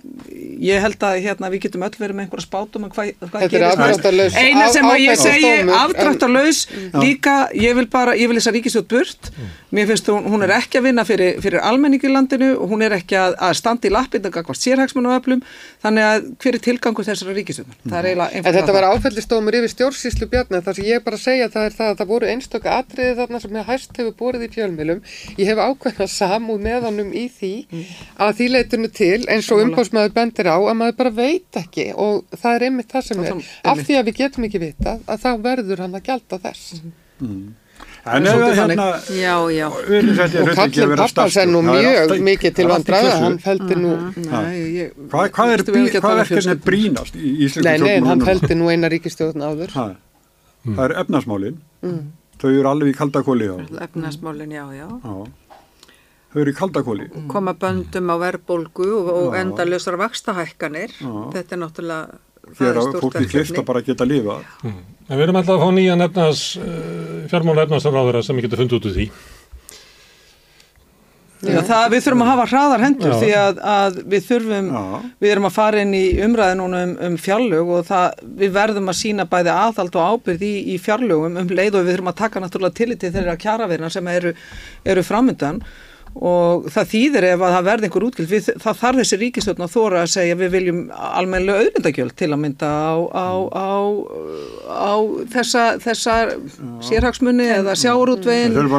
ég 0.61 0.83
held 0.85 0.99
að 1.09 1.21
hérna 1.25 1.51
við 1.55 1.63
getum 1.67 1.85
öll 1.87 1.95
verið 2.01 2.17
með 2.19 2.25
einhverja 2.27 2.47
spátum 2.47 2.85
að 2.89 2.95
hvað, 2.97 3.13
hvað 3.31 3.45
Þetta 3.45 3.57
er 3.61 3.67
afdráttarlaus- 3.71 4.37
eina 4.41 4.67
sem 4.75 4.85
að 4.91 4.99
ég 5.07 5.17
segi 5.21 5.51
en- 5.61 5.71
afdráttarlaus 5.81 6.61
líka, 7.01 7.37
ég 7.55 7.75
vil 7.79 7.87
bara, 7.93 8.15
ég 8.19 8.29
vil 8.29 8.37
þess 8.39 8.51
að 8.51 8.57
ríkisjótt 8.59 8.89
burt 8.91 9.31
mér 9.71 9.87
finnst 9.87 10.09
hún, 10.11 10.25
hún 10.27 10.43
er 10.43 10.51
ekki 10.57 10.81
að 10.81 10.87
vinna 10.89 11.05
fyrir, 11.07 11.37
fyrir 11.41 11.61
almenningi 11.63 12.09
í 12.09 12.13
landinu 12.13 12.51
og 12.59 12.73
hún 12.73 12.83
er 12.83 12.97
ekki 12.97 13.15
að, 13.17 13.37
að 13.39 13.55
standa 13.55 13.87
í 13.89 13.93
lappin 13.95 14.25
og 14.27 14.33
gagvart 14.35 14.59
sérhagsmunum 14.59 15.15
öflum 15.15 15.43
þannig 15.85 16.07
að 16.11 16.25
hver 16.43 16.59
er 16.59 16.65
tilgangur 16.65 17.07
þessara 17.07 17.35
ríkisjótt 17.37 17.77
það 17.87 17.99
er 18.01 18.09
eiginlega 18.11 18.35
En 18.41 18.45
þetta 18.51 18.75
var 18.75 18.87
það. 18.89 18.97
áfellistómur 18.99 19.59
yfir 19.61 19.73
stjórnsýslu 19.75 20.29
bjarni 20.33 20.61
þar 20.67 20.75
sem 20.81 20.89
ég 20.91 21.05
bara 21.07 21.17
að 21.17 21.23
segja 21.25 21.49
það 21.55 21.69
er 21.71 21.77
það 21.79 21.93
að 21.93 22.01
það 22.01 22.11
voru 22.11 22.31
einstöka 22.35 22.75
atriði 23.21 23.29
þarna 23.29 23.41
sem 23.43 23.57
ég 23.59 23.69
hæst 23.69 23.97
hefur 24.01 24.15
borið 24.19 24.45
í 24.47 24.51
fjölmjölum. 24.55 25.01
Ég 25.39 25.51
hef 25.51 25.61
ákveðna 25.61 26.09
samúð 26.11 26.61
með 26.65 26.87
honum 26.89 27.13
í 27.13 27.25
því 27.29 27.53
að 28.21 28.35
því 28.41 28.49
leiturnu 28.55 28.91
til 28.97 29.21
eins 29.29 29.51
og 29.53 29.63
umbóðsmaður 29.67 30.15
bendir 30.17 30.51
á 30.51 30.57
að 30.57 30.77
maður 30.81 30.99
bara 31.01 31.15
veit 31.21 31.61
ekki 31.61 31.89
og 31.95 32.25
það 32.37 32.55
er 32.57 32.67
einmitt 32.69 32.93
það 32.93 33.09
sem 33.09 33.21
Það 33.21 33.31
er. 33.31 33.41
er 33.41 33.73
Af 33.73 33.83
því 33.87 33.99
að 34.01 34.07
við 34.11 34.21
getum 34.21 34.47
ekki 34.49 34.63
vitað 34.65 35.03
að 35.07 35.25
þá 35.25 35.31
verður 35.49 35.85
hann 35.85 35.99
að 35.99 36.07
gjalda 36.11 36.41
þess. 36.45 36.85
En 38.11 38.25
ef 38.25 38.33
svolítið 38.33 38.59
hérna, 38.61 38.85
Já, 39.13 39.35
já. 39.53 39.67
Og 39.69 40.51
kallin 40.57 40.93
pappans 40.97 41.37
er 41.37 41.49
nú 41.49 41.61
mjög 41.65 42.15
mikið 42.25 42.55
til 42.57 42.69
vandræða, 42.69 43.11
hann 43.25 43.37
feldi 43.45 43.77
nú, 43.77 43.91
Nei, 44.25 44.55
ég, 44.77 44.95
Hvað, 45.13 45.53
er, 45.53 45.65
verkefni 45.69 46.55
er 46.55 46.63
brínast 46.65 47.17
í 47.17 47.35
íslensku 47.45 47.67
nei, 47.69 48.01
nei, 48.01 48.09
hann 48.09 48.25
feldi 48.25 48.57
nú 48.57 48.71
eina 48.73 48.89
ríkistjórn 48.93 49.45
áður. 49.45 49.77
Ha, 49.77 49.87
Það 50.65 50.83
er 50.87 50.97
efnasmálin, 51.05 51.61
þau 52.41 52.51
eru 52.51 52.71
alveg 52.71 52.93
í 52.93 52.97
kaldakóli 52.97 53.51
á. 53.53 53.57
Efnarsmálin, 53.87 54.55
já, 54.57 54.65
já. 54.75 54.89
Já. 54.89 55.15
Þau 56.31 56.41
eru 56.45 56.53
í 56.53 56.57
kaldakóli. 56.57 57.09
Koma 57.31 57.57
böndum 57.59 58.11
á 58.15 58.17
verðbólgu 58.23 58.87
og, 59.01 59.09
og 59.11 59.33
Já. 59.35 59.41
endalausar 59.43 59.97
vakstahækkanir. 59.99 60.95
Já. 60.95 61.15
Þetta 61.35 61.57
er 61.57 61.61
náttúrulega, 61.65 62.21
það 62.47 62.61
Hér 62.61 62.71
er 62.71 62.79
á 62.79 62.83
stórt 62.87 63.05
fólki 63.07 63.27
klift 63.33 63.59
að 63.59 63.67
bara 63.67 63.83
geta 63.83 64.07
lifað. 64.07 64.47
En 64.63 65.19
við 65.19 65.25
erum 65.27 65.41
alltaf 65.41 65.57
að 65.57 65.65
fá 65.65 65.75
nýjan 65.75 66.07
efnas, 66.07 66.45
uh, 66.63 67.27
fjármála 67.33 67.67
efnasaráðara 67.67 68.23
sem 68.23 68.39
við 68.39 68.47
getum 68.47 68.63
fundið 68.63 68.79
út 68.79 68.87
úr 68.87 68.95
því. 68.95 69.09
Já, 71.41 71.61
það, 71.65 71.85
við 71.95 72.03
þurfum 72.05 72.23
að 72.25 72.29
hafa 72.31 72.47
hraðar 72.51 72.83
hendur 72.85 73.13
Já. 73.13 73.17
því 73.21 73.29
að, 73.41 73.61
að 73.73 73.99
við 74.13 74.25
þurfum, 74.27 74.67
Já. 74.77 75.05
við 75.25 75.31
erum 75.33 75.47
að 75.49 75.55
fara 75.57 75.85
inn 75.85 75.95
í 75.97 76.03
umræði 76.27 76.57
núna 76.61 76.81
um, 76.85 76.95
um 77.07 77.17
fjárlög 77.21 77.71
og 77.77 77.87
það, 77.89 78.19
við 78.43 78.53
verðum 78.59 78.93
að 78.93 78.99
sína 78.99 79.27
bæði 79.31 79.55
aðhald 79.55 79.97
og 79.97 80.11
ábyrð 80.15 80.45
í, 80.45 80.53
í 80.75 80.77
fjárlögum 80.85 81.39
um 81.41 81.55
leið 81.61 81.79
og 81.81 81.87
við 81.87 81.95
þurfum 81.95 82.13
að 82.13 82.19
taka 82.21 82.43
náttúrulega 82.45 82.79
tillit 82.83 83.01
til 83.01 83.13
þeirra 83.15 83.39
kjaraverina 83.41 83.93
sem 83.95 84.13
eru, 84.13 84.35
eru 84.85 85.07
framöndan 85.07 85.63
og 86.19 86.67
það 86.75 86.89
þýðir 86.91 87.27
ef 87.29 87.43
að 87.47 87.53
það 87.55 87.67
verði 87.69 87.87
einhver 87.87 88.07
útgjöld, 88.09 88.31
við, 88.31 88.49
það 88.65 88.81
þarf 88.81 89.01
þessi 89.01 89.19
ríkistjórn 89.21 89.65
að 89.65 89.75
þóra 89.77 90.01
að 90.03 90.11
segja 90.15 90.39
við 90.41 90.51
viljum 90.57 90.81
almennilega 90.91 91.63
auðvindagjöld 91.65 92.17
til 92.19 92.29
að 92.31 92.41
mynda 92.43 92.71
á, 92.71 92.95
á, 93.15 93.31
á, 93.55 93.73
á 94.75 94.95
þessa, 95.37 95.65
þessa 95.85 96.19
sérhagsmunni 96.89 97.47
eða 97.61 97.79
sjáurútvegin 97.79 98.59
um 98.59 98.77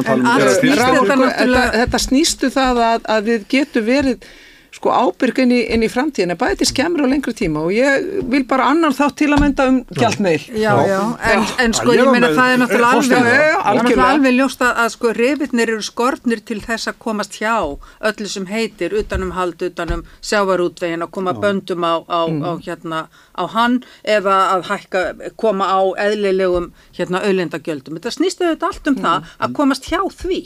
þetta 1.79 2.03
snýstu 2.03 2.51
það 2.51 2.83
að, 2.89 3.11
að 3.15 3.31
við 3.31 3.49
getum 3.55 3.87
verið 3.87 4.31
sko 4.71 4.91
ábyrg 4.95 5.41
inn 5.43 5.51
í, 5.51 5.59
inn 5.75 5.83
í 5.83 5.89
framtíðina. 5.91 6.37
Bæði 6.39 6.61
til 6.61 6.67
skemmur 6.69 7.03
og 7.03 7.11
lengri 7.11 7.33
tíma 7.35 7.65
og 7.67 7.73
ég 7.75 8.05
vil 8.31 8.43
bara 8.47 8.69
annar 8.71 8.95
þátt 8.95 9.17
til 9.19 9.27
að 9.33 9.43
mynda 9.43 9.67
um 9.67 9.79
gjaldmeil 9.97 10.45
Já, 10.55 10.71
já, 10.87 10.99
en, 11.31 11.43
en 11.65 11.75
sko 11.75 11.95
Ég 11.97 12.07
meina 12.07 12.29
það 12.31 12.53
er 12.53 12.61
náttúrulega 12.61 13.19
er 13.31 13.57
alveg, 13.73 13.99
alveg 14.05 14.37
ljóst 14.37 14.63
að, 14.63 14.71
að 14.85 14.93
sko 14.95 15.11
reyfirnir 15.17 15.73
eru 15.75 15.83
skortnir 15.85 16.43
til 16.47 16.61
þess 16.63 16.91
að 16.91 17.01
komast 17.03 17.35
hjá 17.41 17.57
öllu 17.59 18.29
sem 18.31 18.47
heitir 18.47 18.95
utanum 19.01 19.33
hald, 19.35 19.59
utanum 19.59 20.05
sjávarútvegin 20.23 21.03
að 21.03 21.13
koma 21.17 21.35
böndum 21.35 21.83
á, 21.83 21.93
á, 22.07 22.21
á 22.31 22.51
hérna 22.63 23.03
á 23.35 23.43
hann 23.51 23.79
eða 24.07 24.37
að 24.55 24.65
hækka, 24.69 25.01
koma 25.39 25.67
á 25.67 25.81
eðlilegum 26.05 26.71
hérna 26.97 27.21
auðlindagjöldum. 27.25 27.97
Þetta 27.99 28.13
snýstu 28.15 28.47
þetta 28.49 28.71
allt 28.71 28.89
um 28.91 28.97
það 29.01 29.29
að 29.39 29.55
komast 29.59 29.87
hjá 29.89 29.99
því. 30.21 30.39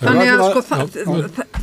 Þannig 0.00 0.32
að 0.34 0.44
sko 0.50 0.62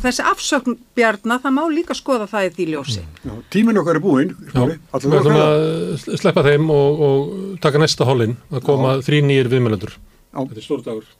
þessi 0.02 0.26
afsökn 0.32 0.78
bjarna, 0.96 1.38
það 1.42 1.56
má 1.56 1.62
líka 1.82 1.96
skoða 1.98 2.28
það 2.30 2.48
í 2.48 2.52
því 2.56 2.68
ljósi. 2.72 3.02
Já, 3.26 3.32
Tíminn 3.52 3.80
okkar 3.82 3.98
er 3.98 4.04
búinn, 4.04 4.36
við 4.52 4.76
ætlum 4.96 5.40
að 5.42 6.04
sleppa 6.22 6.44
þeim 6.46 6.70
og, 6.72 7.02
og 7.06 7.32
taka 7.64 7.82
næsta 7.82 8.06
hollin 8.08 8.38
að 8.52 8.62
koma 8.68 8.98
þrý 9.04 9.22
nýjir 9.26 9.50
viðmjölendur. 9.52 9.98
Já. 9.98 10.38
Þetta 10.38 10.62
er 10.62 10.68
stór 10.68 10.86
dagur. 10.86 11.10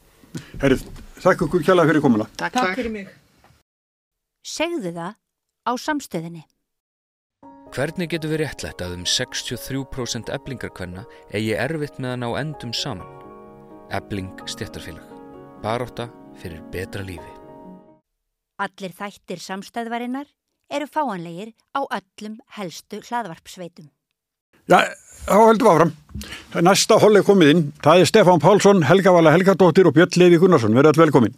Herrið, 0.63 0.87
þakka 1.21 1.49
ykkur 1.49 1.67
kjalla 1.67 1.89
fyrir 1.91 2.05
komuna. 2.05 2.29
Takk, 2.41 2.57
Takk 2.57 2.79
fyrir 2.79 2.95
mig 2.95 3.11
Segðu 4.43 4.91
það 4.97 5.15
á 5.63 5.73
samstöðinni. 5.79 6.43
Hvernig 7.73 8.11
getur 8.13 8.33
við 8.33 8.43
réttlætt 8.43 8.83
að 8.85 8.97
um 8.99 9.05
63% 9.09 10.33
eblingarkvenna 10.35 11.05
eigi 11.33 11.55
erfitt 11.57 12.01
með 12.03 12.17
að 12.17 12.19
ná 12.25 12.29
endum 12.41 12.73
saman? 12.77 13.07
Ebling 13.95 14.35
stjættarfélag. 14.51 15.07
Baróta 15.63 16.09
fyrir 16.43 16.61
betra 16.75 17.07
lífi. 17.07 17.33
Allir 18.61 18.93
þættir 18.99 19.41
samstæðvarinnar 19.41 20.27
eru 20.73 20.89
fáanlegir 20.91 21.53
á 21.77 21.81
öllum 21.85 22.39
helstu 22.57 23.03
hlaðvarpsveitum. 23.05 23.91
Já, 24.71 24.79
þá 25.27 25.39
heldum 25.49 25.67
við 25.67 25.73
áfram. 25.73 25.93
Næsta 26.63 26.99
holl 27.03 27.19
er 27.19 27.27
komið 27.27 27.53
inn. 27.55 27.63
Það 27.83 28.03
er 28.03 28.11
Stefán 28.11 28.43
Pálsson, 28.43 28.85
Helga 28.87 29.15
Vala 29.15 29.35
Helgadóttir 29.35 29.89
og 29.91 29.97
Björn 29.97 30.19
Levi 30.23 30.39
Gunnarsson. 30.41 30.77
Verðið 30.77 30.95
öll 30.95 31.05
velkomin. 31.07 31.37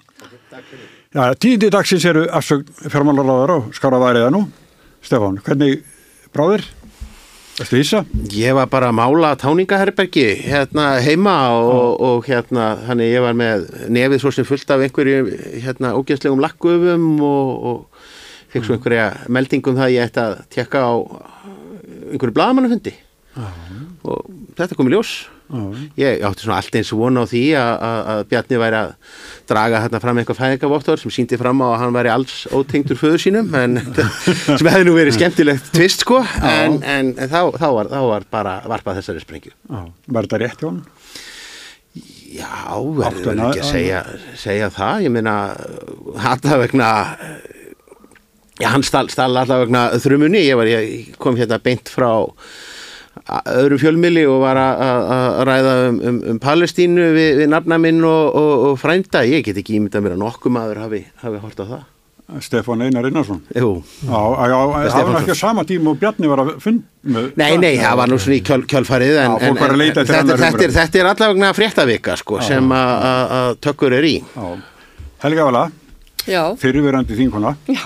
Já, 1.15 1.31
tíundi 1.39 1.71
dagsins 1.71 2.05
eru 2.11 2.27
afsögn 2.35 2.69
fjármálaráðar 2.91 3.57
og 3.59 3.75
skára 3.77 4.01
værið 4.03 4.31
nú. 4.35 4.47
Stefán, 5.05 5.39
hvernig 5.45 5.85
bráðir? 6.35 6.67
Erstu 7.63 7.79
hissa? 7.79 8.01
Ég 8.35 8.57
var 8.57 8.67
bara 8.67 8.89
að 8.91 8.97
mála 8.99 9.29
táningaherbergi 9.39 10.25
hérna 10.43 10.97
heima 11.05 11.37
og, 11.55 12.01
og 12.03 12.25
hérna 12.27 12.73
þannig 12.83 13.13
ég 13.13 13.23
var 13.23 13.37
með 13.39 13.69
nefið 13.95 14.25
svo 14.25 14.33
sem 14.35 14.49
fullt 14.49 14.73
af 14.75 14.83
einhverju 14.83 15.21
hérna 15.63 15.93
ógæslegum 15.95 16.43
lakkufum 16.43 17.07
og, 17.23 17.53
og 17.71 18.01
fekk 18.55 18.65
svo 18.69 18.79
einhverja 18.79 19.11
meldingum 19.35 19.77
það 19.77 19.89
að 19.91 19.95
ég 19.99 20.09
ætti 20.09 20.25
að 20.25 20.35
tekka 20.55 20.85
á 20.87 20.93
einhverju 22.15 22.35
bladamannafundi 22.39 22.95
og 24.07 24.27
þetta 24.55 24.77
kom 24.79 24.87
í 24.89 24.93
ljós. 24.95 25.13
Ég 26.01 26.23
átti 26.25 26.45
svona 26.47 26.57
allt 26.63 26.77
eins 26.79 26.91
vona 26.97 27.25
á 27.25 27.27
því 27.29 27.41
að, 27.59 28.21
Bjarni 28.31 28.59
væri 28.63 28.79
að 28.79 28.93
draga 29.51 29.81
hérna 29.85 30.01
fram 30.01 30.21
eitthvað 30.23 30.39
fæðingavottor 30.39 31.03
sem 31.03 31.13
síndi 31.13 31.37
fram 31.41 31.61
á 31.61 31.67
að 31.75 31.77
hann 31.83 31.97
væri 31.99 32.13
alls 32.15 32.37
ótengdur 32.55 32.97
föður 32.99 33.21
sínum 33.27 33.51
en 33.59 33.77
sem 34.59 34.71
hefði 34.71 34.87
nú 34.89 34.95
verið 34.97 35.19
skemmtilegt 35.19 35.69
tvist 35.75 36.07
sko. 36.07 36.23
En, 36.41 36.79
en, 36.81 37.13
en 37.19 37.29
þá, 37.29 37.41
þá, 37.61 37.67
var, 37.77 37.91
þá 37.93 38.01
var 38.09 38.27
bara 38.33 38.55
varpað 38.73 39.03
þessari 39.03 39.25
sprengju. 39.27 39.53
Já, 39.69 39.83
var 40.17 40.29
þetta 40.31 40.43
rétt 40.47 40.65
hjá 40.65 40.71
hann? 40.71 40.81
Já, 42.35 42.51
verður 42.99 43.37
ekki 43.51 43.61
að- 43.63 43.69
segja, 43.69 44.01
segja 44.41 44.71
það, 44.75 45.05
ég 45.07 45.13
meina 45.15 45.35
alltaf 46.19 46.57
vegna 46.65 46.89
já, 48.61 48.69
hann 48.71 48.83
stall, 48.87 49.09
stall 49.13 49.37
alltaf 49.41 49.65
vegna 49.65 49.87
þrumunni, 50.03 50.45
ég 50.47 50.57
var, 50.61 50.67
ég 50.71 51.17
kom 51.19 51.37
hérna 51.39 51.59
beint 51.63 51.89
frá 51.91 52.11
öðrum 53.55 53.79
fjölmili 53.81 54.25
og 54.29 54.41
var 54.43 54.59
að- 54.59 55.41
ræða 55.49 55.73
um, 55.89 55.99
um, 56.11 56.21
um 56.35 56.39
Palestínu 56.43 57.09
við, 57.15 57.31
við 57.43 57.51
nafna 57.53 57.79
minn 57.81 58.03
og, 58.05 58.35
og, 58.37 58.53
og 58.71 58.79
frænda, 58.83 59.23
ég 59.27 59.45
get 59.47 59.57
ekki 59.63 59.79
ímyndað 59.79 60.05
mér 60.05 60.17
að 60.17 60.23
nokkuð 60.25 60.55
maður 60.59 60.81
hafi, 60.85 61.03
hafi 61.23 61.43
hort 61.45 61.61
á 61.63 61.67
það. 61.73 61.83
Stefán 62.41 62.81
Einar 62.81 63.05
Einarsson. 63.05 63.43
Jú, 63.53 63.83
það 64.09 65.03
var 65.05 65.19
ekki 65.21 65.35
á 65.37 65.39
sama 65.39 65.63
tíma 65.69 65.91
og 65.93 65.99
Bjarni 66.01 66.31
var 66.31 66.41
að 66.41 66.55
fund 66.65 66.81
með 67.05 67.27
Nei, 67.37 67.51
nei, 67.61 67.75
það 67.77 67.99
var 68.01 68.09
nú 68.09 68.17
svona 68.17 68.39
í 68.39 68.45
kjöl, 68.49 68.63
kjölfarið 68.73 69.19
en, 69.21 69.35
Já, 69.35 69.51
en, 69.51 69.59
en 69.61 69.83
þetta, 70.01 70.37
þetta, 70.41 70.63
er, 70.65 70.73
þetta 70.79 71.01
er 71.03 71.09
allavegna 71.11 71.51
fréttavika 71.55 72.17
sko, 72.17 72.41
sem 72.43 72.73
að- 72.73 73.59
tökkur 73.69 73.93
er 74.01 74.09
í. 74.09 74.15
Helga 75.25 75.45
Vala, 75.51 75.67
fyrirverandi 76.61 77.17
þínkona. 77.19 77.51
já, 77.69 77.85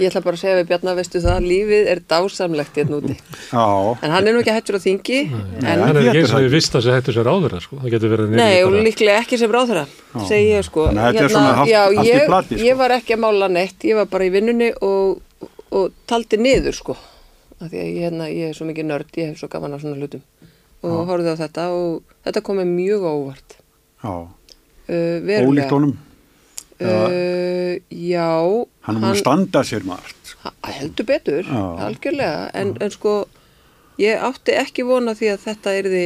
ég 0.00 0.10
ætla 0.10 0.20
bara 0.24 0.36
að 0.36 0.40
segja 0.42 0.56
við 0.60 0.66
Bjarnar, 0.70 0.96
veistu 0.98 1.22
það, 1.24 1.46
lífið 1.50 1.88
er 1.94 2.00
dásamlegt 2.12 2.76
hérna 2.80 2.98
úti. 3.00 3.16
Já, 3.50 3.64
En 4.04 4.10
hann 4.14 4.28
er 4.28 4.34
nú 4.36 4.42
ekki 4.42 4.54
hættur 4.56 4.76
á 4.76 4.80
þingi, 4.84 5.18
En 5.30 5.64
en, 5.64 5.82
hann 5.86 5.96
er 5.96 6.08
ekki 6.10 6.20
eins 6.22 6.34
og 6.36 6.44
við 6.44 6.54
vist 6.58 6.74
að 6.76 6.84
það 6.88 6.98
hættu 6.98 7.14
sér 7.16 7.30
áður 7.32 7.56
sko. 7.64 7.78
Nei, 8.36 8.62
og 8.64 8.72
líklega 8.76 9.22
ekki 9.24 9.38
sem 9.40 9.50
ráðherra, 9.56 9.86
segi 10.28 10.50
ég 10.52 10.66
sko. 10.68 10.86
Þannig 10.90 11.06
að 11.06 11.12
þetta 11.14 11.24
er 11.24 11.34
svona 11.36 11.54
allt- 11.62 11.70
já, 11.72 11.82
ég, 12.10 12.26
plati, 12.26 12.58
sko. 12.58 12.66
ég 12.68 12.76
var 12.82 12.90
ekki 12.98 13.16
að 13.16 13.22
mála 13.24 13.48
neitt, 13.50 13.78
ég 13.88 13.94
var 14.00 14.06
bara 14.12 14.24
í 14.28 14.30
vinnunni 14.36 14.70
og, 14.82 15.22
og 15.72 15.92
taldi 16.06 16.36
niður, 16.40 16.76
sko. 16.76 16.96
Af 17.60 17.68
því 17.70 17.76
að 17.80 17.88
ég, 17.88 18.02
hérna, 18.04 18.28
ég 18.32 18.50
er 18.50 18.54
svo 18.56 18.66
mikið 18.68 18.86
nörd, 18.88 19.10
ég 19.20 19.32
hef 19.32 19.40
svo 19.40 19.48
gaman 19.52 19.74
af 19.76 19.80
svona 19.82 19.96
hlutum. 20.00 20.22
Og 20.82 21.02
horfði 21.08 21.32
á 21.32 21.36
þetta 21.36 21.64
og 21.76 22.02
þetta 22.24 22.40
kom 22.46 22.56
mér 22.56 22.68
mjög 22.72 23.02
á 23.04 23.12
óvart. 23.16 23.56
já, 24.04 24.28
Uh, 24.90 25.22
ólíkt 25.46 25.70
honum. 25.70 25.92
Uh, 26.80 27.76
já, 27.92 28.30
Hann 28.86 28.96
er 28.96 29.02
múin 29.02 29.12
að 29.12 29.20
standa 29.20 29.60
sér 29.68 29.84
margt. 29.84 30.32
Ha- 30.44 30.54
heldur 30.78 31.04
betur, 31.08 31.44
Já. 31.44 31.62
algjörlega. 31.86 32.46
En, 32.56 32.72
en 32.80 32.90
sko 32.94 33.14
ég 34.00 34.22
átti 34.24 34.54
ekki 34.56 34.86
vona 34.88 35.12
því 35.18 35.28
að 35.34 35.42
þetta 35.44 35.74
erði 35.82 36.04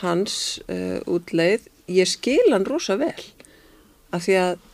hans 0.00 0.34
uh, 0.72 1.00
útleið. 1.10 1.66
Ég 1.90 2.08
skil 2.08 2.46
hann 2.52 2.64
rosa 2.68 2.96
vel 3.00 3.12
af 4.14 4.24
því 4.24 4.36
að 4.40 4.66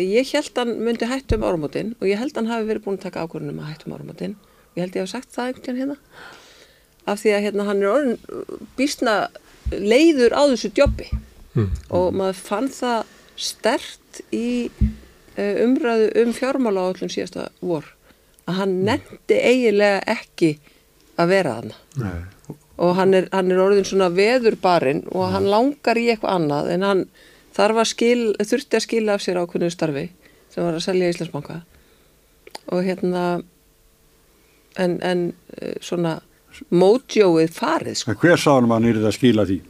ég 0.00 0.30
held 0.34 0.58
hann 0.58 0.74
myndi 0.84 1.06
hættu 1.08 1.36
um 1.38 1.44
áramótin 1.46 1.94
og 2.00 2.08
ég 2.08 2.18
held 2.20 2.34
hann 2.38 2.50
hafi 2.50 2.66
verið 2.68 2.84
búin 2.86 2.98
að 2.98 3.06
taka 3.06 3.24
ákvörðunum 3.26 3.60
að 3.62 3.70
hættu 3.70 3.88
um 3.90 3.94
áramótin. 3.98 4.34
Ég 4.74 4.82
held 4.86 4.96
ég 4.98 5.04
hef 5.06 5.12
sagt 5.12 5.30
það 5.36 5.52
einhvern 5.52 5.66
veginn 5.68 5.82
hérna. 5.84 5.98
Af 7.06 7.20
því 7.22 7.34
að 7.36 7.44
hérna 7.46 7.68
hann 7.68 7.82
er 7.84 7.92
orðin 7.92 8.66
býstna 8.78 9.14
leiður 9.70 10.34
á 10.34 10.42
þessu 10.50 10.72
jobbi. 10.74 11.10
Mm. 11.54 11.68
og 11.94 12.08
maður 12.18 12.38
fann 12.42 12.64
það 12.66 13.10
stert 13.36 14.22
í 14.34 14.70
uh, 14.70 15.54
umræðu 15.64 16.10
um 16.22 16.32
fjármála 16.36 16.86
á 16.86 16.90
öllum 16.92 17.12
síðasta 17.12 17.48
vor 17.60 17.88
að 18.48 18.60
hann 18.60 18.74
nefndi 18.86 19.38
eiginlega 19.40 20.02
ekki 20.14 20.54
að 21.20 21.30
vera 21.30 21.54
þarna 21.58 21.78
Nei. 22.02 22.56
og 22.84 22.96
hann 22.98 23.14
er, 23.16 23.28
hann 23.32 23.52
er 23.52 23.62
orðin 23.64 23.88
svona 23.88 24.10
veðurbarinn 24.14 25.04
og 25.12 25.30
hann 25.32 25.48
langar 25.50 26.00
í 26.00 26.08
eitthvað 26.12 26.36
annað 26.38 26.72
en 26.74 26.86
hann 26.86 27.04
þarf 27.54 27.80
að 27.84 27.90
skil, 27.90 28.20
þurfti 28.42 28.78
að 28.78 28.86
skila 28.88 29.16
af 29.16 29.24
sér 29.24 29.40
ákveðnu 29.40 29.70
starfi 29.72 30.08
sem 30.52 30.62
var 30.62 30.76
að 30.76 30.86
selja 30.86 31.10
Íslandsbanka 31.12 31.60
og 32.74 32.86
hérna 32.86 33.24
en, 34.80 34.98
en 35.02 35.26
eh, 35.58 35.76
svona 35.84 36.18
mótjóið 36.74 37.52
farið 37.54 37.96
sko. 37.98 38.14
En 38.14 38.20
hver 38.20 38.40
sá 38.40 38.50
hann 38.54 38.68
að 38.68 38.76
hann 38.76 38.90
yrði 38.90 39.08
að 39.08 39.16
skila 39.16 39.46
því 39.48 39.60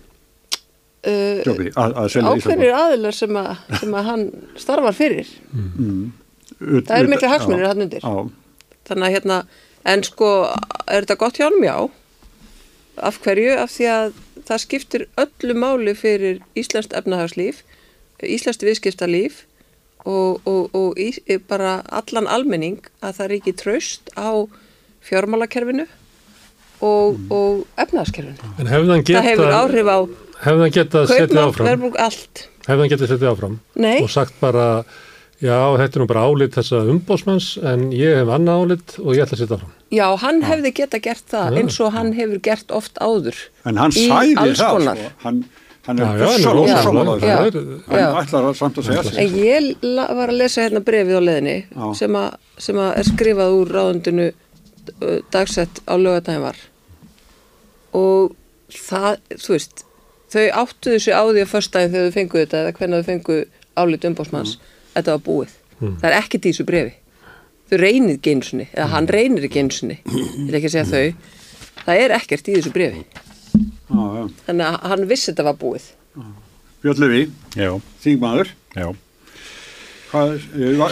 uh, 1.07 1.43
jobbi, 1.47 1.71
að, 1.77 1.97
að 2.03 2.31
ákveðnir 2.31 2.75
aðilar 2.79 3.17
sem 3.17 3.41
að, 3.41 3.51
sem 3.81 3.97
að 3.99 4.09
hann 4.11 4.25
starfar 4.61 4.97
fyrir. 4.97 5.31
Ísland 5.53 6.89
það 6.89 6.97
eru 6.99 7.13
miklu 7.13 7.31
hagsmunir 7.33 7.69
hann 7.69 7.85
undir. 7.87 8.05
Já, 8.05 8.71
þannig 8.89 9.07
að 9.09 9.15
hérna 9.19 9.39
en 9.95 10.05
sko 10.07 10.31
er 10.89 11.05
þetta 11.05 11.21
gott 11.21 11.41
hjá 11.41 11.49
hann 11.49 11.61
já. 11.65 11.77
Af 13.05 13.19
hverju? 13.25 13.57
Af 13.59 13.73
því 13.75 13.89
að 13.91 14.19
það 14.47 14.63
skiptir 14.63 15.07
öllu 15.19 15.57
máli 15.59 15.97
fyrir 15.99 16.43
Íslandst 16.59 16.95
efnahagslíf 16.95 17.65
Íslandst 18.25 18.63
viðskiptalíf 18.65 19.43
og, 20.05 20.41
og, 20.49 20.71
og 20.77 21.01
í, 21.01 21.11
bara 21.49 21.81
allan 21.93 22.29
almenning 22.31 22.85
að 23.05 23.19
það 23.19 23.31
ríki 23.33 23.55
traust 23.57 24.13
á 24.17 24.47
fjármálakerfinu 25.05 25.87
og, 26.85 27.19
og 27.33 27.65
efnahagskerfinu. 27.81 28.37
Það 28.61 29.29
hefur 29.29 29.57
áhrif 29.57 29.91
á 29.91 29.99
hefði 30.45 30.61
hann 30.67 30.75
geta 30.77 31.03
setið 31.09 31.35
kaupmátt, 31.35 31.49
áfram, 31.49 31.67
verðbúk, 31.71 31.99
hefði 32.69 32.81
hann 32.85 32.93
geta 32.95 33.09
setið 33.11 33.31
áfram? 33.33 33.59
Nei. 33.85 33.97
og 34.05 34.11
sagt 34.13 34.37
bara, 34.41 34.67
já, 35.45 35.59
þetta 35.81 35.99
er 35.99 36.03
nú 36.05 36.07
bara 36.11 36.25
álit 36.29 36.55
þessa 36.59 36.83
umbósmanns 36.93 37.49
en 37.73 37.89
ég 37.97 38.21
hef 38.21 38.33
annað 38.37 38.63
álit 38.65 38.97
og 39.03 39.11
ég 39.17 39.25
ætla 39.27 39.37
að 39.39 39.43
setja 39.45 39.59
áfram. 39.59 39.75
Já, 39.95 40.07
hann 40.25 40.41
hefði 40.47 40.73
geta 40.81 41.01
gert 41.05 41.27
það 41.35 41.59
eins 41.61 41.81
og 41.85 41.93
hann 41.95 42.13
hefur 42.17 42.41
gert 42.49 42.73
oft 42.75 42.99
áður 43.05 43.37
en 43.69 43.77
hann 43.83 43.93
sæði 43.95 44.35
það 44.39 44.55
sko. 44.59 45.11
hann, 45.25 45.45
hann 45.87 46.01
er 46.01 46.05
já, 46.05 46.29
hann 47.89 48.21
ætlar 48.25 48.49
að 48.49 48.55
samt 48.59 48.79
að 48.81 48.87
segja 48.89 49.03
sig. 49.05 49.19
En 49.21 49.35
ég 49.39 49.85
var 50.17 50.33
að 50.33 50.39
lesa 50.41 50.65
hérna 50.65 50.81
brefið 50.85 51.19
á 51.21 51.23
leðinni 51.29 51.57
sem, 51.99 52.17
að- 52.17 52.37
sem 52.59 52.77
að 52.81 52.91
er 52.99 53.09
skrifað 53.11 53.57
úr 53.61 53.75
ráðundinu 53.77 54.31
dagsett 55.33 55.81
á 55.89 55.95
lögadaginn 55.97 56.43
var. 56.45 56.57
Og 57.95 58.33
það, 58.75 59.21
þú 59.39 59.53
veist 59.55 59.85
þau 60.35 60.45
áttuðu 60.65 61.01
sig 61.05 61.15
á 61.17 61.23
því 61.25 61.43
að 61.45 61.51
förstæðin 61.55 61.93
þegar 61.95 62.09
þau 62.11 62.17
fengu 62.19 62.41
þetta 62.43 62.61
eða 62.65 62.75
hvernig 62.79 63.01
þau 63.01 63.09
fengu 63.11 63.39
álit 63.85 64.07
umbásmanns 64.11 64.55
þetta 64.95 65.17
var 65.17 65.25
búið. 65.29 65.55
Það 65.85 66.07
er 66.11 66.17
ekkert 66.19 66.47
í 66.47 66.53
þessu 66.53 66.67
brefi. 66.69 66.95
Þau 67.71 67.77
reynið 67.81 68.15
ekki 68.19 68.35
einu 68.35 68.47
sinni 68.49 68.67
eða 68.73 68.89
hann 68.93 69.09
reynir 69.11 69.47
ekki 69.49 69.63
einu 69.65 69.75
sinni 69.75 69.97
ég 70.05 70.49
vil 70.51 70.59
ekki 70.61 70.73
segja 70.75 70.87
þau. 70.91 71.31
Það 71.85 72.03
er 72.05 72.15
ekkert 72.19 72.49
í 72.51 72.57
þessu 72.59 72.73
brefi. 72.75 73.05
Já, 73.55 74.03
já. 74.19 74.25
Þannig 74.47 74.67
að 74.69 74.79
hann 74.93 75.07
vissi 75.11 75.31
þetta 75.33 75.47
var 75.49 75.59
búið. 75.61 75.89
Björn 76.85 77.01
Levi, 77.01 77.21
Já, 77.57 77.71
þingmaður 78.05 78.51
já. 78.77 78.87
Hvað, 80.15 80.35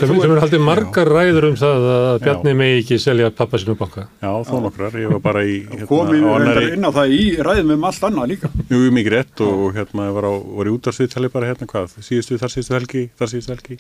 Sem, 0.03 0.13
sem 0.13 0.35
er 0.35 0.41
haldið 0.43 0.65
margar 0.67 1.11
ræður 1.15 1.47
um 1.49 1.59
það 1.61 1.87
að 1.93 2.07
Já. 2.07 2.23
Bjarni 2.27 2.55
megi 2.59 2.81
ekki 2.83 2.99
selja 3.03 3.31
pappa 3.39 3.61
sinu 3.63 3.77
banka. 3.81 4.07
Já, 4.23 4.31
þó 4.49 4.55
nokkrar. 4.67 4.97
Ég 5.01 5.13
var 5.15 5.23
bara 5.25 5.45
í, 5.47 5.59
hérna, 5.71 5.89
komið 5.91 6.27
annari, 6.33 6.65
inn 6.77 6.89
á 6.89 6.91
það 6.93 7.15
í 7.17 7.21
ræðum 7.49 7.75
um 7.77 7.87
allt 7.91 8.09
annað 8.11 8.33
líka 8.35 8.51
jú, 8.73 8.83
mikið 8.99 9.15
rétt 9.17 9.45
og 9.47 9.69
hérna, 9.79 10.09
var, 10.17 10.29
á, 10.29 10.35
var 10.59 10.71
í 10.71 10.75
útarsviðtali 10.77 11.33
bara 11.33 11.53
hérna, 11.53 11.71
hvað, 11.71 11.95
síðustu, 12.03 12.41
þar 12.43 12.55
síðustu 12.57 12.77
helgi, 12.79 13.05
þar 13.19 13.33
síðustu 13.33 13.57
helgi, 13.57 13.79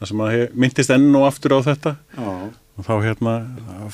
þar 0.00 0.12
sem 0.12 0.24
að 0.26 0.44
myndist 0.64 0.94
enn 0.94 1.08
og 1.18 1.26
aftur 1.30 1.56
á 1.56 1.58
þetta 1.72 1.96
já. 2.14 2.30
Og 2.74 2.82
þá 2.88 2.94
hérna, 3.04 3.32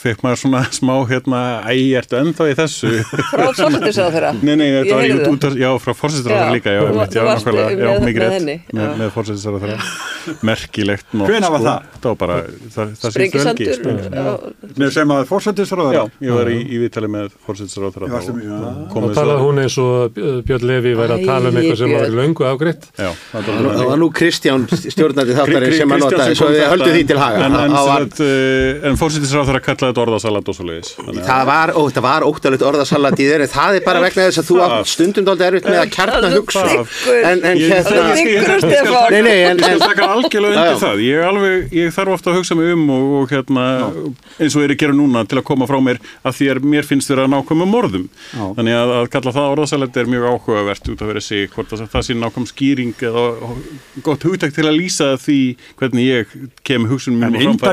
fekk 0.01 0.23
maður 0.25 0.39
svona 0.41 0.61
smá, 0.73 0.93
hérna, 1.11 1.41
æ, 1.69 1.75
ertu 2.01 2.17
ennþá 2.17 2.47
í 2.49 2.55
þessu? 2.57 2.93
Frá 3.29 3.43
fórsetisráð 3.53 4.15
þeirra. 4.15 4.31
Nei, 4.47 4.55
nei, 4.57 4.69
þetta 4.73 4.95
var 4.97 5.05
það. 5.11 5.27
út, 5.35 5.45
já, 5.61 5.69
frá 5.85 5.93
fórsetisráður 5.99 6.41
Já, 6.41 6.55
líka, 6.57 6.73
já, 6.73 6.81
einmitt, 6.89 7.13
já, 7.13 7.23
nákvæmlega, 7.29 7.75
já, 7.77 7.91
með- 7.91 8.07
mikið 8.09 8.23
með 8.25 8.33
rétt, 8.33 8.73
með, 8.79 8.95
með 9.03 9.13
fórsetisráður 9.19 9.67
þeirra, 9.67 9.79
merkilegt 10.49 11.13
Hvenær 11.13 11.53
var 11.53 11.61
sko. 11.61 11.67
það? 11.67 11.99
Það 12.01 12.09
var 12.11 12.19
bara, 12.23 12.39
það, 12.77 12.95
það 13.03 13.13
sko. 13.77 13.93
já. 14.17 14.25
Nei, 14.81 14.89
sem 14.97 15.13
að 15.17 15.23
fórsættisráður 15.31 15.95
Já, 15.99 16.03
ég 16.25 16.35
var 16.41 16.51
í, 16.53 16.57
í 16.65 16.81
viðtali 16.81 17.09
með 17.13 17.29
fórsetisráður 17.45 17.93
þeirra 17.97 18.09
með-. 18.17 18.97
Og 19.01 19.15
talaði 19.17 19.45
hún 19.45 19.61
eins 19.65 19.77
og 19.85 20.17
Bj- 20.17 20.41
Björn 20.49 20.67
Levi 20.71 20.93
væri 20.99 21.17
að 21.19 21.25
tala 21.29 21.53
um 21.53 21.61
eitthvað 21.61 21.81
sem 21.81 21.95
var 21.97 22.17
löngu. 22.17 22.49
Já, 23.01 23.11
það 23.33 23.53
var- 23.61 23.89
var 23.91 24.01
nú 24.01 24.09
Kristján 24.17 24.65
stjórnandi 24.73 25.37
þáttarinn 25.37 25.77
sem 25.81 25.97
að 25.97 26.05
nota 26.05 26.25
En, 28.71 28.77
en, 28.77 28.81
Það 28.81 28.91
en 28.91 28.99
fórsetisráð 29.01 29.49
þeirra 29.51 29.61
kallaði 29.67 29.91
þetta 29.91 30.03
orðasalat 30.05 30.51
og 30.51 30.57
svo 30.57 30.65
leiðis 30.69 30.91
Það 31.31 31.45
var, 31.51 31.73
ó, 31.75 31.81
það 31.91 32.05
var 32.07 32.27
óttalegt 32.31 32.65
orðasalat 32.71 33.21
í 33.21 33.27
þeir 33.31 33.45
en 33.47 33.51
það 33.55 33.79
er 33.81 33.85
bara 33.87 34.03
vegna 34.05 34.27
þess 34.29 34.41
að 34.43 34.49
þú 34.51 34.59
Það. 34.61 34.75
átt 34.81 34.91
stundum 34.95 35.27
dálítið 35.29 35.47
erfitt 35.51 35.69
með 35.71 35.81
að 35.81 35.91
kjarna 35.97 36.21
Það 36.21 36.29
er 36.31 36.37
hugsa 36.39 36.65
en, 36.71 37.45
en 37.51 37.61
Ég- 37.61 37.71
hérna 37.71 37.91
ég- 37.91 38.11
ég- 38.11 38.21
Þykkur, 38.21 38.31
ég- 38.31 38.51
ég- 38.51 38.61
Stefán. 38.61 39.11
Nei, 39.11 39.23
nei, 39.27 39.39
en, 39.51 39.59
Ég 39.59 39.71
en 39.71 39.81
skal 39.81 39.95
taka 39.95 40.09
algjörlega 40.15 40.55
Já, 40.55 40.61
undir 40.61 40.75
já. 40.75 40.81
það. 40.85 41.01
Ég, 41.01 41.25
alveg, 41.31 41.73
ég 41.81 41.95
þarf 41.97 42.13
ofta 42.17 42.31
að 42.31 42.37
hugsa 42.41 42.55
mig 42.59 42.73
um 42.75 42.85
og, 42.91 43.05
og 43.21 43.31
hérna, 43.35 43.65
eins 44.41 44.57
og 44.57 44.63
ég 44.63 44.69
er 44.69 44.75
að 44.75 44.81
gera 44.85 44.97
núna 45.01 45.25
til 45.29 45.39
að 45.41 45.45
koma 45.51 45.67
frá 45.71 45.79
mér 45.83 45.99
að 46.25 46.37
því 46.39 46.49
að 46.55 46.61
mér 46.75 46.85
finnst 46.89 47.11
þér 47.11 47.23
að 47.25 47.31
nákvæmum 47.35 47.71
morðum. 47.75 48.07
Já. 48.35 48.45
þannig 48.59 48.75
að, 48.81 48.93
að 49.01 49.09
kalla 49.15 49.33
það 49.37 49.51
orðasalet 49.55 49.97
er 50.03 50.11
mjög 50.15 50.29
áhugavert 50.31 50.91
út 50.93 51.01
að 51.05 51.11
vera 51.13 51.21
sig 51.25 51.51
hvort 51.55 51.73
að 51.77 51.85
það 51.91 52.07
sé 52.11 52.17
nákvæm 52.21 52.47
skýring 52.51 52.95
eða 53.11 53.25
gott 54.07 54.23
hugtækt 54.29 54.55
til 54.59 54.67
að 54.69 54.77
lýsa 54.79 55.09
því 55.21 55.39
hvernig 55.81 56.05
ég 56.11 56.37
kem 56.65 56.87
hugsunum 56.91 57.23
En 57.25 57.33
mínum 57.35 57.59
á 57.61 57.71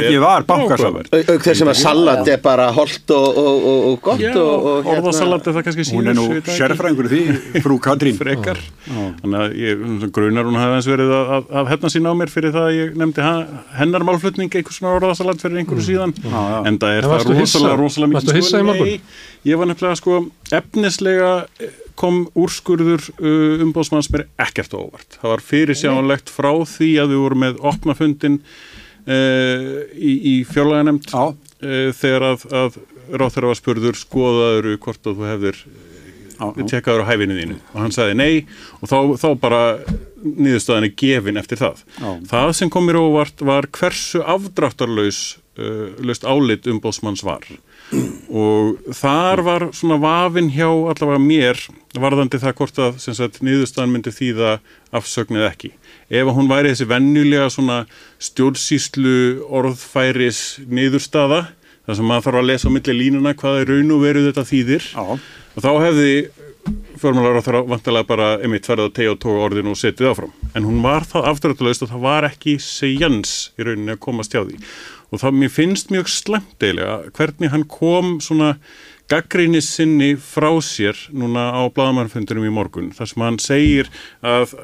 Áhugavert. 0.88 1.14
au- 1.14 1.36
auk 1.36 1.46
þess 1.48 1.64
að 1.64 1.74
salat 1.80 2.32
er 2.34 2.42
bara 2.44 2.68
holdt 2.76 3.14
og, 3.16 3.40
og, 3.42 3.66
og, 3.72 3.80
og 3.92 4.02
gott 4.08 4.22
Já, 4.22 4.32
og, 4.36 4.68
og 4.72 4.86
hérna- 4.88 4.98
orðasalat 4.98 5.48
er 5.48 5.58
það 5.58 5.66
kannski 5.68 5.86
síður 5.88 5.98
hún 5.98 6.12
er 6.12 6.18
nú 6.18 6.26
í 6.38 7.12
því, 7.14 7.62
frú 7.66 7.78
Katrín. 7.84 8.18
Frekar. 8.18 8.62
Þannig 8.88 9.40
að 9.42 9.58
ég 9.62 9.84
svona 9.86 10.12
grunar 10.18 10.48
hún 10.50 10.60
hafi 10.60 10.78
eins 10.80 10.90
verið 10.92 11.14
að, 11.18 11.34
að, 11.38 11.50
að 11.62 11.72
hefna 11.74 11.92
sín 11.94 12.10
á 12.10 12.14
mér 12.18 12.34
fyrir 12.34 12.56
það 12.56 12.70
að 12.70 12.78
ég 12.78 12.96
nefndi 13.02 13.28
hennar 13.78 14.08
málflutning 14.08 14.54
einhvers 14.60 14.80
svona 14.80 14.96
orðasalat 15.00 15.44
fyrir 15.44 15.62
einhverju 15.64 15.88
síðan. 15.90 16.16
Já. 16.24 16.40
en 16.68 16.80
það 16.82 16.96
er 17.00 17.10
það 17.12 17.28
rosalega, 17.34 17.82
rosalega 17.82 18.18
Varstu 18.18 18.38
hissa 18.38 18.64
í 18.64 18.68
morgun? 18.68 18.88
Nei, 18.88 19.28
ég 19.48 19.60
var 19.60 19.70
nefnilega 19.72 20.00
sko 20.00 20.22
efnislega 20.58 21.32
eh, 21.62 21.76
kom 21.98 22.26
úrskurður 22.38 23.02
uh, 23.18 23.64
umbóðsmanns 23.66 24.12
mér 24.14 24.28
ekkert 24.42 24.76
á 24.76 24.80
óvart. 24.80 25.18
Það 25.18 25.32
var 25.34 25.46
fyrirsjánlegt 25.48 26.30
frá 26.30 26.52
því 26.70 26.92
að 27.02 27.16
við 27.16 27.24
vorum 27.24 27.42
með 27.42 27.64
opna 27.66 27.96
fundin 27.98 28.38
uh, 28.38 28.86
í, 29.08 30.14
í 30.32 30.36
fjárlaganemnd 30.50 31.08
Já. 31.12 31.32
uh, 31.32 31.90
þegar 31.96 32.30
að, 32.34 32.48
að 32.52 32.80
ráþæra 33.08 33.52
var 33.54 33.60
spurður 33.60 34.00
skoðaður 34.00 34.74
hvort 34.84 35.08
að 35.08 35.22
þú 35.22 35.30
hefðir 35.32 35.62
tjekkaður 36.38 37.06
á 37.06 37.10
hæfinu 37.10 37.38
þínu? 37.38 37.58
Og 37.74 37.80
hann 37.82 37.96
sagði 37.96 38.18
nei 38.18 38.34
og 38.82 38.90
þá, 38.92 38.98
þá 39.18 39.28
bara 39.42 39.62
niðurstöðan 40.28 40.88
er 40.88 40.96
gefin 41.00 41.40
eftir 41.40 41.62
það. 41.62 41.84
Já. 41.98 42.10
það 42.34 42.52
sem 42.60 42.72
kom 42.74 42.88
mér 42.88 43.00
óvart 43.02 43.44
var 43.46 43.70
hversu 43.78 44.22
afdráttarlaus 44.26 45.22
uh, 45.58 46.28
álit 46.28 46.68
umbóðsmanns 46.70 47.24
var. 47.26 47.48
Og 48.28 48.92
þar 48.92 49.42
var 49.46 49.68
svona 49.72 50.00
vafin 50.04 50.50
hjá 50.52 50.68
allavega 50.68 51.22
mér 51.24 51.62
varðandi 51.98 52.42
það 52.42 52.58
hvort 52.60 52.82
að 52.84 53.40
niðurstaðan 53.48 53.94
myndi 53.94 54.12
þýða 54.12 54.58
afsögn 54.98 55.40
eða 55.40 55.54
ekki 55.54 55.72
ef 56.10 56.32
hún 56.38 56.50
væri 56.50 56.72
þessi 56.74 56.88
venjulega 56.90 57.50
svona 57.52 57.82
stjórnsýslu 58.24 59.16
orðfæris 59.60 60.42
niðurstaða 60.68 61.46
þar 61.88 62.00
sem 62.00 62.10
maður 62.10 62.28
þarf 62.28 62.42
að 62.42 62.50
lesa 62.52 62.72
á 62.72 62.76
milli 62.76 62.98
línuna 62.98 63.36
hvað 63.38 63.62
er 63.62 63.72
raun 63.72 63.96
og 63.96 64.04
veru 64.04 64.26
þetta 64.28 64.46
þýðir 64.48 64.90
Já. 64.92 65.06
og 65.08 65.64
þá 65.64 65.72
hefði 65.86 66.12
fjármálar 67.00 67.40
á 67.40 67.46
þeirra 67.46 67.62
vantilega 67.70 68.08
bara 68.10 68.28
einmitt 68.44 68.68
ferðið 68.68 68.90
að 68.90 68.96
tegja 68.98 69.14
og 69.14 69.22
tóga 69.24 69.46
orðinu 69.46 69.72
og 69.72 69.80
setið 69.80 70.10
áfram 70.12 70.34
en 70.58 70.68
hún 70.68 70.82
var 70.84 71.08
það 71.08 71.30
afturrættulegst 71.32 71.86
og 71.86 71.92
það 71.94 72.04
var 72.08 72.28
ekki 72.28 72.58
segjans 72.64 73.38
í 73.56 73.68
rauninni 73.68 73.96
að 73.96 74.04
komast 74.04 74.36
hjá 74.36 74.42
því 74.44 74.60
og 75.08 75.24
það 75.24 75.40
mér 75.40 75.54
finnst 75.54 75.94
mjög 75.94 76.12
slemt 76.12 76.64
eiginlega 76.66 76.98
hvernig 77.16 77.54
hann 77.54 77.64
kom 77.72 78.18
svona 78.24 78.58
gaggrinni 79.08 79.62
sinni 79.64 80.16
frá 80.20 80.50
sér 80.64 81.00
núna 81.16 81.48
á 81.56 81.62
bladamannfundunum 81.72 82.50
í 82.50 82.52
morgun 82.52 82.92
þar 82.96 83.12
sem 83.14 83.24
hann 83.24 83.40
segir 83.40 83.92
að 84.20 84.58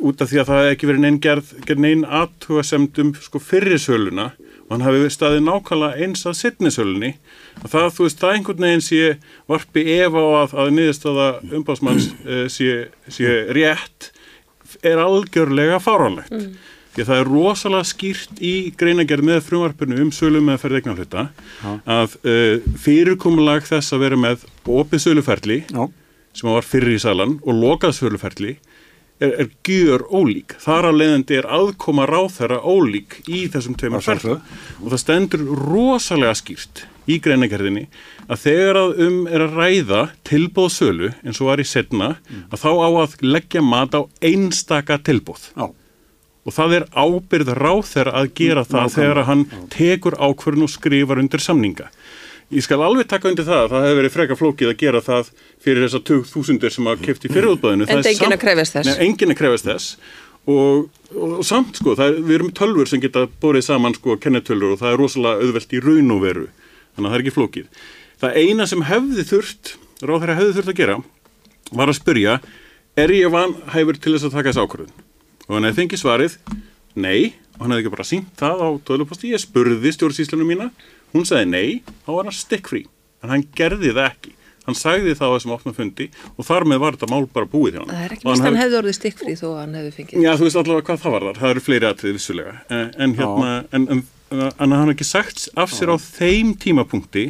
út 0.00 0.22
af 0.22 0.30
því 0.30 0.40
að 0.40 0.48
það 0.50 0.60
hefði 0.60 0.74
ekki 0.74 0.90
verið 0.90 1.04
neinn 1.04 1.20
gerð, 1.22 1.52
gerð 1.68 1.84
neinn 1.84 2.04
aðtugasemd 2.04 3.00
um 3.02 3.14
sko 3.22 3.42
fyrrisöluna 3.42 4.32
og 4.64 4.72
hann 4.72 4.84
hafi 4.86 5.08
staðið 5.12 5.42
nákvæmlega 5.44 6.04
eins 6.04 6.24
að 6.28 6.36
setnisölunni 6.40 7.10
að 7.60 7.70
það, 7.74 7.88
þú 7.96 8.06
veist, 8.06 8.20
það 8.20 8.36
einhvern 8.36 8.66
veginn 8.66 8.84
sé 8.84 9.00
varpi 9.50 9.84
ef 9.98 10.16
á 10.16 10.24
að, 10.24 10.54
að 10.62 10.70
niðurstaða 10.78 11.26
umbásmanns 11.58 12.10
uh, 12.24 12.44
sé, 12.56 12.76
sé 13.12 13.34
rétt 13.54 14.10
er 14.84 15.00
algjörlega 15.00 15.78
fáránlegt. 15.82 16.32
Því 16.94 17.02
að 17.02 17.08
það 17.10 17.20
er 17.20 17.28
rosalega 17.30 17.86
skýrt 17.90 18.40
í 18.44 18.54
greinagerð 18.78 19.26
með 19.26 19.40
frumvarpinu 19.48 19.98
um 20.04 20.12
sölum 20.14 20.46
með 20.46 20.60
ferð 20.62 20.78
eignarhluta 20.78 21.24
að 21.90 22.16
uh, 22.22 22.66
fyrirkomulag 22.84 23.66
þess 23.66 23.94
að 23.94 24.04
vera 24.06 24.20
með 24.20 24.46
opið 24.70 25.02
söluferli 25.08 25.58
Já. 25.66 25.82
sem 26.34 26.50
var 26.54 26.66
fyrir 26.66 26.94
í 26.94 27.02
salan 27.02 27.36
og 27.42 27.58
lokað 27.58 27.98
söluferli 27.98 28.54
er, 29.20 29.34
er 29.44 29.50
gjör 29.66 30.06
ólík. 30.10 30.56
Þar 30.62 30.90
að 30.90 30.98
leiðandi 31.02 31.38
er 31.38 31.50
aðkoma 31.58 32.08
ráþæra 32.10 32.60
ólík 32.64 33.20
í 33.28 33.44
þessum 33.52 33.76
tveimur 33.78 34.04
ferli 34.04 34.38
og 34.38 34.90
það 34.90 35.00
stendur 35.04 35.46
rosalega 35.64 36.34
skýrt 36.38 36.84
í 37.10 37.18
greinagerðinni 37.22 37.86
að 38.32 38.42
þegar 38.46 38.80
að 38.80 39.00
um 39.04 39.16
er 39.28 39.44
að 39.44 39.56
ræða 39.58 40.02
tilbóð 40.26 40.70
sölu 40.72 41.12
eins 41.22 41.40
og 41.42 41.50
var 41.50 41.60
í 41.60 41.68
setna 41.68 42.14
að 42.48 42.60
þá 42.62 42.70
á 42.80 42.88
að 43.04 43.16
leggja 43.24 43.64
mat 43.64 43.96
á 43.96 44.00
einstaka 44.24 44.98
tilbóð 45.04 45.50
Já. 45.52 45.66
og 45.68 46.56
það 46.56 46.76
er 46.78 46.86
ábyrð 46.96 47.52
ráþæra 47.60 48.16
að 48.20 48.30
gera 48.40 48.64
það 48.64 48.80
nákvæmlega. 48.80 48.94
þegar 48.96 49.20
að 49.20 49.28
hann 49.30 49.44
tekur 49.74 50.18
ákvörðun 50.18 50.68
og 50.68 50.72
skrifar 50.72 51.20
undir 51.20 51.44
samninga. 51.44 51.90
Ég 52.54 52.62
skal 52.62 52.78
alveg 52.86 53.08
taka 53.10 53.30
undir 53.30 53.46
það 53.48 53.64
að 53.64 53.72
það 53.72 53.86
hefur 53.86 53.98
verið 54.00 54.12
freka 54.14 54.36
flókið 54.38 54.68
að 54.70 54.76
gera 54.78 55.00
það 55.02 55.30
fyrir 55.64 55.86
þessa 55.88 56.00
20.000 56.10 56.74
sem 56.76 56.90
að 56.92 57.00
kefti 57.08 57.30
fyrir 57.32 57.54
útbæðinu. 57.56 57.88
Enda 57.90 58.12
enginn 58.12 58.36
að 58.36 58.44
krefjast 58.44 58.76
þess. 58.76 59.00
Nei, 59.00 59.34
krefast 59.40 59.66
þess 59.66 59.96
og, 60.46 60.90
og, 61.14 61.30
og 61.38 61.44
samt 61.46 61.78
sko, 61.80 61.94
er, 61.96 62.18
við 62.20 62.38
erum 62.38 62.52
tölfur 62.56 62.90
sem 62.90 63.02
geta 63.02 63.26
borið 63.42 63.66
saman 63.68 63.96
sko 63.96 64.18
kennetölur 64.20 64.74
og 64.74 64.82
það 64.82 64.92
er 64.92 65.00
rosalega 65.00 65.46
auðvelt 65.46 65.72
í 65.74 65.82
raun 65.84 66.12
og 66.14 66.20
veru, 66.24 66.48
þannig 66.94 67.08
að 67.08 67.14
það 67.14 67.18
er 67.18 67.24
ekki 67.24 67.36
flókið. 67.38 67.86
Það 68.24 68.38
eina 68.42 68.66
sem 68.70 68.84
hefði 68.90 69.26
þurft, 69.30 69.72
ráðherra 70.04 70.36
hefði 70.40 70.56
þurft 70.58 70.74
að 70.74 70.80
gera, 70.82 70.98
var 71.72 71.92
að 71.92 71.98
spyrja, 72.00 72.36
er 73.00 73.14
ég 73.14 73.32
vanhæfur 73.32 74.00
til 74.00 74.14
þess 74.14 74.28
að 74.28 74.36
taka 74.38 74.52
þess 74.52 74.64
ákvörðun? 74.64 75.08
Og 75.48 75.56
hann 75.56 75.68
hefði 75.68 75.80
fengið 75.82 76.02
svarið, 76.02 76.36
nei, 76.94 77.34
og 77.56 77.64
hann 77.64 77.74
hefði 77.74 77.84
ekki 77.84 77.94
bara 77.96 78.08
sínt 78.08 78.36
það 78.40 78.64
á 78.64 78.68
töluposti, 78.88 79.32
ég 79.32 79.42
spurði 79.42 79.94
stjórnsýslunum 79.96 80.52
mína, 80.52 80.68
hún 81.14 81.26
sagði 81.28 81.50
nei, 81.50 81.82
þá 82.06 82.10
var 82.16 82.28
hann 82.28 82.36
stikkfrí, 82.38 82.82
en 83.24 83.32
hann 83.34 83.46
gerði 83.56 83.92
það 83.94 84.08
ekki. 84.10 84.34
Hann 84.64 84.76
sagði 84.80 85.12
það 85.12 85.28
á 85.28 85.34
þessum 85.36 85.52
opna 85.58 85.72
fundi 85.76 86.06
og 86.40 86.46
þar 86.48 86.64
með 86.70 86.78
var 86.80 86.94
þetta 86.96 87.08
mál 87.12 87.26
bara 87.34 87.48
búið 87.52 87.74
hjá 87.76 87.80
hann. 87.82 87.90
Það 87.92 88.04
er 88.06 88.12
ekki 88.16 88.28
mest 88.30 88.44
hann 88.46 88.56
hefði- 88.56 88.78
orðið 88.80 88.94
stikkfrí 88.96 89.34
þó 89.36 89.46
að 89.50 89.58
hann 89.60 89.74
hefði 89.76 89.90
fengið. 89.98 90.22
Já, 90.24 90.30
þú 90.40 90.46
veist 90.48 90.60
allavega 90.60 90.86
hvað 90.88 91.02
það 91.02 91.12
var 91.16 91.26
þar, 91.28 91.40
það 91.42 91.50
eru 91.54 91.64
fleiri 91.66 91.88
atrið 91.90 92.14
vissulega, 92.16 92.54
en, 92.72 92.86
en 93.04 93.16
hérna, 93.18 93.50
en, 93.76 93.84
en, 93.92 94.04
en 94.64 94.76
hann 94.78 94.92
ekki 94.94 95.04
sagt 95.04 95.48
af 95.60 95.74
sér 95.76 95.92
á 95.92 95.96
þeim 96.00 96.54
tímapunkti, 96.64 97.26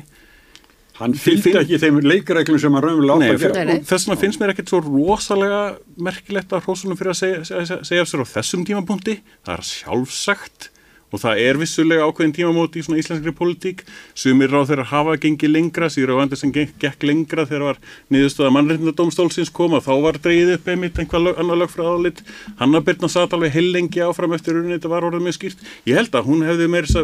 Hann 0.95 1.11
fylgdi 1.19 1.51
ekki 1.59 1.75
þeim 1.83 1.97
leikreglum 2.07 2.61
sem 2.63 2.71
hann 2.77 2.85
raunverulega 2.85 3.33
átt 3.35 3.35
að 3.35 3.57
gera. 3.59 3.75
Þess 3.83 4.05
vegna 4.07 4.17
finnst 4.21 4.39
mér 4.39 4.53
ekkert 4.53 4.71
svo 4.71 4.79
rosalega 4.85 5.63
merkilegt 6.07 6.53
að 6.55 6.69
hrósunum 6.69 6.95
fyrir 7.01 7.11
að 7.11 7.19
segja, 7.19 7.41
segja, 7.49 7.79
segja 7.89 8.05
af 8.05 8.11
sér 8.13 8.23
á 8.23 8.27
þessum 8.31 8.63
tímapunkti, 8.69 9.17
það 9.43 9.57
er 9.59 9.67
sjálfsagt 9.73 10.69
og 11.15 11.23
það 11.23 11.43
er 11.45 11.59
vissulega 11.61 12.07
ákveðin 12.09 12.35
tímamóti 12.35 12.81
í 12.81 12.85
svona 12.87 12.99
íslenskri 12.99 13.33
politík, 13.39 13.85
sumir 14.19 14.51
ráð 14.51 14.73
þeirra 14.73 14.87
hafa 14.91 15.15
gengið 15.23 15.53
lengra, 15.55 15.87
síður 15.93 16.17
á 16.19 16.23
endur 16.25 16.41
sem 16.41 16.51
gekk, 16.55 16.75
gekk 16.83 17.07
lengra 17.07 17.45
þegar 17.47 17.69
var 17.69 17.79
niðurstöða 18.11 18.51
mannreitndadómstólsins 18.57 19.53
koma, 19.55 19.79
þá 19.85 19.93
var 20.03 20.19
dreigið 20.25 20.57
upp 20.57 20.73
einmitt 20.75 20.99
einhvað 20.99 21.29
lög, 21.29 21.39
annar 21.45 21.61
lög 21.63 21.71
frá 21.71 21.85
aðlit 21.93 22.25
Hanna 22.59 22.83
Birna 22.83 23.11
satt 23.13 23.37
alveg 23.37 23.55
heilengi 23.55 24.03
áfram 24.03 24.35
eftir 24.35 24.59
rauninni, 24.59 24.81
þetta 24.81 24.91
var 24.91 25.07
orðið 25.07 25.29
mjög 25.29 25.39
skýrt. 25.39 25.65
Ég 25.87 26.01
held 26.01 26.19
að 26.19 26.27
hún 26.27 26.43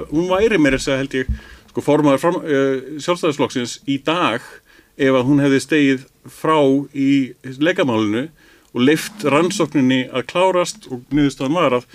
að- 0.01 0.11
hún 0.11 0.29
væri 0.29 0.59
meira 0.59 0.79
þess 0.81 0.91
að 0.91 1.01
held 1.05 1.15
ég, 1.21 1.31
sko 1.71 1.81
formaður 1.87 2.21
fram, 2.25 2.37
uh, 2.43 2.99
sjálfstæðisflokksins 2.99 3.79
í 3.87 4.03
dag 4.03 4.41
ef 4.99 5.15
að 5.15 5.27
hún 5.29 5.41
hefði 5.41 5.61
stegið 5.65 6.07
frá 6.29 6.59
í 6.93 7.35
leikamálinu 7.63 8.29
og 8.71 8.85
leift 8.87 9.25
rannsókninni 9.27 10.03
að 10.15 10.27
klárast 10.31 10.85
og 10.95 11.01
niðurstöðan 11.11 11.57
var 11.59 11.75
að 11.81 11.87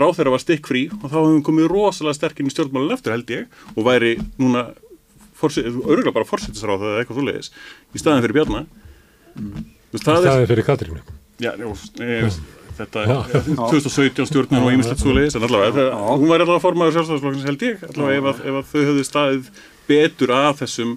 ráð 0.00 0.14
þeirra 0.18 0.32
var 0.36 0.42
stikkfrí 0.44 0.84
og 0.96 1.04
þá 1.10 1.16
hefum 1.18 1.34
við 1.36 1.42
komið 1.50 1.68
rosalega 1.72 2.16
sterkinn 2.16 2.48
í 2.48 2.54
stjórnmálinn 2.54 2.94
eftir 2.96 3.12
held 3.16 3.32
ég 3.34 3.60
og 3.76 3.84
væri 3.90 4.14
núna 4.40 4.66
örgulega 5.42 6.14
bara 6.14 6.28
fórsetisráð 6.28 6.84
eða 6.86 7.02
eitthvað 7.02 7.18
svo 7.18 7.26
leiðis 7.26 7.52
í 7.92 8.00
staðin 8.02 8.24
fyrir 8.24 8.36
Bjarna 8.38 8.64
Þú 9.32 9.96
veist, 9.98 10.06
það 10.06 10.18
Það 10.22 10.26
er 10.32 10.42
er 10.42 10.50
fyrir 10.52 10.66
Katrínu. 10.68 11.00
já, 11.42 11.50
njó, 11.58 11.72
e, 12.00 12.30
þetta 12.78 13.02
Já. 13.08 13.16
er 13.36 13.46
2017 13.58 14.28
stjórnir 14.30 14.62
og 14.64 14.72
ýmislegt 14.72 15.02
svo 15.02 15.12
leiðis 15.16 15.36
en 15.36 15.44
allavega, 15.48 15.86
hún 16.16 16.30
væri 16.30 16.44
allavega 16.46 16.62
formaður 16.64 16.96
sjálfstæðisflokkins 16.96 17.48
held 17.50 17.64
ég 17.66 17.82
allavega 17.90 18.18
ef 18.22 18.28
að, 18.30 18.42
ef 18.48 18.58
að 18.60 18.70
þau 18.72 18.82
höfðu 18.88 19.04
staðið 19.08 19.50
betur 19.88 20.32
að 20.36 20.62
þessum 20.62 20.94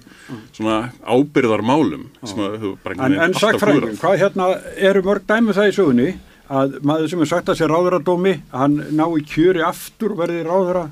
svona 0.56 0.78
ábyrðarmálum 1.04 2.08
sem 2.24 2.40
að 2.46 2.58
þau 2.62 2.72
bara 2.84 2.96
En, 2.96 3.04
en 3.06 3.18
veginn 3.20 3.34
sagt 3.40 3.50
alltaf 3.54 3.66
fræðin, 3.66 3.82
klúðrað. 3.82 4.00
hvað 4.04 4.20
hérna 4.24 4.48
eru 4.92 5.04
mörg 5.10 5.28
dæmi 5.30 5.52
um 5.52 5.58
það 5.60 5.70
í 5.72 5.76
sögunni? 5.80 6.10
Að 6.46 6.76
maður 6.86 7.10
sem 7.10 7.22
er 7.26 7.30
sagt 7.32 7.50
að 7.50 7.58
sér 7.62 7.72
ráðuradómi 7.74 8.34
hann 8.54 8.76
ná 8.94 9.06
í 9.18 9.24
kjöri 9.26 9.64
aftur 9.66 10.14
verði 10.20 10.44
ráðura 10.46 10.84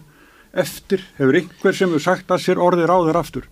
eftir, 0.54 1.04
hefur 1.20 1.38
einhver 1.38 1.78
sem 1.78 1.94
er 1.94 2.02
sagt 2.02 2.32
að 2.34 2.42
sér 2.48 2.62
orði 2.62 2.88
ráður 2.90 3.20
aftur 3.22 3.46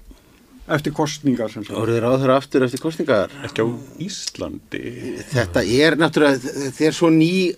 eftir 0.75 0.93
kostningar 0.95 1.51
sem 1.51 1.65
sagt. 1.65 1.77
Orðið 1.77 2.01
ráður 2.05 2.33
aftur 2.35 2.65
eftir 2.65 2.81
kostningar. 2.83 3.33
ekki 3.45 3.65
á 3.65 3.67
Íslandi 4.01 4.83
Þetta 5.31 5.63
er 5.63 5.97
náttúrulega, 5.99 6.53
þetta 6.67 6.87
er 6.87 6.97
svo 6.97 7.09
ný, 7.13 7.51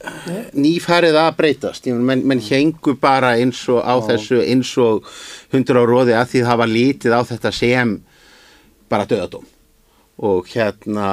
nýfarið 0.53 1.19
að 1.21 1.31
breytast. 1.39 1.89
Menn, 1.93 2.25
menn 2.27 2.43
hengu 2.43 2.95
bara 2.99 3.35
eins 3.39 3.61
og 3.71 3.81
á 3.83 3.95
þessu 4.09 4.41
eins 4.43 4.73
og 4.81 5.07
hundur 5.53 5.81
á 5.81 5.83
róði 5.87 6.17
að 6.17 6.29
því 6.33 6.45
það 6.49 6.61
var 6.63 6.73
lítið 6.73 7.17
á 7.17 7.21
þetta 7.33 7.53
sem 7.55 7.97
bara 8.89 9.09
döðadóm. 9.09 9.45
Og 10.23 10.47
hérna, 10.53 11.09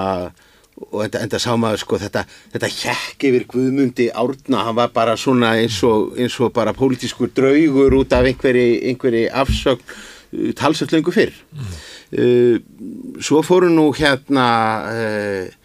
og 0.88 1.04
enda, 1.04 1.22
enda 1.24 1.40
sá 1.40 1.52
maður 1.58 1.82
sko 1.84 1.98
þetta, 2.00 2.24
þetta 2.54 2.70
hjekk 2.74 3.26
yfir 3.30 3.46
Guðmundi 3.50 4.08
Árna, 4.12 4.64
hann 4.66 4.78
var 4.78 4.92
bara 4.94 5.16
svona 5.20 5.54
eins 5.60 5.80
og, 5.86 6.14
eins 6.20 6.36
og 6.40 6.52
bara 6.56 6.76
pólitískur 6.76 7.32
draugur 7.36 7.96
út 8.00 8.16
af 8.16 8.28
einhverji, 8.28 8.80
einhverji 8.90 9.26
afsögn 9.42 9.84
uh, 9.84 10.52
talsett 10.58 10.92
löngu 10.94 11.14
fyrr. 11.14 11.34
Uh, 11.52 11.78
svo 12.10 13.42
fóru 13.46 13.70
nú 13.70 13.90
hérna 13.94 14.46
uh, 14.90 15.56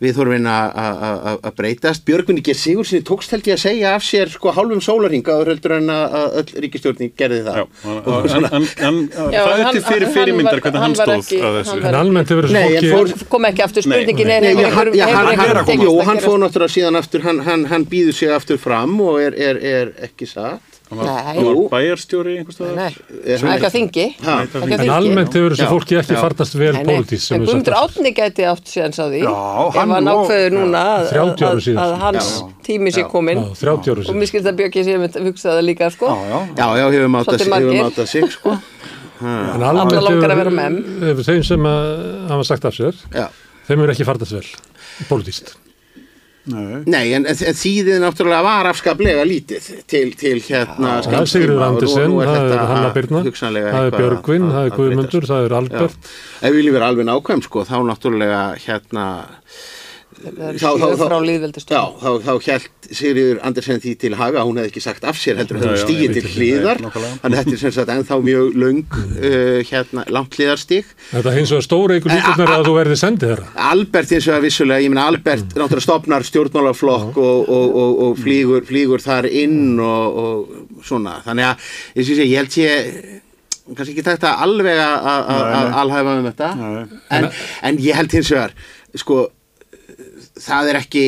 við 0.00 0.14
þurfum 0.16 0.46
að 0.48 1.48
breytast. 1.58 2.06
Björgvinni 2.08 2.40
Geir 2.40 2.56
Sigurðssoni 2.56 3.02
tókst 3.04 3.34
held 3.34 3.50
ég 3.50 3.58
að 3.58 3.64
segja 3.66 3.90
af 3.98 4.04
sér 4.06 4.30
sko 4.32 4.54
hálfum 4.56 4.80
sólarhing 4.80 5.26
áður 5.28 5.50
heldur 5.52 5.74
en 5.76 5.90
að 5.92 6.38
öll 6.40 6.62
ríkistjórnin 6.64 7.10
gerði 7.20 7.42
það. 7.44 7.58
Já, 7.60 7.66
en, 8.38 8.46
en, 8.48 8.64
en 8.88 9.02
Já, 9.34 9.42
það 9.44 9.52
er 9.58 9.64
hann- 9.66 9.76
til 9.76 9.82
fyrir 9.90 10.06
hann 10.06 10.14
fyrirmyndar 10.14 10.62
hvernig 10.64 10.80
hann 10.80 10.86
hann 10.86 10.96
var 11.02 11.10
stóð 11.10 11.20
ekki- 11.26 11.42
að 11.42 11.50
hann 11.50 11.60
þessu. 11.68 11.84
En 11.90 11.98
almennt 12.00 12.32
hefur 12.32 12.48
Nei, 12.48 12.62
þessu 12.62 12.80
en 12.80 12.96
fólki... 12.96 13.12
fór- 13.18 13.28
kom 13.36 13.48
ekki 13.50 13.66
aftur 13.66 13.88
spurningin 13.90 14.32
er 14.38 14.48
hann, 14.48 14.62
hann, 14.78 14.94
hann, 15.04 15.30
hann, 15.42 16.02
hann 16.08 16.24
fóð 16.24 16.40
náttúrulega 16.46 16.74
síðan 16.78 17.00
aftur, 17.02 17.26
hann, 17.28 17.44
hann, 17.50 17.68
hann 17.74 17.84
býður 17.92 18.16
sig 18.22 18.32
aftur 18.40 18.56
fram 18.64 18.96
og 19.04 19.20
er, 19.20 19.36
er, 19.36 19.60
er 19.60 19.92
ekki 20.08 20.30
satt. 20.32 20.69
Hann 20.90 20.98
var, 20.98 21.06
Nei. 21.06 21.34
hann 21.36 21.46
var 21.46 21.58
bæjarstjóri 21.72 22.32
einhvers 22.40 22.56
staðar 22.58 22.76
Nei, 22.80 22.90
Er 23.24 23.44
ekki 23.54 23.68
á 23.68 23.72
þingi 23.74 24.06
En 24.80 24.90
almennt 24.90 25.34
hefur 25.38 25.54
þessu 25.54 25.66
Já. 25.66 25.70
fólki 25.70 25.98
ekki 26.00 26.16
Já. 26.16 26.20
farnast 26.24 26.56
vel 26.58 26.72
pólitísk 26.82 27.22
sem 27.30 27.36
En 27.40 27.46
Guðmundur. 27.46 27.76
Átni 27.78 28.12
gæti 28.16 28.46
átt 28.50 28.66
séðans 28.72 28.98
á 28.98 29.06
því 29.06 29.20
Já, 29.22 29.34
ef 29.70 29.78
hann 29.80 30.08
og- 30.10 30.24
ákveður 30.24 30.56
núna 30.58 30.82
að, 30.96 31.06
30 31.14 31.46
árum 31.46 31.60
að, 31.60 31.78
að 31.84 31.94
hans 32.04 32.30
tími 32.66 32.90
sé 32.94 33.04
komin 33.08 33.38
Já, 33.38 33.46
30 33.62 33.92
árum 33.94 34.02
og 34.02 34.06
síðan. 34.10 34.18
mér 34.20 34.30
skilst 34.32 34.50
að 34.50 34.58
Björki 34.60 34.84
sé 34.84 34.98
að 34.98 35.20
hugsa 35.30 35.48
það 35.54 35.62
líka 35.70 35.90
sko. 35.94 36.06
Já, 36.10 36.18
já. 36.30 36.38
Já, 36.58 36.66
já, 36.80 36.84
hefur 36.90 37.08
margir. 37.14 37.82
mátað 37.86 38.06
sig, 38.10 38.30
sko. 38.34 38.56
En 39.20 39.62
almennt 39.62 39.92
að 39.92 40.06
hefur, 41.04 41.24
þeim 41.28 41.42
sem 41.44 41.66
að 41.68 42.30
hafa 42.30 42.44
sagt 42.48 42.64
af 42.64 42.72
sér, 42.74 42.94
Já. 43.12 43.26
þeim 43.68 43.78
hefur 43.82 43.92
ekki 43.92 44.06
farnast 44.08 44.32
vel 44.32 44.46
pólitíst. 45.10 45.54
Nei. 46.48 46.78
Nei, 46.88 47.12
en, 47.12 47.26
en 47.28 47.36
þýðið 47.36 47.98
náttúrulega 48.00 48.42
var 48.46 48.68
afskaplega 48.70 49.24
lítið 49.28 49.66
til, 49.90 50.06
til 50.16 50.38
hérna 50.46 50.94
Það 51.04 51.18
er 51.20 51.28
Sigurður 51.28 51.64
Andersen, 51.66 52.14
það 52.16 52.38
er 52.54 52.62
Hanna 52.70 52.92
Birna, 52.96 53.20
það 53.28 53.58
er 53.60 53.96
Björgvin, 53.98 54.46
að- 54.46 54.54
það 54.56 54.70
er 54.70 54.72
Guðmundur, 54.78 55.26
það 55.28 55.44
er. 55.50 55.56
Albert. 55.60 56.08
Ef 56.40 56.48
við 56.48 56.56
viljum 56.62 56.78
vera 56.78 56.88
alveg 56.94 57.08
nákvæm, 57.10 57.42
sko, 57.44 57.66
þá 57.68 57.76
náttúrulega 57.90 58.40
hérna 58.64 59.04
þá- 60.20 60.52
þá- 60.54 60.60
sjö 60.60 60.88
þá- 60.90 61.06
frá 61.06 61.16
Já, 61.16 61.26
líðveldastöð 61.28 61.94
þá, 62.00 62.10
þá 62.26 62.32
hjælt 62.46 62.88
Sigriður 62.90 63.38
Andersen 63.46 63.80
því 63.80 63.92
til 64.02 64.14
haga, 64.18 64.42
hún 64.44 64.58
hefði 64.58 64.70
ekki 64.72 64.82
sagt 64.82 65.04
af 65.06 65.16
sér 65.20 65.36
heldur 65.40 65.60
já, 65.62 65.76
stíið 65.84 66.00
ég 66.04 66.14
til 66.16 66.30
hliðar. 66.34 66.80
þannig 66.82 67.22
að 67.22 67.36
þetta 67.38 67.52
er 67.54 67.60
sem 67.62 67.74
sagt 67.76 67.92
ennþá 67.94 68.18
mjög 68.26 68.56
löng 68.58 68.80
uh, 68.90 69.60
hérna, 69.70 70.04
langt 70.10 70.34
hliðarstík 70.36 70.90
Þetta 71.12 71.34
hins 71.36 71.52
vegar 71.54 71.66
stóra 71.68 71.96
ykkur 72.00 72.10
líkurnar 72.16 72.52
að 72.56 72.66
þú 72.66 72.74
verði 72.80 72.98
sendið 73.00 73.30
þeirra. 73.30 73.46
Albert 73.70 74.12
eins 74.16 74.28
og 74.28 74.34
að 74.36 74.44
vissulega, 74.48 74.82
ég 74.84 74.90
meina 74.94 75.06
Albert 75.06 75.54
náttúrulega 75.54 75.86
stopnar 75.86 76.26
stjórnmálaflokk 76.28 77.16
og, 77.16 77.48
og, 77.48 77.78
og, 77.84 78.02
og 78.08 78.18
flýgur, 78.20 78.66
flýgur 78.68 79.00
þar 79.06 79.30
inn 79.30 79.78
og, 79.78 80.20
og 80.24 80.84
svona, 80.84 81.20
þannig 81.24 81.50
að 81.52 81.72
ég, 81.96 82.06
sé, 82.10 82.20
ég 82.26 82.36
held 82.42 82.60
ég 82.60 83.02
kannski 83.70 83.92
ekki 83.94 84.02
takt 84.02 84.24
að 84.26 84.40
alveg 84.48 84.78
að- 84.82 85.04
að 85.06 85.28
að- 85.30 85.50
að 85.54 85.74
alhæfa 85.84 86.14
um 86.18 86.24
þetta. 86.26 86.48
Nei. 86.58 86.86
en, 87.20 87.28
en 87.70 87.76
ég 87.78 87.94
held 87.94 88.10
hins 88.18 88.30
vegar 88.34 88.54
sko 88.98 89.28
það 90.40 90.70
er 90.72 90.78
ekki 90.80 91.04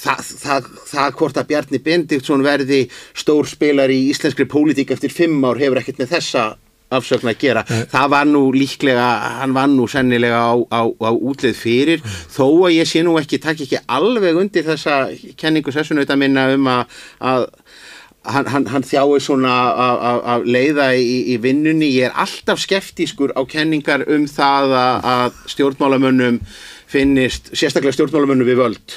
það, 0.00 0.24
það, 0.44 0.66
það 0.92 1.14
hvort 1.20 1.38
að 1.40 1.48
Bjarni 1.50 1.80
Bendiktsson 1.84 2.44
verði 2.46 2.80
stór 3.18 3.48
spilar 3.50 3.90
í 3.92 4.00
íslenskri 4.12 4.46
pólitík 4.50 4.92
eftir 4.94 5.12
fimm 5.14 5.42
ár 5.48 5.58
hefur 5.60 5.80
ekkert 5.82 6.02
með 6.02 6.12
þessa 6.16 6.44
afsögn 6.90 7.28
að 7.30 7.36
gera. 7.38 7.60
Það 7.92 8.06
var 8.10 8.24
nú 8.26 8.40
líklega, 8.50 9.04
hann 9.38 9.52
var 9.54 9.68
nú 9.70 9.84
sennilega 9.90 10.40
á, 10.42 10.54
á, 10.74 10.80
á 10.90 11.10
útlið 11.14 11.54
fyrir. 11.54 12.00
Þó 12.34 12.66
að 12.66 12.74
ég 12.80 12.88
sé 12.90 13.04
nú 13.06 13.12
ekki, 13.20 13.38
takk 13.44 13.62
ekki 13.62 13.78
alveg 13.86 14.40
undir 14.40 14.66
þessa 14.66 14.96
kenningu 15.38 15.70
sessunauta 15.74 16.16
minna 16.18 16.48
um 16.56 16.66
að, 16.66 16.96
að 17.22 17.46
hann, 18.34 18.50
hann, 18.50 18.66
hann 18.74 18.88
þjáir 18.90 19.22
svona 19.22 19.54
að- 19.70 20.50
leiða 20.50 20.88
í, 20.98 21.14
í 21.30 21.38
vinnunni. 21.46 21.92
Ég 21.94 22.10
er 22.10 22.18
alltaf 22.26 22.58
skeftískur 22.66 23.36
á 23.38 23.42
kenningar 23.46 24.02
um 24.10 24.26
það 24.26 24.74
að, 24.80 25.08
að 25.14 25.40
stjórnmálamönnum 25.54 26.42
finnist, 26.90 27.52
sérstaklega 27.54 27.94
stjórnmálamönnum 27.96 28.48
við 28.48 28.58
völd 28.62 28.96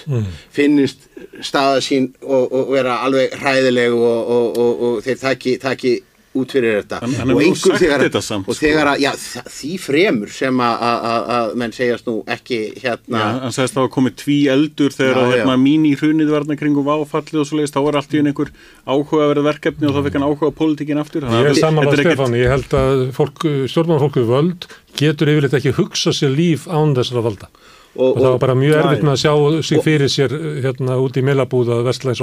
finnist 0.54 1.06
staða 1.46 1.82
sín 1.86 2.12
og, 2.24 2.50
og 2.50 2.74
vera 2.74 3.02
alveg 3.06 3.36
hræðileg 3.42 3.94
og, 3.94 4.34
og, 4.38 4.58
og, 4.58 4.82
og 4.90 5.06
þeir 5.06 5.22
taki, 5.22 5.60
taki 5.62 6.00
út 6.34 6.50
fyrir 6.50 6.80
þetta 6.80 6.98
hann 7.04 7.32
og 7.36 7.42
einhver 7.46 7.76
þegar, 7.78 8.04
þetta 8.08 8.22
samt, 8.26 8.48
og 8.50 8.56
sko. 8.56 8.66
þegar 8.66 8.90
að, 8.94 9.02
já, 9.04 9.12
því 9.54 9.72
fremur 9.84 10.32
sem 10.34 10.62
að, 10.66 10.86
að, 10.88 11.04
að, 11.10 11.28
að 11.36 11.52
menn 11.62 11.76
segjast 11.76 12.08
nú 12.10 12.16
ekki 12.36 12.60
hérna 12.82 13.20
Já, 13.22 13.26
hann 13.44 13.54
sagðist 13.54 13.78
það 13.78 13.86
að 13.86 13.92
komið 13.94 14.16
tví 14.24 14.38
eldur 14.56 14.96
þegar 14.96 15.20
Já, 15.20 15.22
að 15.28 15.36
hérna, 15.36 15.58
mín 15.62 15.86
í 15.86 15.94
hrunið 16.00 16.32
varna 16.34 16.58
kringum 16.58 16.88
váfallið 16.88 17.44
og 17.44 17.50
svo 17.50 17.60
leiðist, 17.60 17.78
þá 17.78 17.86
var 17.86 18.00
allt 18.02 18.16
í 18.18 18.22
einn 18.22 18.32
einhver 18.32 18.50
áhuga 18.90 19.22
að 19.28 19.32
vera 19.36 19.46
verkefni 19.52 19.90
og 19.90 19.94
þá 19.94 20.02
fekk 20.08 20.18
hann 20.18 20.28
áhuga 20.32 20.50
á 20.50 20.58
pólitíkin 20.64 21.04
aftur. 21.04 21.28
Ég 21.30 21.38
að 21.38 21.52
er 21.52 21.60
saman 21.62 21.86
þetta 21.86 21.94
að 21.94 22.02
ekkert- 22.02 22.18
Stefán, 22.18 22.40
ég 22.42 22.56
held 22.56 22.76
að 22.82 23.04
fólk, 23.20 23.46
stjórnmálfólku 23.76 24.26
völd 24.34 24.68
getur 24.98 25.36
yfirleitt 25.36 25.60
ekki 25.62 25.78
hugsa 25.78 26.16
sér 26.18 26.34
líf 26.34 26.66
án 26.66 26.98
þessara 26.98 27.26
valda. 27.30 27.54
Og, 27.94 28.08
Og 28.08 28.18
það 28.18 28.30
var 28.32 28.40
bara 28.42 28.56
mjög 28.58 28.76
erfitt 28.80 29.04
með 29.06 29.14
að 29.14 29.20
sjá 29.22 29.34
sig 29.68 29.84
fyrir 29.86 30.12
sér 30.12 30.36
hérna 30.64 30.98
út 31.02 31.18
í 31.20 31.24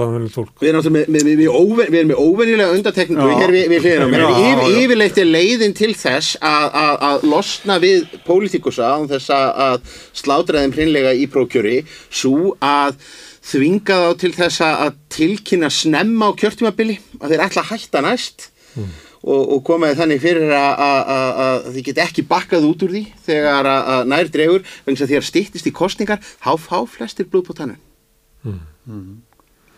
og 0.00 0.08
anveginn 0.08 0.32
fólk. 0.34 0.52
Við 0.60 0.70
erum, 0.72 0.96
með, 0.96 1.08
með, 1.14 1.28
með, 1.28 1.48
óven, 1.50 1.90
við 1.92 1.98
erum 2.00 2.10
með 2.10 2.22
óvenjulega 2.24 2.76
undatekningu 2.76 3.28
hér 3.38 3.54
við, 3.54 3.66
við. 3.70 3.88
Já, 3.90 4.28
Yfir. 4.50 4.76
Yfirleitt 4.82 5.20
er 5.22 5.30
leiðin 5.30 5.76
til 5.78 5.92
þess 5.94 6.38
að, 6.42 6.66
að, 6.82 6.94
að 7.10 7.26
losna 7.30 7.78
við 7.82 8.16
pólitikusa 8.26 8.92
án 8.96 9.10
þess 9.10 9.34
að, 9.36 9.50
að 9.66 9.98
slátra 10.22 10.64
þeim 10.64 10.74
hreinlega 10.78 11.14
í 11.14 11.28
prókjöri 11.30 11.76
svo 12.08 12.56
að 12.58 12.98
þvinga 13.50 14.00
þá 14.04 14.10
til 14.20 14.32
þess 14.36 14.64
að 14.66 14.96
tilkynna 15.14 15.70
snemma 15.72 16.32
á 16.34 16.38
kjörtímabili 16.38 16.98
að 17.20 17.32
þeir 17.32 17.44
ætla 17.46 17.64
að 17.64 17.70
hætta 17.74 18.02
næst 18.04 18.50
og, 19.20 19.40
og 19.56 19.62
komaði 19.68 19.98
þannig 20.00 20.22
fyrir 20.22 20.52
að, 20.56 20.84
að, 20.86 21.00
að, 21.14 21.40
að 21.46 21.68
þið 21.74 21.84
get 21.90 22.02
ekki 22.06 22.26
bakkað 22.30 22.68
út 22.70 22.84
úr 22.86 22.94
því 22.96 23.02
þegar 23.26 23.68
að, 23.72 23.90
að 23.96 24.08
nær 24.14 24.30
dregur 24.36 24.64
vegna 24.64 24.94
þess 24.96 25.06
að 25.06 25.12
því 25.12 25.18
að 25.20 25.28
stýttist 25.28 25.68
í 25.70 25.74
kostningar 25.76 26.22
þá 26.30 26.50
fá 26.60 26.78
flestir 26.88 27.28
blóð 27.28 27.46
på 27.50 27.58
tannu. 27.60 27.76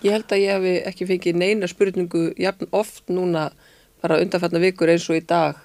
Ég 0.03 0.15
held 0.17 0.33
að 0.35 0.43
ég 0.43 0.55
hef 0.57 0.89
ekki 0.93 1.11
fengið 1.11 1.37
neina 1.43 1.69
spurningu 1.71 2.31
jafn 2.41 2.71
oft 2.75 3.05
núna 3.13 3.51
bara 4.03 4.19
undanfætna 4.23 4.63
vikur 4.63 4.91
eins 4.91 5.07
og 5.11 5.19
í 5.21 5.27
dag. 5.27 5.61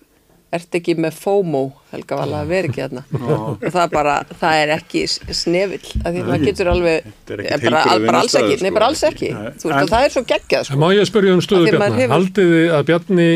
Ert 0.48 0.72
ekki 0.78 0.94
með 0.96 1.18
FOMO 1.20 1.62
Helga 1.92 2.16
Vala? 2.22 2.38
Að 2.46 2.52
vera 2.54 2.68
ekki 2.70 2.80
þarna. 2.80 3.02
Og 3.60 3.66
það 3.66 3.82
er 3.82 3.90
bara, 3.92 4.14
það 4.40 4.60
er 4.62 4.70
ekki 4.78 5.02
snevill 5.36 5.82
af 5.98 6.06
því 6.14 6.22
að 6.22 6.30
maður 6.30 6.46
getur 6.48 6.70
alveg 6.72 7.10
er 7.36 7.42
eh, 7.44 7.66
bara, 7.66 7.82
bara 8.06 8.22
alls 8.22 8.38
ekki, 8.40 8.56
nei 8.62 8.70
sko. 8.70 8.76
bara 8.78 8.88
alls 8.88 9.02
ekki. 9.10 9.32
Nei, 9.36 9.50
þú 9.60 9.68
veist 9.68 9.68
en- 9.68 9.82
og 9.82 9.92
það 9.92 10.06
er 10.06 10.14
svo 10.14 10.24
geggjað 10.30 10.64
sko. 10.70 10.80
Má 10.80 10.88
ég 10.96 11.10
spyrja 11.10 11.34
um 11.36 11.44
stöðu 11.44 11.74
Bjarni? 11.74 12.00
hefur- 12.00 12.14
Haldið 12.16 12.54
þið 12.54 12.72
að 12.78 12.88
Bjarni 12.88 13.28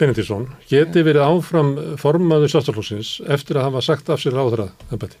Benediktsson 0.00 0.48
geti 0.70 1.02
verið 1.06 1.24
áfram 1.26 1.72
formaður 2.00 2.52
sjálfstaflóksins 2.52 3.14
eftir 3.36 3.58
að 3.60 3.68
hafa 3.70 3.82
sagt 3.90 4.10
af 4.14 4.20
sér 4.22 4.36
ráðra 4.38 4.68
embætti? 4.92 5.18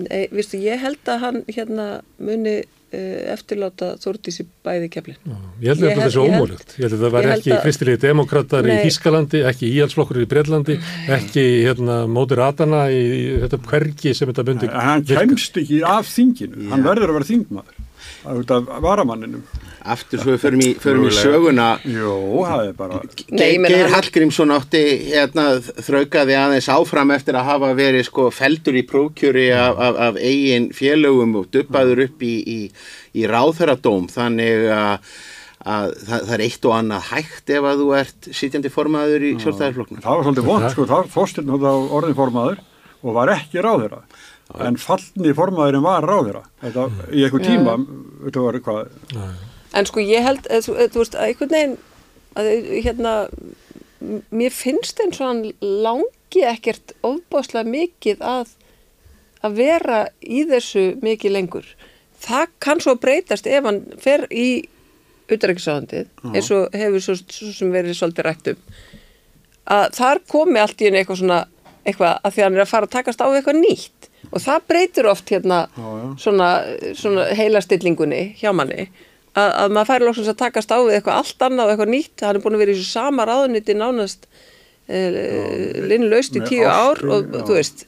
Nei, 0.00 0.22
viðstu, 0.32 0.62
ég 0.64 0.80
held 0.80 1.10
að 1.12 1.18
hann 1.20 1.42
hérna 1.52 1.84
muni 2.24 2.54
uh, 2.62 3.32
eftirláta 3.34 3.90
Þórdísi 4.00 4.46
bæði 4.64 4.86
keflin 4.94 5.18
Ég 5.60 5.74
held 5.74 5.82
að 5.84 5.90
þetta 5.90 6.06
ég 6.06 6.06
held- 6.06 6.22
ómúlegt. 6.22 6.72
Ég 6.78 6.86
held 6.86 6.94
að 6.96 7.02
það 7.04 7.12
var 7.18 7.28
ekki 7.34 7.52
að- 7.52 7.60
kristilegi 7.66 8.00
demokrater 8.06 8.64
í 8.64 8.72
Nei. 8.72 8.80
Þískalandi, 8.86 9.42
ekki 9.50 9.68
íhalsflokkur 9.74 10.22
í 10.22 10.28
Breitlandi, 10.30 10.78
ekki 11.18 11.44
hérna, 11.66 11.98
mótiratana 12.08 12.86
í, 12.96 13.02
í 13.04 13.22
þetta 13.44 13.60
hvergi 13.68 14.14
sem 14.16 14.32
þetta 14.32 14.46
bundi 14.48 14.70
En 14.72 14.80
hann 14.88 15.04
kemst 15.04 15.60
ekki 15.60 15.82
af 15.84 16.08
þinginu, 16.14 16.70
hann 16.72 16.86
verður 16.88 17.12
að 17.12 17.18
vera 17.20 17.30
þingmaður 17.34 18.40
út 18.40 18.56
af 18.56 18.72
varamanninum. 18.88 19.44
Aftur 19.84 20.22
svo 20.22 20.32
við 20.32 20.40
förum 20.40 20.62
í, 20.64 20.68
förum 20.80 21.04
í 21.04 21.12
söguna 21.12 21.66
Jó, 21.84 22.14
það 22.46 22.62
er 22.62 22.72
bara, 22.78 23.00
Geir, 23.28 23.66
Geir 23.68 23.90
Hallgrímsson 23.92 24.54
átti 24.54 24.80
hérna, 25.10 25.44
þraukaði 25.60 26.38
aðeins 26.40 26.70
áfram 26.72 27.12
eftir 27.12 27.36
að 27.36 27.50
hafa 27.50 27.70
verið 27.76 28.06
sko 28.08 28.30
feldur 28.32 28.78
í 28.80 28.84
prókjöri 28.88 29.50
af, 29.52 29.76
af, 29.76 30.00
af 30.08 30.18
eigin 30.22 30.70
félögum 30.76 31.36
og 31.42 31.50
dubbaður 31.52 32.06
upp 32.06 32.24
í, 32.24 32.34
í, 32.40 32.58
í 33.12 33.28
ráðherradóm 33.28 34.08
þannig 34.12 34.68
að, 34.72 35.14
að 35.64 35.94
það, 36.00 36.18
það 36.18 36.36
er 36.38 36.46
eitt 36.48 36.68
og 36.70 36.76
annað 36.80 37.08
hægt 37.12 37.56
ef 37.58 37.70
að 37.70 37.82
þú 37.84 37.94
ert 38.00 38.30
sitjandi 38.40 38.72
formaður 38.72 39.28
í 39.28 39.34
sjálfstæðarflokknum. 39.44 40.04
það 40.04 40.20
var 40.20 40.28
svolítið 40.28 40.52
vond, 40.52 40.70
sko, 40.72 40.88
það 40.94 41.10
fórstirn 41.12 41.56
þá 41.58 41.72
orðin 41.74 42.20
formaður 42.24 42.62
og 43.04 43.18
var 43.18 43.36
ekki 43.36 43.60
ráðherra. 43.60 44.04
En 44.64 44.76
fallni 44.80 45.32
formaðurinn 45.36 45.84
var 45.84 46.04
ráðherra. 46.08 46.44
Þetta, 46.62 46.84
í 47.12 47.24
eitthvað 47.24 47.46
tíma, 47.48 47.74
þetta 48.26 48.44
var 48.44 48.58
hvað, 48.64 48.90
En 49.74 49.86
sko 49.88 50.02
ég 50.04 50.22
held, 50.22 50.46
eð, 50.50 50.66
þú, 50.68 50.74
eð, 50.84 50.90
þú 50.94 51.02
veist, 51.02 51.14
að 51.18 51.28
einhvern 51.30 51.54
veginn, 51.54 51.76
að 52.38 52.50
hérna, 52.84 53.14
m- 54.04 54.22
mér 54.30 54.54
finnst 54.54 55.00
eins 55.02 55.20
og 55.20 55.26
hann 55.28 55.42
langi 55.60 56.44
ekkert 56.50 56.94
ofbáslega 57.06 57.66
mikið 57.72 58.22
að, 58.26 58.52
að 59.44 59.56
vera 59.58 59.98
í 60.22 60.44
þessu 60.50 60.84
mikið 61.02 61.34
lengur. 61.36 61.66
Það 62.24 62.46
kann 62.64 62.80
svo 62.80 62.94
breytast 63.02 63.46
ef 63.50 63.66
hann 63.66 63.82
fer 64.00 64.26
í 64.32 64.46
utrækisáðandið, 65.32 66.08
eins 66.36 66.50
og 66.52 66.74
hefur 66.76 67.00
svo, 67.04 67.14
svo 67.32 67.50
sem 67.56 67.70
verið 67.72 67.96
svolítið 67.98 68.26
rætt 68.26 68.50
um, 68.52 68.58
að 69.72 69.86
þar 69.96 70.20
komi 70.28 70.60
allt 70.60 70.82
í 70.82 70.88
henni 70.88 71.00
eitthvað 71.00 71.20
svona, 71.22 71.38
eitthvað 71.88 72.18
að 72.20 72.34
því 72.34 72.42
að 72.42 72.46
hann 72.48 72.58
er 72.58 72.64
að 72.66 72.72
fara 72.74 72.88
að 72.88 72.94
takast 72.98 73.22
á 73.24 73.26
eitthvað 73.32 73.60
nýtt. 73.62 74.10
Og 74.32 74.40
það 74.44 74.66
breytir 74.68 75.08
oft 75.08 75.30
hérna 75.32 75.58
svona, 76.20 76.48
svona 76.96 77.26
heilastillingunni 77.36 78.22
hjá 78.40 78.52
manni 78.56 78.86
að, 79.34 79.50
að 79.64 79.74
maður 79.76 79.90
færi 79.92 80.08
loksins 80.08 80.30
að 80.32 80.40
takast 80.44 80.74
á 80.74 80.78
við 80.80 80.96
eitthvað 80.98 81.20
allt 81.22 81.46
annað 81.48 81.64
og 81.66 81.72
eitthvað 81.74 81.92
nýtt, 81.94 82.14
hann 82.24 82.38
er 82.38 82.44
búin 82.44 82.56
að 82.58 82.62
vera 82.64 82.74
í 82.74 82.78
þessu 82.78 82.92
sama 82.94 83.26
ráðuniti 83.28 83.76
nánast 83.78 84.28
uh, 84.28 85.18
linnlaust 85.90 86.38
í 86.38 86.44
tíu 86.48 86.68
ár 86.70 87.02
og 87.04 87.28
já. 87.28 87.42
þú 87.42 87.58
veist 87.58 87.86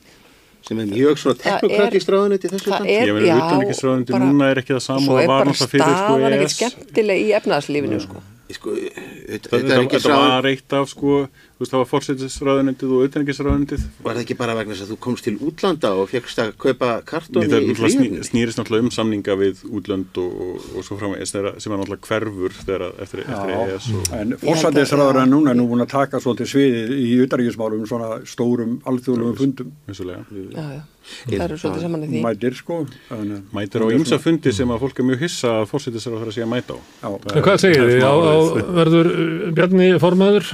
sem 0.67 0.81
er 0.83 0.89
mjög 0.91 1.21
svona 1.23 1.39
Það 1.39 1.45
teknokratist 1.47 2.09
ráðuniti 2.11 2.49
þessu 2.51 2.71
það 2.73 2.89
er, 2.91 3.11
já, 3.23 3.37
bara- 3.39 4.23
núna 4.25 4.49
er 4.51 4.63
ekki 4.63 4.75
það 4.75 4.83
sama 4.89 5.05
svo 5.05 5.15
og 5.15 5.21
er 5.23 5.29
var 5.31 5.47
náttúrulega 5.47 5.71
fyrir, 5.75 5.93
sko, 5.93 6.01
staðan 6.01 6.33
ekkert 6.33 6.47
EES. 6.49 6.57
skemmtileg 6.57 7.21
í 7.23 7.29
efnaðarslífinu 7.39 8.01
sko. 8.03 8.23
Sko, 8.47 8.73
þetta 8.75 8.97
Þetta, 9.27 9.57
er 9.57 9.63
þetta, 9.63 9.79
ekki 9.85 10.01
þetta 10.01 10.19
var 10.23 10.49
eitt 10.51 10.75
af 10.79 10.91
sko, 10.91 11.15
þú 11.57 11.63
veist, 11.65 11.73
það 11.73 11.81
var 11.81 11.89
fórsetisráðunendið 11.89 12.91
og 12.93 13.05
utanríkisráðunendið. 13.07 13.85
var 14.05 14.15
það 14.19 14.23
ekki 14.27 14.35
bara 14.37 14.55
vegna 14.59 14.75
þess 14.77 14.85
að 14.85 14.91
þú 14.93 14.97
komst 15.07 15.25
til 15.25 15.37
útlanda 15.41 15.93
og 15.97 16.11
fegst 16.13 16.41
að 16.43 16.51
kaupa 16.61 16.91
kartóni 17.09 17.49
Það 17.49 17.65
í 17.71 17.77
flýjum? 17.79 18.19
snýrist 18.29 18.59
náttúrulega 18.61 18.85
um 18.85 18.91
samninga 18.93 19.37
við 19.41 19.63
útlönd 19.73 20.21
og, 20.21 20.35
og, 20.37 20.67
og 20.77 20.85
svo 20.85 20.99
þeirra- 21.01 21.55
sem 21.61 21.73
er 21.73 21.81
náttúrulega 21.81 22.11
hverfur 22.11 22.57
þegar, 22.61 22.85
eftir, 23.01 23.25
eftir 23.25 23.55
EES 23.57 23.89
og 23.97 24.13
en 24.21 24.37
fórsættisráður 24.43 25.23
en 25.23 25.33
núna 25.33 25.55
er 25.55 25.57
nú 25.57 25.67
búin 25.71 25.85
að 25.87 25.95
taka 25.97 26.21
svolítið 26.21 26.53
sviðið 26.53 26.93
í 27.01 27.09
utaríkismálum 27.25 27.87
svona 27.89 28.21
stórum 28.29 28.77
alþjóðlegum 28.85 29.37
fundum 29.41 29.73
vissulega. 29.89 30.27
já, 30.29 30.67
já. 30.77 30.83
það 31.27 31.45
eru 31.49 31.59
svolítið 31.63 31.85
saman 31.87 32.05
í 32.05 32.11
því 32.13 32.23
mætir 32.27 32.57
sko 32.61 32.81
en, 33.17 33.37
Mætir 33.57 33.81
á 33.81 33.89
ymsa 33.97 34.19
fundi 34.21 34.53
sem 34.53 34.69
að 34.75 34.83
fólk 34.85 35.01
er 35.01 35.09
mjög 35.09 35.25
hissa 35.25 35.53
að 35.63 35.69
fórsetisráður 35.73 36.33
sé 36.37 36.45
að 36.45 36.51
mæta 36.53 36.77
á. 37.01 37.09
hvað 37.41 37.61
segir 37.65 37.87
þið? 37.89 38.03
Á, 38.05 38.13
á, 38.13 38.35
verður 38.81 39.13
uh, 39.15 39.53
Bjarni 39.57 39.89
formaður 40.03 40.51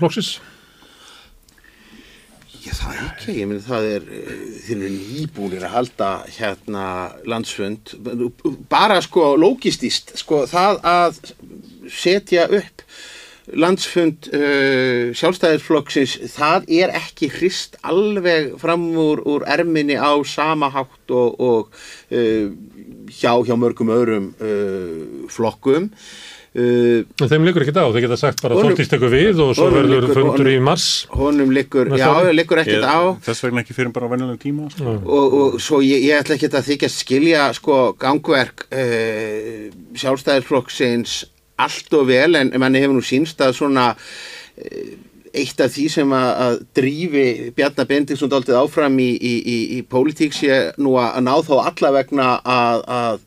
flokksins? 0.00 0.36
Já, 2.66 2.72
það 2.74 3.02
ekki, 3.04 3.34
ég 3.36 3.50
meni 3.50 3.62
það 3.62 3.88
er, 3.94 4.06
eh, 4.10 4.30
þeir 4.66 4.78
eru 4.78 4.94
nýbúnir 4.94 5.66
að 5.66 5.74
halda 5.76 6.08
hérna 6.34 6.86
landsfund, 7.28 7.94
bara 8.70 8.98
sko 9.04 9.34
logistist, 9.38 10.16
sko 10.18 10.44
það 10.50 10.80
að 10.82 11.20
setja 11.86 12.48
upp 12.50 12.82
landsfund 13.54 14.26
uh, 14.34 15.12
sjálfstæðisflokksins, 15.14 16.16
það 16.34 16.66
er 16.80 16.94
ekki 16.98 17.28
hrist 17.36 17.76
alveg 17.86 18.56
fram 18.58 18.88
úr, 18.98 19.22
úr 19.22 19.46
erminni 19.46 19.94
á 19.94 20.18
sama 20.26 20.70
hátt 20.74 21.14
og, 21.14 21.38
og 21.38 21.70
uh, 22.10 22.50
hjá, 23.12 23.32
hjá 23.46 23.54
mörgum 23.58 23.92
öðrum 23.94 24.32
uh, 24.40 25.28
flokkum. 25.30 25.92
Uh, 26.56 27.02
þeim 27.28 27.44
liggur 27.44 27.60
ekki 27.66 27.74
á, 27.76 27.84
þeir 27.92 28.06
geta 28.06 28.16
sagt 28.16 28.40
bara 28.40 28.56
þóttist 28.56 28.94
ykkur 28.96 29.10
við 29.12 29.40
og 29.44 29.50
svo 29.58 29.66
verður 29.74 30.06
fundur 30.08 30.38
honum- 30.40 30.52
í 30.54 30.60
mars. 30.64 30.86
honum 31.12 31.50
liggur, 31.52 31.90
já, 32.00 32.08
liggur 32.32 32.62
ekkert 32.62 32.80
Ég- 32.80 32.86
á. 32.88 33.00
Þess 33.26 33.44
vegna 33.44 33.60
ekki 33.60 33.76
fyrir 33.76 33.92
bara 33.92 34.08
á 34.08 34.12
venjulegum 34.14 34.40
tíma. 34.40 34.70
Sko. 34.72 34.94
og, 35.04 35.34
og 35.40 35.58
svo 35.60 35.82
ég, 35.84 36.00
ég 36.06 36.16
ætla 36.22 36.38
ekki 36.38 36.48
að 36.48 36.68
þykjast 36.70 37.02
skilja 37.04 37.42
sko 37.58 37.80
gangverk 38.00 38.64
uh, 38.72 39.66
sjálfstæðisflokksins 40.00 41.24
allt 41.60 41.92
og 41.96 42.06
vel 42.08 42.36
en 42.40 42.52
manni 42.60 42.80
hefur 42.80 42.96
nú 42.96 43.04
sínst 43.04 43.40
að 43.44 43.52
svona 43.58 43.90
uh, 43.96 44.94
eitt 45.36 45.60
af 45.60 45.68
því 45.74 45.84
sem 45.92 46.12
að, 46.16 46.30
að 46.46 46.56
drífi 46.78 47.26
Bjarnar 47.56 47.88
Bendiktsson 47.90 48.32
dálítið 48.32 48.56
áfram 48.62 48.96
í, 49.04 49.10
í, 49.20 49.34
í, 49.44 49.58
í 49.76 49.82
pólitík 49.84 50.32
sé 50.32 50.70
nú 50.80 50.96
að, 50.96 51.10
að 51.18 51.26
ná 51.28 51.34
þá 51.44 51.54
alla 51.66 51.92
vegna 51.98 52.28
að, 52.40 52.86
að 52.88 53.20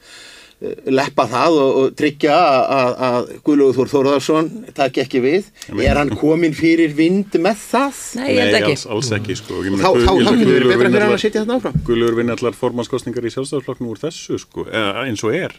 leppa 0.60 1.24
það 1.32 1.58
og, 1.62 1.78
og 1.80 1.94
tryggja 1.96 2.36
að, 2.36 2.90
að 3.08 3.30
Guðlúður 3.48 3.78
Þór 3.78 3.92
Þórðarsson 3.94 4.50
takk 4.76 5.00
ekki 5.06 5.22
við. 5.24 5.48
Er 5.80 6.00
hann 6.02 6.12
komin 6.20 6.56
fyrir 6.58 6.92
vind 6.98 7.38
með 7.40 7.62
það? 7.62 8.02
Nei, 8.20 8.26
ég 8.34 8.42
held 8.44 8.58
ekki. 8.60 8.74
alls, 8.76 8.84
alls 8.96 9.12
ekki 9.16 9.38
sko. 9.40 9.62
Þá, 9.64 9.88
getur 10.20 10.52
verið 10.52 10.74
betra 10.74 10.92
fyrir 10.92 11.06
hann 11.06 11.16
að 11.16 11.24
sitja 11.24 11.46
þarna 11.46 11.60
áfram. 11.62 11.80
Guðlur 11.88 12.20
vinna 12.20 12.36
allar 12.36 12.60
formannskostningar 12.60 13.30
í 13.30 13.34
sjálfstæðarflokknum 13.38 13.94
úr 13.94 14.04
þessu 14.04 14.42
sko, 14.44 14.68
eða, 14.68 15.08
eins 15.08 15.24
og 15.24 15.40
er. 15.40 15.56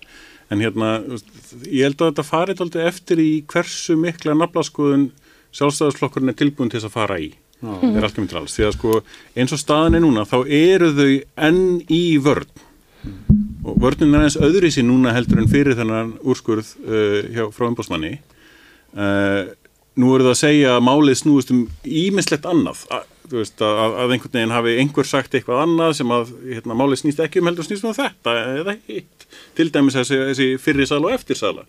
En 0.53 0.61
hérna, 0.61 0.95
ég 1.65 1.87
held 1.87 2.01
að 2.01 2.11
þetta 2.11 2.29
farið 2.29 2.65
aldrei 2.67 2.87
eftir 2.91 3.25
í 3.25 3.31
hversu 3.49 3.97
mikla 3.97 4.37
naflaskoðun 4.37 5.13
sjálfstæðarflokkurinn 5.57 6.35
er 6.35 6.43
tilbúin 6.43 6.69
til 6.69 6.83
þess 6.83 6.91
að 6.91 6.99
fara 6.99 7.21
í. 7.23 7.33
Það 7.61 7.97
er 7.97 8.05
allt 8.05 8.19
um 8.21 8.29
til 8.29 8.41
alls. 8.41 8.57
Því 8.57 8.67
að 8.69 8.77
sko, 8.77 8.99
eins 9.37 9.55
og 9.57 9.61
staðan 9.61 9.97
er 9.97 10.05
núna, 10.05 10.29
þá 10.29 10.43
eru 10.45 10.93
þau 10.97 11.13
enn 11.49 11.65
í 11.89 12.05
vörn 12.21 12.51
og 13.65 13.79
vörnin 13.83 14.15
er 14.17 14.27
eins 14.27 14.39
öðru 14.41 14.71
í 14.71 14.75
sig 14.75 14.87
núna 14.87 15.15
heldur 15.15 15.43
en 15.43 15.51
fyrir 15.51 15.77
þennan 15.79 16.15
úrskurð 16.21 16.75
uh, 16.87 17.21
hjá, 17.29 17.47
frá 17.55 17.69
umbásmanni 17.69 18.17
uh, 18.97 19.51
nú 20.01 20.13
eru 20.15 20.29
það 20.29 20.35
að 20.35 20.43
segja 20.43 20.75
að 20.77 20.85
málið 20.89 21.21
snúist 21.21 21.55
um 21.55 21.65
ímislegt 21.85 22.49
annað 22.49 22.85
að, 22.95 23.09
veist, 23.33 23.61
að, 23.61 23.97
að 24.05 24.15
einhvern 24.17 24.37
veginn 24.39 24.57
hafi 24.57 24.77
einhver 24.83 25.09
sagt 25.09 25.35
eitthvað 25.37 25.65
annað 25.67 25.97
sem 26.01 26.15
að 26.15 26.35
hérna, 26.49 26.79
málið 26.79 27.03
snýst 27.03 27.25
ekki 27.25 27.43
um 27.43 27.51
heldur 27.51 27.69
snýst 27.69 27.89
um 27.89 27.97
þetta 27.97 28.37
eða 28.61 28.77
hitt 28.89 29.27
til 29.59 29.69
dæmis 29.75 29.99
þessi, 29.99 30.23
þessi 30.31 30.53
fyrri 30.63 30.89
sala 30.89 31.11
og 31.11 31.19
eftir 31.19 31.39
sala 31.39 31.67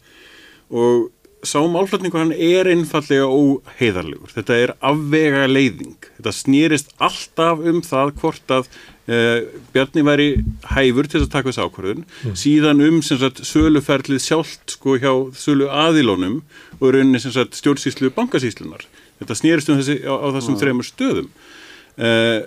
og 0.71 1.09
sá 1.41 1.57
málflutningur 1.65 2.21
hann 2.21 2.33
er 2.35 2.69
einfallega 2.69 3.25
óheiðarlegur. 3.25 4.31
Þetta 4.35 4.57
er 4.61 4.73
afvega 4.85 5.47
leiðing. 5.49 5.97
Þetta 6.19 6.33
snýrist 6.37 6.91
alltaf 7.01 7.63
um 7.71 7.81
það 7.85 8.13
hvort 8.21 8.53
að 8.53 8.69
Bjarni 9.07 10.03
væri 10.05 10.27
hæfur 10.69 11.07
til 11.09 11.23
að 11.23 11.31
taka 11.33 11.49
þessu 11.49 11.65
ákvörðun, 11.65 12.03
mm. 12.05 12.35
síðan 12.37 12.83
um 12.85 12.99
sagt, 13.01 13.41
söluferlið 13.49 14.21
sjálft 14.21 14.75
sko 14.77 14.95
hjá 15.01 15.11
sölu 15.33 15.67
aðilónum 15.73 16.41
og 16.77 16.93
rauninni 16.93 17.21
sagt, 17.23 17.57
stjórnsýslu 17.57 18.11
bankasýslunar. 18.13 18.85
Þetta 19.21 19.37
snýrist 19.37 19.73
um 19.73 19.81
þessi 19.81 19.97
á, 20.05 20.13
á 20.13 20.27
þessum 20.37 20.55
mm. 20.55 20.61
þremur 20.61 20.87
stöðum. 20.87 21.31
Uh, 21.97 22.39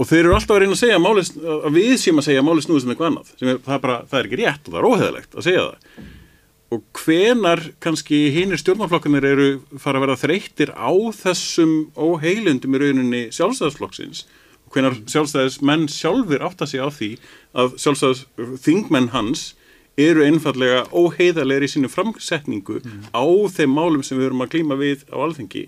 og 0.00 0.08
þeir 0.08 0.22
eru 0.26 0.36
alltaf 0.36 0.56
að 0.56 0.62
reyna 0.62 0.76
að 0.76 0.82
segja 0.84 1.00
máli, 1.00 1.26
að 1.56 1.74
við 1.80 1.96
séum 2.00 2.20
að 2.20 2.28
segja 2.28 2.44
máli 2.44 2.64
snúið 2.64 2.84
sem 2.84 2.94
eitthvað 2.94 3.10
annað. 3.10 3.34
Er, 3.40 3.60
það, 3.64 3.74
er 3.74 3.84
bara, 3.88 3.98
það 4.12 4.20
er 4.20 4.28
ekki 4.28 4.40
rétt 4.40 4.62
og 4.68 4.74
það 4.74 4.80
er 4.80 4.90
óheðalegt 4.92 5.36
að 5.36 5.48
segja 5.48 5.66
það 5.66 6.08
og 6.70 6.84
hvenar 6.94 7.64
kannski 7.82 8.28
hinnir 8.30 8.60
stjórnarflokkanir 8.60 9.24
eru 9.26 9.46
fara 9.82 9.98
að 9.98 10.04
vera 10.04 10.18
þreyttir 10.20 10.70
á 10.70 10.94
þessum 11.18 11.72
óheilundum 11.98 12.76
í 12.76 12.80
rauninni 12.80 13.22
sjálfstæðarsflokksins 13.34 14.22
og 14.22 14.39
hvenar 14.74 14.98
sjálfstæðis 15.10 15.60
menn 15.66 15.88
sjálfur 15.90 16.44
átta 16.46 16.68
sig 16.68 16.82
á 16.82 16.88
því 16.92 17.10
að 17.58 17.74
sjálfstæðis 17.82 18.24
þingmenn 18.64 19.10
hans 19.14 19.50
eru 20.00 20.24
einfallega 20.24 20.84
óheiðarlegar 20.94 21.66
í 21.66 21.72
sínu 21.72 21.90
framsetningu 21.92 22.78
mm. 22.80 23.10
á 23.12 23.24
þeim 23.52 23.74
málum 23.76 24.04
sem 24.06 24.18
við 24.20 24.30
erum 24.30 24.44
að 24.44 24.54
klíma 24.54 24.78
við 24.80 25.04
á 25.10 25.16
alþengi 25.18 25.66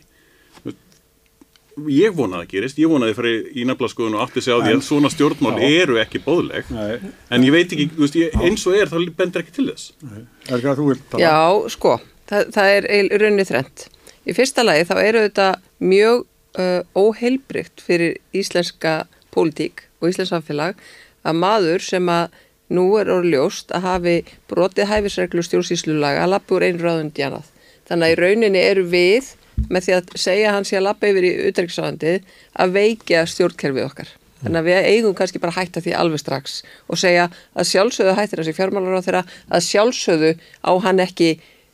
ég 1.89 2.13
vonaði 2.17 2.45
að 2.45 2.51
gerist, 2.51 2.81
ég 2.81 2.91
vonaði 2.91 3.15
að 3.15 3.19
fyrir 3.19 3.47
í 3.57 3.65
nefnlaskoðun 3.69 4.17
og 4.19 4.25
átti 4.27 4.43
sig 4.45 4.53
á 4.53 4.61
því 4.61 4.75
að 4.77 4.83
svona 4.87 5.11
stjórnmál 5.13 5.55
já. 5.57 5.69
eru 5.83 5.99
ekki 6.03 6.21
bóðleg, 6.25 6.69
Nei. 6.73 7.13
en 7.33 7.47
ég 7.47 7.55
veit 7.55 7.73
ekki 7.73 7.89
veist, 7.97 8.19
ég, 8.19 8.35
eins 8.45 8.67
og 8.69 8.77
er, 8.77 8.91
þá 8.93 8.99
bendur 9.17 9.45
ekki 9.45 9.55
til 9.57 9.69
þess 9.71 9.93
Er 10.03 10.59
ekki 10.59 10.69
að 10.73 10.83
þú 10.83 10.89
vil 10.91 10.99
tala? 11.13 11.23
Já, 11.23 11.71
sko, 11.73 11.95
það, 12.31 12.53
það 12.57 12.75
er 12.75 12.91
raunni 13.23 13.49
þrent 13.49 13.87
í 14.23 14.37
fyrsta 14.37 14.67
lagi 14.67 14.87
þá 14.91 14.95
eru 15.01 15.25
þetta 15.27 15.49
mjög 15.83 16.27
uh, 16.59 16.81
óheilbrygt 16.97 17.85
fyrir 17.85 18.19
íslenska 18.37 19.03
pólitík 19.35 19.87
og 20.01 20.13
íslensk 20.13 20.33
samfélag 20.35 20.81
að 21.23 21.39
maður 21.39 21.85
sem 21.85 22.09
að 22.13 22.41
nú 22.73 22.87
er 23.01 23.11
orðljóst 23.13 23.73
að 23.77 23.87
hafi 23.87 24.17
brotið 24.51 24.89
hæfisreglu 24.89 25.45
stjórnsýslulaga 25.45 26.25
að 26.25 26.35
lappa 26.35 26.57
úr 26.57 26.67
einu 26.69 26.83
ráðundi 26.83 27.25
annað 27.27 27.51
þannig 27.89 28.07
að 28.07 28.15
í 28.15 28.21
rauninni 28.23 28.65
eru 28.65 28.85
við 28.89 29.35
með 29.71 29.87
því 29.87 29.95
að 29.97 30.13
segja 30.21 30.53
hans 30.55 30.73
ég 30.73 30.81
að 30.81 30.89
lappa 30.89 31.09
yfir 31.11 31.29
í 31.29 31.33
utryggsáðandið 31.51 32.35
að 32.65 32.75
veikja 32.77 33.23
stjórnkerfið 33.29 33.87
okkar. 33.87 34.13
Þannig 34.43 34.59
að 34.59 34.69
við 34.69 34.87
eigum 34.91 35.17
kannski 35.19 35.41
bara 35.43 35.55
hætta 35.55 35.83
því 35.85 35.93
alveg 35.95 36.23
strax 36.23 36.63
og 36.91 36.99
segja 36.99 37.29
að 37.55 37.69
sjálfsögðu 37.71 38.15
hættir 38.19 38.43
þessi 38.43 38.57
fjármálar 38.57 38.99
á 38.99 39.07
þeirra 39.07 39.25
að 39.53 39.67
sjálfsögðu 39.69 40.33
á 40.67 40.73
hann 40.83 41.03
ekki 41.05 41.29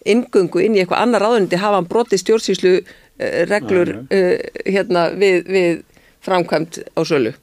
ingungu 0.08 0.60
inn 0.64 0.76
í 0.76 0.82
eitthvað 0.82 1.04
annar 1.04 1.24
ráðundi 1.24 1.60
hafa 1.60 1.80
hann 1.80 1.88
brotið 1.88 2.22
stjórnsýslu 2.22 2.74
uh, 3.18 3.42
reglur 3.50 3.94
uh, 3.98 4.36
hérna 4.66 5.08
við, 5.18 5.42
við 5.48 5.82
framkvæmt 6.24 6.82
á 6.96 7.00
sölu 7.06 7.34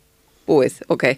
búið, 0.45 0.80
ok. 0.91 1.09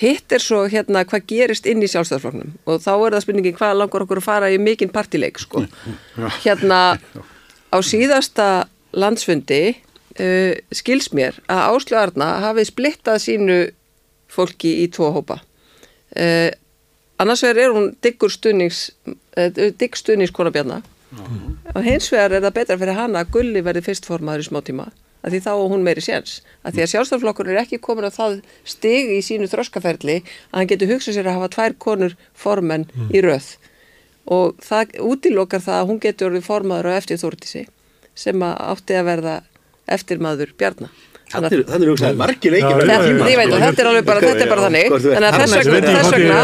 Hitt 0.00 0.32
er 0.32 0.40
svo 0.40 0.62
hérna 0.70 1.02
hvað 1.04 1.26
gerist 1.28 1.66
inn 1.68 1.82
í 1.84 1.88
sjálfstæðarfloknum 1.90 2.54
og 2.64 2.80
þá 2.80 2.92
er 2.94 3.16
það 3.16 3.24
spurningin 3.24 3.56
hvað 3.58 3.76
langar 3.80 4.04
okkur 4.06 4.20
að 4.22 4.28
fara 4.28 4.50
í 4.52 4.60
mikinn 4.62 4.92
partileik 4.94 5.40
sko. 5.42 5.66
Hérna 6.44 6.80
á 7.68 7.78
síðasta 7.84 8.46
landsfundi 8.96 9.74
uh, 9.74 10.54
skils 10.72 11.10
mér 11.16 11.36
að 11.50 11.66
Áslu 11.74 11.98
Arna 12.00 12.30
hafi 12.46 12.64
splittað 12.68 13.20
sínu 13.26 13.58
fólki 14.30 14.78
í 14.84 14.88
tvo 14.94 15.10
hópa. 15.12 15.40
Uh, 16.14 16.48
annars 17.20 17.44
vegar 17.44 17.66
er 17.66 17.76
hún 17.76 17.92
diggur 18.02 18.32
stuðnings, 18.32 18.88
uh, 19.36 19.50
digg 19.50 19.98
stuðningskona 19.98 20.54
bjarna 20.54 20.80
mm. 21.12 21.54
og 21.74 21.86
hins 21.86 22.10
vegar 22.12 22.36
er 22.36 22.44
það 22.44 22.56
betra 22.58 22.80
fyrir 22.80 22.98
hana 22.98 23.22
að 23.24 23.32
Gulli 23.36 23.62
verði 23.66 23.84
fyrstformaður 23.88 24.44
í 24.44 24.48
smá 24.50 24.60
tíma 24.66 24.90
að 25.20 25.34
því 25.34 25.40
þá 25.44 25.50
og 25.52 25.66
hún 25.68 25.82
meiri 25.84 26.02
séns. 26.04 26.38
Að 26.64 26.76
því 26.76 26.82
að 26.84 26.90
sjálfstaflokkur 26.94 27.50
er 27.52 27.58
ekki 27.60 27.80
komin 27.84 28.06
að 28.08 28.14
það 28.16 28.36
stig 28.72 29.10
í 29.12 29.18
sínu 29.24 29.50
þroskaferli 29.52 30.20
að 30.22 30.54
hann 30.54 30.70
getur 30.70 30.92
hugsað 30.94 31.18
sér 31.18 31.28
að 31.28 31.36
hafa 31.36 31.50
tvær 31.56 31.76
konur 31.84 32.16
formenn 32.32 32.86
mm. 32.88 33.10
í 33.12 33.20
röð 33.26 33.50
og 34.30 34.56
það 34.64 34.96
útilokar 35.04 35.62
það 35.64 35.78
að 35.82 35.88
hún 35.90 36.00
getur 36.00 36.30
orðið 36.30 36.46
formaður 36.46 36.90
á 36.92 36.98
eftir 37.00 37.20
Þórtísi 37.20 37.66
sem 38.16 38.42
átti 38.46 38.96
að 38.96 39.08
verða 39.10 39.36
eftirmaður 39.90 40.54
Bjarnar 40.60 40.92
Þannig 41.30 41.54
er 41.70 41.90
hugsaðið 41.90 42.18
margir 42.20 42.54
leikir 42.54 42.80
Ég 43.30 43.40
þetta 43.50 43.82
er 43.84 43.88
alveg 43.90 44.06
bara, 44.08 44.22
þetta 44.24 44.44
er 44.44 44.50
bara 44.50 44.64
þannig. 44.66 44.94
Þannig 45.04 45.28
að 45.28 45.34
þess 45.40 45.54
vegna 46.14 46.40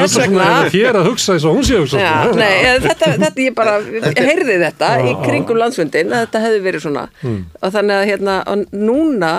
Þess 0.00 0.16
vegna 0.20 0.46
Hér 0.74 1.00
að 1.00 1.08
hugsa 1.10 1.36
þess 1.36 1.48
að 1.48 1.58
hún 1.58 1.66
sé 1.68 1.80
hugsa 1.80 2.06
Nei, 2.38 2.54
þetta, 2.86 3.10
þetta, 3.24 3.44
ég 3.44 3.58
bara 3.58 3.76
heyrði 4.16 4.56
þetta 4.64 4.90
í 5.04 5.12
kringum 5.24 5.60
landsfundin 5.60 6.14
að 6.14 6.24
þetta 6.26 6.44
hefði 6.46 6.62
verið 6.64 6.86
svona. 6.86 7.04
Hmm. 7.20 7.40
og 7.60 7.72
þannig 7.74 7.96
að 7.96 8.08
hérna, 8.10 8.34
núna 8.72 9.32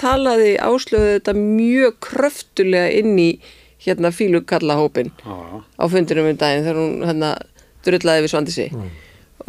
talaði 0.00 0.50
áslöðu 0.62 1.14
þetta 1.18 1.34
mjög 1.38 1.98
kröftulega 2.04 2.90
inn 2.98 3.14
í 3.22 3.30
hérna 3.84 4.10
fílugkallahópin 4.14 5.12
á 5.22 5.84
fundinum 5.90 6.30
um 6.32 6.38
daginn 6.38 6.66
þegar 6.66 6.80
hún 6.80 7.06
hérna 7.06 7.32
drullaði 7.86 8.24
við 8.24 8.32
svandi 8.32 8.54
sig 8.54 8.72
mm. 8.74 8.88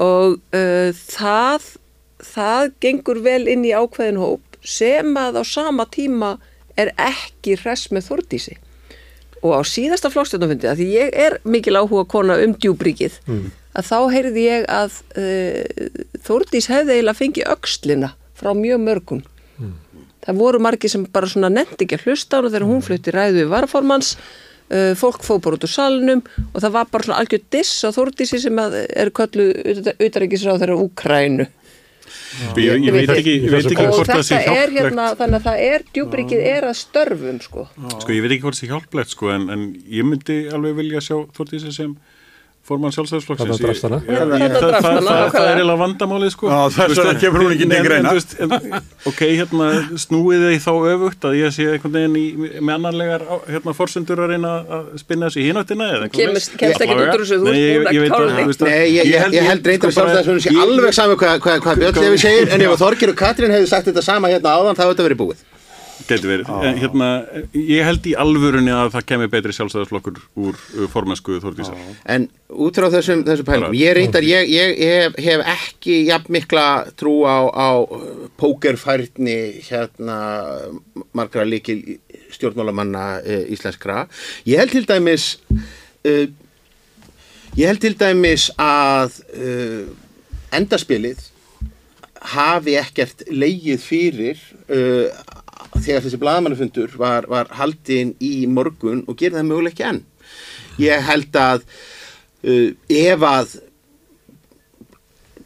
og 0.05 0.37
uh, 0.55 0.89
það 0.93 1.69
það 2.23 2.71
gengur 2.83 3.21
vel 3.25 3.43
inn 3.51 3.65
í 3.67 3.75
ákveðin 3.75 4.21
hóp 4.21 4.59
sem 4.65 5.13
að 5.17 5.39
á 5.39 5.43
sama 5.47 5.85
tíma 5.89 6.35
er 6.79 6.91
ekki 6.99 7.55
hress 7.59 7.91
með 7.95 8.09
þordísi 8.09 8.57
og 9.39 9.55
á 9.55 9.61
síðasta 9.63 10.11
flókstjórnafundi 10.11 10.67
að 10.67 10.81
því 10.81 10.87
ég 10.91 11.15
er 11.15 11.37
mikil 11.47 11.77
áhuga 11.79 12.05
kona 12.11 12.35
um 12.43 12.55
djúbríkið 12.59 13.19
mm. 13.25 13.45
að 13.79 13.87
þá 13.87 13.99
heyrði 14.15 14.45
ég 14.45 14.67
að 14.71 14.99
uh, 15.15 15.89
þordís 16.27 16.67
hefði 16.71 16.97
eiginlega 16.97 17.21
fengið 17.21 17.53
aukslina 17.53 18.13
frá 18.39 18.51
mjög 18.55 18.83
mörgun 18.83 19.23
það 20.25 20.39
voru 20.39 20.61
margi 20.63 20.91
sem 20.91 21.05
bara 21.11 21.29
svona 21.29 21.51
nefndi 21.53 21.85
ekki 21.85 21.99
að 21.99 22.05
hlusta 22.07 22.39
á 22.39 22.41
það 22.43 22.51
þegar 22.51 22.67
hún 22.69 22.85
flutti 22.85 23.13
ræðu 23.15 23.37
við 23.39 23.51
varaformans 23.53 24.11
uh, 24.19 24.93
fólk 24.99 25.23
fóð 25.25 25.41
bara 25.45 25.59
út 25.59 25.67
úr 25.67 25.73
salnum 25.73 26.23
og 26.51 26.59
það 26.59 26.75
var 26.75 26.91
bara 26.91 27.07
svona 27.07 27.21
algjör 27.23 27.45
diss 27.55 27.87
á 27.87 27.89
þórtísi 27.95 28.41
sem 28.43 28.61
er 28.61 29.13
köllu 29.15 29.49
utaríkisráð 29.95 30.63
þeirra 30.63 30.79
Úkrænu 30.83 31.47
Ég, 32.59 32.83
ég 32.85 32.93
veit 32.95 33.11
ekki, 33.13 33.35
ekki 33.59 33.75
hvort 33.79 34.09
það 34.09 34.23
sé 34.27 34.39
hjálplegt. 34.43 34.75
hérna, 34.77 35.07
þannig 35.19 35.39
að 35.39 35.47
það 35.49 35.63
er, 35.69 35.85
djúbríkið 35.95 36.45
er 36.51 36.69
að 36.69 36.77
störfum 36.81 37.41
sko. 37.43 37.65
sko 37.95 38.15
ég 38.15 38.23
veit 38.25 38.31
ekki 38.35 38.45
hvort 38.45 38.59
það 38.59 38.63
sé 38.63 38.71
hjálplegt 38.71 39.15
sko 39.15 39.33
en, 39.35 39.49
en 39.53 39.67
ég 39.87 40.07
myndi 40.07 40.39
alveg 40.53 40.79
vilja 40.79 41.03
sjá 41.05 41.17
Þórtísi 41.37 41.73
sem 41.75 41.95
formann 42.69 42.93
sjálfsæðisflokksins 42.93 43.81
það, 43.81 43.95
það 45.33 45.47
er 45.49 45.61
eða 45.63 45.75
vandamálið 45.79 46.31
sko. 46.35 46.49
Þess 46.75 47.01
að 47.03 47.19
kemur 47.23 47.43
hún 47.43 47.55
ekki 47.55 47.67
nefnir 47.69 47.95
eina 47.97 48.13
ok, 49.09 49.21
hérna 49.25 49.69
snúið 50.03 50.45
þið 50.45 50.57
þá 50.65 50.71
öfugt 50.93 51.27
að 51.29 51.37
ég 51.39 51.55
sé 51.55 51.67
einhvern 51.73 51.95
veginn 51.97 52.17
í, 52.19 52.25
með 52.61 52.73
annarlegar 52.77 53.25
hérna, 53.49 53.75
forsendur 53.77 54.23
að 54.23 54.33
reyna 54.35 54.53
að 54.77 54.89
spinna 55.01 55.29
þessu 55.29 55.41
í 55.41 55.47
hináttina 55.49 55.89
kemst 56.13 56.57
ekki 56.61 56.95
út 56.95 57.13
úr 57.15 57.25
þessu 57.25 57.37
ég 58.69 59.49
held 59.49 59.71
reyndar 59.73 59.95
sjálfsæðisflokksins 59.97 60.49
sé 60.49 60.65
alveg 60.65 60.97
saman 60.97 61.19
hvað 61.19 61.83
Björn 61.83 62.03
Levi 62.05 62.21
segir 62.21 62.53
en 62.53 62.65
ef 62.67 62.81
Þorgir 62.81 63.13
og 63.13 63.19
Katrín 63.19 63.53
hefði 63.55 63.71
sagt 63.71 63.89
þetta 63.89 64.05
sama 64.05 64.31
hérna 64.31 64.55
áðan 64.59 64.77
þá 64.77 64.85
hefði 64.85 64.93
þetta 64.95 65.09
verið 65.09 65.21
búið 65.23 65.47
Getur 66.07 66.29
verið. 66.31 66.49
En, 66.63 66.77
hérna, 66.79 67.07
ég 67.53 67.85
held 67.87 68.07
í 68.09 68.15
alvörunni 68.17 68.73
að 68.73 68.93
það 68.95 69.07
kemur 69.11 69.31
betri 69.33 69.55
sjálfstæðarflokkur 69.57 70.19
úr 70.39 70.59
formensku 70.93 71.39
þórtísa. 71.43 71.75
En 72.09 72.27
út 72.49 72.79
frá 72.79 72.87
þessum, 72.93 73.23
þessum 73.27 73.49
pælum, 73.49 73.75
ég 73.77 73.95
reyndar, 73.97 74.25
ég, 74.25 74.47
ég, 74.49 74.75
ég 74.79 75.03
hef, 75.03 75.17
hef 75.25 75.45
ekki 75.55 75.99
jafn 76.07 76.33
mikla 76.37 76.67
trú 76.99 77.21
á, 77.27 77.37
á 77.51 77.69
pókerfærni 78.39 79.39
hérna 79.67 80.19
margra 81.17 81.45
líkil 81.47 81.99
stjórnmálamanna 82.33 83.07
e, 83.23 83.41
íslenskra. 83.55 84.05
Ég 84.47 84.61
held 84.61 84.75
til 84.77 84.85
dæmis 84.89 85.33
uh, 86.05 86.27
ég 87.57 87.65
held 87.67 87.81
til 87.83 87.95
dæmis 87.97 88.49
að 88.61 89.19
uh, 89.33 89.89
endaspilið 90.55 91.25
hafi 92.33 92.75
ekkert 92.79 93.23
leigið 93.31 93.83
fyrir 93.83 94.41
uh, 94.67 95.07
þegar 95.77 96.03
þessi 96.05 96.19
bladamannafundur 96.21 96.97
var, 96.99 97.27
var 97.29 97.51
haldinn 97.59 98.15
í 98.23 98.33
morgun 98.49 99.05
og 99.07 99.17
gerði 99.19 99.39
það 99.41 99.49
möguleg 99.51 99.75
ekki 99.77 99.87
enn. 99.93 100.03
Ég 100.81 101.07
held 101.09 101.39
að 101.39 101.65
uh, 102.43 102.69
ef 102.89 103.25
að 103.29 103.57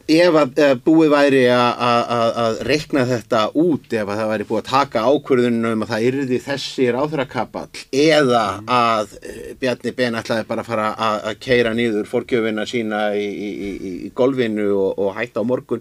ef 0.04 0.34
að 0.36 0.58
búið 0.84 1.12
væri 1.14 1.38
að- 1.48 2.58
reikna 2.68 3.06
þetta 3.08 3.38
út 3.56 3.94
ef 3.96 4.04
að 4.04 4.18
það 4.20 4.28
væri 4.34 4.46
búið 4.50 4.58
að 4.60 4.66
taka 4.68 5.04
ákvörðunum 5.08 5.70
um 5.78 5.84
að 5.86 5.92
það 5.94 6.04
yrði 6.10 6.40
þessi 6.44 6.88
ráþurakapall 6.92 7.84
eða 8.04 8.42
að 8.68 9.14
uh, 9.16 9.38
Bjarni 9.62 9.94
Ben 9.96 10.18
ætlaði 10.20 10.44
bara 10.50 10.60
að 10.60 10.68
fara 10.68 10.90
að, 11.08 11.30
keira 11.40 11.72
niður 11.74 12.04
fórgjöfina 12.10 12.66
sína 12.68 13.06
í, 13.16 13.24
í, 13.24 13.48
í, 13.48 13.94
í 14.04 14.12
golfinu 14.14 14.68
og, 14.76 15.00
og 15.06 15.16
hætta 15.16 15.40
á 15.40 15.48
morgun 15.48 15.80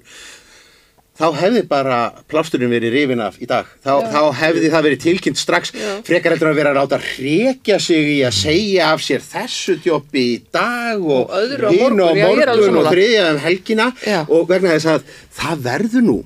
þá 1.14 1.26
hefði 1.38 1.62
bara 1.70 1.98
plásturinn 2.32 2.72
verið 2.74 2.94
rifin 2.96 3.22
af 3.22 3.36
í 3.38 3.46
dag. 3.50 3.68
Þá, 3.86 3.92
þá 4.10 4.22
hefði 4.40 4.72
það 4.74 4.86
verið 4.88 5.02
tilkynnt 5.04 5.38
strax. 5.42 5.74
Frekar 6.08 6.34
heldur 6.34 6.50
að 6.50 6.58
vera 6.58 6.72
að 6.74 6.80
ráta 6.80 6.98
að 6.98 7.08
rekja 7.22 7.78
sig 7.86 8.10
í 8.16 8.20
að 8.26 8.34
segja 8.40 8.88
af 8.96 9.04
sér 9.06 9.22
þessu 9.28 9.76
djópi 9.84 10.24
í 10.32 10.38
dag 10.54 11.02
og, 11.04 11.30
Og 11.30 11.34
á 11.38 11.70
hinu 11.70 11.90
morgun, 12.02 12.18
já, 12.18 12.28
er 12.34 12.54
og 12.56 12.64
sammála. 12.66 12.94
þriðja 12.96 13.26
um 13.30 13.42
helgina. 13.46 13.90
Já. 14.08 14.20
og 14.26 14.48
vegna 14.50 14.74
þess 14.74 14.90
að 14.96 15.12
það 15.38 15.64
verður 15.70 16.08
nú 16.08 16.18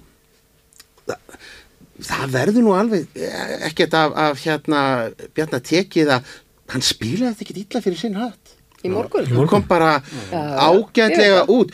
það, 1.08 1.20
það 2.08 2.34
verður 2.38 2.66
nú 2.68 2.76
alveg 2.78 3.20
eh, 3.20 3.54
ekkert 3.70 3.96
af, 3.98 4.16
af 4.28 4.44
hérna 4.46 4.82
Bjarnar 5.36 5.64
tekið 5.68 6.14
að 6.16 6.32
hann 6.72 6.84
spilaði 6.84 7.34
þetta 7.34 7.46
ekkert 7.48 7.62
illa 7.66 7.84
fyrir 7.84 8.00
sinn 8.00 8.18
hatt. 8.20 8.56
Í 8.86 8.92
morgun? 8.94 9.28
hann 9.34 9.48
kom 9.52 9.64
bara 9.68 9.98
Já, 10.32 10.42
ágætlega 10.70 11.46
út. 11.52 11.72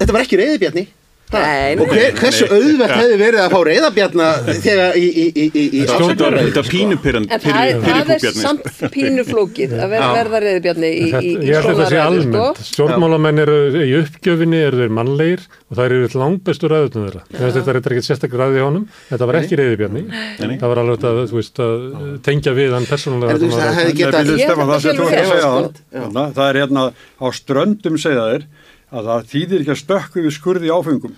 Þetta 0.00 0.14
var 0.16 0.24
ekki 0.26 0.38
reyði 0.40 0.60
Bjarni 0.62 0.86
Nei, 1.26 1.74
og 1.82 1.88
hver, 1.90 2.12
hversu 2.20 2.46
auðvert 2.46 2.92
hefði 3.00 3.16
verið 3.18 3.40
að 3.42 3.50
fá 3.50 3.58
reyðabjarna 3.66 4.26
þegar 4.62 4.94
í, 4.94 5.06
í, 5.06 5.24
í, 5.26 5.46
í, 5.50 5.64
í 5.74 5.80
afsökunarræðu? 5.82 6.52
Þetta 6.52 6.62
pínupyrrand 6.70 7.32
En 7.34 7.40
það, 7.42 7.56
er- 7.66 7.80
það 7.82 8.12
er 8.14 8.36
samt 8.36 8.68
pínuflókið 8.94 9.74
að 9.74 9.88
ver, 9.90 10.04
verða 10.14 10.38
reyðbjarni 10.44 10.90
í, 10.92 11.08
í, 11.08 11.32
í 11.32 11.48
Ég 11.50 11.56
held 11.58 11.66
að 11.66 11.80
þetta 11.80 11.88
sé 11.90 11.96
ræðu, 11.98 12.20
almennt. 12.20 12.60
Stjórnmálamenn 12.68 13.42
eru 13.42 13.56
í 13.82 13.96
uppgjöfinni, 13.98 14.60
eru 14.68 14.78
þeir 14.84 14.94
mannlegir 15.00 15.42
og 15.66 15.72
það 15.80 15.84
eru 15.88 15.98
langbestur 16.22 16.74
ræðutum 16.76 17.08
þeirra. 17.08 17.22
Finnst 17.32 17.56
Þetta 17.56 17.70
er 17.74 17.80
eitthvað 17.80 18.06
sérstaklega 18.06 18.46
ræði 18.46 18.62
á 18.62 18.66
honum. 18.68 18.84
Þetta 19.10 19.28
var 19.32 19.38
ekki 19.40 19.58
reyðibjarni. 19.60 20.02
Það 20.62 20.68
var 20.70 20.82
alveg 20.84 21.08
að, 21.10 21.18
þú 21.32 21.40
veist, 21.40 21.58
að 21.66 21.74
tengja 22.30 22.54
við 22.54 22.70
hann 22.76 22.86
persónulega. 22.86 23.34
Það 26.36 26.46
er 26.46 26.60
hérna 26.62 26.86
á 26.94 27.26
ströndum 27.34 27.98
segja 28.00 28.28
þeir 28.30 28.46
að 28.92 29.10
það 29.10 29.32
þýðir 29.32 29.64
ekki 29.64 29.74
að 29.74 29.82
stökku 29.82 30.26
við 30.26 30.36
skurði 30.36 30.72
áfengum 30.74 31.16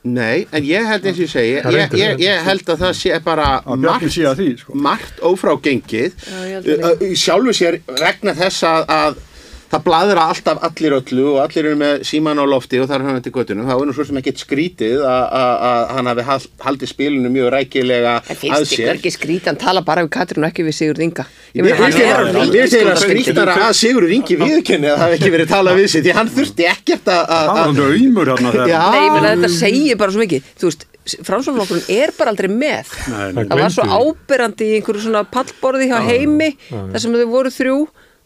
Nei, 0.00 0.46
en 0.48 0.64
ég 0.64 0.86
held 0.88 1.04
eins 1.04 1.18
og 1.18 1.26
ég 1.26 1.30
segi 1.30 1.48
ég, 1.76 1.96
ég, 2.00 2.20
ég 2.24 2.44
held 2.46 2.70
að 2.72 2.84
það 2.86 2.92
sé 2.96 3.18
bara 3.24 3.48
að 3.68 4.38
því 4.38 4.46
sko. 4.56 4.76
margt 4.80 5.18
ófrágengið. 5.20 6.14
Já, 6.24 6.38
ég 6.48 6.70
held 6.70 6.86
að 6.88 7.02
sjálfu 7.20 7.52
sér 7.58 7.76
vegna 7.98 8.32
þess 8.38 8.64
að, 8.64 8.86
að 8.96 9.18
það 9.70 9.82
bladra 9.86 10.22
alltaf 10.32 10.58
allir 10.66 10.94
öllu 10.98 11.24
og 11.30 11.36
allir 11.44 11.66
eru 11.70 11.76
með 11.78 12.00
síman 12.08 12.40
á 12.42 12.44
lofti 12.50 12.80
og 12.82 12.88
það 12.90 12.96
er 12.96 13.04
hann 13.06 13.22
til 13.22 13.32
göttunum 13.36 13.68
þá 13.68 13.74
er 13.76 13.86
nú 13.86 13.94
svo 13.94 14.06
sem 14.08 14.16
ekkert 14.18 14.40
skrítið 14.42 14.96
að- 15.06 15.28
að 15.40 15.52
að 15.70 15.82
hann 15.94 16.06
hafi 16.10 16.24
hal- 16.30 16.48
haldið 16.66 16.88
spilinu 16.90 17.30
mjög 17.30 17.48
rækilega 17.54 18.14
að 18.18 18.34
finnst 18.40 18.64
ykkur 18.66 18.80
sér 18.80 18.94
ekki 18.98 19.12
skrít, 19.14 19.44
hann 19.46 19.56
tala 19.56 19.80
bara 19.86 20.02
við 20.02 20.10
Katrín 20.10 20.42
og 20.44 20.50
ekki 20.50 20.64
við 20.66 20.74
Sigurð 20.80 21.02
Inga. 21.06 21.24
Hann 21.54 21.66
finnst 21.66 21.98
er 22.00 22.18
finnst 22.26 22.74
eiginlega 22.74 22.96
ríkisstjórnarfundi. 22.98 23.22
skrítara 23.22 23.54
að 23.70 23.74
Sigurður 23.80 24.12
Ingi 24.18 24.36
viðkenni 24.42 24.86
að 24.90 24.96
það 24.96 25.02
hafi 25.04 25.18
ekki 25.20 25.30
verið 25.36 25.48
talað 25.54 25.74
við 25.80 25.88
sig 25.94 26.02
því 26.04 26.12
hann 26.18 26.28
þurfti 26.34 26.64
ekkert 26.74 27.04
að 27.14 27.22
það 27.30 27.46
var 27.46 27.56
að- 27.60 27.66
þegar 28.50 28.68
Já. 28.74 28.82
Nei, 28.90 29.00
ég 29.06 29.12
meina 29.14 29.34
þetta 29.36 29.50
segir 29.54 29.96
bara 30.02 30.10
svo 30.10 30.20
mikið. 30.26 30.42
Þú 30.60 30.66
veist, 30.70 30.84
framsóknarflokkurinn 31.30 31.88
er 32.02 32.10
bara 32.18 32.30
aldrei 32.34 32.48
með. 32.50 32.86
Nei, 33.10 33.32
nei. 33.32 33.44
Það 33.44 33.60
var 33.62 33.70
svo 33.74 33.84
áberandi 33.86 34.66
í 34.66 34.74
einhverju 34.80 35.02
svona 35.06 35.22
pallborði 35.30 35.88
hjá 35.90 35.98
heimi, 36.10 36.50
þar 36.70 37.00
sem 37.00 37.12
þau 37.14 37.26
voru 37.30 37.50
þrjú, 37.54 37.78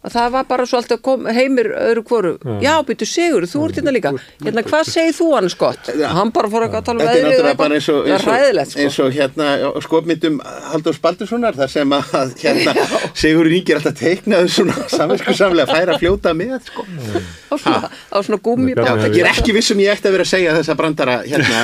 að 0.05 0.15
það 0.19 0.33
var 0.35 0.49
bara 0.51 0.67
svo 0.69 0.81
alltaf 0.81 1.01
kom, 1.05 1.27
heimir 1.33 1.71
öðru 1.73 2.05
hvoru. 2.09 2.33
Já, 2.65 2.75
byrju 2.85 3.09
Sigur, 3.09 3.47
þú 3.49 3.63
ert 3.69 3.79
hérna 3.81 3.95
líka. 3.95 4.13
Hérna, 4.45 4.65
hvað 4.67 4.91
segir 4.91 5.17
þú 5.17 5.29
hann 5.35 5.51
skott? 5.53 5.91
Hann 6.15 6.33
bara 6.35 6.51
fór 6.53 6.67
að 6.69 6.77
tala 6.89 7.01
um 7.01 7.09
er 7.09 7.11
veðrið 7.11 7.41
og 7.41 7.49
og, 7.95 8.01
Það 8.05 8.15
er 8.15 8.25
og, 8.25 8.29
ræðilegt, 8.29 8.73
sko. 8.75 8.85
eins 8.85 8.99
og 9.05 9.15
hérna 9.15 9.49
skopmyndum 9.85 10.41
Halldórs 10.73 11.01
Baldurssonar 11.05 11.57
þar 11.59 11.73
sem 11.73 11.97
að 11.97 12.35
hérna, 12.43 12.75
Sigur 13.15 13.47
Ingi 13.47 13.73
er 13.73 13.79
alltaf 13.79 13.95
teiknaður 13.99 14.51
svona 14.51 14.87
samvinsku 14.91 15.35
samlega 15.39 15.69
að 15.69 15.79
færa 15.79 15.95
að 15.95 16.03
fljóta 16.03 16.33
með 16.35 16.55
sko. 16.67 16.85
Á 16.85 17.55
svona, 17.55 17.91
svona 18.27 18.41
Já, 18.75 18.93
ég 19.07 19.21
er 19.23 19.29
ekki 19.31 19.55
viss 19.55 19.71
um 19.71 19.81
ég 19.83 19.93
ætti 19.95 20.11
að 20.11 20.17
vera 20.17 20.27
að 20.27 20.31
segja 20.33 20.55
þessa 20.59 20.75
brandara 20.79 21.15
hérna 21.23 21.61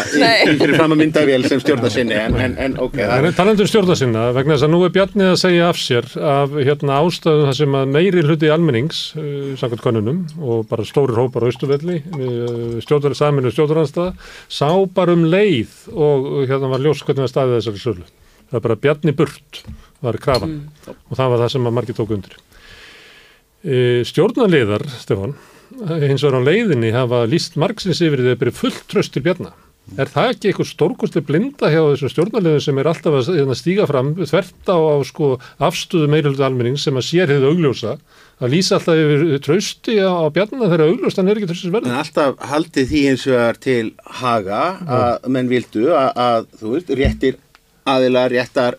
fyrir 0.60 0.76
fram 0.78 0.94
að 0.94 1.00
myndavél 1.02 1.46
sem 1.50 1.62
stjórna 1.62 1.90
sinni 1.92 2.14
en, 2.14 2.36
en, 2.38 2.54
en 2.62 2.76
ok, 2.86 3.00
talandur 3.36 3.68
stjórna 3.70 3.96
sinna, 3.98 4.28
vegna 4.36 4.54
þess 4.54 4.68
að 4.68 4.72
nú 4.74 4.80
er 4.86 4.94
Bjarni 4.94 5.26
að 5.26 5.36
segja 5.42 5.66
af 5.70 5.80
sér 5.80 6.08
af 6.30 6.54
hérna, 6.54 7.00
ástæðum 7.02 7.50
þar 7.50 7.58
sem 7.58 7.76
að 7.80 7.92
meiri 7.96 8.24
hluti 8.26 8.52
almennings, 8.54 9.02
uh, 9.18 9.52
samkvæmt 9.60 9.84
konunum 9.84 10.22
og 10.38 10.64
bara 10.70 10.86
stórir 10.86 11.18
hópar 11.18 11.46
á 11.46 11.50
Ístufelli, 11.50 12.00
uh, 12.14 12.78
stjórnar, 12.84 13.18
saminu 13.18 13.52
stjórnaranstaða, 13.54 14.14
sá 14.46 14.70
bara 14.94 15.18
um 15.18 15.26
leið 15.30 15.90
og 15.90 16.32
hérna 16.46 16.70
var 16.72 16.84
ljós 16.84 17.02
hvernig 17.04 17.26
það 17.26 17.34
staðið 17.34 17.58
þessari 17.58 17.84
sölu. 17.84 18.10
Það 18.50 18.58
er 18.58 18.66
bara 18.66 18.80
Bjarni 18.84 19.14
burt, 19.14 19.62
var 20.04 20.20
krafan 20.22 20.58
og 20.88 21.16
það 21.16 21.32
var 21.32 21.42
það 21.44 21.54
sem 21.54 21.70
að 21.70 21.76
margir 21.78 21.98
tók 21.98 22.12
undir. 22.16 22.36
Uh, 23.60 24.00
stjórnarliðar, 24.08 24.86
Stefán, 25.00 25.34
hins 25.70 26.22
vegar 26.24 26.40
á 26.40 26.48
leiðinni 26.48 26.94
hafa 26.94 27.24
líst 27.28 27.58
margsins 27.60 28.00
yfir 28.02 28.24
því 28.24 28.34
að 28.34 28.40
byrja 28.44 28.60
fullt 28.60 28.86
tröst 28.90 29.14
til 29.14 29.24
Bjarna. 29.26 29.52
Er 29.98 30.06
það 30.06 30.32
ekki 30.32 30.50
eitthvað 30.50 30.68
stórkostlega 30.70 31.26
blinda 31.26 31.70
hjá 31.72 31.80
þessum 31.80 32.10
stjórnarliðum 32.12 32.62
sem 32.62 32.78
er 32.78 32.88
alltaf 32.90 33.16
að 33.16 33.30
hérna, 33.34 33.56
stíga 33.58 33.86
fram 33.90 34.12
þvert 34.20 34.70
á, 34.70 34.78
á 34.78 34.96
sko, 35.08 35.30
afstöðu 35.66 36.10
meiröldu 36.12 36.44
almennings 36.46 36.84
sem 36.86 37.00
að 37.00 37.06
sér 37.08 37.32
hefðu 37.32 37.50
augljósa 37.50 37.96
að 38.40 38.54
lýsa 38.54 38.76
alltaf 38.78 39.00
yfir 39.02 39.42
trausti 39.42 39.96
á, 39.98 40.10
á 40.14 40.26
Bjarna 40.36 40.68
þegar 40.70 40.84
augljóst 40.86 41.18
hann 41.18 41.32
er 41.32 41.40
ekki 41.40 41.50
tröstis 41.50 41.74
En 41.74 41.98
alltaf 42.04 42.46
haldið 42.52 42.90
því 42.92 43.02
eins 43.10 43.26
vegar 43.32 43.60
til 43.66 43.84
haga 44.20 44.62
að 45.00 45.28
menn 45.34 45.50
vildu 45.50 45.90
að, 45.90 46.10
að 46.28 46.48
þú 46.60 46.74
veist, 46.76 46.94
réttir 47.02 47.40
aðilar, 47.96 48.32
réttar 48.32 48.78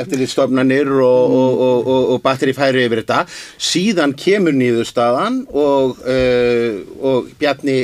eftirlitstofnanir 0.00 0.90
og, 0.96 1.36
og, 1.36 1.62
og, 1.66 1.90
og, 1.94 2.10
og 2.14 2.22
batteri 2.24 2.54
færi 2.56 2.84
yfir 2.86 3.02
þetta. 3.02 3.22
Síðan 3.70 4.14
kemur 4.18 4.56
nýðurstaðan 4.56 5.42
og, 5.50 6.02
uh, 6.04 6.82
og 7.00 7.32
Bjarni 7.40 7.80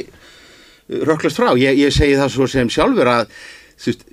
röklast 0.87 1.41
frá, 1.41 1.53
ég, 1.59 1.79
ég 1.81 1.95
segi 1.95 2.19
það 2.19 2.35
svo 2.35 2.51
sem 2.51 2.71
sjálfur 2.71 3.11
að 3.11 3.33
þú 3.77 3.91
veist, 3.91 4.07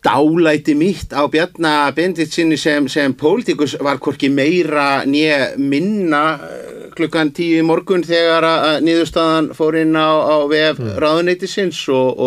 dálæti 0.00 0.74
mitt 0.74 1.12
á 1.12 1.28
Bjarna 1.28 1.92
Benditsinni 1.92 2.56
sem, 2.56 2.88
sem 2.88 3.12
pólitíkus 3.14 3.76
var 3.80 3.98
hvorki 4.00 4.30
meira 4.32 5.04
nýja 5.04 5.58
minna 5.58 6.22
eh, 6.40 6.88
klukkan 6.96 7.32
tíu 7.36 7.60
í 7.60 7.66
morgun 7.66 8.04
þegar 8.06 8.46
að 8.48 8.68
að 8.70 8.78
niðurstaðan 8.86 9.50
fór 9.56 9.76
inn 9.82 9.92
á, 9.98 10.08
á 10.08 10.36
vef 10.48 10.80
mm. 10.80 10.94
ráðuneytisins 11.04 11.82
og, 11.92 12.22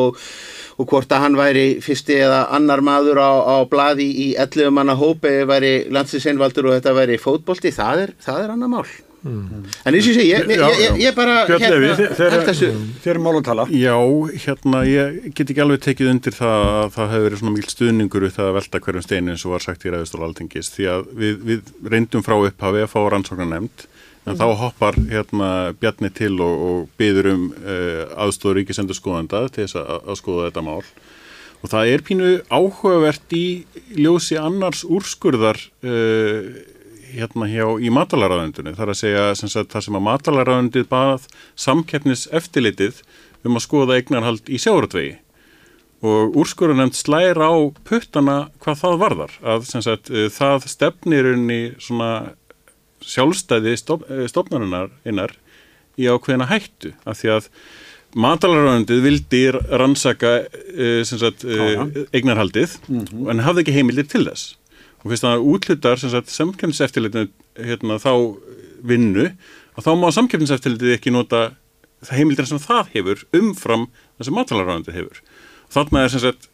og, 0.78 0.86
hvort 0.90 1.14
að 1.14 1.26
hann 1.28 1.40
væri 1.40 1.66
fyrsti 1.84 2.20
eða 2.26 2.44
annar 2.58 2.84
maður 2.86 3.22
á, 3.22 3.32
á 3.44 3.56
blaði 3.70 4.10
í 4.10 4.28
11 4.40 4.74
manna 4.74 4.98
hópi 5.00 5.42
væri 5.50 5.74
landsinseinvaldur 5.94 6.70
og 6.70 6.78
þetta 6.78 6.98
væri 6.98 7.22
fótbolti, 7.22 7.74
það 7.74 8.08
er, 8.08 8.16
það 8.24 8.46
er 8.46 8.56
annar 8.58 8.72
mál. 8.74 8.88
En 9.24 9.96
eins 9.96 10.04
og 10.04 10.10
ég 10.12 10.18
segi, 10.18 10.32
ég, 10.34 10.50
ég, 10.52 10.80
ég, 10.82 10.98
ég 11.00 11.14
bara 11.16 11.46
Björn 11.48 11.64
Levi, 11.72 11.92
hérna, 11.96 12.56
þeir, 12.60 13.14
eru 13.14 13.22
mál 13.24 13.38
að 13.38 13.46
tala 13.48 13.66
Já, 13.72 13.96
hérna, 14.44 14.82
ég 14.84 15.30
get 15.32 15.54
ekki 15.54 15.64
alveg 15.64 15.80
tekið 15.86 16.10
undir 16.12 16.36
það 16.36 16.64
að 16.68 16.90
það 16.98 17.14
hefur 17.14 17.26
verið 17.30 17.40
svona 17.40 17.54
mjög 17.56 17.70
stuðningur 17.72 18.26
við 18.28 18.34
það 18.36 18.50
að 18.50 18.58
velta 18.58 18.82
hverjum 18.84 19.06
steinu 19.06 19.32
eins 19.32 19.46
og 19.48 19.56
var 19.56 19.64
sagt 19.64 19.88
í 19.88 19.94
ræðustól 19.94 20.26
altingis 20.28 20.74
því 20.76 20.90
að 20.92 21.08
við, 21.22 21.40
við 21.48 21.72
reyndum 21.96 22.26
frá 22.28 22.36
upphafi 22.36 22.84
að 22.84 22.92
fá 22.92 23.00
rannsóknar 23.14 23.52
nefnd 23.54 23.88
en 24.24 24.40
þá 24.40 24.46
hoppar 24.60 24.98
hérna 25.10 25.50
Bjarni 25.80 26.12
til 26.16 26.36
og, 26.44 26.62
og 26.68 26.86
byður 27.00 27.32
um 27.34 27.48
uh, 27.58 28.04
aðstóður 28.26 28.62
ríkisendur 28.62 28.98
skoðanda 28.98 29.46
til 29.50 29.66
þess 29.66 29.80
að, 29.82 29.98
að 30.08 30.20
skoða 30.22 30.46
þetta 30.50 30.66
mál. 30.68 30.84
Og 31.64 31.72
það 31.72 31.90
er 31.94 32.04
pínu 32.04 32.30
áhugavert 32.52 33.36
í 33.38 33.46
ljósi 33.96 34.40
annars 34.40 34.84
úrskurðar 34.84 35.60
uh, 35.86 36.54
hérna 37.14 37.50
hjá 37.50 37.66
í 37.80 37.92
matalaræðundinu 37.94 38.74
þar 38.78 38.94
að 38.94 39.00
segja 39.00 39.26
sem 39.38 39.52
sagt, 39.52 39.72
það 39.74 39.86
sem 39.88 40.00
að 40.00 40.08
matalaræðundið 40.08 40.88
bað 40.92 41.28
samkeppnis 41.60 42.26
eftirlitið 42.34 43.04
um 43.44 43.60
að 43.60 43.66
skoða 43.68 44.00
eignarhald 44.00 44.50
í 44.50 44.60
sjáratvegi 44.62 45.18
og 46.04 46.36
úrskurðunemnd 46.36 46.98
slæra 46.98 47.48
á 47.48 47.56
puttana 47.88 48.38
hvað 48.64 48.80
það 48.82 48.98
varðar. 49.00 49.36
Að 49.40 49.68
sem 49.70 49.84
sagt, 49.86 50.10
eh, 50.12 50.28
það 50.28 50.68
stefnir 50.68 51.30
unni 51.32 51.62
svona 51.80 52.34
sjálfstæði 53.08 53.76
stof, 53.80 54.04
eh, 54.10 54.26
stofnarinnar 54.32 54.92
innar 55.08 55.36
í 56.00 56.10
ákveðina 56.10 56.50
hættu 56.50 56.94
af 57.06 57.20
því 57.20 57.34
að 57.38 57.50
matalaröndið 58.14 59.00
vildi 59.02 59.40
rannsaka 59.54 60.34
uh, 60.46 61.00
sagt, 61.02 61.46
uh, 61.50 61.88
eignarhaldið 62.14 62.76
en 62.92 63.42
hafði 63.42 63.64
ekki 63.64 63.74
heimildir 63.74 64.06
til 64.10 64.22
þess. 64.28 64.54
Og 65.02 65.10
fyrst 65.12 65.26
að 65.26 65.46
útlutar 65.50 65.98
samkjömseftirlitinu 65.98 67.32
hérna, 67.58 67.98
þá 67.98 68.38
vinnu 68.86 69.32
og 69.74 69.86
þá 69.86 69.92
má 69.98 70.08
samkeppniseftilitið 70.14 70.96
ekki 70.98 71.14
nota 71.14 71.52
heimildir 72.12 72.48
sem 72.50 72.62
það 72.62 72.94
hefur 72.94 73.26
umfram 73.36 73.88
það 74.18 74.28
sem 74.28 74.38
matvælaráðandi 74.38 74.96
hefur. 74.96 75.22
Þannig 75.74 76.02
er 76.04 76.14
sagt 76.14 76.50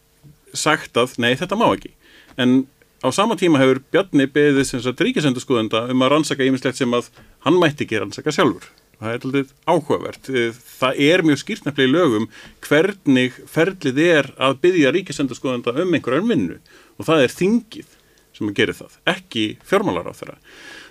sagt 0.53 0.97
að 0.97 1.15
nei 1.21 1.33
þetta 1.37 1.57
má 1.59 1.67
ekki. 1.71 1.91
En 2.39 2.61
á 2.99 3.07
sama 3.15 3.37
tíma 3.39 3.61
hefur 3.61 3.81
Bjarni 3.91 4.27
beðið 4.29 4.67
sem 4.67 4.83
sagt 4.83 5.01
ríkisendurskóðenda 5.05 5.85
um 5.93 6.05
að 6.05 6.13
rannsaka 6.13 6.45
ýmislegt 6.47 6.79
sem 6.79 6.93
að 6.95 7.09
hann 7.45 7.59
mætti 7.61 7.85
ekki 7.85 8.01
rannsaka 8.01 8.33
sjálfur. 8.35 8.67
Það 8.99 9.13
er 9.13 9.27
alltaf 9.27 9.51
áhugavert. 9.63 10.31
Það 10.79 11.03
er 11.07 11.23
mjög 11.23 11.41
skýrtnafli 11.43 11.85
í 11.87 11.91
lögum 11.93 12.25
hvernig 12.65 13.37
ferlið 13.47 14.01
er 14.03 14.31
að 14.35 14.57
byggja 14.65 14.91
ríkisendurskóðenda 14.95 15.75
um 15.79 15.95
einhverjar 15.95 16.27
vinnu 16.27 16.59
og 16.99 17.07
það 17.07 17.23
er 17.23 17.35
þingið 17.37 17.93
sem 18.35 18.49
að 18.49 18.57
gera 18.59 18.75
það, 18.75 18.97
ekki 19.15 19.45
fjármálar 19.67 20.11
á 20.11 20.13
þeirra. 20.15 20.35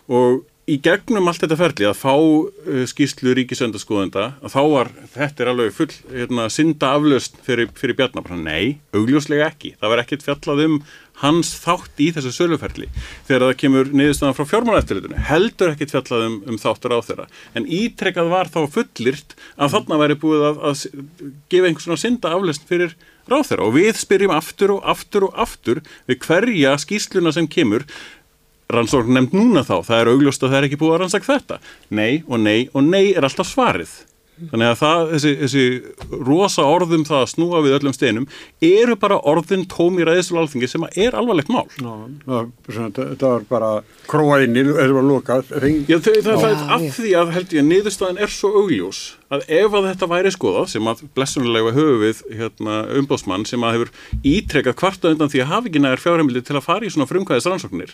Og 0.08 0.40
í 0.68 0.76
gegnum 0.84 1.30
allt 1.30 1.40
þetta 1.42 1.56
ferli 1.58 1.86
að 1.88 1.96
fá 1.96 2.12
uh, 2.12 2.82
skýslu 2.88 3.32
ríkisöndaskoðenda 3.38 4.24
að 4.44 4.52
þá 4.52 4.60
var, 4.74 4.90
þetta 5.14 5.44
er 5.44 5.50
alveg 5.52 5.76
full 5.76 5.90
hérna, 6.12 6.48
synda 6.52 6.92
aflöst 6.96 7.38
fyrir, 7.46 7.70
fyrir 7.78 7.96
Bjarnar 7.98 8.28
nei, 8.36 8.78
augljóslega 8.96 9.48
ekki, 9.48 9.74
það 9.80 9.94
var 9.94 10.02
ekkert 10.04 10.26
fjallað 10.26 10.64
um 10.66 10.76
hans 11.22 11.52
þátt 11.62 12.02
í 12.02 12.08
þessu 12.16 12.32
söluferli 12.34 12.88
þegar 13.26 13.46
það 13.46 13.58
kemur 13.62 13.92
niðurstaðan 13.92 14.36
frá 14.38 14.48
fjármálaeftirlitinu, 14.52 15.20
heldur 15.28 15.72
ekkert 15.74 15.94
fjallað 15.94 16.26
um, 16.28 16.36
um 16.46 16.60
þáttur 16.62 16.94
á 16.94 16.98
þeirra, 17.08 17.28
en 17.58 17.68
ítrekkað 17.78 18.32
var 18.32 18.52
þá 18.54 18.60
fullirt 18.74 19.36
að 19.56 19.74
þarna 19.76 20.02
væri 20.04 20.18
búið 20.22 20.48
að, 20.50 20.60
að 20.70 20.84
gefa 21.52 21.70
einhvers 21.70 21.88
svona 21.88 22.02
synda 22.04 22.34
aflöst 22.36 22.68
fyrir 22.68 22.94
ráð 23.28 23.50
þeirra 23.50 23.66
og 23.68 23.74
við 23.76 23.98
spyrjum 24.00 24.36
aftur 24.36 24.76
og 24.76 24.86
aftur 24.88 25.28
og 25.28 25.42
aftur 25.46 25.82
við 26.08 26.22
hverja 26.24 26.76
skýsluna 26.80 27.34
sem 27.34 27.48
kemur 27.50 27.84
rannsókn 28.72 29.14
nefnd 29.16 29.36
núna 29.36 29.64
þá, 29.64 29.80
það 29.86 30.02
er 30.02 30.10
augljóst 30.12 30.42
að 30.44 30.52
það 30.52 30.58
er 30.58 30.68
ekki 30.68 30.80
búið 30.80 30.94
að 30.94 31.02
rannsaka 31.02 31.28
þetta. 31.30 31.58
Nei 31.88 32.22
og 32.26 32.42
nei 32.42 32.68
og 32.76 32.84
nei 32.84 33.14
er 33.14 33.24
alltaf 33.24 33.48
svarið. 33.48 33.94
Þannig 34.38 34.68
að 34.70 34.76
það, 34.78 35.04
þessi, 35.12 35.32
þessi 35.42 35.64
rosa 36.28 36.64
orðum 36.68 37.04
það 37.08 37.22
að 37.24 37.30
snúa 37.32 37.62
við 37.64 37.76
öllum 37.78 37.96
steinum 37.96 38.26
eru 38.68 38.96
bara 39.00 39.18
orðin 39.32 39.64
tómi 39.70 40.06
ræðislu 40.06 40.40
alþingi 40.42 40.70
sem 40.70 40.86
er 40.94 41.16
alvarlegt 41.18 41.50
mál. 41.52 41.66
Ná, 41.82 41.92
það 42.26 43.24
var 43.24 43.46
bara 43.50 43.70
króa 44.08 44.40
inn 44.44 44.58
í, 44.58 44.64
það 44.68 44.94
var 44.98 45.08
lokað. 45.08 45.54
Já, 45.88 45.98
það, 45.98 46.20
það, 46.28 46.42
það 46.44 46.50
er 46.50 46.74
af 46.78 46.86
því 46.98 47.14
að 47.20 47.34
held 47.36 47.56
ég 47.56 47.64
að 47.64 47.70
niðurstaðin 47.72 48.22
er 48.24 48.34
svo 48.34 48.52
augljós 48.62 49.02
að 49.28 49.44
ef 49.58 49.74
að 49.76 49.90
þetta 49.90 50.08
væri 50.08 50.32
skoðað 50.32 50.70
sem 50.72 50.88
að 50.88 51.02
blessunlega 51.16 51.74
höfu 51.76 51.98
við 52.00 52.22
hérna, 52.38 52.78
umbóðsmann 53.00 53.44
sem 53.48 53.66
að 53.66 53.76
hefur 53.76 53.92
ítrekkað 54.24 54.78
kvarta 54.80 55.12
undan 55.12 55.32
því 55.32 55.42
að 55.44 55.52
hafi 55.52 55.72
ekki 55.72 55.82
næður 55.84 56.04
fjárheimildi 56.06 56.44
til 56.48 56.56
að 56.56 56.64
fara 56.64 56.88
í 56.88 56.92
svona 56.94 57.08
frumkvæðis 57.10 57.50
rannsóknir 57.50 57.92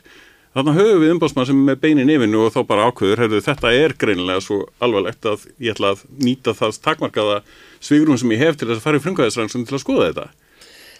Þannig 0.55 0.76
höfum 0.78 1.01
við 1.02 1.12
umbásmann 1.16 1.47
sem 1.48 1.56
er 1.59 1.66
með 1.66 1.81
beinin 1.82 2.10
yfirnu 2.14 2.44
og 2.44 2.52
þá 2.55 2.60
bara 2.68 2.86
ákveður, 2.86 3.24
heyrðu 3.24 3.43
þetta 3.43 3.72
er 3.74 3.94
greinilega 3.98 4.43
svo 4.44 4.60
alvarlegt 4.78 5.26
að 5.26 5.48
ég 5.59 5.74
ætla 5.74 5.90
að 5.97 6.05
nýta 6.22 6.55
það 6.55 6.78
takmarkaða 6.85 7.40
svigrum 7.82 8.20
sem 8.20 8.35
ég 8.36 8.43
hef 8.44 8.60
til 8.60 8.68
þess 8.68 8.78
að 8.78 8.86
fara 8.86 9.01
í 9.01 9.02
frumkvæðisrannsókn 9.02 9.66
til 9.66 9.74
að 9.74 9.82
skoða 9.82 10.06
þetta. 10.12 10.28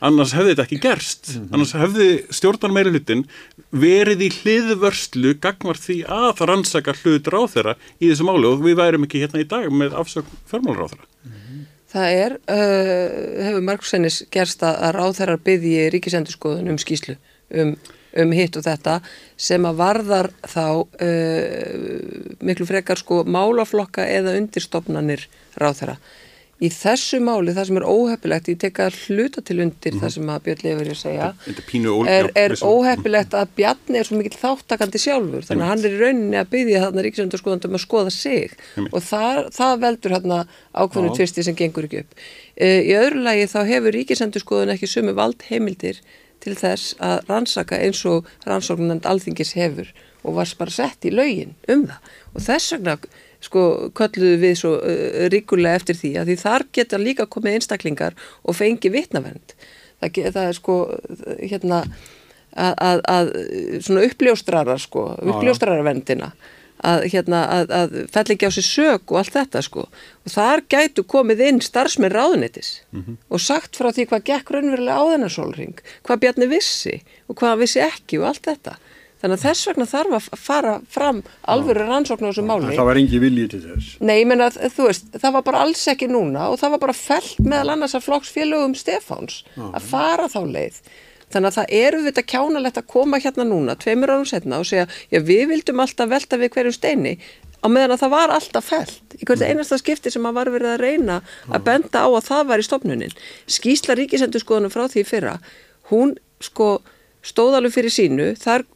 Annars 0.05 0.35
hefði 0.35 0.51
þetta 0.51 0.67
ekki 0.67 0.81
gerst. 0.83 1.31
Mm 1.31 1.39
-hmm. 1.39 1.55
Annars 1.55 1.75
hefði 1.79 2.09
stjórnar 2.35 2.75
meiri 2.75 2.95
hlutin 2.97 3.25
verið 3.71 4.27
í 4.27 4.31
hliðvörslu 4.41 5.35
gagmar 5.39 5.79
því 5.79 5.99
að 6.03 6.45
rannsaka 6.51 6.99
hlutur 6.99 7.39
á 7.39 7.43
þeirra 7.55 7.79
í 8.03 8.11
þessu 8.11 8.27
máli 8.27 8.51
og 8.51 8.65
við 8.67 8.79
værum 8.83 9.07
ekki 9.07 9.23
hérna 9.23 9.41
í 9.41 9.49
dag 9.49 9.71
með 9.71 9.95
afsökn 9.95 10.39
förmálur 10.51 10.83
á 10.83 10.91
þeirra. 10.91 11.07
Mm 11.23 11.33
-hmm. 11.33 11.67
Það 11.95 12.09
er, 12.11 12.33
uh, 12.51 13.45
hefur 13.47 13.63
Marksennis 13.63 14.25
gerst 14.35 14.63
að 14.67 14.99
ráðherrar 14.99 15.39
byggji 15.39 15.91
ríkisendurskoðun 15.95 16.75
um 16.75 16.79
skýslu 16.79 17.17
um 17.55 17.77
um 18.23 18.35
hitt 18.37 18.59
og 18.59 18.67
þetta 18.67 18.99
sem 19.37 19.65
að 19.69 19.81
varðar 19.81 20.31
þá 20.47 20.67
uh, 20.81 22.37
miklu 22.45 22.69
frekar 22.69 23.01
sko 23.01 23.23
málaflokka 23.27 24.07
eða 24.07 24.37
undirstofnanir 24.41 25.27
ráð 25.61 25.81
þeirra. 25.81 25.99
Í 26.63 26.69
þessu 26.71 27.19
máli, 27.21 27.51
það 27.53 27.67
sem 27.67 27.79
er 27.81 27.85
óheppilegt, 27.91 28.49
ég 28.53 28.59
tek 28.63 28.79
að 28.85 28.97
hluta 29.09 29.43
til 29.43 29.57
undir 29.59 29.91
mm 29.91 29.99
-hmm. 29.99 30.03
það 30.05 30.13
sem 30.15 30.29
að 30.31 30.45
Björn 30.45 30.63
Leifur 30.65 30.85
er 30.85 30.93
að 30.93 31.01
segja, 31.01 31.29
er, 32.15 32.29
er 32.39 32.53
óheppilegt 32.63 33.35
að 33.35 33.49
Bjarni 33.59 33.99
er 33.99 34.07
svo 34.07 34.19
mikill 34.21 34.39
þáttakandi 34.39 35.01
sjálfur, 35.03 35.45
þannig 35.49 35.65
að 35.65 35.71
hann 35.73 35.85
er 35.85 35.97
í 35.97 36.01
rauninni 36.01 36.39
að 36.39 36.51
byggja 36.55 36.83
þarna 36.85 37.05
ríkisöndarskoðandum 37.05 37.75
að 37.75 37.85
skoða 37.85 38.11
sig 38.15 38.55
og 38.93 39.01
það, 39.03 39.41
það 39.59 39.81
veldur 39.85 40.15
hérna 40.15 40.39
ákveðinu 40.73 41.17
tvisti 41.19 41.43
sem 41.43 41.59
gengur 41.59 41.89
ekki 41.89 42.05
upp. 42.05 42.15
Uh, 42.55 42.81
í 42.87 42.93
öðru 43.03 43.27
lagi 43.27 43.51
þá 43.51 43.61
hefur 43.67 43.99
ríkisöndarskoðun 43.99 44.75
ekki 44.79 44.87
sumu 44.87 45.13
vald 45.19 45.43
heimildir 45.51 45.99
til 46.45 46.57
þess 46.59 46.97
að 47.03 47.29
rannsaka 47.31 47.79
eins 47.81 48.03
og 48.09 48.29
rannsóknand 48.47 49.07
alþingis 49.09 49.55
hefur 49.59 49.91
og 50.25 50.39
var 50.39 50.51
bara 50.59 50.73
sett 50.73 51.05
í 51.05 51.13
laugin 51.13 51.55
um 51.69 51.87
það. 51.89 52.11
Og 52.33 52.45
þess 52.47 52.75
vegna 52.75 52.97
sko 53.45 53.63
kölluðu 53.97 54.41
við 54.41 54.59
svo 54.61 54.75
uh, 54.79 55.25
ríkulega 55.33 55.81
eftir 55.81 55.99
því 56.01 56.13
að 56.21 56.31
því 56.31 56.37
þar 56.41 56.67
geta 56.79 57.01
líka 57.01 57.29
komið 57.31 57.59
einstaklingar 57.59 58.17
og 58.43 58.57
fengi 58.57 58.93
vitnavernd. 58.93 59.57
Það, 60.01 60.21
það 60.37 60.45
er 60.49 60.59
sko 60.59 60.77
hérna 61.43 61.83
að, 62.55 62.75
að, 62.79 63.03
að 63.11 63.33
svona 63.85 64.05
uppljóstrara 64.09 64.77
sko 64.81 65.07
uppljóstrararvendina 65.23 66.33
að, 66.85 67.07
hérna, 67.13 67.43
að, 67.57 67.75
að 67.79 67.95
fell 68.15 68.27
ekki 68.35 68.49
á 68.49 68.53
sig 68.55 68.67
sög 68.67 69.13
og 69.13 69.21
allt 69.21 69.35
þetta 69.35 69.63
sko. 69.65 69.87
Og 70.25 70.35
þar 70.35 70.65
gætu 70.73 71.05
komið 71.09 71.45
inn 71.49 71.61
starfsmenn 71.65 72.15
ráðunitis 72.15 72.81
mm 72.93 73.03
-hmm. 73.03 73.21
og 73.29 73.41
sagt 73.41 73.79
frá 73.79 73.91
því 73.91 74.09
hvað 74.11 74.27
gekk 74.31 74.55
raunverulega 74.55 75.01
á 75.01 75.05
þennar 75.13 75.35
sólring, 75.37 75.77
hvað 76.05 76.21
Bjarni 76.25 76.51
vissi 76.51 77.01
og 77.29 77.39
hvað 77.41 77.65
vissi 77.65 77.81
ekki 77.85 78.21
og 78.21 78.29
allt 78.33 78.45
þetta. 78.51 78.77
Þannig 79.25 79.39
að 79.41 79.45
þess 79.47 79.67
vegna 79.71 79.85
þarf 79.89 80.15
að 80.15 80.25
fara 80.37 80.73
fram 80.93 81.23
alvöru 81.49 81.87
rannsóknu 81.89 82.29
á 82.29 82.31
þessu 82.31 82.43
máli. 82.45 82.75
Það 82.77 82.89
var 82.91 82.99
engi 83.01 83.21
viljið 83.23 83.47
til 83.55 83.61
þess. 83.63 83.95
Nei, 84.05 84.19
ég 84.21 84.27
menna 84.29 84.51
að 84.51 84.75
þú 84.75 84.89
veist, 84.91 85.07
það 85.17 85.33
var 85.39 85.45
bara 85.47 85.63
alls 85.65 85.85
ekki 85.89 86.09
núna 86.13 86.51
og 86.53 86.59
það 86.61 86.75
var 86.75 86.83
bara 86.83 86.97
felt 86.99 87.41
meðal 87.41 87.73
annars 87.73 87.97
að 87.97 88.05
flokksfélögum 88.05 88.75
Stefáns 88.77 89.39
að 89.57 89.87
fara 89.89 90.29
þá 90.29 90.41
leið 90.45 90.83
Þannig 91.35 91.51
að 91.51 91.59
það 91.59 91.75
eru 91.81 92.03
þetta 92.05 92.27
kjánalegt 92.31 92.79
að 92.81 92.91
koma 92.95 93.21
hérna 93.23 93.47
núna, 93.49 93.75
tveimur 93.81 94.15
árum 94.15 94.29
setna 94.29 94.61
og 94.63 94.69
segja, 94.71 94.87
já 95.11 95.21
við 95.21 95.49
vildum 95.51 95.83
alltaf 95.83 96.13
velta 96.13 96.39
við 96.41 96.55
hverjum 96.55 96.77
steini 96.77 97.17
á 97.65 97.67
meðan 97.73 97.95
að 97.95 98.03
það 98.05 98.15
var 98.15 98.35
alltaf 98.35 98.67
fælt. 98.69 99.05
Í 99.17 99.25
hvert 99.25 99.41
mm. 99.41 99.51
einasta 99.51 99.79
skipti 99.81 100.13
sem 100.13 100.27
að 100.29 100.37
var 100.39 100.51
verið 100.53 100.75
að 100.75 100.83
reyna 100.85 101.21
að 101.49 101.65
benda 101.67 102.05
á 102.05 102.09
að 102.09 102.27
það 102.29 102.49
var 102.51 102.63
í 102.63 102.67
stopnunin. 102.67 103.15
Skísla 103.51 103.97
ríkisendurskoðunum 103.99 104.73
frá 104.75 104.85
því 104.93 105.07
fyrra, 105.09 105.39
hún 105.91 106.19
sko 106.45 106.77
stóðalum 107.25 107.73
fyrir 107.73 107.93
sínu, 107.93 108.27
þar 108.37 108.67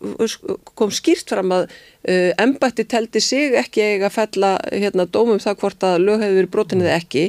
kom 0.78 0.92
skýrt 0.94 1.28
fram 1.28 1.52
að 1.52 1.66
uh, 1.68 2.32
embætti 2.40 2.86
teldi 2.88 3.20
sig 3.20 3.56
ekki 3.60 3.84
eiga 3.84 4.08
að 4.08 4.14
fella 4.16 4.54
hérna, 4.72 5.04
dómum 5.04 5.42
það 5.42 5.58
hvort 5.62 5.84
að 5.84 5.98
lög 6.06 6.22
hefur 6.24 6.38
verið 6.38 6.54
brotinni 6.54 6.86
eða 6.86 6.96
ekki 7.02 7.26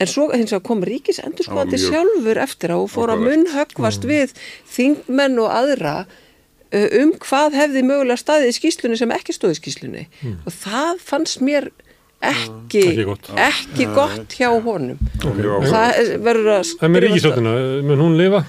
En 0.00 0.08
svo 0.08 0.30
hins 0.32 0.50
vegar 0.50 0.64
kom 0.66 0.82
ríkisendurskóðandi 0.86 1.78
sjálfur 1.80 2.40
eftir 2.42 2.72
á 2.72 2.78
og 2.80 2.90
fór 2.90 3.12
að 3.12 3.26
munnhöggvast 3.26 4.06
mm. 4.06 4.12
við 4.12 4.32
þingmenn 4.72 5.36
og 5.42 5.52
aðra 5.52 5.96
uh, 6.72 6.88
um 7.02 7.12
hvað 7.22 7.58
hefði 7.60 7.84
mögulega 7.86 8.20
staðið 8.20 8.54
í 8.54 8.56
skýslunni 8.56 8.98
sem 8.98 9.12
ekki 9.14 9.36
stóði 9.36 9.58
í 9.58 9.60
skýslunni 9.60 10.04
mm. 10.08 10.38
og 10.48 10.56
það 10.56 11.04
fannst 11.10 11.44
mér 11.44 11.68
ekki, 12.22 12.82
ekki 12.88 13.06
gott, 13.06 13.30
ekki 13.36 13.88
gott 13.92 14.36
hjá 14.38 14.48
honum. 14.64 14.98
Okay. 15.18 15.46
Það 15.68 16.12
verður 16.24 16.50
að... 16.56 16.74
Það 16.80 16.94
með 16.94 17.06
ríkisöldina, 17.06 17.54
mun 17.90 18.04
hún 18.06 18.18
lifa? 18.20 18.42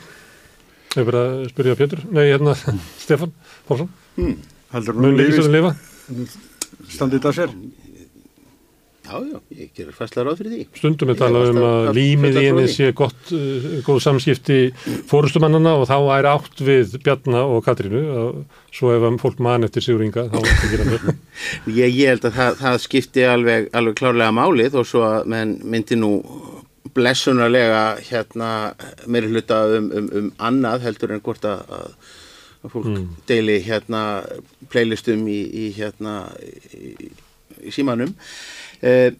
Ég 0.94 0.99
er 1.02 1.07
bara 1.10 1.24
að 1.28 1.45
spyrja 1.49 1.78
Pétur, 1.80 2.03
nei 2.14 2.26
hérna 2.28 2.53
Stefan 3.03 3.34
Pálsson. 3.68 3.90
Mm. 4.15 4.36
Mun 4.94 5.18
ríkisöldin 5.20 5.57
lifa? 5.57 5.74
Standið 6.94 7.20
þetta 7.20 7.36
sér? 7.40 7.57
Já, 9.03 9.17
já, 9.19 9.39
ég 9.51 9.71
gerur 9.75 9.95
fastlega 9.97 10.30
ráð 10.30 10.38
fyrir 10.39 10.53
því. 10.53 10.65
Stundum 10.80 11.09
er 11.11 11.17
talað 11.19 11.49
um 11.51 11.57
að 11.67 11.88
límið 11.97 12.38
í 12.39 12.43
henni 12.45 12.69
sé 12.71 12.93
gott, 12.95 13.34
uh, 13.35 13.65
góð 13.84 13.99
samskipti 14.05 14.59
fórustumannana 15.11 15.73
og 15.75 15.89
þá 15.89 15.97
er 16.15 16.27
átt 16.31 16.63
við 16.63 16.95
Bjarna 17.03 17.43
og 17.51 17.65
Katrínu 17.65 18.03
svo 18.71 18.93
ef 18.95 19.07
fólk 19.19 19.43
man 19.43 19.67
eftir 19.67 19.84
Sigurínga 19.84 20.30
þá 20.31 20.39
er 20.39 20.47
þetta 20.47 20.69
ekki 20.69 20.80
ræðið. 20.81 21.21
ég, 21.81 21.97
ég 21.99 22.13
held 22.13 22.30
að 22.30 22.39
það, 22.39 22.57
það 22.63 22.80
skipti 22.85 23.27
alveg, 23.27 23.67
alveg 23.75 23.99
klárlega 23.99 24.38
málið 24.39 24.80
og 24.80 24.88
svo 24.88 25.03
að 25.09 25.27
myndi 25.34 25.99
nú 25.99 26.13
blessunarlega 26.95 27.84
hérna 28.07 28.49
meiri 29.07 29.31
hluta 29.34 29.63
um, 29.77 29.91
um, 29.91 30.09
um 30.19 30.31
annað 30.39 30.88
heldur 30.88 31.15
en 31.15 31.23
hvort 31.25 31.45
að, 31.49 31.63
að 32.63 32.73
fólk 32.73 32.89
mm. 32.91 33.05
deili 33.27 33.59
hérna 33.65 34.01
playlistum 34.71 35.27
í, 35.27 35.39
í 35.43 35.69
hérna 35.75 36.17
í, 36.39 37.11
í 37.63 37.73
símanum 37.73 38.13
Uh, 38.84 39.14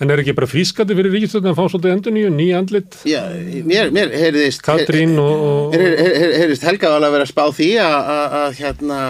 en 0.00 0.12
er 0.12 0.20
ekki 0.22 0.32
bara 0.36 0.48
frískandi 0.48 0.96
fyrir 0.96 1.12
ríkistöldin 1.12 1.52
að 1.52 1.58
fá 1.58 1.64
svolítið 1.68 1.92
endur 1.92 2.14
nýju, 2.16 2.30
nýja 2.32 2.60
andlit? 2.60 2.96
Já, 3.08 3.20
mér, 3.68 3.90
mér 3.92 4.14
heyrðist 4.16 4.62
Katrín 4.64 5.12
og... 5.20 5.74
Heyrðist 5.76 6.64
Helga 6.64 6.94
alveg 6.94 7.10
að 7.10 7.16
vera 7.18 7.28
spá 7.28 7.42
því 7.56 7.68
að 7.84 8.56
hérna 8.60 9.00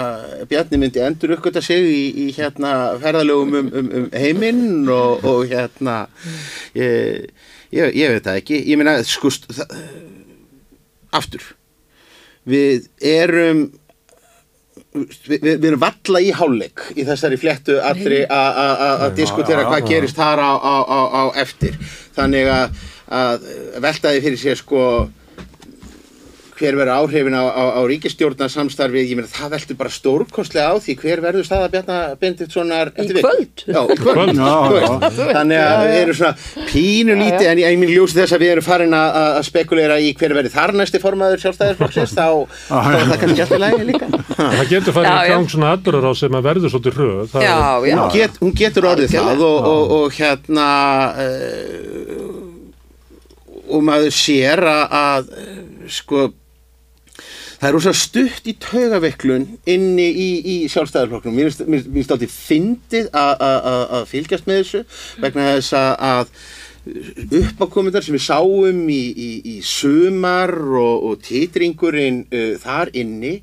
Bjarni 0.50 0.80
myndi 0.82 1.04
endur 1.06 1.36
uppgötta 1.36 1.62
sig 1.62 1.86
í, 1.86 2.02
í 2.24 2.26
hérna 2.34 2.74
ferðalögum 3.02 3.54
um, 3.60 3.70
um, 3.70 3.92
um 4.00 4.08
heiminn 4.14 4.90
og, 4.90 5.22
og 5.30 5.46
hérna 5.50 6.00
ég, 6.74 7.30
ég, 7.70 7.94
ég 7.94 8.16
veit 8.16 8.26
það 8.26 8.42
ekki 8.42 8.62
ég 8.72 8.80
meina, 8.80 8.98
skust 9.06 9.46
það, 9.54 9.78
aftur 11.22 11.52
við 12.50 12.90
erum 12.98 13.68
við, 14.94 15.40
við 15.40 15.58
við 15.60 15.66
erum 15.70 15.80
valla 15.84 16.20
í 16.20 16.30
hálfleik 16.34 16.80
í 16.98 17.04
þessari 17.06 17.38
fléttu 17.38 17.76
allri 17.80 18.22
að- 18.26 18.56
að 18.64 18.72
að- 18.86 19.04
að 19.06 19.14
diskutera 19.20 19.64
hvað 19.68 19.88
gerist 19.88 20.16
þar 20.18 20.38
á, 20.42 20.52
á, 20.58 20.74
á, 20.82 21.00
á 21.14 21.22
eftir. 21.44 21.76
Þannig 22.16 22.46
að, 22.50 22.70
að 23.10 23.48
veltaði 23.86 24.22
fyrir 24.26 24.38
sér 24.42 24.56
sko 24.58 24.82
hver 26.60 26.76
verður 26.76 26.92
áhrifin 26.98 27.36
á, 27.36 27.44
á, 27.48 27.64
á 27.76 27.80
ríkistjórnarsamstarfið, 27.88 29.06
ég 29.10 29.16
meina 29.18 29.30
það 29.32 29.54
veltur 29.56 29.78
bara 29.80 29.92
stórkostlega 29.94 30.70
á 30.70 30.76
því. 30.84 30.96
Hver 31.00 31.22
verður 31.24 31.46
staða 31.48 31.70
Bjarnar 31.72 32.16
Benditssonar 32.20 32.90
Í 33.00 33.06
kvöld? 33.16 33.64
Já, 33.64 33.80
í 33.80 33.96
kvöld, 34.00 34.34
Já, 34.36 34.52
þú 34.70 34.76
já. 34.80 35.32
þannig 35.38 35.60
að 35.64 35.84
við 35.86 35.98
erum 36.00 36.18
svona 36.20 36.34
pínu 36.70 37.16
lítið 37.20 37.46
en 37.50 37.62
ég, 37.62 37.78
minn 37.80 37.92
ljósi 37.94 38.18
þess 38.20 38.36
að 38.36 38.44
við 38.44 38.52
erum 38.54 38.66
farin 38.66 38.96
að, 38.98 39.18
að 39.30 39.40
spekulera 39.48 39.96
í 40.04 40.10
hver 40.20 40.34
verður 40.36 40.54
þar 40.54 40.74
næsti 40.80 41.00
formaður 41.02 41.42
sjálfstæðisflokksins 41.44 42.14
þá, 42.16 42.26
er 43.00 43.06
það 43.10 43.16
kannski 43.24 43.44
alltaf 43.46 43.62
lægi 43.64 43.88
líka. 43.90 44.10
Það 44.36 44.66
getur 44.74 45.00
í 45.00 45.06
já. 45.06 45.30
gang 45.32 45.48
svona 45.54 45.72
aðdurar 45.76 46.08
á 46.10 46.12
sem 46.20 46.36
að 46.40 46.46
verður 46.50 46.74
svolítið 46.74 46.98
hröð. 47.00 47.24
Það 47.32 47.46
Já, 47.46 47.56
er- 47.56 47.88
já. 47.88 47.96
hún, 47.96 48.12
get, 48.18 48.38
hún 48.44 48.54
getur 48.60 48.88
orðið 48.92 49.14
það 49.16 49.44
og, 49.48 49.70
og, 49.70 49.94
og 50.00 50.18
hérna 50.20 50.68
uh, 51.24 52.38
og 53.70 53.84
maður 53.86 54.14
sér 54.14 54.62
að, 54.66 54.84
að 55.00 55.32
uh, 55.38 55.58
sko 55.90 56.28
það 57.60 57.68
er 57.68 57.74
rosa 57.76 57.92
stutt 57.96 58.46
í 58.48 58.54
taugaveiklun 58.62 59.44
inni 59.68 60.06
í, 60.08 60.28
í 60.40 60.56
sjálfstæðarflokknum 60.72 61.36
mér 61.36 61.50
finnst- 61.52 62.14
alltaf 62.14 62.34
fyndið 62.48 63.10
að- 63.12 64.08
fylgjast 64.08 64.48
með 64.48 64.62
þessu 64.62 64.82
vegna 65.20 65.50
þess 65.58 65.76
að 65.76 66.34
uppákomendar 67.36 68.02
sem 68.02 68.16
við 68.16 68.24
sáum 68.24 68.80
í, 68.88 69.02
í, 69.12 69.30
í 69.52 69.56
sumar 69.66 70.54
og, 70.56 71.04
og 71.10 71.20
titringurinn 71.26 72.22
uh, 72.32 72.54
þar 72.62 72.88
inni 72.96 73.34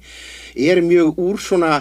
er 0.58 0.82
mjög 0.82 1.20
úr 1.22 1.38
svona 1.42 1.76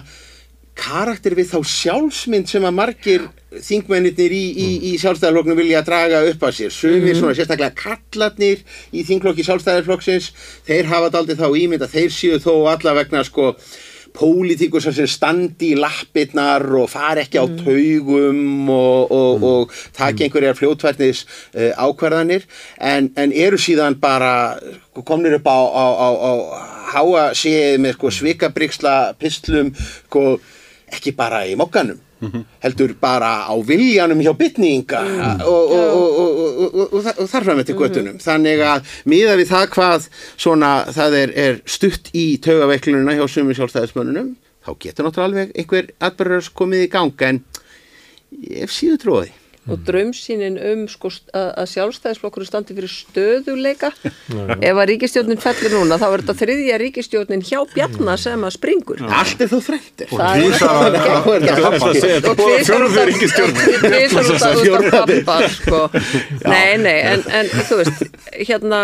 karakter 0.77 1.33
við 1.39 1.55
þá 1.55 1.59
sjálfsmynd 1.73 2.51
sem 2.53 2.67
að 2.69 2.77
margir 2.77 3.25
þingmennir 3.55 4.33
í, 4.35 4.45
í, 4.59 4.69
í 4.91 4.93
sjálfstæðarflokknum 5.01 5.59
vilja 5.61 5.83
draga 5.87 6.23
upp 6.27 6.47
að 6.49 6.57
sér. 6.59 6.73
Sumir 6.75 7.19
svona 7.19 7.35
sérstaklega 7.39 7.77
kallarnir 7.79 8.65
í 8.91 9.05
þingflokki 9.07 9.47
sjálfstæðarflokksins 9.47 10.33
þeir 10.67 10.89
hafa 10.91 11.13
daldið 11.15 11.45
þá 11.45 11.61
ímynd 11.63 11.85
að 11.87 11.95
þeir 11.95 12.17
séu 12.17 12.41
þó 12.43 12.55
alla 12.73 12.97
vegna 12.99 13.23
sko 13.27 13.53
pólitíkur 14.17 14.81
sem 14.81 15.09
standi 15.11 15.75
í 15.75 15.79
lappirnar 15.79 16.65
og 16.81 16.89
fari 16.89 17.27
ekki 17.27 17.43
á 17.43 17.47
taugum 17.61 18.71
og, 18.73 19.13
og, 19.13 19.45
og 19.45 19.75
taki 19.97 20.25
einhverjar 20.27 20.57
fljótverðnis 20.57 21.27
uh, 21.53 21.77
ákvarðanir. 21.77 22.47
En, 22.81 23.11
en 23.21 23.35
eru 23.37 23.61
síðan 23.61 23.99
bara 24.01 24.57
sko, 24.57 25.05
komnir 25.05 25.37
upp 25.39 25.51
á, 25.53 25.59
á, 25.69 25.87
á, 25.93 26.09
á 26.17 26.33
háa 26.97 27.29
séð 27.37 27.79
með 27.85 27.99
sko, 27.99 28.15
svikabriksla 28.23 28.97
pislum 29.21 29.75
sko, 29.77 30.27
ekki 30.97 31.13
bara 31.19 31.45
í 31.47 31.55
mokkanum 31.61 32.01
heldur 32.65 32.95
bara 33.01 33.45
á 33.45 33.55
viljanum 33.61 34.23
hjá 34.25 34.33
bytninga 34.39 35.03
og, 35.45 35.73
og, 35.73 35.73
og, 35.77 36.17
og, 36.23 36.39
og, 36.41 36.75
og, 36.81 36.95
og, 36.97 37.09
og 37.21 37.29
þar 37.29 37.45
fram 37.49 37.61
eftir 37.61 37.77
göttunum 37.77 38.19
þannig 38.23 38.63
að 38.65 38.95
miða 39.05 39.37
við 39.37 39.51
það 39.53 39.67
hvað 39.77 40.09
svona 40.37 40.73
það 40.97 41.19
er, 41.21 41.35
er 41.37 41.59
stutt 41.69 42.11
í 42.17 42.27
taugaveiklununa 42.45 43.19
hjá 43.19 43.27
sumum 43.29 43.57
sjálfstæðismönnunum 43.59 44.35
þá 44.67 44.71
getur 44.83 45.07
náttúrulega 45.07 45.29
alveg 45.31 45.57
einhver 45.61 45.91
atbyrðars 46.09 46.53
komið 46.57 46.87
í 46.87 46.93
gang 46.97 47.27
en 47.29 47.43
ég 48.33 48.65
hef 48.65 48.73
síðu 48.75 49.03
tróði 49.05 49.35
og 49.67 49.81
draumsýnin 49.87 50.57
um 50.73 50.85
sko, 50.89 51.09
að, 51.35 51.47
að 51.63 51.67
sjálfstæðisflokkur 51.73 52.45
standi 52.47 52.75
fyrir 52.77 52.93
stöðuleika 52.93 53.89
ef 54.69 54.77
að 54.79 54.85
ríkistjórnin 54.93 55.41
fellir 55.43 55.75
núna 55.75 55.99
þá 55.99 56.05
er 56.13 56.23
þetta 56.23 56.37
þriðja 56.43 56.77
ríkistjórnin 56.85 57.43
hjá 57.49 57.59
Bjarnar 57.75 58.21
sem 58.23 58.45
að 58.47 58.55
springur. 58.55 59.03
Allt 59.11 59.43
er 59.43 59.51
Það 59.51 59.63
er 59.67 60.45
tvisvar 60.45 60.77
að- 60.77 60.99
ekki- 61.01 61.15
Það 61.17 61.33
er 61.37 61.63
það 61.65 61.77
að 61.77 61.99
segja, 62.01 62.21
þetta 62.21 62.31
og 62.31 62.37
er 62.37 62.57
tvisvar 62.57 62.87
út 62.87 62.97
af- 62.97 63.09
ríkisstjórn. 63.11 63.55
tvisvar 63.87 64.31
út 64.31 64.47
af- 64.47 64.57
út 64.57 64.63
Fjórðu 64.67 64.87
af 64.87 64.95
pappa 64.97 65.39
sko. 65.57 65.81
nei, 66.47 66.77
nei, 66.87 66.97
en, 67.15 67.27
en 67.41 67.51
þú 67.69 67.81
veist 67.83 68.07
hérna 68.47 68.81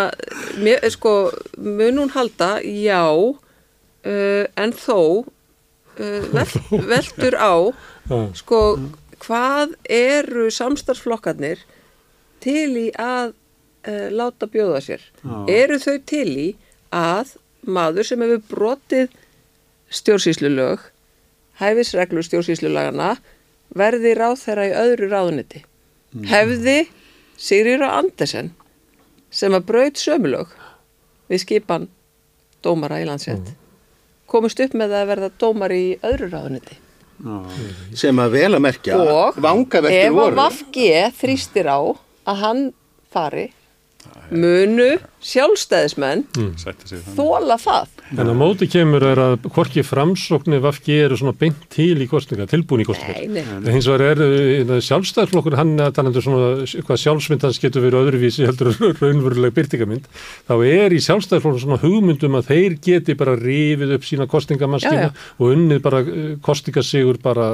mér, 0.63 0.83
sko, 0.95 1.15
mun 1.63 2.03
hún 2.03 2.13
halda? 2.17 2.51
Já 2.65 3.05
uh, 3.13 4.45
en 4.57 4.73
þó 4.83 4.99
uh, 5.23 6.23
velt, 6.35 6.59
veltur 6.93 7.39
á 7.39 7.55
sko, 8.37 8.61
hvað 9.23 9.77
eru 9.93 10.49
samstarfsflokkarnir 10.51 11.63
til 12.43 12.71
í 12.81 12.89
að 12.99 13.33
uh, 13.33 14.09
láta 14.11 14.49
bjóða 14.51 14.83
sér? 14.85 15.05
Eru 15.51 15.79
þau 15.83 15.99
til 16.07 16.29
í 16.31 16.49
að 16.93 17.37
maður 17.63 18.09
sem 18.09 18.25
hefur 18.25 18.43
brotið 18.51 19.13
stjórnsýslulög 19.93 20.83
hæfisreglu 21.61 22.25
stjórnsýslulagana 22.27 23.15
verði 23.77 24.15
ráð 24.19 24.39
þeirra 24.43 24.67
í 24.69 24.75
öðru 24.83 25.09
ráðuniti 25.13 25.63
hefði 26.29 26.77
Sigriður 27.41 27.89
Andersen 27.89 28.53
sem 29.33 29.55
að 29.57 29.67
braut 29.71 30.01
sömulög 30.01 30.53
við 31.31 31.45
skipan 31.45 31.89
dómara 32.65 33.01
í 33.03 33.07
landsett 33.09 33.55
komist 34.29 34.61
upp 34.65 34.77
með 34.79 34.97
að 34.99 35.09
verða 35.13 35.31
dómar 35.41 35.75
í 35.77 35.85
öðru 36.05 36.31
ráðuniti 36.33 36.79
sem 37.95 38.23
að 38.23 38.37
vel 38.37 38.53
að 38.57 38.63
merkja 38.65 38.99
og 38.99 39.39
ef 39.39 40.21
að 40.25 40.39
Vafgi 40.39 40.87
þrýstir 41.21 41.69
á 41.71 41.79
að 42.27 42.41
hann 42.43 42.63
fari 43.13 43.49
munu 44.33 44.97
sjálfstæðismenn 45.23 46.25
þannig. 46.35 47.03
þóla 47.17 47.59
það 47.61 48.02
En 48.13 48.29
á 48.29 48.35
móti 48.37 48.67
kemur 48.69 49.03
er 49.09 49.21
að 49.23 49.47
hvorki 49.55 49.81
framsóknir 49.87 50.61
Vafki 50.61 50.99
eru 51.07 51.17
svona 51.17 51.33
beint 51.39 51.63
til 51.73 51.97
í 52.05 52.09
kostninga, 52.11 52.45
tilbúin 52.51 52.83
í 52.85 52.87
kostninga. 52.89 53.23
Nei, 53.25 53.41
nei. 53.41 53.57
En 53.63 53.73
hins 53.77 53.89
vegar 53.89 54.21
er 54.21 54.83
sjálfstæðarflokkur 54.85 55.57
hann 55.57 55.73
að 55.81 55.95
þannig 55.97 56.19
svona 56.25 56.51
hvað 56.89 57.01
sjálfsmynd 57.05 57.47
hans 57.49 57.61
getur 57.63 57.87
verið 57.87 58.03
öðruvísi 58.11 58.45
heldur 58.49 58.73
raunveruleg 59.01 59.55
byrtingamynd. 59.57 60.11
Þá 60.51 60.55
er 60.69 60.93
í 60.93 61.01
sjálfstæðarflokkur 61.07 61.65
svona 61.65 61.81
hugmyndum 61.83 62.37
að 62.41 62.53
þeir 62.53 62.77
geti 62.85 63.17
bara 63.19 63.39
rifið 63.41 63.97
upp 63.97 64.07
sína 64.09 64.29
kostningamaskina 64.31 65.09
og 65.39 65.49
unnið 65.57 65.83
bara 65.89 66.05
eh, 66.05 66.31
kostingasigur 66.45 67.19
bara. 67.25 67.49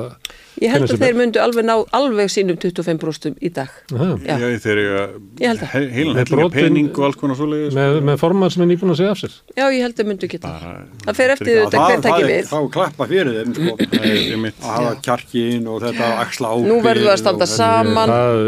Ég 0.59 0.73
held 0.75 0.91
að 0.91 0.99
þeir 1.05 1.15
myndu 1.15 1.39
alveg 1.39 1.67
ná 1.69 1.77
alveg 1.95 2.33
sínum 2.35 2.57
25% 2.59 3.37
í 3.47 3.51
dag. 3.55 3.71
Aha. 3.95 4.17
Já. 4.27 4.35
Já, 4.43 4.57
þeir 4.65 4.81
eru 4.83 4.97
Ég 5.39 5.53
held 5.53 5.61
það. 5.63 5.69
he- 5.71 5.91
heilan 5.95 6.17
Með 6.17 6.25
hellinga 6.25 6.41
brotin- 6.41 6.65
pening 6.67 6.89
og 6.99 7.05
alls 7.07 7.19
konar 7.21 7.39
svoleiðis. 7.39 7.77
Með, 7.79 7.99
með 8.09 8.19
formann 8.19 8.51
sem 8.51 8.65
er 8.65 8.71
nýbúin 8.73 8.91
að 8.91 8.99
segja 8.99 9.13
af 9.15 9.21
sér. 9.23 9.37
Já, 9.55 9.65
ég 9.71 9.85
held 9.87 10.03
að 10.03 10.09
myndu 10.11 10.31
geta. 10.33 10.48
Bara- 10.49 10.85
Það 11.09 11.17
fer 11.19 11.33
eftir 11.35 11.59
þetta 11.63 11.83
hver 11.89 12.01
takki 12.05 12.23
er- 12.25 12.31
við. 12.33 12.49
þá 12.51 12.59
klappa 12.75 13.07
fyrir 13.09 13.37
þeim 13.39 13.53
sko, 13.57 13.75
Það 13.93 14.07
er 14.09 14.17
einmitt. 14.35 14.59
að 14.63 14.73
hafa 14.79 14.93
kjarkin 15.09 15.69
og 15.73 15.81
þetta 15.85 16.09
að 16.09 16.23
axla 16.25 16.51
ábyrgð 16.55 16.69
Nú 16.73 16.79
verðum 16.85 17.07
við 17.09 17.13
að 17.15 17.21
standa 17.23 17.49
saman. 17.53 18.13
Það, 18.15 18.41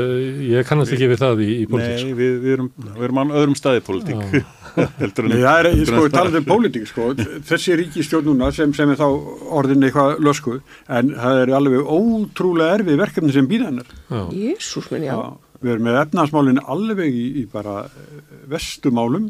ég 0.50 0.68
kannast 0.70 0.94
ekki 0.96 1.08
við 1.12 1.20
það 1.24 1.42
í, 1.44 1.50
í 1.50 1.66
politík. 1.70 2.04
Nei, 2.04 2.16
við, 2.20 2.32
við, 2.44 2.54
erum, 2.56 2.70
við 2.96 3.06
erum 3.08 3.20
á 3.20 3.24
öðrum 3.40 3.56
staði 3.60 3.80
í 3.82 3.86
pólitík. 3.90 4.40
Heldur 5.00 5.26
en 5.26 5.32
Nei, 5.34 5.40
það 5.42 5.60
er, 5.66 5.68
sko, 5.88 6.02
það. 6.04 6.12
talað 6.14 6.36
um 6.40 6.44
pólitík, 6.46 6.84
sko, 6.86 7.06
þessi 7.48 7.76
ríkistjórn 7.80 8.28
núna 8.30 8.50
sem, 8.54 8.70
sem 8.76 8.92
er 8.94 9.00
þá 9.00 9.06
orðin 9.58 9.82
eitthvað 9.88 10.20
lösku, 10.22 10.60
en 10.86 11.10
það 11.16 11.40
er 11.42 11.52
alveg 11.58 11.88
ótrúlega 11.90 12.76
erfið 12.78 13.00
verkefni 13.02 13.34
sem 13.34 13.48
býða 13.50 13.70
hennar. 13.72 13.90
Jésús 14.30 14.86
minn, 14.94 15.08
já. 15.08 15.16
Við 15.60 15.74
erum 15.74 15.88
með 15.90 15.98
efnaðsmálinn 16.04 16.62
alveg 16.72 17.10
í, 17.18 17.24
í 17.42 17.44
bara 17.50 17.82
vestumálum 18.48 19.26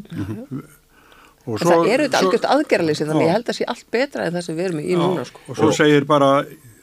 og 1.45 1.55
En 1.57 1.67
það 1.67 1.87
eru 1.93 2.07
þetta 2.07 2.19
algjört 2.21 2.49
aðgerðaleysi 2.55 3.07
þannig 3.07 3.27
ég 3.27 3.35
held 3.35 3.47
að 3.49 3.57
sé 3.57 3.69
allt 3.73 3.87
betra 3.93 4.27
en 4.27 4.35
það 4.35 4.45
sem 4.47 4.59
við 4.59 4.67
erum 4.69 4.83
í 4.83 4.99
núna 4.99 5.23
sko. 5.25 5.45
og 5.47 5.57
svo 5.57 5.71
segir 5.75 6.05
bara 6.09 6.31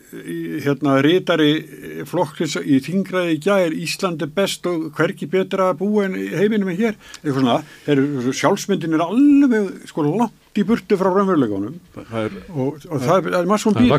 hérna 0.08 0.96
rítari 1.04 1.52
flokklis 2.08 2.56
í 2.62 2.78
þingraði 2.84 3.36
í 3.36 3.40
gær 3.44 3.74
Ísland 3.76 4.22
er 4.24 4.30
best 4.32 4.66
og 4.68 4.88
hverki 4.96 5.28
betra 5.30 5.70
að 5.72 5.82
búa 5.82 6.06
en 6.08 6.16
í 6.16 6.28
heiminum 6.32 6.70
en 6.72 6.78
hér. 6.78 6.98
Eitthvað 7.20 7.42
svona, 7.42 8.32
sjálfsmyndin 8.40 8.96
er 8.96 9.04
alveg 9.04 9.88
sko 9.90 10.06
langt 10.06 10.37
í 10.56 10.64
burtu 10.66 10.96
frá 10.98 11.10
raunveruleikunum 11.12 11.74
Það 11.98 12.22
er, 12.24 12.36
og, 12.54 12.78
og 12.88 13.02
það 13.04 13.28
er 13.28 13.48
maður 13.50 13.62
svona 13.64 13.74
Það 13.74 13.82
er 13.82 13.84
býr 13.84 13.92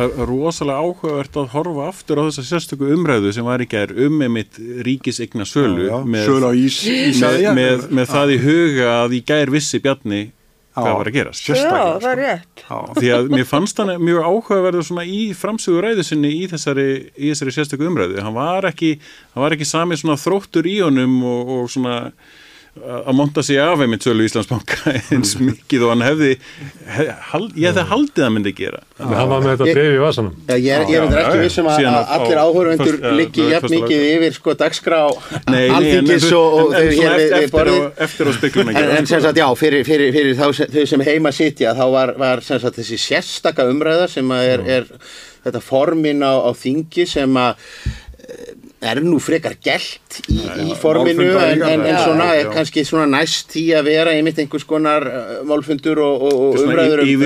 það 0.00 0.16
er 0.22 0.30
rosalega 0.30 0.86
áhugavert 0.86 1.36
að 1.42 1.50
horfa 1.52 1.88
aftur 1.92 2.20
á 2.20 2.22
þessa 2.30 2.46
sérstöku 2.48 2.88
umræðu 2.96 3.34
sem 3.36 3.44
var 3.46 3.60
í 3.60 3.68
gær 3.70 3.92
um 4.06 4.24
einmitt 4.26 4.58
ríkisigna 4.88 5.46
sölu 5.46 5.84
Já, 5.86 5.92
já, 5.92 5.98
með, 6.16 6.24
sölu 6.30 6.48
á 6.48 6.52
ís- 6.56 6.80
Ísafirði, 6.86 7.20
með, 7.20 7.44
já. 7.44 7.52
með, 7.60 7.86
með 8.00 8.10
það 8.14 8.32
í 8.32 8.40
huga 8.46 8.88
að 9.04 9.18
í 9.20 9.22
gær 9.30 9.54
vissi 9.54 9.82
Bjarni 9.84 10.22
hvað 10.76 10.96
var 10.98 11.08
að 11.08 11.14
gerast. 11.16 11.40
sko. 11.40 12.80
Því 12.98 13.10
að 13.16 13.30
mér 13.32 13.46
fannst 13.48 13.78
hann 13.80 13.92
mjög 14.02 14.26
áhugaverður 14.28 14.84
svona 14.84 15.04
í 15.08 15.20
framsögu 15.32 15.80
ræðu 15.80 16.04
sinni 16.04 16.32
í 16.36 16.42
þessari, 16.50 16.84
í 17.16 17.30
þessari 17.32 17.54
sérstöku 17.56 17.86
umræðu. 17.88 18.18
Hann 18.20 18.36
var 18.36 18.68
ekki, 18.68 18.90
hann 19.32 19.44
var 19.46 19.56
ekki 19.56 19.68
sami 19.68 19.96
svona 19.96 20.18
þróttur 20.20 20.68
í 20.68 20.74
honum 20.84 21.16
og, 21.24 21.54
og 21.62 21.70
svona 21.72 21.94
að 22.76 23.14
monta 23.16 23.42
sig 23.42 23.56
af 23.58 23.80
einmitt 23.80 24.04
sölu 24.04 24.24
Íslandsbanka 24.28 24.92
eins 25.14 25.32
mikið 25.40 25.84
og 25.86 25.92
hann 25.94 26.04
hefði 26.04 26.28
hef, 26.92 27.08
ég 27.56 27.70
hefði 27.70 27.84
haldið 27.90 28.26
að 28.26 28.32
myndi 28.36 28.52
gera. 28.58 28.82
Hann 29.00 29.30
var 29.32 29.42
með 29.44 29.52
þetta 29.54 29.76
dreif 29.76 29.94
í 29.96 30.02
vasanum. 30.02 30.34
Já, 30.50 30.56
ég 30.56 30.68
er, 30.76 30.84
ég 30.92 31.06
er 31.08 31.20
ekki 31.22 31.40
vissum 31.42 31.70
að, 31.72 31.88
allir 32.16 32.40
áhörvendur 32.42 32.98
liggi 33.16 33.46
jafn 33.50 33.66
föstu- 33.66 33.80
mikið 33.82 34.04
yfir 34.12 34.36
sko 34.36 34.54
dagskrá 34.60 35.00
Nei, 35.06 35.56
nei, 35.56 35.62
en- 35.66 35.76
alþingis 35.80 36.28
og, 36.36 36.58
þau 36.74 36.80
hér 36.80 37.16
við, 37.16 37.36
að 37.36 37.46
en, 38.66 38.72
gera, 38.76 38.96
en 38.98 39.06
sem 39.06 39.20
sko. 39.20 39.22
sagt 39.28 39.40
já, 39.40 39.46
fyrir, 39.62 39.84
fyrir, 39.88 40.12
fyrir 40.16 40.36
þá, 40.38 40.46
sem- 40.60 40.72
þau 40.76 40.86
sem 40.92 41.06
heima 41.08 41.32
sitja 41.34 41.74
þá 41.76 41.84
var, 41.96 42.14
var 42.20 42.44
sem 42.46 42.60
sagt 42.62 42.80
þessi 42.80 42.98
sérstaka 43.00 43.66
umræða 43.70 44.08
sem 44.12 44.32
að 44.36 44.50
er, 44.54 44.66
er 44.78 44.88
þetta 45.46 45.62
formin 45.62 46.24
á, 46.26 46.32
á 46.42 46.50
þingi 46.58 47.06
sem 47.08 47.36
að 47.38 47.56
er 48.84 49.00
nú 49.00 49.16
frekar 49.22 49.54
gælt 49.64 50.18
í, 50.28 50.36
í 50.36 50.74
forminu 50.76 51.24
en, 51.40 51.62
en, 51.64 51.80
en 51.80 51.94
já, 51.94 52.00
svona 52.04 52.26
já. 52.28 52.40
er 52.42 52.50
kannski 52.52 52.82
svona 52.84 53.06
næst 53.08 53.54
í 53.56 53.64
að 53.76 53.88
vera 53.88 54.12
einmitt 54.12 54.38
einhvers 54.42 54.66
konar 54.68 55.06
uh, 55.08 55.38
málfundur 55.48 56.00
og, 56.04 56.26
og, 56.28 56.58
umræður 56.60 57.00
um- 57.02 57.08
um- 57.08 57.22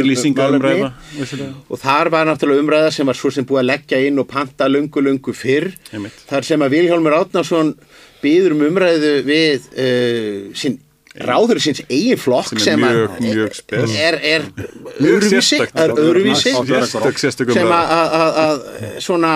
um 0.55 0.60
umræða 0.60 0.90
vissulega. 1.16 1.51
Og 1.68 1.81
þar 1.82 2.12
var 2.14 2.31
náttúrulega 2.31 2.62
umræða 2.64 2.93
sem 2.94 3.10
var 3.10 3.18
svo 3.18 3.32
sem 3.35 3.47
búið 3.48 3.62
að 3.64 3.70
leggja 3.72 3.98
inn 4.06 4.22
og 4.22 4.28
panta 4.31 4.68
lungu 4.70 5.02
lungu 5.02 5.35
fyrr. 5.35 5.72
Einmitt. 5.93 6.22
Þar 6.31 6.47
sem 6.52 6.62
að 6.62 6.77
Vilhjálmur 6.77 7.18
Átnarsson 7.18 7.74
býður 8.22 8.55
um 8.55 8.64
umræðu 8.68 9.12
við 9.27 9.66
uh, 9.74 10.55
sín, 10.55 10.78
ráður 11.18 11.59
síns 11.59 11.82
eigin 11.90 12.20
flokk 12.20 12.55
Sem 12.62 12.85
er 12.86 13.02
sem, 13.18 13.98
er, 13.98 14.20
er 14.22 14.47
öðruvísi, 15.02 15.59
er 15.66 16.86
sem 17.51 17.72
að 17.74 18.60
svona, 19.02 19.35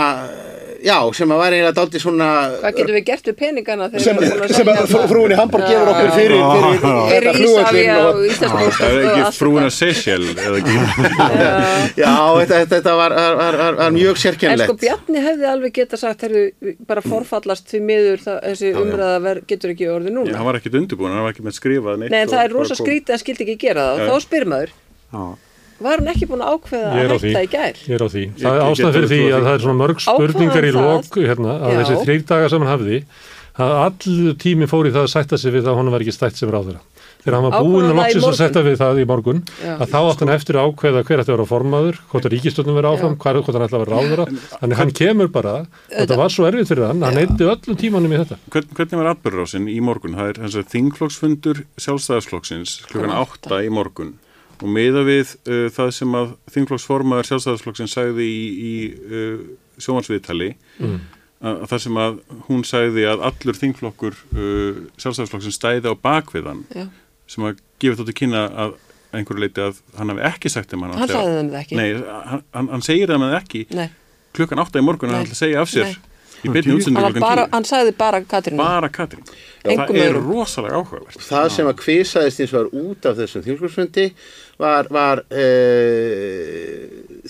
já, 0.84 0.96
sem 1.18 1.32
að 1.34 1.40
var 1.42 1.56
eiginlega 1.56 1.76
dálítið 1.78 2.04
svona 2.04 2.28
Hvað 2.60 2.78
getum 2.78 2.96
við 2.98 3.04
gert 3.08 3.30
við 3.30 3.36
peningana 3.40 3.88
sem, 3.94 4.20
að 4.20 4.54
sem 4.54 4.70
að 4.72 4.80
frú- 4.92 5.04
frúin 5.12 5.34
í 5.34 5.38
Hamburg 5.38 5.66
gefur 5.70 5.92
okkur 5.94 6.12
fyrir, 6.18 6.44
fyrir, 7.12 7.40
Ísafja 7.44 7.96
og 8.08 8.20
Íslandsbúst 8.28 8.80
Það 8.80 8.98
er 8.98 9.08
ekki 9.10 9.38
frúina 9.38 9.70
Seychell 9.74 10.28
eða 10.34 10.60
ekki? 10.60 10.76
Já, 12.00 12.12
þetta, 12.12 12.54
þetta, 12.54 12.74
þetta 12.76 12.96
var, 13.00 13.16
var, 13.18 13.38
var, 13.40 13.60
var, 13.62 13.80
var 13.82 13.96
mjög 13.96 14.22
En 14.24 14.64
sko 14.64 14.76
Bjarni 14.84 15.24
hefði 15.24 15.48
alveg 15.50 15.76
geta 15.80 16.00
sagt 16.00 16.24
bara 16.88 17.02
forfallast 17.04 17.68
því 17.72 17.80
miður 17.84 18.22
það, 18.24 18.38
þessi 18.50 18.72
umræða 18.80 19.18
ver, 19.24 19.40
getur 19.48 19.72
ekki 19.74 19.88
orðið 19.92 20.10
Já, 20.12 20.16
núna 20.18 20.38
hann 20.38 20.48
var 20.48 20.58
ekkit 20.60 20.78
undirbúin, 20.80 21.14
hann 21.14 21.26
var 21.26 21.34
ekki 21.34 21.46
með 21.46 21.56
skrifað 21.58 22.00
neitt 22.02 22.14
Nei 22.14 22.20
en 22.24 22.32
það 22.32 22.44
er 22.44 22.54
rosa 22.54 22.78
skrítið 22.78 23.16
að 23.16 23.22
skildi 23.24 23.46
ekki 23.46 23.56
gera 23.66 23.86
það. 23.88 23.98
Já. 23.98 24.04
og 24.04 24.14
þá 24.14 24.26
spyr 24.26 24.46
maður, 24.52 24.74
Já. 25.14 25.24
Var 25.82 26.00
hann 26.00 26.10
ekki 26.14 26.28
búin 26.30 26.44
að 26.44 26.54
ákveða 26.54 26.90
að 26.94 27.14
hætta 27.14 27.44
í 27.44 27.50
gær? 27.52 27.78
Ég 27.84 27.94
er 27.96 28.04
á 28.04 28.08
því. 28.14 28.24
Það 28.40 28.50
er 28.50 28.60
ég 28.60 28.66
ástæð 28.70 28.84
get 28.84 28.98
fyrir 28.98 29.10
því 29.12 29.20
að 29.28 29.46
það 29.46 29.54
er 29.54 29.64
svona 29.64 29.80
mörg 29.82 30.02
spurningar 30.04 30.68
í 30.68 30.74
lok 30.74 31.18
hérna, 31.18 31.54
að 31.58 31.74
Já. 31.74 31.78
þessi 31.80 32.00
þrýr 32.04 32.26
dagar 32.30 32.52
sem 32.54 32.64
hann 32.64 32.74
hafði 32.74 33.00
að 33.54 33.76
allir 33.84 34.34
tími 34.42 34.66
fór 34.66 34.88
í 34.88 34.94
það 34.94 35.06
að 35.06 35.12
sætta 35.14 35.38
sig 35.38 35.54
við 35.54 35.62
það 35.64 35.72
að 35.74 35.80
hann 35.80 35.94
var 35.94 36.04
ekki 36.04 36.14
stætt 36.14 36.40
sem 36.40 36.50
ráðura. 36.50 36.80
Þegar 37.24 37.36
hann 37.38 37.44
var 37.46 37.54
hann 37.54 37.64
að 37.64 37.68
það 37.70 37.92
í 37.94 37.94
loksins 37.94 38.16
að 38.18 38.24
morgun? 38.24 38.38
setja 38.40 38.62
við 38.66 38.74
það 38.80 38.98
í 39.00 39.04
morgun 39.08 39.38
Já. 39.62 39.70
að 39.78 39.92
þá 39.94 39.98
átt 40.00 40.24
hann 40.24 40.32
eftir 40.34 40.58
að 40.58 40.66
ákveða 40.68 41.02
hver 41.08 41.22
ætti 41.22 41.30
að 41.30 41.36
vera 41.38 41.46
formaður, 41.48 42.00
hvort 42.10 42.26
að 42.28 42.34
ríkistöndum 42.34 42.76
vera 42.76 42.90
áfram, 42.92 43.14
hver, 43.22 43.38
hvort 43.38 43.56
hann 43.56 43.64
ætla 43.64 43.78
að 43.78 43.84
vera 43.84 44.00
ráðura. 44.02 44.26
Þannig 44.58 44.80
hann 44.82 44.92
kemur 44.98 45.30
bara, 45.32 45.54
þetta 45.94 46.18
var 46.20 46.34
svo 46.34 46.48
erfitt 46.50 46.68
fyrir 46.68 46.90
hann, 46.90 47.06
hann 47.06 47.22
eitti 47.22 47.48
öllum 47.48 47.80
tímanum 47.80 48.12
í 48.12 48.20
þetta. 48.24 48.40
Hvern, 48.52 48.68
hvernig 48.76 49.00
var 49.00 49.10
atbyrðurásin 49.14 49.70
í 49.72 49.78
morgun? 49.86 50.18
Það 50.18 50.34
er 50.34 50.68
þingflokksfundur 50.74 51.64
sjálfstæðarflokksins 51.86 52.76
klukkan 52.90 53.16
átta 53.22 53.62
í 53.64 53.72
morgun 53.72 54.16
og 54.62 54.68
meða 54.70 55.02
við 55.06 55.34
uh, 55.48 55.66
það 55.74 55.90
sem 55.98 56.14
að 56.18 56.32
þingflokksformaður 56.54 57.28
sjálfstæðarflokksins 57.30 57.94
sagði 57.98 58.26
í, 58.30 58.44
í 58.54 58.74
uh, 59.10 59.44
sjómansviðtali 59.82 60.52
Mm. 60.80 60.96
að, 61.44 61.58
að 61.62 61.66
það 61.70 61.82
sem 61.84 61.98
að 62.02 62.14
hún 62.48 62.62
sagði 62.66 63.04
að 63.10 63.20
allur 63.28 63.58
þingflokkur 63.60 64.16
uh, 64.34 64.78
sjálfstæðarflokksins 65.02 65.58
stæði 65.60 65.90
á 65.90 65.94
bakviðan 66.02 66.64
Já. 66.74 66.86
sem 67.30 67.46
að 67.46 67.60
gefið 67.82 68.00
þóttu 68.02 68.16
kynna 68.22 68.44
að 68.64 68.74
einhverju 69.14 69.44
leiti 69.44 69.62
að 69.62 69.76
hann 69.98 70.10
hafi 70.10 70.24
ekki 70.30 70.50
sagt 70.50 70.72
þeim 70.72 70.82
hann 70.86 70.96
Hann 70.98 71.04
ætlaði 71.06 71.28
sagði 71.28 71.44
það 71.52 71.60
ekki. 71.60 71.76
Nei, 71.78 71.90
hann, 72.32 72.42
hann, 72.72 72.82
segir 72.82 73.12
það 73.14 73.36
ekki 73.38 73.60
Nei, 73.78 73.86
klukkan 74.34 74.62
átta 74.64 74.80
í 74.82 74.86
morgun 74.86 75.12
Nei. 75.12 75.16
hann 75.20 75.28
ætla 75.28 75.36
að 75.36 75.42
segja 75.44 75.60
af 75.62 75.70
sér 75.70 75.86
Nei. 75.92 75.94
Í 76.44 76.54
beinni 76.54 76.78
útsendingu 76.78 77.48
hann, 77.52 77.66
sagði 77.68 77.96
bara 77.98 78.22
Katrínu. 78.28 78.60
Bara 78.60 78.92
Katrín 78.92 79.26
það 79.64 79.96
er 79.96 80.18
rosalega 80.20 80.80
áhugavert. 80.80 81.20
Það 81.24 81.46
sem 81.54 81.68
að 81.70 81.78
kvisaðist 81.80 82.42
eins 82.42 82.52
og 82.52 82.58
var 82.58 82.82
út 82.82 83.08
af 83.08 83.16
þessum 83.20 83.44
þjóðskursfundi 83.46 84.06
var, 84.60 84.90
var 84.92 85.22
e, 85.32 85.46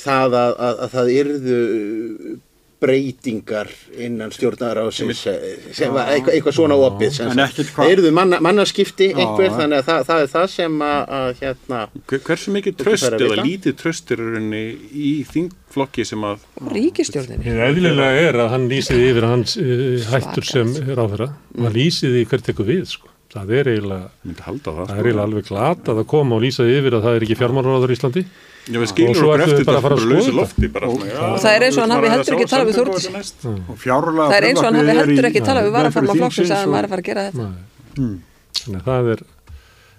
það 0.02 0.38
að, 0.40 0.56
að, 0.66 0.82
að 0.86 0.96
það 0.96 1.12
yrðu 1.14 1.60
breytingar 2.84 3.70
innan 4.06 4.32
stjórnaráðsins 4.34 5.24
eh, 5.32 5.44
sem 5.74 5.92
var 5.94 6.12
eitthvað, 6.12 6.36
eitthvað 6.36 6.56
svona 6.58 6.78
opið 6.86 7.14
sem 7.16 7.32
það 7.34 7.92
yrðu 7.96 8.12
manna, 8.14 8.40
mannaskipti 8.44 9.10
einhver 9.14 9.48
Já. 9.48 9.54
þannig 9.58 9.80
að 9.80 9.88
það, 9.88 10.04
það 10.10 10.24
er 10.26 10.32
það 10.34 10.46
sem 10.54 10.76
að, 10.88 11.00
að 11.18 11.42
hérna 11.42 11.80
Hver- 12.12 12.22
hversu 12.28 12.54
mikið 12.58 12.78
tröst 12.82 13.08
eða 13.18 13.40
lítið 13.40 13.78
tröst 13.80 14.14
er 14.14 14.22
í 14.24 15.12
þingflokki 15.32 16.06
sem 16.08 16.28
að 16.28 16.44
Ríkistjórninni 16.74 17.48
Hið 17.48 17.64
eðlilega 17.68 18.22
er 18.28 18.38
að 18.44 18.52
hann 18.54 18.68
lýsiði 18.70 19.10
yfir 19.10 19.26
að 19.26 19.34
hann 19.34 19.44
uh, 19.64 20.06
hættur 20.12 20.48
sem 20.48 20.72
ráðherra 20.94 21.30
og 21.56 21.66
hann 21.66 21.76
lýsiði 21.76 22.24
hver 22.30 22.44
tekur 22.46 22.68
við 22.68 22.86
sko. 22.92 23.10
Það 23.34 23.50
er 23.58 23.68
eiginlega, 23.72 24.10
myndi 24.22 24.44
halda 24.46 24.70
það, 24.70 24.76
sko. 24.76 24.88
það 24.90 24.98
er 25.00 25.06
eiginlega 25.08 25.28
alveg 25.28 25.46
glatað 25.48 26.00
að 26.04 26.08
koma 26.12 26.36
og 26.36 26.42
lýsa 26.44 26.66
yfir 26.70 26.94
að 26.98 27.06
það 27.08 27.16
er 27.18 27.24
ekki 27.26 27.36
fjármálaráður 27.40 27.90
í 27.90 27.96
Íslandi. 27.98 28.22
Já, 28.64 28.78
við 28.80 28.88
Og 29.04 29.16
svo 29.18 29.28
okkur 29.28 29.42
eftir 29.44 29.66
bara 29.68 29.76
að 29.76 29.84
þetta 29.84 29.84
fara 29.84 29.94
að 29.94 30.00
bara 30.00 30.08
lausu 30.08 30.24
skoða 30.24 30.38
lofti 30.40 30.68
bara, 30.72 30.88
svona, 30.88 31.08
já, 31.10 31.20
Og 31.28 31.40
það 31.44 31.54
er 31.58 31.64
eins 31.66 31.76
og 31.76 31.82
hann 31.84 31.92
hafi 31.94 32.04
bara 32.04 32.14
að 32.14 32.16
heldur 32.16 32.34
ekki 32.38 32.48
talað 32.52 32.66
við 32.70 32.78
og. 32.80 32.88
Og 33.74 33.78
fjárlega 33.82 34.28
Það 34.30 34.36
er 34.38 34.46
eins 34.48 34.58
og 34.60 34.64
hann 34.64 34.78
hafi 34.78 34.92
er 34.94 35.00
heldur 35.02 35.28
ekki 35.28 35.42
talað 35.44 35.66
við 35.68 35.74
varaforma 35.74 36.14
meðferð 36.14 36.22
flokksins 36.24 36.50
að 36.54 36.60
hann 36.62 36.68
og- 36.68 36.74
væri 36.74 36.84
að 36.88 36.92
fara 36.94 37.02
að 37.02 37.08
gera 37.10 37.24
þetta 37.28 37.44
Nei. 37.44 38.18
Þannig 38.64 38.80
að 38.80 38.86
það 38.88 39.10
er, 39.14 39.24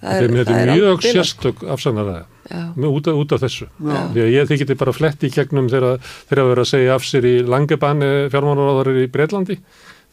Það 0.05 0.21
þeim 0.21 0.35
þetta 0.39 0.55
er 0.59 0.71
mjög 0.75 1.05
sérstök 1.05 1.63
afsagnaræða 1.75 2.23
Já. 2.45 2.61
út, 2.89 3.07
af- 3.07 3.17
út 3.21 3.31
af 3.37 3.41
þessu. 3.45 3.67
Því 3.81 4.21
að 4.25 4.33
ég 4.35 4.49
þykir 4.49 4.77
bara 4.77 4.93
flett 4.93 5.23
í 5.25 5.29
gegnum 5.33 5.69
þegar 5.69 5.99
þegar 6.29 6.41
að 6.43 6.49
vera 6.51 6.61
að 6.65 6.69
segja 6.73 6.95
af 6.95 7.01
sér 7.05 7.25
í 7.25 7.35
langebann 7.45 8.01
fjármálaráður 8.33 8.99
í 9.01 9.07
Breitlandi. 9.09 9.57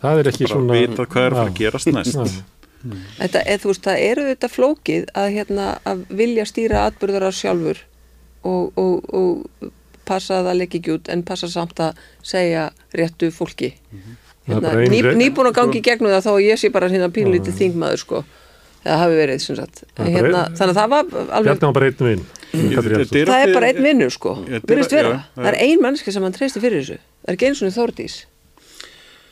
Það 0.03 0.19
er 0.23 0.31
ekki 0.33 0.47
bara 0.47 0.55
svona... 0.55 0.73
vita 0.81 1.07
hvað 1.07 1.27
er 1.27 1.33
að 1.33 1.37
fara 1.37 1.49
að 1.49 1.53
Já. 1.53 1.59
gerast 1.61 1.93
næst 1.93 2.17
Já. 2.17 2.43
Þetta, 3.21 3.43
eð, 3.47 3.59
þú 3.63 3.69
veist, 3.71 3.85
það 3.87 4.01
eru 4.11 4.23
þetta 4.27 4.49
flókið 4.51 5.05
að, 5.15 5.29
hérna, 5.37 5.67
að 5.87 6.01
vilja 6.19 6.45
stýra 6.51 6.81
atbyrðar 6.91 7.29
á 7.29 7.31
sjálfur 7.31 7.79
og, 8.45 8.73
og, 8.77 9.15
og 9.15 9.71
passa 10.09 10.41
að 10.41 10.49
það 10.51 10.59
leggja 10.61 10.81
ekki 10.81 10.95
út 10.97 11.09
en 11.15 11.23
passa 11.23 11.49
samt 11.49 11.81
að 11.81 12.01
segja 12.27 12.69
réttu 12.99 13.31
fólki. 13.35 13.73
Það 14.47 14.65
er 14.67 14.79
Hérna, 14.83 14.87
ný, 14.91 15.01
nýbúin 15.21 15.47
að 15.53 15.55
gangi 15.61 15.81
gegnum 15.87 16.11
það 16.11 16.27
að 16.33 16.41
ég 16.49 16.59
sé 16.59 16.71
bara 16.75 16.89
hérna 16.91 17.07
pínlítið 17.15 17.55
þingmaður 17.61 18.01
sko. 18.03 18.23
Það 18.83 18.99
hafi 18.99 19.15
verið, 19.21 19.39
sem 19.45 19.55
sagt. 19.61 19.85
Hérna, 20.03 20.41
þannig 20.59 20.73
að 20.73 20.79
það 20.81 20.89
var 20.91 21.05
alveg, 21.39 21.53
Jakobsdóttir. 22.53 23.31
það 23.31 23.45
er 23.47 23.53
bara 23.55 23.69
einn 23.71 23.83
vinnur 23.87 24.11
sko. 24.11 24.33
Það 25.39 25.47
er 25.53 25.59
ein 25.63 25.81
mannski 25.85 26.13
sem 26.13 26.27
hann 26.27 26.35
treysti 26.35 26.61
fyrir 26.61 26.83
þessu. 26.83 26.99
Það 27.23 27.31
er 27.31 27.39
ekki 27.39 27.47
eins 27.53 27.63
og 27.63 27.73
Þórdís. 27.77 28.17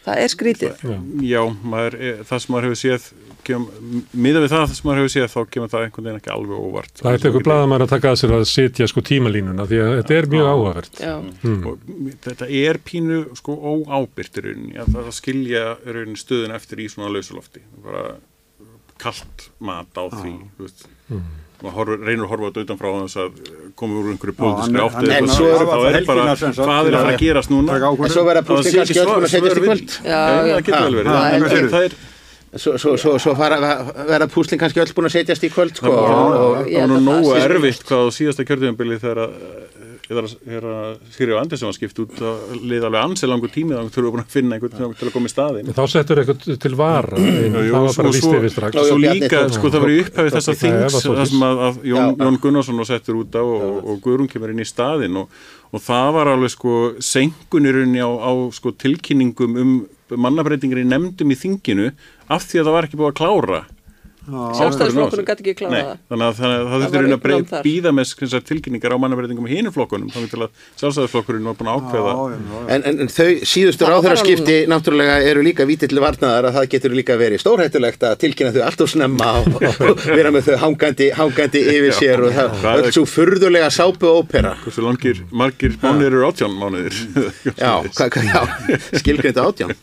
Það 0.06 0.22
er 0.22 0.30
skrítið. 0.32 0.84
já, 1.26 1.42
maður, 1.66 1.98
er- 2.00 2.22
það 2.30 2.38
sem 2.44 2.54
maður 2.54 2.68
hefur 2.70 2.80
séð 2.80 3.10
kem, 3.46 3.66
miða 4.12 4.42
við 4.44 4.54
það 4.54 4.64
sem 4.74 4.88
maður 4.88 5.00
hefur 5.00 5.12
séð 5.14 5.28
þá 5.32 5.40
kemur 5.54 5.72
það 5.72 5.84
einhvern 5.86 6.06
veginn 6.08 6.20
ekki 6.20 6.32
alveg 6.34 6.64
óvart 6.66 7.02
Það 7.02 7.10
er 7.10 7.18
eitthvað 7.18 7.46
blaðamæður 7.48 7.84
að 7.86 7.92
taka 7.94 8.12
að 8.12 8.18
sér 8.20 8.34
að 8.36 8.46
sitja 8.50 8.88
sko 8.90 9.04
tímalínuna 9.10 9.68
því 9.70 9.82
að 9.84 9.92
þetta 9.98 10.16
er 10.18 10.30
mjög 10.34 10.50
áhugavert. 10.50 11.02
Já. 11.04 11.14
og 11.70 11.84
þetta 12.26 12.50
er 12.62 12.80
pínu 12.90 13.20
sko 13.40 13.58
óábyrgt 13.60 14.40
í 14.40 14.46
rauninni 14.46 14.80
að 14.80 14.96
það 14.96 15.12
skilja 15.20 15.64
í 15.84 15.94
rauninni 15.96 16.20
stöðun 16.20 16.56
eftir 16.56 16.84
í 16.84 16.90
svona 16.92 17.12
lausulofti 17.14 17.64
bara 17.84 18.08
kallt 19.00 19.48
mat 19.64 19.96
á 19.96 20.04
því 20.12 20.34
þú 20.56 20.66
veist 20.66 20.88
maður 21.60 21.98
reynir 22.00 22.24
að 22.24 22.30
horfa 22.32 22.48
þetta 22.48 22.62
utanfrá 22.64 22.90
þess 22.94 23.18
að 23.20 23.40
koma 23.76 23.98
úr 24.00 24.12
einhverju 24.14 24.36
pólitískri 24.38 24.78
eða 24.80 25.16
en 25.18 25.28
svo 25.28 25.48
er 25.48 25.56
er 25.60 25.66
bara 25.68 25.80
hvað 25.80 25.88
er 25.90 25.98
að 26.00 26.60
fara 26.60 26.86
já, 26.88 27.00
að 27.00 27.18
gerast 27.20 27.52
núna 27.52 27.76
en 27.80 28.14
svo 28.14 28.24
verða 28.28 28.44
já. 30.00 30.20
það 30.30 30.62
getur 30.68 30.86
vel 30.86 30.96
verið 31.00 31.98
Svo, 32.51 32.72
svo, 32.82 32.97
svo, 32.98 33.12
svo 33.22 33.32
fara, 33.39 33.60
verða 34.09 34.27
púslin 34.27 34.59
kannski 34.59 34.81
öll 34.82 34.90
búin 34.97 35.06
að 35.06 35.20
setjast 35.20 35.44
í 35.47 35.51
kvöld 35.55 35.77
sko, 35.78 35.86
Það 35.86 36.01
var- 36.02 36.16
og, 36.18 36.40
og, 36.40 36.66
ég 36.66 36.81
það 36.81 36.89
var 36.89 36.97
held 36.97 37.05
nú 37.06 37.12
að 37.31 37.44
erfitt 37.47 37.85
hvað 37.86 38.01
á 38.02 38.09
síðasta 38.16 38.47
kjörðumbili 38.48 38.97
þegar 38.98 39.20
að 39.22 39.36
að 40.66 40.94
Sirjó 41.14 41.36
Andersson 41.39 41.68
var 41.70 41.77
skipt 41.77 42.01
út 42.02 42.16
að 42.18 42.55
liða 42.66 42.89
alveg 42.89 43.05
ansið 43.06 43.31
langur 43.31 43.52
tími 43.55 43.77
þá 43.77 43.85
þurfum 43.94 44.06
við 44.09 44.14
búin 44.16 44.22
að 44.24 44.32
finna 44.35 44.56
einhvern 44.56 44.74
til 44.98 45.06
að 45.06 45.12
koma 45.14 45.31
í 45.31 45.31
staðin 45.31 45.70
Þá 45.77 45.82
settur 45.93 46.20
eitthvað 46.24 46.59
til 46.64 46.72
Jú, 47.20 47.70
það 47.70 47.70
var 47.70 47.94
svo- 47.94 48.02
bara 48.02 48.10
líst 48.10 48.24
svo- 48.27 48.40
yfir 48.40 48.51
strax. 48.56 48.81
Svo 48.90 48.98
líka, 48.98 49.43
sko 49.55 49.70
það 49.70 49.85
var 49.86 49.94
í 49.94 50.01
upphæfi 50.02 50.35
þessa 50.35 50.56
Það 50.56 50.60
þings 50.64 50.98
var 51.06 51.20
það 51.20 51.31
sem 51.31 51.47
að, 51.47 51.62
að 51.68 51.78
Jón, 51.93 52.18
Gunnarsson 52.43 52.82
var 52.82 52.90
settur 52.90 53.20
út 53.22 53.39
á 53.39 53.43
og, 53.47 53.78
Guðrún 54.02 54.32
kemur 54.35 54.51
inn 54.51 54.64
í 54.64 54.66
staðin 54.66 55.22
og, 55.22 55.28
og 55.70 55.81
það 55.86 56.10
var 56.18 56.32
alveg 56.35 56.51
sko 56.59 56.74
senkunirunni 56.98 58.02
á, 58.02 58.10
á 58.10 58.32
sko 58.51 58.74
tilkynningum 58.74 59.55
um 59.62 59.72
mannabreitingar 60.16 60.80
í 60.82 60.88
nefndum 60.88 61.30
í 61.30 61.38
þinginu 61.38 61.90
af 62.30 62.46
því 62.48 62.62
að 62.62 62.66
það 62.66 62.76
var 62.76 62.88
ekki 62.88 63.00
búið 63.00 63.10
að 63.12 63.18
klára 63.20 63.60
Sjálfstæðisflokkurinn 64.31 65.27
gæti 65.31 65.43
ekki 65.44 65.55
klára 65.61 65.73
Nei, 65.74 65.82
það. 65.85 65.98
þannig 66.11 66.27
að 66.27 66.35
það, 66.40 66.51
það 66.51 66.70
Það 66.70 66.81
þurfti 66.81 66.97
var 66.97 67.05
reyna 67.05 67.16
að 67.20 67.65
býða 67.66 67.90
með 67.97 68.07
tilkynningar 68.51 68.94
á 68.94 68.98
mannabreitingum 69.02 69.47
í 69.48 69.52
hinu 69.57 69.70
flokkunum 69.74 70.11
þá 70.15 70.19
til 70.31 70.40
að 70.44 70.51
sjálfstæðisflokkurinn 70.81 71.47
var 71.51 71.57
búin 71.61 71.70
að 71.70 71.78
ákveða 71.81 72.11
Já, 72.11 72.19
já, 72.20 72.39
já. 72.40 72.61
En, 72.77 72.85
en, 72.90 73.01
en 73.05 73.11
þau 73.15 73.28
síðustu 73.52 73.85
Það 73.85 73.90
var 73.90 73.94
ráðherra 73.97 74.20
skipti 74.23 74.57
náttúrulega 74.70 75.16
eru 75.31 75.44
líka 75.47 75.66
vítill 75.70 76.01
varnaðar 76.05 76.51
að 76.51 76.59
það 76.59 76.69
getur 76.77 76.97
líka 77.01 77.16
verið 77.20 77.43
stórhættulegt 77.44 78.07
að 78.11 78.19
tilkynna 78.24 78.52
þau 78.57 78.62
allt 78.69 78.85
og 78.86 78.93
snemma 78.94 79.31
og, 79.40 79.59
og 79.90 80.05
vera 80.11 80.35
með 80.35 80.51
þau 80.51 80.57
hangandi, 80.66 81.11
hangandi 81.19 81.65
yfir 81.74 81.97
sér 81.98 82.24
og 82.28 82.36
það 82.36 82.55
Hvað 82.61 82.85
er- 82.90 82.94
svo 82.98 83.07
furðulega 83.09 83.70
sápu 83.74 84.11
ópera. 84.20 84.55
hversu 84.65 84.85
langir, 84.85 85.23
margir 85.32 85.74
mánuðir 85.82 86.12
eru 86.20 86.28
átján 86.31 86.55
mánuðir 86.61 86.94
Já, 87.57 87.73
skilgreinda 89.01 89.48
átján. 89.48 89.74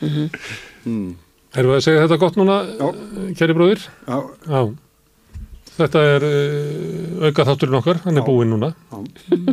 Erum 1.58 1.72
við 1.72 1.78
að 1.80 1.84
segja 1.86 2.02
þetta 2.04 2.18
gott 2.22 2.36
núna, 2.38 2.56
kæri 3.38 3.56
bróðir? 3.58 3.86
Já, 4.06 4.18
Já. 4.46 4.60
Þetta 5.80 6.00
er 6.12 6.24
uh, 6.26 7.28
auka 7.30 7.44
þátturinn 7.48 7.78
okkar, 7.78 8.00
hann 8.04 8.20
er 8.20 8.24
búinn 8.26 8.50
núna, 8.52 8.68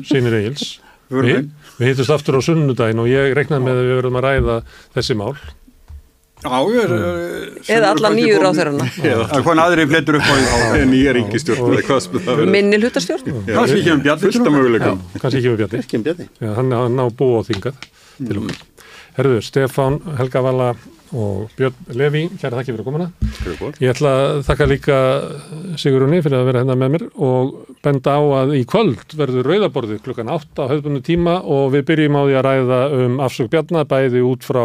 sínir 0.09 0.33
Egils. 0.41 0.65
Vi, 1.07 1.37
við 1.79 1.87
hittumst 1.93 2.11
aftur 2.11 2.35
á 2.35 2.41
sunnudaginn 2.43 2.99
og 2.99 3.07
ég 3.07 3.31
reiknaði 3.37 3.63
með 3.63 3.77
að 3.79 3.85
við 3.87 3.95
verðum 4.01 4.17
að 4.19 4.25
ræða 4.25 4.55
þessi 4.97 5.15
mál. 5.15 5.29
já, 6.43 6.57
ég 6.73 6.81
er... 6.83 6.91
eh, 6.97 7.77
Eða 7.77 7.93
alla 7.95 8.11
nýju 8.13 8.41
ráðherrana. 8.43 8.89
Það 8.97 9.37
er 9.39 9.45
hvað 9.47 9.61
aðri 9.63 9.85
flettur 9.93 10.17
upp 10.19 10.27
á 10.27 10.33
því. 10.35 10.81
nýja 10.91 11.13
eða 11.15 11.47
sem 12.03 12.19
það 12.27 12.27
verður. 12.41 12.51
Minni 12.57 12.81
hlutastjórn. 12.81 13.39
Kannski 13.47 13.79
ekki 13.79 13.93
um 13.95 14.03
Bjarni 14.03 14.21
til 14.27 14.33
fullt 14.35 14.41
af 14.41 14.43
okkar. 14.43 14.57
möguleikum 14.59 14.99
Kannski 15.23 15.39
ekki 15.39 15.53
við 15.53 15.57
Bjarni. 15.63 15.81
Ekki 15.85 15.99
um. 16.09 16.27
Já, 16.43 16.51
hann, 16.59 16.75
á 16.99 17.05
búa 17.23 17.39
og 17.39 17.47
þingað 17.47 17.79
til 18.19 18.39
okkar. 18.43 18.61
Herðu, 19.17 19.39
Stefán, 19.47 19.97
Helga 20.19 20.43
Vala 20.45 20.69
og 21.15 21.51
Björn 21.57 21.91
Levi, 21.97 22.23
kæra 22.39 22.59
þakki 22.59 22.73
fyrir 22.73 22.81
að 22.83 22.87
komuna. 22.87 23.07
Ég 23.81 23.93
ætla 23.93 24.13
að 24.17 24.39
þakka 24.47 24.67
líka 24.67 24.97
Sigurunni 25.79 26.19
fyrir 26.25 26.39
að 26.39 26.49
vera 26.49 26.63
hérna 26.63 26.77
með 26.79 26.93
mér 26.95 27.05
og 27.27 27.53
benda 27.85 28.17
á 28.17 28.21
að 28.41 28.55
í 28.57 28.63
kvöld 28.67 29.15
verður 29.19 29.47
rauðaborðið 29.51 30.01
klukkan 30.07 30.33
8 30.33 30.65
á 30.67 30.69
höfðbundu 30.73 31.03
tíma 31.05 31.37
og 31.43 31.71
við 31.75 31.85
byrjum 31.91 32.19
á 32.19 32.21
því 32.23 32.35
að 32.39 32.47
ræða 32.49 32.81
um 32.97 33.21
afsök 33.27 33.51
Bjarnar 33.53 33.87
bæði 33.87 34.25
út 34.27 34.47
frá 34.47 34.63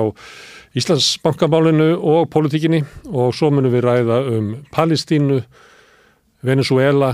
Íslandsbankamálinu 0.72 1.92
og 2.00 2.30
politíkinni 2.32 2.80
og 3.12 3.34
svo 3.36 3.52
munum 3.52 3.74
við 3.74 3.84
ræða 3.84 4.18
um 4.32 4.50
Palestínu, 4.72 5.42
Venezuela 6.42 7.12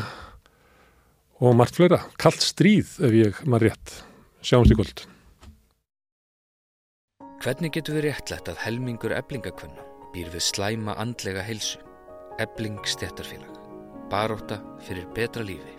og 1.42 1.58
margt 1.58 1.78
fleira. 1.78 2.04
Kallt 2.18 2.42
stríð 2.42 2.98
ef 3.02 3.22
ég 3.26 3.44
maður 3.44 3.72
rétt. 3.72 4.02
Sjáumst 4.46 4.74
í 4.74 4.78
kvöld. 4.78 5.08
Hvernig 7.38 7.70
getur 7.70 7.94
við 7.94 8.08
réttlætt 8.08 8.48
að 8.50 8.56
helmingur 8.64 9.12
eblingakvenna 9.14 9.84
býr 10.10 10.26
við 10.32 10.42
slæma 10.42 10.96
andlega 10.98 11.44
heilsu? 11.46 11.78
Ebling 12.42 12.80
stjættarfélag. 12.82 13.54
Baróta 14.10 14.58
fyrir 14.82 15.06
betra 15.14 15.46
lífi. 15.46 15.76